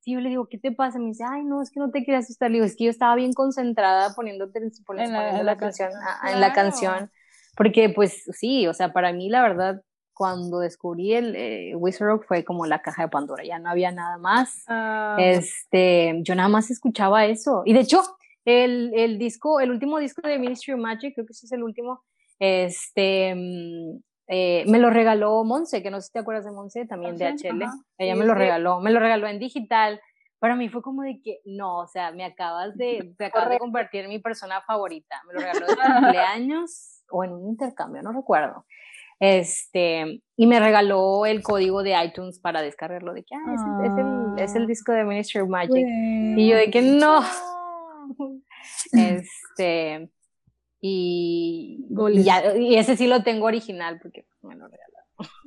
Y 0.03 0.13
yo 0.15 0.19
le 0.19 0.27
digo, 0.27 0.47
¿qué 0.49 0.57
te 0.57 0.73
pasa? 0.73 0.99
Me 0.99 1.05
dice, 1.05 1.23
ay, 1.25 1.45
no, 1.45 1.61
es 1.61 1.71
que 1.71 1.79
no 1.79 1.91
te 1.91 2.03
quería 2.03 2.19
asustar. 2.19 2.49
Le 2.49 2.55
digo, 2.55 2.65
es 2.65 2.75
que 2.75 2.85
yo 2.85 2.89
estaba 2.89 3.15
bien 3.15 3.31
concentrada 3.31 4.13
poniéndote, 4.15 4.59
en 4.59 5.13
la, 5.13 5.43
la, 5.43 5.55
canción, 5.55 5.91
en 6.25 6.41
la 6.41 6.51
canción 6.51 7.09
porque 7.57 7.89
pues 7.89 8.23
sí, 8.33 8.67
o 8.67 8.73
sea, 8.73 8.93
para 8.93 9.11
mí 9.11 9.29
la 9.29 9.41
verdad, 9.41 9.81
cuando 10.17 10.59
descubrí 10.59 11.13
el 11.13 11.35
eh, 11.35 11.75
Wizard 11.75 12.07
Rock 12.07 12.25
fue 12.27 12.43
como 12.43 12.65
la 12.65 12.81
caja 12.81 13.03
de 13.03 13.09
Pandora, 13.09 13.43
ya 13.43 13.59
no 13.59 13.69
había 13.69 13.91
nada 13.91 14.17
más. 14.17 14.63
Ah. 14.67 15.15
Este, 15.19 16.19
yo 16.23 16.33
nada 16.33 16.49
más 16.49 16.71
escuchaba 16.71 17.25
eso. 17.25 17.61
Y 17.65 17.73
de 17.73 17.81
hecho, 17.81 18.01
el, 18.43 18.91
el, 18.95 19.19
disco, 19.19 19.59
el 19.59 19.69
último 19.69 19.99
disco 19.99 20.27
de 20.27 20.39
Ministry 20.39 20.73
of 20.73 20.79
Magic, 20.79 21.13
creo 21.13 21.27
que 21.27 21.33
sí 21.33 21.45
es 21.45 21.51
el 21.51 21.61
último, 21.61 22.03
este, 22.39 23.35
mm, 23.35 23.99
eh, 24.27 24.65
me 24.67 24.79
lo 24.79 24.89
regaló 24.89 25.43
Monse, 25.43 25.83
que 25.83 25.91
no 25.91 26.01
sé 26.01 26.07
si 26.07 26.13
te 26.13 26.19
acuerdas 26.19 26.45
de 26.45 26.51
Monse, 26.51 26.85
también 26.85 27.15
de 27.15 27.27
HL. 27.27 27.63
Ella 27.99 28.15
me 28.15 28.25
lo 28.25 28.33
regaló, 28.33 28.79
me 28.79 28.91
lo 28.91 28.99
regaló 28.99 29.27
en 29.27 29.37
digital. 29.37 30.01
Para 30.39 30.55
mí 30.55 30.69
fue 30.69 30.81
como 30.81 31.03
de 31.03 31.21
que, 31.21 31.41
no, 31.45 31.77
o 31.77 31.87
sea, 31.87 32.11
me 32.11 32.25
acabas 32.25 32.75
de, 32.75 33.13
te 33.17 33.25
acabas 33.25 33.49
de 33.49 33.59
convertir 33.59 34.03
en 34.03 34.09
mi 34.09 34.19
persona 34.19 34.61
favorita. 34.61 35.21
Me 35.27 35.33
lo 35.33 35.39
regaló 35.39 35.67
de 35.67 35.75
cumpleaños 36.01 37.03
o 37.11 37.23
en 37.23 37.33
un 37.33 37.47
intercambio, 37.47 38.01
no 38.01 38.11
recuerdo. 38.11 38.65
Este, 39.19 40.21
y 40.35 40.47
me 40.47 40.59
regaló 40.59 41.25
el 41.25 41.41
código 41.41 41.81
de 41.81 41.95
iTunes 42.03 42.39
para 42.39 42.61
descargarlo, 42.61 43.13
de 43.13 43.23
que, 43.23 43.35
ah, 43.35 43.53
es, 43.53 43.61
el, 43.61 44.43
es, 44.43 44.55
el, 44.55 44.63
ah. 44.63 44.65
disco 44.67 44.91
de 44.91 45.03
Ministry 45.03 45.41
of 45.41 45.49
Magic. 45.49 45.85
Y 46.37 46.47
yo 46.47 46.55
de 46.55 46.69
que 46.69 46.81
no. 46.81 47.21
este, 48.91 50.09
y, 50.79 51.85
y, 52.59 52.75
ese 52.75 52.95
sí 52.95 53.07
lo 53.07 53.23
tengo 53.23 53.45
original 53.45 53.99
porque 54.01 54.27
me 54.43 54.55
lo 54.55 54.67
regaló. 54.67 54.97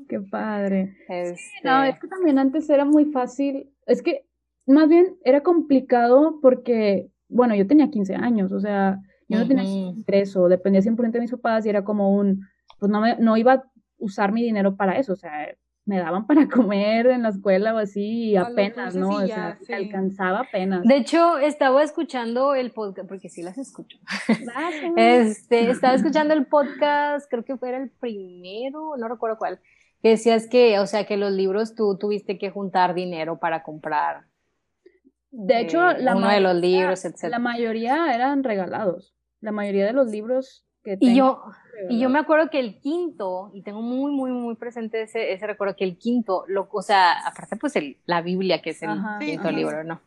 Qué 0.09 0.21
padre. 0.21 0.97
Este 1.09 1.41
no, 1.63 1.85
es 1.85 1.99
que 2.01 2.09
también 2.09 2.39
antes 2.39 2.69
era 2.69 2.85
muy 2.85 3.07
fácil, 3.07 3.71
es 3.87 4.03
que 4.03 4.27
más 4.67 4.89
bien 4.89 5.17
era 5.25 5.43
complicado 5.43 6.39
porque, 6.43 7.11
bueno, 7.29 7.55
yo 7.55 7.67
tenía 7.67 7.91
15 7.91 8.15
años, 8.17 8.53
o 8.53 8.61
sea, 8.61 8.99
yo 9.29 9.39
no 9.39 9.47
tenía 9.47 9.63
ingreso, 9.63 10.49
dependía 10.49 10.83
100% 10.83 11.13
de 11.13 11.21
mis 11.21 11.31
papás 11.31 11.65
y 11.65 11.69
era 11.69 11.85
como 11.85 12.13
un, 12.17 12.49
pues 12.81 12.91
no, 12.91 13.01
me, 13.01 13.17
no 13.17 13.37
iba 13.37 13.53
a 13.53 13.65
usar 13.99 14.33
mi 14.33 14.43
dinero 14.43 14.75
para 14.75 14.99
eso, 14.99 15.13
o 15.13 15.17
sea, 15.17 15.55
me 15.85 15.99
daban 15.99 16.27
para 16.27 16.49
comer 16.49 17.07
en 17.07 17.23
la 17.23 17.29
escuela 17.29 17.75
o 17.75 17.79
así 17.79 18.31
y 18.31 18.37
apenas, 18.37 18.97
¿no? 18.97 19.11
o 19.11 19.27
sea, 19.27 19.59
alcanzaba 19.73 20.41
apenas. 20.41 20.83
De 20.85 20.97
hecho, 20.97 21.39
estaba 21.39 21.83
escuchando 21.83 22.55
el 22.55 22.73
podcast, 22.73 23.09
porque 23.09 23.29
sí 23.29 23.43
las 23.43 23.59
escucho. 23.59 23.99
este, 24.97 25.71
estaba 25.71 25.95
escuchando 25.95 26.35
el 26.35 26.47
podcast, 26.47 27.31
creo 27.31 27.45
que 27.45 27.57
fue 27.57 27.77
el 27.77 27.91
primero, 27.91 28.97
no 28.97 29.09
recuerdo 29.09 29.39
cuál, 29.39 29.61
que 30.03 30.11
decías 30.11 30.49
que, 30.49 30.79
o 30.79 30.87
sea, 30.87 31.05
que 31.05 31.17
los 31.17 31.33
libros 31.33 31.75
tú 31.75 31.99
tuviste 31.99 32.39
que 32.39 32.51
juntar 32.51 32.95
dinero 32.95 33.39
para 33.39 33.63
comprar. 33.63 34.25
De 35.33 35.61
hecho, 35.61 35.93
la 35.93 36.17
uno 36.17 36.29
de 36.29 36.41
los 36.41 36.57
libros, 36.57 37.05
etc. 37.05 37.25
La 37.31 37.39
mayoría 37.39 38.13
eran 38.13 38.43
regalados 38.43 39.15
la 39.41 39.53
mayoría 39.53 39.87
de 39.87 39.93
los 39.93 40.11
libros 40.11 40.65
que. 40.83 40.97
Y 41.01 41.15
yo, 41.15 41.43
y 41.89 41.99
yo 41.99 42.09
me 42.09 42.19
acuerdo 42.19 42.51
que 42.51 42.61
el 42.61 42.79
quinto, 42.81 43.51
y 43.55 43.63
tengo 43.63 43.81
muy, 43.81 44.13
muy, 44.13 44.31
muy 44.31 44.55
presente 44.57 45.03
ese, 45.03 45.33
ese 45.33 45.47
recuerdo, 45.47 45.77
que 45.77 45.85
el 45.85 45.97
quinto, 45.97 46.45
lo, 46.49 46.69
o 46.71 46.83
sea, 46.83 47.13
aparte 47.27 47.57
pues 47.57 47.77
el, 47.77 47.97
la 48.07 48.23
Biblia, 48.23 48.61
que 48.61 48.71
es 48.71 48.83
el 48.83 48.91
quinto 49.21 49.51
libro, 49.51 49.85
¿no? 49.85 50.01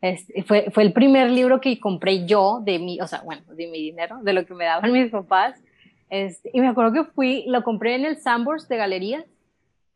Este, 0.00 0.42
fue, 0.42 0.70
fue 0.70 0.82
el 0.82 0.92
primer 0.92 1.30
libro 1.30 1.60
que 1.60 1.80
compré 1.80 2.26
yo 2.26 2.60
de 2.62 2.78
mi, 2.78 3.00
o 3.00 3.06
sea, 3.06 3.22
bueno, 3.22 3.42
de 3.54 3.66
mi 3.66 3.78
dinero, 3.78 4.18
de 4.22 4.32
lo 4.32 4.44
que 4.44 4.54
me 4.54 4.64
daban 4.64 4.92
mis 4.92 5.10
papás. 5.10 5.60
Este, 6.08 6.50
y 6.52 6.60
me 6.60 6.68
acuerdo 6.68 6.92
que 6.92 7.04
fui, 7.10 7.44
lo 7.48 7.62
compré 7.64 7.94
en 7.94 8.04
el 8.04 8.18
Sambors 8.18 8.68
de 8.68 8.76
Galerías. 8.76 9.24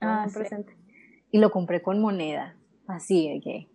Ah, 0.00 0.26
presente. 0.32 0.74
Y 1.30 1.38
lo 1.38 1.50
compré 1.50 1.82
con 1.82 2.00
moneda, 2.00 2.56
así, 2.88 3.40
que 3.44 3.68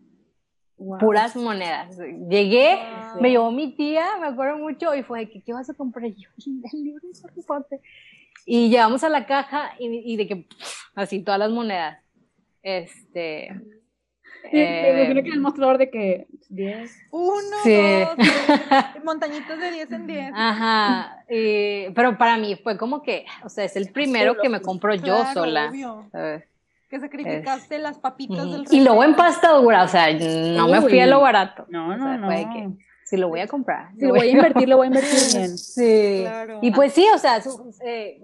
puras 0.77 1.35
monedas. 1.35 1.97
Llegué, 2.29 2.79
me 3.19 3.29
llevó 3.29 3.51
mi 3.51 3.71
tía, 3.73 4.17
me 4.19 4.27
acuerdo 4.27 4.57
mucho, 4.57 4.93
y 4.95 5.03
fue 5.03 5.19
de 5.21 5.29
que, 5.29 5.41
¿qué 5.41 5.53
vas 5.53 5.69
a 5.69 5.73
comprar? 5.73 6.05
yo, 6.07 6.29
el 6.45 6.83
libro 6.83 7.07
de 7.07 7.19
Harry 7.23 7.41
Potter. 7.41 7.79
Y 8.45 8.69
llegamos 8.69 9.03
a 9.03 9.09
la 9.09 9.25
caja 9.25 9.73
y, 9.79 10.15
de 10.17 10.27
que, 10.27 10.47
así, 10.93 11.19
todas 11.23 11.39
las 11.39 11.49
monedas. 11.49 11.99
Este. 12.61 13.51
Eh, 14.51 15.07
creo 15.09 15.23
que 15.23 15.29
el 15.31 15.41
mostrador 15.41 15.79
de 15.79 15.89
que 15.89 16.27
10. 16.49 16.91
Uno, 17.11 17.57
dos, 17.65 18.17
montañitas 19.03 19.59
de 19.59 19.71
10 19.71 19.91
en 19.91 20.07
10. 20.07 20.31
Ajá. 20.35 21.23
pero 21.27 22.15
para 22.17 22.37
mí 22.37 22.55
fue 22.61 22.77
como 22.77 23.01
que, 23.01 23.25
o 23.43 23.49
sea, 23.49 23.63
es 23.63 23.75
el 23.75 23.91
primero 23.91 24.37
que 24.39 24.49
me 24.49 24.61
compro 24.61 24.93
yo 24.93 25.25
sola 25.33 25.71
que 26.95 27.01
sacrificaste 27.01 27.77
las 27.77 27.97
papitas 27.97 28.49
del 28.49 28.65
Y 28.71 28.81
luego 28.81 29.03
en 29.03 29.15
pasta 29.15 29.51
dura, 29.51 29.83
o 29.83 29.87
sea, 29.87 30.13
no 30.13 30.67
me 30.69 30.81
fui 30.81 30.99
a 30.99 31.07
lo 31.07 31.19
barato. 31.19 31.65
No, 31.67 31.95
no, 31.97 32.17
no. 32.17 32.29
Que, 32.29 32.69
si 33.03 33.17
lo 33.17 33.27
voy 33.27 33.41
a 33.41 33.47
comprar. 33.47 33.91
Si 33.97 34.05
lo 34.05 34.11
voy 34.11 34.29
a 34.29 34.31
invertir, 34.31 34.69
lo 34.69 34.77
voy 34.77 34.85
a 34.85 34.87
invertir 34.87 35.19
bien. 35.35 35.57
Sí. 35.57 36.19
Claro. 36.21 36.59
Y 36.61 36.71
pues 36.71 36.93
sí, 36.93 37.05
o 37.13 37.17
sea, 37.17 37.41
eh, 37.85 38.21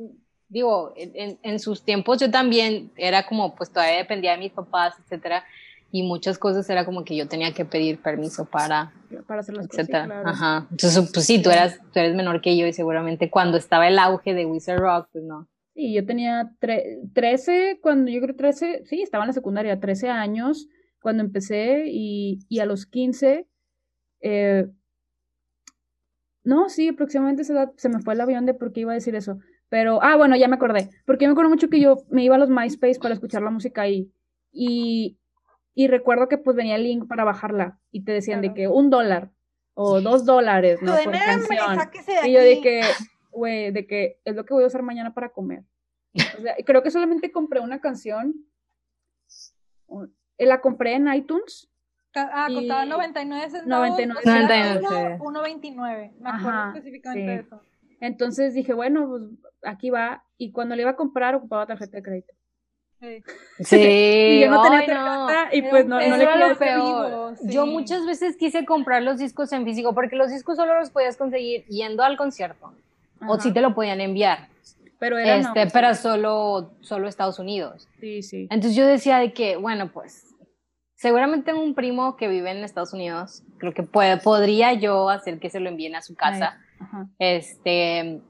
digo, 0.47 0.93
en, 0.95 1.38
en, 1.43 1.59
sus 1.59 1.84
tiempos 1.84 2.19
yo 2.19 2.32
también 2.32 2.91
era 2.95 3.26
como, 3.26 3.55
pues 3.55 3.69
todavía 3.69 3.97
dependía 3.97 4.32
de 4.32 4.38
mis 4.38 4.53
papás, 4.53 4.95
etcétera. 5.03 5.43
y 5.91 6.03
muchas 6.03 6.38
cosas 6.38 6.69
era 6.69 6.86
como 6.86 7.03
que 7.03 7.17
yo 7.17 7.28
tenía 7.28 7.53
que 7.53 7.65
pedir 7.65 8.01
permiso 8.01 8.45
para, 8.45 8.93
para 9.28 9.41
hacer 9.41 9.55
las 9.55 9.65
etcétera. 9.65 10.05
cosas. 10.05 10.22
claro. 10.24 10.30
Ajá. 10.30 10.67
Entonces, 10.72 11.11
pues 11.13 11.26
sí, 11.26 11.41
tú 11.41 11.49
eras, 11.49 11.78
tú 11.91 11.99
eres 11.99 12.15
menor 12.15 12.39
que 12.39 12.55
yo 12.55 12.65
y 12.65 12.72
seguramente 12.74 13.30
cuando 13.30 13.57
estaba 13.57 13.88
el 13.89 13.99
auge 13.99 14.34
de 14.34 14.45
Wizard 14.45 14.80
Rock, 14.80 15.09
pues 15.11 15.26
no. 15.26 15.47
Sí, 15.82 15.94
yo 15.96 16.06
tenía 16.06 16.52
tre- 16.60 17.10
13, 17.12 17.80
cuando 17.82 18.12
yo 18.12 18.22
creo 18.22 18.36
13, 18.36 18.84
sí, 18.86 19.02
estaba 19.02 19.24
en 19.24 19.30
la 19.30 19.34
secundaria, 19.34 19.80
13 19.80 20.10
años 20.10 20.68
cuando 21.02 21.24
empecé 21.24 21.86
y, 21.88 22.38
y 22.50 22.60
a 22.60 22.68
los 22.68 22.86
15, 22.86 23.48
eh, 24.22 24.68
no, 26.44 26.70
sí, 26.70 26.90
aproximadamente 26.90 27.42
esa 27.42 27.54
edad 27.54 27.72
se 27.78 27.90
me 27.90 28.00
fue 28.00 28.14
el 28.14 28.22
avión 28.22 28.46
de 28.46 28.54
por 28.54 28.72
qué 28.74 28.82
iba 28.82 28.92
a 28.92 28.94
decir 28.94 29.16
eso. 29.16 29.40
Pero, 29.70 30.04
ah, 30.04 30.18
bueno, 30.18 30.36
ya 30.36 30.48
me 30.48 30.56
acordé. 30.56 30.92
Porque 31.08 31.26
yo 31.26 31.30
me 31.30 31.32
acuerdo 31.32 31.50
mucho 31.50 31.68
que 31.70 31.80
yo 31.80 31.98
me 32.12 32.24
iba 32.24 32.36
a 32.36 32.38
los 32.38 32.50
MySpace 32.52 33.00
para 33.00 33.16
escuchar 33.16 33.42
la 33.42 33.50
música 33.50 33.82
ahí. 33.82 34.12
Y, 34.52 35.18
y 35.74 35.88
recuerdo 35.88 36.28
que 36.28 36.38
pues 36.38 36.56
venía 36.56 36.76
el 36.76 36.84
link 36.84 37.08
para 37.08 37.24
bajarla 37.24 37.80
y 37.92 38.04
te 38.04 38.12
decían 38.12 38.42
de 38.42 38.54
que 38.54 38.68
un 38.68 38.92
dólar 38.92 39.32
o 39.74 40.00
dos 40.00 40.26
dólares, 40.26 40.80
¿no? 40.84 40.92
Por 41.06 41.14
"No, 41.14 41.20
hombre, 41.20 41.20
canción. 41.26 41.78
Y 42.28 42.34
yo 42.34 42.40
de 42.42 42.54
aquí". 42.54 42.62
que, 42.62 42.82
güey, 43.32 43.72
de 43.72 43.88
que 43.88 44.20
es 44.26 44.36
lo 44.36 44.46
que 44.46 44.54
voy 44.54 44.64
a 44.64 44.68
usar 44.68 44.84
mañana 44.84 45.14
para 45.16 45.30
comer. 45.30 45.64
O 46.14 46.41
sea, 46.41 46.55
creo 46.66 46.84
que 46.84 46.91
solamente 46.91 47.32
compré 47.32 47.59
una 47.59 47.80
canción. 47.80 48.36
eh, 50.38 50.45
La 50.45 50.62
compré 50.62 50.93
en 50.95 51.14
iTunes. 51.14 51.68
Ah, 52.14 52.47
costaba 52.53 52.86
y- 52.86 52.89
99 52.89 53.49
centavos. 53.49 53.68
99 53.68 54.22
pero 54.24 54.36
era 54.36 54.47
99, 54.47 55.18
uno- 55.22 55.43
1.29. 55.43 56.12
Me 56.20 56.30
acuerdo 56.30 56.49
Ajá, 56.49 56.74
específicamente 56.76 57.22
sí. 57.22 57.28
de 57.28 57.36
eso. 57.36 57.62
Entonces 58.01 58.53
dije, 58.53 58.74
bueno, 58.74 59.07
pues 59.07 59.24
aquí 59.64 59.89
va. 59.91 60.24
Y 60.38 60.51
cuando 60.51 60.76
le 60.76 60.82
iba 60.82 60.91
a 60.91 60.95
comprar, 60.95 61.36
ocupaba 61.36 61.66
tarjeta 61.68 61.97
de 61.97 62.03
crédito. 62.03 62.34
Sí. 62.99 63.24
Sí, 63.59 63.76
Y 64.38 64.41
yo 64.41 64.49
no 64.51 64.62
tenía 64.64 64.80
ay, 64.80 64.88
no. 64.88 65.28
tarjeta 65.28 65.55
y 65.55 65.62
pues 65.64 65.86
no, 65.86 65.95
no 66.01 66.18
le 66.18 66.24
era 66.24 66.36
lo 66.49 66.57
peor. 66.57 67.36
Yo 67.43 67.66
muchas 67.66 68.05
veces 68.05 68.36
quise 68.36 68.66
comprar 68.66 69.03
los 69.03 69.18
discos 69.18 69.51
en 69.53 69.64
físico 69.64 69.93
porque 69.95 70.16
los 70.16 70.30
discos 70.32 70.57
solo 70.57 70.78
los 70.78 70.89
podías 70.89 71.16
conseguir 71.18 71.64
yendo 71.68 72.03
al 72.03 72.18
concierto 72.18 72.74
o 73.28 73.39
si 73.39 73.53
te 73.53 73.62
lo 73.62 73.74
podían 73.76 74.01
enviar, 74.01 74.49
Pero 75.02 75.18
era 75.18 75.39
no. 75.39 75.47
este, 75.47 75.66
pero 75.74 75.95
solo, 75.95 76.76
solo 76.82 77.08
Estados 77.08 77.39
Unidos. 77.39 77.89
Sí, 77.99 78.22
sí. 78.22 78.47
Entonces 78.52 78.76
yo 78.76 78.86
decía 78.86 79.18
de 79.18 79.34
que, 79.34 79.58
bueno, 79.58 79.91
pues 79.91 80.36
seguramente 80.93 81.47
tengo 81.47 81.64
un 81.64 81.74
primo 81.74 82.16
que 82.18 82.28
vive 82.28 82.52
en 82.52 82.58
Estados 82.58 82.93
Unidos, 82.93 83.41
creo 83.58 83.74
que 83.74 83.82
puede, 83.82 84.18
podría 84.18 84.74
yo 84.74 85.10
hacer 85.10 85.39
que 85.39 85.49
se 85.49 85.60
lo 85.60 85.70
envíen 85.70 85.95
a 85.95 86.04
su 86.04 86.14
casa, 86.14 86.60
este, 87.18 88.22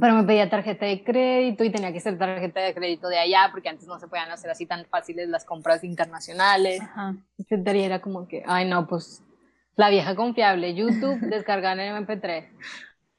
pero 0.00 0.14
me 0.14 0.22
pedía 0.22 0.48
tarjeta 0.48 0.86
de 0.86 1.02
crédito 1.02 1.64
y 1.64 1.70
tenía 1.70 1.92
que 1.92 1.98
ser 1.98 2.16
tarjeta 2.16 2.60
de 2.60 2.72
crédito 2.72 3.08
de 3.08 3.18
allá 3.18 3.48
porque 3.50 3.68
antes 3.68 3.88
no 3.88 3.98
se 3.98 4.06
podían 4.06 4.30
hacer 4.30 4.48
así 4.48 4.66
tan 4.66 4.84
fáciles 4.84 5.28
las 5.28 5.44
compras 5.44 5.82
internacionales, 5.82 6.80
Ajá. 6.80 7.16
etcétera, 7.38 7.76
y 7.76 7.82
era 7.82 8.00
como 8.00 8.28
que, 8.28 8.44
ay 8.46 8.68
no, 8.68 8.86
pues 8.86 9.24
la 9.74 9.90
vieja 9.90 10.14
confiable, 10.14 10.76
YouTube, 10.76 11.18
descargar 11.28 11.76
en 11.80 12.06
MP3. 12.06 12.46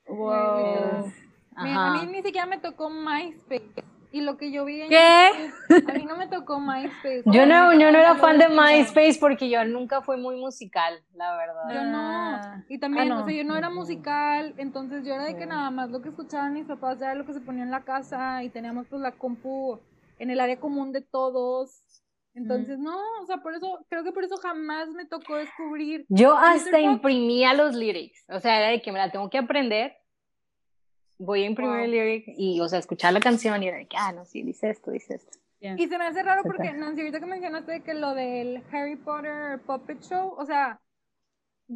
Wow. 0.08 1.12
A 1.58 1.94
mí 1.94 2.12
ni 2.12 2.22
siquiera 2.24 2.46
me 2.46 2.58
tocó 2.60 2.90
MySpace. 2.90 3.84
Y 4.10 4.22
lo 4.22 4.38
que 4.38 4.52
yo 4.52 4.64
vi 4.64 4.82
en 4.82 4.90
¿Qué? 4.90 5.30
YouTube, 5.70 5.90
a 5.90 5.94
mí 5.94 6.06
no 6.06 6.16
me 6.16 6.28
tocó 6.28 6.60
MySpace. 6.62 7.24
Yo 7.26 7.46
no, 7.46 7.74
yo 7.74 7.92
no 7.92 7.98
era 8.00 8.16
fan 8.16 8.38
de. 8.38 8.48
MySpace 8.48 9.18
porque 9.20 9.50
yo 9.50 9.66
nunca 9.66 10.02
fui 10.02 10.18
muy 10.18 10.38
musical, 10.38 11.04
la 11.14 11.36
verdad. 11.36 11.64
Yo 11.70 11.84
no. 11.84 11.98
Ah. 12.00 12.64
Y 12.70 12.80
también, 12.80 13.12
Ah, 13.12 13.16
no. 13.16 13.24
o 13.24 13.28
sea, 13.28 13.36
yo 13.36 13.44
no 13.44 13.58
era 13.58 13.70
musical, 13.70 14.54
entonces 14.58 15.06
yo 15.06 15.14
era 15.14 15.26
de 15.26 15.36
que 15.36 15.46
nada 15.46 15.70
más 15.72 15.90
lo 15.90 16.02
que 16.02 16.10
escuchaban 16.10 16.54
mis 16.54 16.66
papás 16.66 17.02
era 17.02 17.16
lo 17.16 17.26
que 17.26 17.34
se 17.34 17.42
ponía 17.42 17.64
en 17.64 17.72
la 17.72 17.84
casa 17.84 18.44
y 18.44 18.50
teníamos 18.50 18.88
pues 18.88 19.02
la 19.02 19.12
compu 19.12 19.80
en 20.20 20.30
el 20.30 20.40
área 20.40 20.60
común 20.60 20.94
de 20.94 21.02
todos. 21.02 21.84
Entonces, 22.34 22.78
no, 22.80 22.96
o 23.22 23.26
sea, 23.26 23.38
por 23.38 23.56
eso, 23.56 23.84
creo 23.90 24.04
que 24.04 24.12
por 24.12 24.24
eso 24.24 24.38
jamás 24.38 24.90
me 24.90 25.06
tocó 25.06 25.36
descubrir. 25.36 26.06
Yo 26.08 26.38
hasta 26.38 26.80
imprimía 26.80 27.54
los 27.56 27.74
lyrics, 27.76 28.24
o 28.30 28.40
sea, 28.40 28.60
era 28.60 28.68
de 28.70 28.82
que 28.82 28.92
me 28.92 29.00
la 29.00 29.12
tengo 29.12 29.30
que 29.30 29.40
aprender, 29.40 29.96
voy 31.18 31.44
a 31.44 31.46
imprimir 31.46 31.76
Wow. 31.76 31.84
el 31.84 31.92
lyric 31.92 32.26
y, 32.38 32.60
o 32.62 32.68
sea, 32.68 32.80
escuchar 32.80 33.14
la 33.14 33.20
canción 33.20 33.62
y 33.64 33.68
era 33.68 33.78
de 33.78 33.88
que, 33.88 33.98
ah, 33.98 34.12
no, 34.12 34.26
sí, 34.26 34.44
dice 34.44 34.70
esto, 34.70 34.92
dice 34.92 35.16
esto. 35.16 35.38
Y 35.60 35.88
se 35.88 35.98
me 35.98 36.06
hace 36.06 36.22
raro 36.22 36.44
porque. 36.44 36.72
Nancy, 36.72 37.02
ahorita 37.02 37.20
que 37.20 37.26
mencionaste 37.26 37.82
que 37.82 37.94
lo 37.96 38.14
del 38.14 38.64
Harry 38.72 38.96
Potter 38.96 39.60
Puppet 39.66 40.02
Show, 40.02 40.36
o 40.38 40.46
sea, 40.46 40.80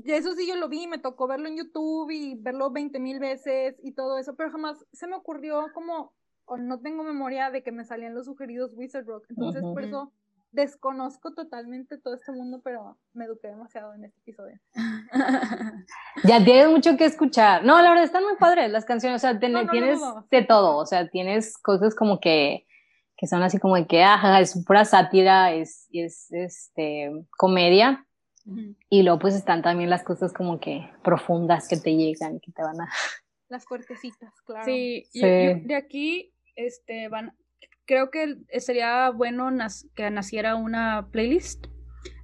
eso 0.05 0.33
sí 0.33 0.47
yo 0.47 0.55
lo 0.55 0.69
vi, 0.69 0.87
me 0.87 0.99
tocó 0.99 1.27
verlo 1.27 1.47
en 1.47 1.57
YouTube 1.57 2.11
y 2.11 2.35
verlo 2.35 2.69
20 2.71 2.99
mil 2.99 3.19
veces 3.19 3.75
y 3.83 3.93
todo 3.93 4.19
eso, 4.19 4.35
pero 4.35 4.51
jamás 4.51 4.85
se 4.93 5.07
me 5.07 5.15
ocurrió 5.15 5.65
como, 5.73 6.13
o 6.45 6.57
no 6.57 6.79
tengo 6.79 7.03
memoria 7.03 7.49
de 7.49 7.63
que 7.63 7.71
me 7.71 7.83
salían 7.83 8.13
los 8.13 8.27
sugeridos 8.27 8.73
Wizard 8.75 9.05
Rock, 9.07 9.25
entonces 9.29 9.63
por 9.63 9.83
eso 9.83 10.13
desconozco 10.51 11.33
totalmente 11.33 11.97
todo 11.97 12.15
este 12.15 12.31
mundo, 12.31 12.61
pero 12.63 12.97
me 13.13 13.25
eduqué 13.25 13.47
demasiado 13.47 13.93
en 13.93 14.05
este 14.05 14.19
episodio. 14.19 14.59
Ya 16.23 16.43
tienes 16.43 16.69
mucho 16.69 16.97
que 16.97 17.05
escuchar. 17.05 17.63
No, 17.65 17.81
la 17.81 17.89
verdad 17.89 18.03
están 18.05 18.23
muy 18.23 18.35
padres 18.35 18.69
las 18.71 18.85
canciones, 18.85 19.23
o 19.23 19.27
sea, 19.27 19.39
ten- 19.39 19.53
No, 19.53 19.59
no 19.59 19.65
lo 19.65 19.71
tienes 19.71 19.99
de 20.29 20.43
todo, 20.43 20.77
o 20.77 20.85
sea, 20.85 21.09
tienes 21.09 21.57
cosas 21.57 21.95
como 21.95 22.19
que, 22.19 22.67
que 23.17 23.27
son 23.27 23.41
así 23.43 23.59
como 23.59 23.75
de 23.75 23.87
que, 23.87 24.03
ajá, 24.03 24.39
es 24.39 24.61
pura 24.65 24.85
sátira, 24.85 25.53
es, 25.53 25.87
es 25.91 26.31
este, 26.31 27.11
comedia, 27.37 28.05
y 28.89 29.03
luego 29.03 29.19
pues 29.19 29.35
están 29.35 29.61
también 29.61 29.89
las 29.89 30.03
cosas 30.03 30.33
como 30.33 30.59
que 30.59 30.89
profundas 31.03 31.67
que 31.67 31.77
te 31.77 31.95
llegan, 31.95 32.39
que 32.39 32.51
te 32.51 32.61
van 32.63 32.81
a... 32.81 32.89
Las 33.49 33.65
fuertecitas, 33.65 34.33
claro. 34.45 34.65
Sí, 34.65 35.05
Sí. 35.11 35.21
yo- 35.21 35.27
yo 35.27 35.59
de 35.63 35.75
aquí, 35.75 36.33
este, 36.55 37.07
van, 37.07 37.35
creo 37.91 38.09
que 38.09 38.37
sería 38.61 39.09
bueno 39.09 39.51
nas- 39.51 39.85
que 39.95 40.09
naciera 40.09 40.55
una 40.55 41.09
playlist. 41.11 41.65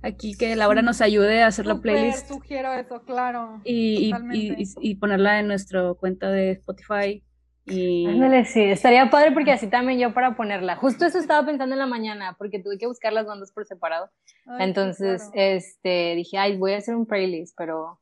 Aquí 0.02 0.34
que 0.38 0.56
Laura 0.56 0.82
nos 0.82 1.02
ayude 1.02 1.44
a 1.44 1.48
hacer 1.48 1.66
la 1.66 1.76
Súper 1.76 1.92
playlist 1.96 2.28
sugiero 2.30 2.72
eso, 2.72 3.04
claro. 3.04 3.60
y, 3.66 4.14
y- 4.32 4.54
y- 4.58 4.66
y- 4.92 4.96
ponerla 4.96 5.40
en 5.42 5.48
nuestra 5.48 5.94
cuenta 5.96 6.30
de 6.30 6.52
Spotify. 6.52 7.22
Y 7.66 8.08
Ándale, 8.08 8.46
sí, 8.46 8.62
estaría 8.64 9.10
padre 9.10 9.34
porque 9.34 9.52
así 9.52 9.68
también 9.68 10.00
yo 10.00 10.14
para 10.14 10.38
ponerla. 10.38 10.78
Justo 10.78 11.06
eso 11.06 11.20
estaba 11.20 11.46
pensando 11.46 11.76
en 11.76 11.80
la 11.80 11.86
mañana, 11.86 12.34
porque 12.40 12.60
tuve 12.64 12.78
que 12.78 12.88
buscar 12.88 13.12
las 13.12 13.26
bandas 13.26 13.52
por 13.52 13.66
separado. 13.66 14.10
Ay, 14.46 14.70
Entonces, 14.70 15.24
claro. 15.34 15.50
este, 15.58 16.16
dije, 16.16 16.38
ay, 16.38 16.56
voy 16.58 16.72
a 16.74 16.78
hacer 16.78 16.96
un 16.96 17.06
playlist, 17.06 17.56
pero... 17.58 18.00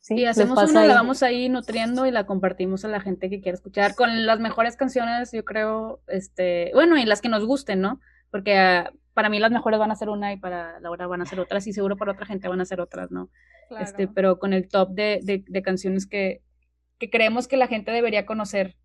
Sí. 0.00 0.14
y 0.14 0.24
hacemos 0.24 0.70
una, 0.70 0.82
ahí. 0.82 0.88
la 0.88 0.94
vamos 0.94 1.22
ahí 1.22 1.48
nutriendo 1.48 2.06
y 2.06 2.10
la 2.10 2.26
compartimos 2.26 2.84
a 2.84 2.88
la 2.88 3.00
gente 3.00 3.28
que 3.28 3.40
quiera 3.40 3.56
escuchar 3.56 3.94
con 3.94 4.24
las 4.26 4.38
mejores 4.40 4.76
canciones, 4.76 5.32
yo 5.32 5.44
creo, 5.44 6.00
este, 6.06 6.70
bueno, 6.74 6.96
y 6.96 7.04
las 7.04 7.20
que 7.20 7.28
nos 7.28 7.44
gusten, 7.44 7.80
¿no? 7.80 8.00
Porque 8.30 8.56
ah, 8.56 8.92
para 9.14 9.28
mí 9.28 9.38
las 9.40 9.50
mejores 9.50 9.80
van 9.80 9.90
a 9.90 9.96
ser 9.96 10.08
una 10.10 10.32
y 10.32 10.36
para 10.36 10.78
Laura 10.80 11.06
van 11.06 11.22
a 11.22 11.26
ser 11.26 11.40
otras 11.40 11.66
y 11.66 11.72
seguro 11.72 11.96
para 11.96 12.12
otra 12.12 12.26
gente 12.26 12.46
van 12.48 12.60
a 12.60 12.64
ser 12.64 12.80
otras, 12.80 13.10
¿no? 13.10 13.30
Claro. 13.68 13.84
Este, 13.84 14.06
pero 14.06 14.38
con 14.38 14.52
el 14.52 14.68
top 14.68 14.90
de, 14.90 15.20
de, 15.22 15.44
de 15.46 15.62
canciones 15.62 16.06
que, 16.06 16.40
que 16.98 17.10
creemos 17.10 17.48
que 17.48 17.56
la 17.56 17.66
gente 17.66 17.90
debería 17.90 18.26
conocer. 18.26 18.76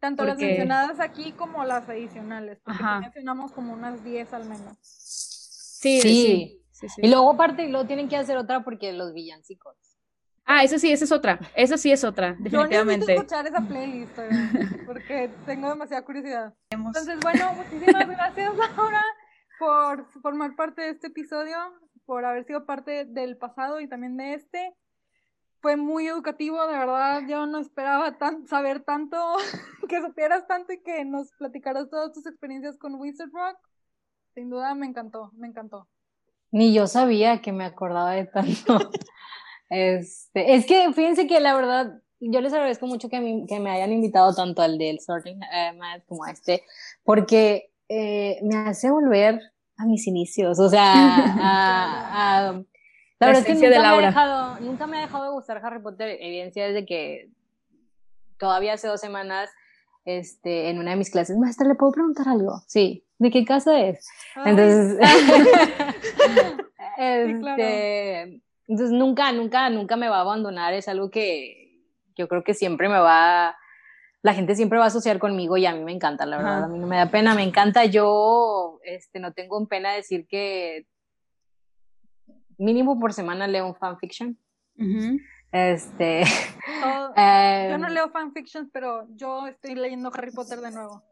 Tanto 0.00 0.24
las 0.24 0.38
mencionadas 0.38 1.00
aquí 1.00 1.32
como 1.32 1.64
las 1.64 1.88
adicionales, 1.88 2.60
porque 2.64 2.82
Ajá. 2.82 3.00
mencionamos 3.00 3.50
como 3.50 3.72
unas 3.72 4.04
10 4.04 4.32
al 4.32 4.44
menos. 4.44 4.76
Sí, 4.82 6.00
Sí. 6.00 6.08
sí. 6.08 6.62
sí, 6.70 6.88
sí. 6.88 7.00
Y 7.02 7.08
luego 7.08 7.32
aparte, 7.32 7.66
luego 7.68 7.86
tienen 7.86 8.08
que 8.08 8.16
hacer 8.16 8.36
otra 8.36 8.62
porque 8.62 8.92
los 8.92 9.12
villancicos. 9.12 9.76
Ah, 10.50 10.64
esa 10.64 10.78
sí, 10.78 10.90
esa 10.90 11.04
es 11.04 11.12
otra. 11.12 11.38
Esa 11.54 11.76
sí 11.76 11.92
es 11.92 12.02
otra, 12.04 12.28
Yo 12.28 12.34
necesito 12.38 12.62
definitivamente. 12.62 13.14
escuchar 13.16 13.46
esa 13.46 13.60
playlist, 13.60 14.18
oigan, 14.18 14.50
porque 14.86 15.30
tengo 15.44 15.68
demasiada 15.68 16.02
curiosidad. 16.06 16.54
Entonces, 16.70 17.20
bueno, 17.20 17.52
muchísimas 17.52 18.08
gracias, 18.08 18.56
Laura, 18.76 19.04
por 19.58 20.10
formar 20.22 20.56
parte 20.56 20.80
de 20.80 20.88
este 20.88 21.08
episodio, 21.08 21.54
por 22.06 22.24
haber 22.24 22.46
sido 22.46 22.64
parte 22.64 23.04
del 23.04 23.36
pasado 23.36 23.78
y 23.82 23.88
también 23.90 24.16
de 24.16 24.32
este. 24.32 24.74
Fue 25.60 25.76
muy 25.76 26.06
educativo, 26.06 26.66
de 26.66 26.78
verdad, 26.78 27.24
yo 27.28 27.44
no 27.44 27.58
esperaba 27.58 28.16
tan, 28.16 28.46
saber 28.46 28.82
tanto, 28.84 29.18
que 29.86 30.00
supieras 30.00 30.46
tanto 30.46 30.72
y 30.72 30.80
que 30.82 31.04
nos 31.04 31.30
platicaras 31.32 31.90
todas 31.90 32.10
tus 32.14 32.26
experiencias 32.26 32.78
con 32.78 32.94
Wizard 32.94 33.28
Rock. 33.34 33.58
Sin 34.32 34.48
duda 34.48 34.74
me 34.74 34.86
encantó, 34.86 35.30
me 35.34 35.46
encantó. 35.46 35.88
Ni 36.50 36.72
yo 36.72 36.86
sabía 36.86 37.42
que 37.42 37.52
me 37.52 37.66
acordaba 37.66 38.12
de 38.12 38.24
tanto. 38.24 38.78
Este, 39.70 40.54
es 40.54 40.66
que 40.66 40.92
fíjense 40.92 41.26
que 41.26 41.40
la 41.40 41.54
verdad, 41.54 42.00
yo 42.20 42.40
les 42.40 42.52
agradezco 42.52 42.86
mucho 42.86 43.08
que, 43.08 43.20
me- 43.20 43.44
que 43.46 43.60
me 43.60 43.70
hayan 43.70 43.92
invitado 43.92 44.34
tanto 44.34 44.62
al 44.62 44.78
del 44.78 45.00
Sorting 45.00 45.40
como 46.06 46.24
a 46.24 46.30
este, 46.30 46.62
porque 47.04 47.70
eh, 47.88 48.38
me 48.42 48.56
hace 48.56 48.90
volver 48.90 49.40
a 49.76 49.84
mis 49.86 50.06
inicios, 50.06 50.58
o 50.58 50.68
sea, 50.68 50.82
a, 50.82 52.38
a- 52.48 52.52
la, 52.52 52.64
La 53.20 53.26
verdad 53.26 53.40
es 53.40 53.46
que 53.46 53.52
esencia 53.52 53.68
nunca 53.68 53.78
de 53.80 53.82
me, 53.82 53.86
ha 53.88 53.90
Laura. 53.92 54.06
dejado, 54.08 54.60
nunca 54.60 54.86
me 54.86 54.98
ha 54.98 55.00
dejado 55.02 55.24
de 55.24 55.30
gustar 55.30 55.60
Harry 55.64 55.80
Potter, 55.82 56.16
evidencia 56.20 56.66
desde 56.66 56.86
que 56.86 57.30
todavía 58.38 58.74
hace 58.74 58.86
dos 58.88 59.00
semanas, 59.00 59.50
este, 60.04 60.70
en 60.70 60.78
una 60.78 60.92
de 60.92 60.96
mis 60.96 61.10
clases, 61.10 61.36
maestra, 61.36 61.66
¿le 61.66 61.74
puedo 61.74 61.92
preguntar 61.92 62.28
algo? 62.28 62.62
Sí, 62.68 63.04
¿de 63.18 63.30
qué 63.30 63.44
casa 63.44 63.80
es? 63.80 64.06
Ay, 64.36 64.52
Entonces, 64.52 64.98
Sí, 67.26 67.34
claro. 67.40 68.40
entonces 68.68 68.90
nunca, 68.90 69.32
nunca, 69.32 69.70
nunca 69.70 69.96
me 69.96 70.10
va 70.10 70.18
a 70.18 70.20
abandonar. 70.20 70.74
Es 70.74 70.88
algo 70.88 71.10
que 71.10 71.82
yo 72.14 72.28
creo 72.28 72.44
que 72.44 72.52
siempre 72.52 72.88
me 72.88 72.98
va, 72.98 73.56
la 74.22 74.34
gente 74.34 74.54
siempre 74.54 74.78
va 74.78 74.84
a 74.84 74.88
asociar 74.88 75.18
conmigo 75.18 75.56
y 75.56 75.64
a 75.64 75.74
mí 75.74 75.82
me 75.82 75.92
encanta, 75.92 76.26
la 76.26 76.36
verdad. 76.36 76.56
Ajá. 76.58 76.64
A 76.66 76.68
mí 76.68 76.78
no 76.78 76.86
me 76.86 76.96
da 76.96 77.10
pena, 77.10 77.34
me 77.34 77.42
encanta. 77.42 77.86
Yo, 77.86 78.78
este, 78.84 79.20
no 79.20 79.32
tengo 79.32 79.66
pena 79.66 79.92
decir 79.92 80.26
que 80.28 80.86
mínimo 82.58 83.00
por 83.00 83.14
semana 83.14 83.46
leo 83.46 83.66
un 83.66 83.74
fanfiction. 83.74 84.38
Este. 85.50 86.24
yo 87.70 87.78
no 87.78 87.88
leo 87.88 88.10
fanfictions, 88.10 88.68
pero 88.70 89.06
yo 89.16 89.46
estoy 89.46 89.76
leyendo 89.76 90.10
Harry 90.12 90.30
Potter 90.30 90.60
de 90.60 90.72
nuevo. 90.72 91.02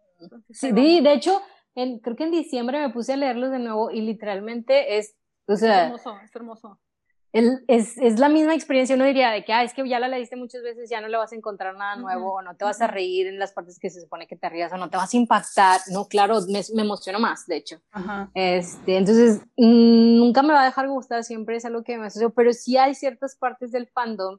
sí, 0.51 0.73
de 0.73 1.13
hecho, 1.15 1.41
creo 1.75 2.17
que 2.17 2.25
en 2.25 2.33
diciembre 2.33 2.81
me 2.81 2.91
puse 2.91 3.15
a 3.15 3.17
leerlos 3.17 3.51
de 3.51 3.61
nuevo 3.61 3.91
y 3.91 4.03
literalmente 4.03 4.99
es, 4.99 5.17
o 5.47 5.57
sea, 5.57 5.77
es 5.79 5.85
hermoso, 5.87 6.19
es 6.23 6.37
hermoso 6.37 6.81
es, 7.33 7.99
es, 7.99 8.19
la 8.19 8.29
misma 8.29 8.55
experiencia, 8.55 8.97
uno 8.97 9.05
diría 9.05 9.31
de 9.31 9.45
que, 9.45 9.53
ah, 9.53 9.63
es 9.63 9.75
que 9.75 9.87
ya 9.89 10.01
la 10.01 10.09
leíste 10.09 10.37
muchas 10.37 10.63
veces, 10.63 10.89
ya 10.89 11.01
no 11.01 11.09
le 11.09 11.17
vas 11.17 11.33
a 11.33 11.37
encontrar 11.37 11.77
nada 11.77 11.97
nuevo, 11.97 12.35
o 12.35 12.43
no 12.43 12.57
te 12.57 12.65
vas 12.65 12.81
a 12.81 12.87
reír 12.87 13.27
en 13.27 13.39
las 13.39 13.53
partes 13.53 13.79
que 13.79 13.91
se 13.91 14.01
supone 14.01 14.27
que 14.27 14.37
te 14.37 14.49
rías, 14.49 14.73
o 14.73 14.77
no 14.77 14.89
te 14.89 14.97
vas 14.97 15.13
a 15.13 15.17
impactar, 15.17 15.81
no, 15.91 16.07
claro, 16.07 16.41
me, 16.49 16.63
me 16.75 16.83
emociona 16.83 17.19
más, 17.19 17.47
de 17.47 17.57
hecho. 17.57 17.81
Este, 18.35 18.97
entonces, 18.97 19.41
mm, 19.57 20.19
nunca 20.19 20.43
me 20.43 20.53
va 20.53 20.63
a 20.63 20.67
dejar 20.67 20.89
gustar, 20.89 21.25
siempre 21.25 21.57
es 21.57 21.65
algo 21.65 21.83
que 21.83 21.99
me 21.99 22.07
asocio, 22.07 22.31
pero 22.31 22.53
sí 22.53 22.77
hay 22.77 22.95
ciertas 22.95 23.37
partes 23.37 23.71
del 23.73 23.87
fandom 23.89 24.39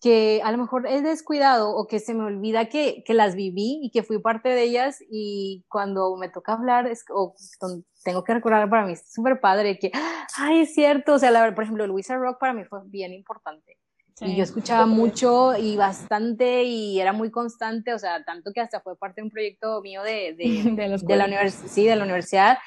que 0.00 0.40
a 0.44 0.52
lo 0.52 0.58
mejor 0.58 0.86
he 0.86 1.00
descuidado 1.00 1.70
o 1.70 1.86
que 1.86 2.00
se 2.00 2.14
me 2.14 2.24
olvida 2.24 2.68
que, 2.68 3.02
que 3.04 3.14
las 3.14 3.34
viví 3.34 3.80
y 3.82 3.90
que 3.90 4.02
fui 4.02 4.18
parte 4.18 4.50
de 4.50 4.62
ellas 4.62 4.98
y 5.10 5.64
cuando 5.68 6.16
me 6.16 6.28
toca 6.28 6.52
hablar 6.52 6.86
es, 6.86 7.04
o 7.10 7.34
tengo 8.04 8.22
que 8.22 8.34
recordar 8.34 8.68
para 8.68 8.86
mí 8.86 8.92
es 8.92 9.10
súper 9.10 9.40
padre 9.40 9.78
que, 9.78 9.90
ay, 10.36 10.60
es 10.60 10.74
cierto, 10.74 11.14
o 11.14 11.18
sea, 11.18 11.30
la, 11.30 11.54
por 11.54 11.64
ejemplo, 11.64 11.86
Luisa 11.86 12.16
Rock 12.16 12.38
para 12.38 12.52
mí 12.52 12.64
fue 12.64 12.80
bien 12.86 13.12
importante. 13.14 13.78
y 14.20 14.36
yo 14.36 14.42
escuchaba 14.42 14.86
mucho 14.86 15.56
y 15.56 15.76
bastante 15.76 16.64
y 16.64 17.00
era 17.00 17.12
muy 17.12 17.30
constante, 17.30 17.94
o 17.94 17.98
sea, 17.98 18.22
tanto 18.24 18.52
que 18.52 18.60
hasta 18.60 18.80
fue 18.80 18.96
parte 18.96 19.20
de 19.20 19.24
un 19.24 19.30
proyecto 19.30 19.80
mío 19.80 20.02
de, 20.02 20.34
de, 20.34 20.44
de, 21.02 21.16
la, 21.16 21.24
universidad 21.24 21.68
sí, 21.68 21.84
de 21.84 21.96
la 21.96 22.04
universidad. 22.04 22.58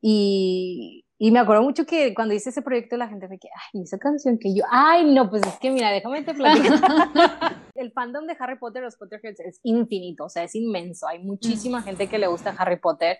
Y, 0.00 1.03
y 1.24 1.30
me 1.30 1.38
acuerdo 1.38 1.62
mucho 1.62 1.86
que 1.86 2.12
cuando 2.12 2.34
hice 2.34 2.50
ese 2.50 2.60
proyecto 2.60 2.98
la 2.98 3.08
gente 3.08 3.28
me 3.28 3.38
que, 3.38 3.48
ay, 3.48 3.80
esa 3.80 3.96
canción 3.96 4.38
que 4.38 4.54
yo, 4.54 4.62
ay, 4.70 5.10
no, 5.10 5.30
pues 5.30 5.40
es 5.46 5.58
que 5.58 5.70
mira, 5.70 5.90
déjame 5.90 6.22
te 6.22 6.34
platicar. 6.34 6.78
el 7.74 7.92
fandom 7.92 8.26
de 8.26 8.36
Harry 8.38 8.58
Potter, 8.58 8.82
los 8.82 8.96
Potterheads, 8.96 9.40
es 9.40 9.58
infinito, 9.62 10.26
o 10.26 10.28
sea, 10.28 10.42
es 10.42 10.54
inmenso. 10.54 11.08
Hay 11.08 11.24
muchísima 11.24 11.80
mm. 11.80 11.84
gente 11.84 12.08
que 12.08 12.18
le 12.18 12.26
gusta 12.26 12.54
Harry 12.58 12.78
Potter, 12.78 13.16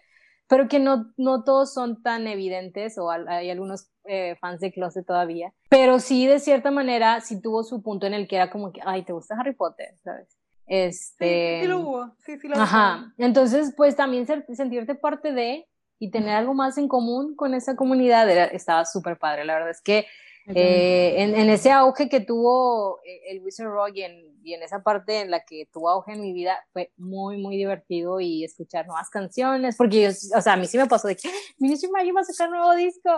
pero 0.49 0.69
que 0.69 0.81
no, 0.81 1.15
no 1.17 1.45
todos 1.45 1.73
son 1.73 2.03
tan 2.03 2.27
evidentes, 2.27 2.99
o 2.99 3.11
hay 3.11 3.49
algunos 3.49 3.89
eh, 4.05 4.37
fans 4.39 4.61
de 4.61 4.71
closet 4.71 5.07
todavía. 5.07 5.55
Pero 5.71 5.99
sí, 5.99 6.27
de 6.27 6.41
cierta 6.41 6.71
manera, 6.71 7.23
sí 7.23 7.41
tuvo 7.41 7.63
su 7.63 7.83
punto 7.83 8.07
en 8.07 8.13
el 8.13 8.29
que 8.29 8.37
era 8.37 8.51
como 8.51 8.71
que, 8.71 8.83
ay, 8.85 9.05
¿te 9.05 9.15
gusta 9.15 9.35
Harry 9.41 9.55
Potter? 9.55 9.97
¿Sabes? 10.05 10.29
Este... 10.67 11.61
Sí, 11.61 11.63
sí 11.63 11.69
lo 11.69 11.79
hubo, 11.79 12.17
sí, 12.19 12.39
sí 12.39 12.49
lo 12.49 12.57
hubo. 12.57 12.65
Ajá, 12.65 13.15
entonces, 13.17 13.73
pues 13.75 13.97
también 13.97 14.27
sentirte 14.27 14.95
parte 14.95 15.33
de 15.33 15.67
y 16.05 16.11
tener 16.11 16.37
algo 16.37 16.53
más 16.53 16.77
en 16.77 16.87
común 16.87 17.35
con 17.35 17.55
esa 17.55 17.77
comunidad 17.77 18.29
estaba 18.53 18.85
súper 18.85 19.17
padre. 19.19 19.47
La 19.47 19.55
verdad 19.55 19.71
es 19.71 19.81
que 19.81 20.05
eh, 20.49 21.15
en, 21.17 21.35
en, 21.35 21.49
ese 21.49 21.71
auge 21.71 22.11
que 22.11 22.21
tuvo 22.21 23.01
eh, 23.07 23.23
el 23.31 23.43
Wizard 23.43 23.71
Rock 23.71 23.93
y 23.95 24.03
en, 24.03 24.39
y 24.43 24.53
en, 24.53 24.63
esa 24.63 24.83
parte 24.83 25.23
en 25.23 25.31
la 25.31 25.41
que 25.47 25.67
tuvo 25.73 25.89
auge 25.89 26.13
en 26.13 26.21
mi 26.21 26.35
vida 26.35 26.59
fue 26.75 26.93
muy, 26.99 27.39
muy 27.39 27.57
divertido 27.57 28.21
y 28.21 28.45
escuchar 28.45 28.87
nuevas 28.87 29.09
canciones, 29.09 29.77
porque 29.79 30.03
yo, 30.03 30.09
o 30.37 30.41
sea, 30.43 30.53
a 30.53 30.57
mí 30.59 30.67
sí 30.67 30.77
me 30.77 30.87
pasó 30.87 31.09
de 31.09 31.17
que, 31.17 31.31
Ministry 31.59 31.91
Magic 31.91 32.15
va 32.15 32.21
a 32.21 32.25
sacar 32.25 32.51
nuevo 32.51 32.75
disco. 32.75 33.11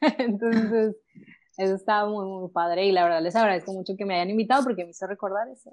Entonces, 0.16 0.96
eso 1.58 1.74
estaba 1.74 2.08
muy, 2.08 2.24
muy 2.24 2.48
padre 2.48 2.86
y 2.86 2.92
la 2.92 3.04
verdad 3.04 3.20
les 3.20 3.36
agradezco 3.36 3.74
mucho 3.74 3.92
que 3.98 4.06
me 4.06 4.14
hayan 4.14 4.30
invitado 4.30 4.64
porque 4.64 4.84
me 4.84 4.92
hizo 4.92 5.06
recordar 5.06 5.46
eso 5.50 5.70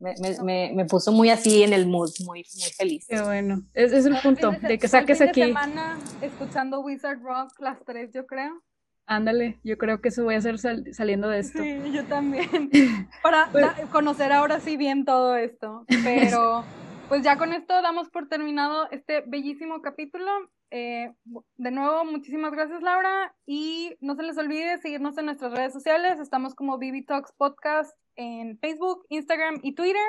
me, 0.00 0.14
me, 0.42 0.72
me, 0.74 0.84
puso 0.86 1.12
muy 1.12 1.28
así 1.28 1.62
en 1.62 1.74
el 1.74 1.86
mood, 1.86 2.10
muy, 2.24 2.44
muy 2.58 2.70
feliz. 2.76 3.06
Qué 3.06 3.20
bueno. 3.20 3.62
Es, 3.74 3.92
es 3.92 4.06
el 4.06 4.16
punto, 4.22 4.50
de, 4.50 4.78
que 4.78 4.88
saques 4.88 5.20
aquí. 5.20 5.42
semana 5.42 5.98
escuchando 6.22 6.80
Wizard 6.80 7.20
Rock, 7.20 7.52
las 7.60 7.78
tres, 7.84 8.10
yo 8.12 8.26
creo. 8.26 8.62
Ándale, 9.06 9.58
yo 9.62 9.76
creo 9.76 10.00
que 10.00 10.08
eso 10.08 10.24
voy 10.24 10.36
a 10.36 10.38
hacer 10.38 10.56
saliendo 10.58 11.28
de 11.28 11.40
esto. 11.40 11.62
Sí, 11.62 11.92
yo 11.92 12.04
también. 12.04 12.70
Para 13.22 13.48
pues 13.52 13.66
conocer 13.90 14.32
ahora 14.32 14.60
sí 14.60 14.76
bien 14.76 15.04
todo 15.04 15.36
esto. 15.36 15.84
Pero 16.04 16.64
pues 17.08 17.22
ya 17.22 17.36
con 17.36 17.52
esto 17.52 17.82
damos 17.82 18.08
por 18.08 18.28
terminado 18.28 18.88
este 18.90 19.22
bellísimo 19.26 19.82
capítulo. 19.82 20.30
Eh, 20.70 21.12
de 21.56 21.70
nuevo, 21.72 22.04
muchísimas 22.04 22.52
gracias, 22.52 22.82
Laura. 22.82 23.34
Y 23.46 23.96
no 24.00 24.14
se 24.14 24.22
les 24.22 24.38
olvide 24.38 24.78
seguirnos 24.78 25.18
en 25.18 25.26
nuestras 25.26 25.52
redes 25.52 25.72
sociales. 25.72 26.20
Estamos 26.20 26.54
como 26.54 26.78
BB 26.78 27.04
Talks 27.06 27.32
Podcast 27.32 27.98
en 28.20 28.58
Facebook, 28.58 29.06
Instagram 29.08 29.60
y 29.62 29.74
Twitter. 29.74 30.02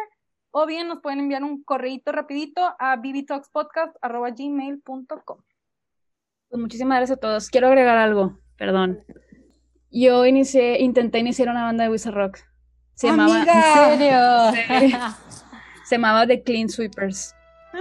O 0.52 0.66
bien 0.66 0.90
nos 0.90 1.02
pueden 1.02 1.20
enviar 1.20 1.44
un 1.44 1.64
correíto 1.64 2.12
rapidito 2.12 2.62
a 2.78 2.98
bbtalkspodcast.gmail.com. 2.98 5.38
Pues 6.50 6.62
muchísimas 6.62 6.98
gracias 6.98 7.18
a 7.18 7.22
todos. 7.22 7.50
Quiero 7.50 7.68
agregar 7.68 7.98
algo, 7.98 8.38
perdón. 8.58 9.02
Yo 9.90 10.26
inicié, 10.26 10.82
intenté 10.82 11.20
iniciar 11.20 11.48
una 11.48 11.64
banda 11.64 11.86
de 11.86 11.90
Wizard 11.90 12.14
Rock. 12.14 12.40
Se 12.96 13.08
llamaba. 13.08 13.40
¿En 13.40 13.46
serio? 13.98 14.20
Se, 15.86 15.96
llamaba 15.96 16.28
The 16.28 16.44
Clean 16.44 16.68
Sweepers. 16.68 17.34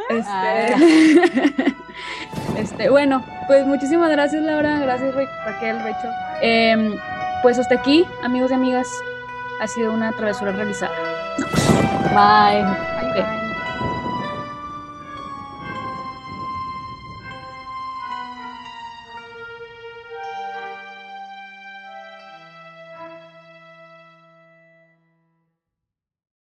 Este, 0.09 0.31
ah. 0.31 0.77
este, 2.57 2.89
bueno, 2.89 3.25
pues 3.49 3.67
muchísimas 3.67 4.09
gracias 4.11 4.41
Laura, 4.43 4.79
gracias 4.79 5.13
Raquel, 5.45 5.81
Rachel. 5.81 6.11
Em, 6.41 6.95
pues 7.43 7.59
hasta 7.59 7.75
aquí, 7.75 8.07
amigos 8.23 8.53
y 8.53 8.55
amigas 8.55 8.87
ha 9.61 9.69
sido 9.69 9.93
una 9.93 10.11
travesura 10.13 10.53
realizada. 10.53 10.95
Bye. 12.15 12.90